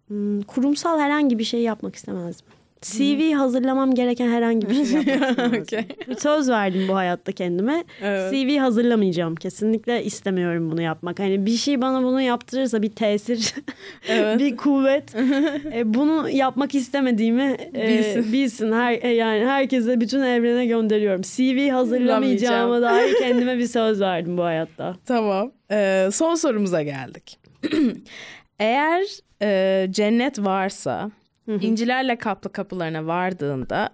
Hmm, 0.07 0.41
kurumsal 0.41 0.99
herhangi 0.99 1.39
bir 1.39 1.43
şey 1.43 1.61
yapmak 1.61 1.95
istemezdim. 1.95 2.45
CV 2.81 3.33
hazırlamam 3.33 3.93
gereken 3.95 4.29
herhangi 4.29 4.69
bir 4.69 4.85
şey 4.85 5.03
yapmak. 5.03 5.53
Okey. 5.61 5.85
Söz 6.17 6.49
verdim 6.49 6.85
bu 6.87 6.95
hayatta 6.95 7.31
kendime. 7.31 7.83
Evet. 8.01 8.31
CV 8.33 8.57
hazırlamayacağım. 8.57 9.35
Kesinlikle 9.35 10.03
istemiyorum 10.03 10.71
bunu 10.71 10.81
yapmak. 10.81 11.19
Hani 11.19 11.45
bir 11.45 11.55
şey 11.55 11.81
bana 11.81 12.03
bunu 12.03 12.21
yaptırırsa 12.21 12.81
bir 12.81 12.89
tesir, 12.89 13.53
Evet. 14.09 14.39
bir 14.39 14.57
kuvvet. 14.57 15.15
e, 15.73 15.93
bunu 15.93 16.29
yapmak 16.29 16.75
istemediğimi 16.75 17.57
e, 17.75 17.87
Bilsin. 17.87 18.33
bilsin. 18.33 18.71
Her 18.71 19.03
e, 19.03 19.07
yani 19.07 19.45
herkese 19.45 20.01
bütün 20.01 20.21
evrene 20.21 20.65
gönderiyorum. 20.65 21.21
CV 21.21 21.69
hazırlamayacağıma 21.71 22.81
dair 22.81 23.15
kendime 23.19 23.57
bir 23.57 23.67
söz 23.67 24.01
verdim 24.01 24.37
bu 24.37 24.43
hayatta. 24.43 24.95
Tamam. 25.05 25.51
Ee, 25.71 26.09
son 26.13 26.35
sorumuza 26.35 26.81
geldik. 26.81 27.39
Eğer 28.59 29.03
e, 29.41 29.87
cennet 29.91 30.39
varsa 30.39 31.11
incilerle 31.47 32.17
kaplı 32.17 32.51
kapılarına 32.51 33.07
vardığında 33.07 33.89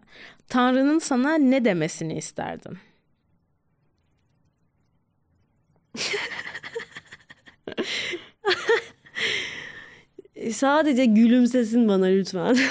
Tanrı'nın 0.50 1.00
sana 1.00 1.36
ne 1.36 1.66
demesini 1.66 2.18
isterdin? 2.18 2.78
Sadece 10.52 11.06
gülümsesin 11.06 11.88
bana 11.88 12.06
lütfen. 12.06 12.58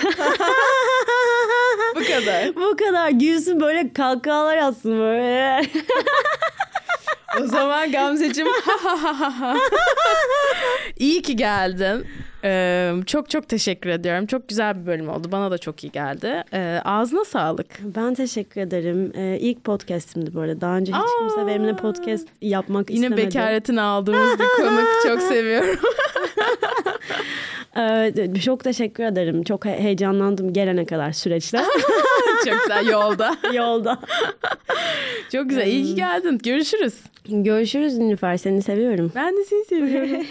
Bu 1.94 2.00
kadar. 2.00 2.56
bu 2.56 2.76
kadar 2.76 3.10
gülsün 3.10 3.60
böyle 3.60 3.92
kahkahalar 3.92 4.56
atsın 4.56 4.98
böyle. 4.98 5.62
O 7.40 7.46
zaman 7.46 7.92
Gamzeciğim 7.92 8.50
iyi 10.98 11.22
ki 11.22 11.36
geldin. 11.36 12.06
Ee, 12.44 12.92
çok 13.06 13.30
çok 13.30 13.48
teşekkür 13.48 13.90
ediyorum. 13.90 14.26
Çok 14.26 14.48
güzel 14.48 14.80
bir 14.82 14.86
bölüm 14.86 15.08
oldu. 15.08 15.28
Bana 15.32 15.50
da 15.50 15.58
çok 15.58 15.84
iyi 15.84 15.92
geldi. 15.92 16.44
Ee, 16.52 16.80
ağzına 16.84 17.24
sağlık. 17.24 17.66
Ben 17.80 18.14
teşekkür 18.14 18.60
ederim. 18.60 19.12
Ee, 19.16 19.38
ilk 19.40 19.64
podcast'imdi 19.64 20.38
arada. 20.40 20.60
Daha 20.60 20.76
önce 20.76 20.92
hiç 20.92 21.00
Aa! 21.00 21.18
kimse 21.18 21.46
benimle 21.46 21.76
podcast 21.76 22.28
yapmak 22.42 22.90
Yine 22.90 23.06
istemedi. 23.06 23.26
bekaretini 23.26 23.80
aldığımız 23.80 24.38
bir 24.38 24.62
konuk. 24.64 24.86
Çok 25.06 25.22
seviyorum. 25.22 25.76
Ee, 27.76 28.12
çok 28.44 28.64
teşekkür 28.64 29.04
ederim. 29.04 29.42
Çok 29.42 29.64
he- 29.64 29.78
heyecanlandım 29.80 30.52
gelene 30.52 30.84
kadar 30.84 31.12
süreçte. 31.12 31.58
çok 32.44 32.60
güzel 32.60 32.86
yolda. 32.86 33.36
Yolda. 33.52 33.98
Çok 35.32 35.48
güzel. 35.48 35.66
İyi 35.66 35.84
ki 35.84 35.94
geldin. 35.94 36.40
Görüşürüz. 36.44 36.94
Görüşürüz 37.28 37.98
Nilüfer. 37.98 38.36
Seni 38.36 38.62
seviyorum. 38.62 39.12
Ben 39.14 39.36
de 39.36 39.44
seni 39.44 39.64
seviyorum. 39.64 40.26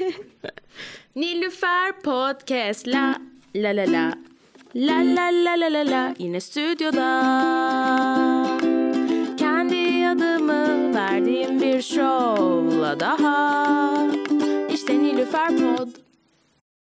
Nilüfer 1.16 1.92
Podcast 2.04 2.88
la 2.88 3.18
la 3.54 3.72
la 3.76 3.84
la 3.86 4.14
La 4.74 5.02
la 5.04 5.30
la 5.30 5.56
la 5.56 5.68
la 5.68 5.84
la 5.84 6.16
yine 6.20 6.40
stüdyoda 6.40 7.10
Kendi 9.38 10.08
adımı 10.08 10.96
verdiğim 10.96 11.62
bir 11.62 11.82
şovla 11.82 13.00
daha. 13.00 14.08
İşte 14.74 15.00
Nilüfer 15.00 15.48
Pod. 15.58 16.01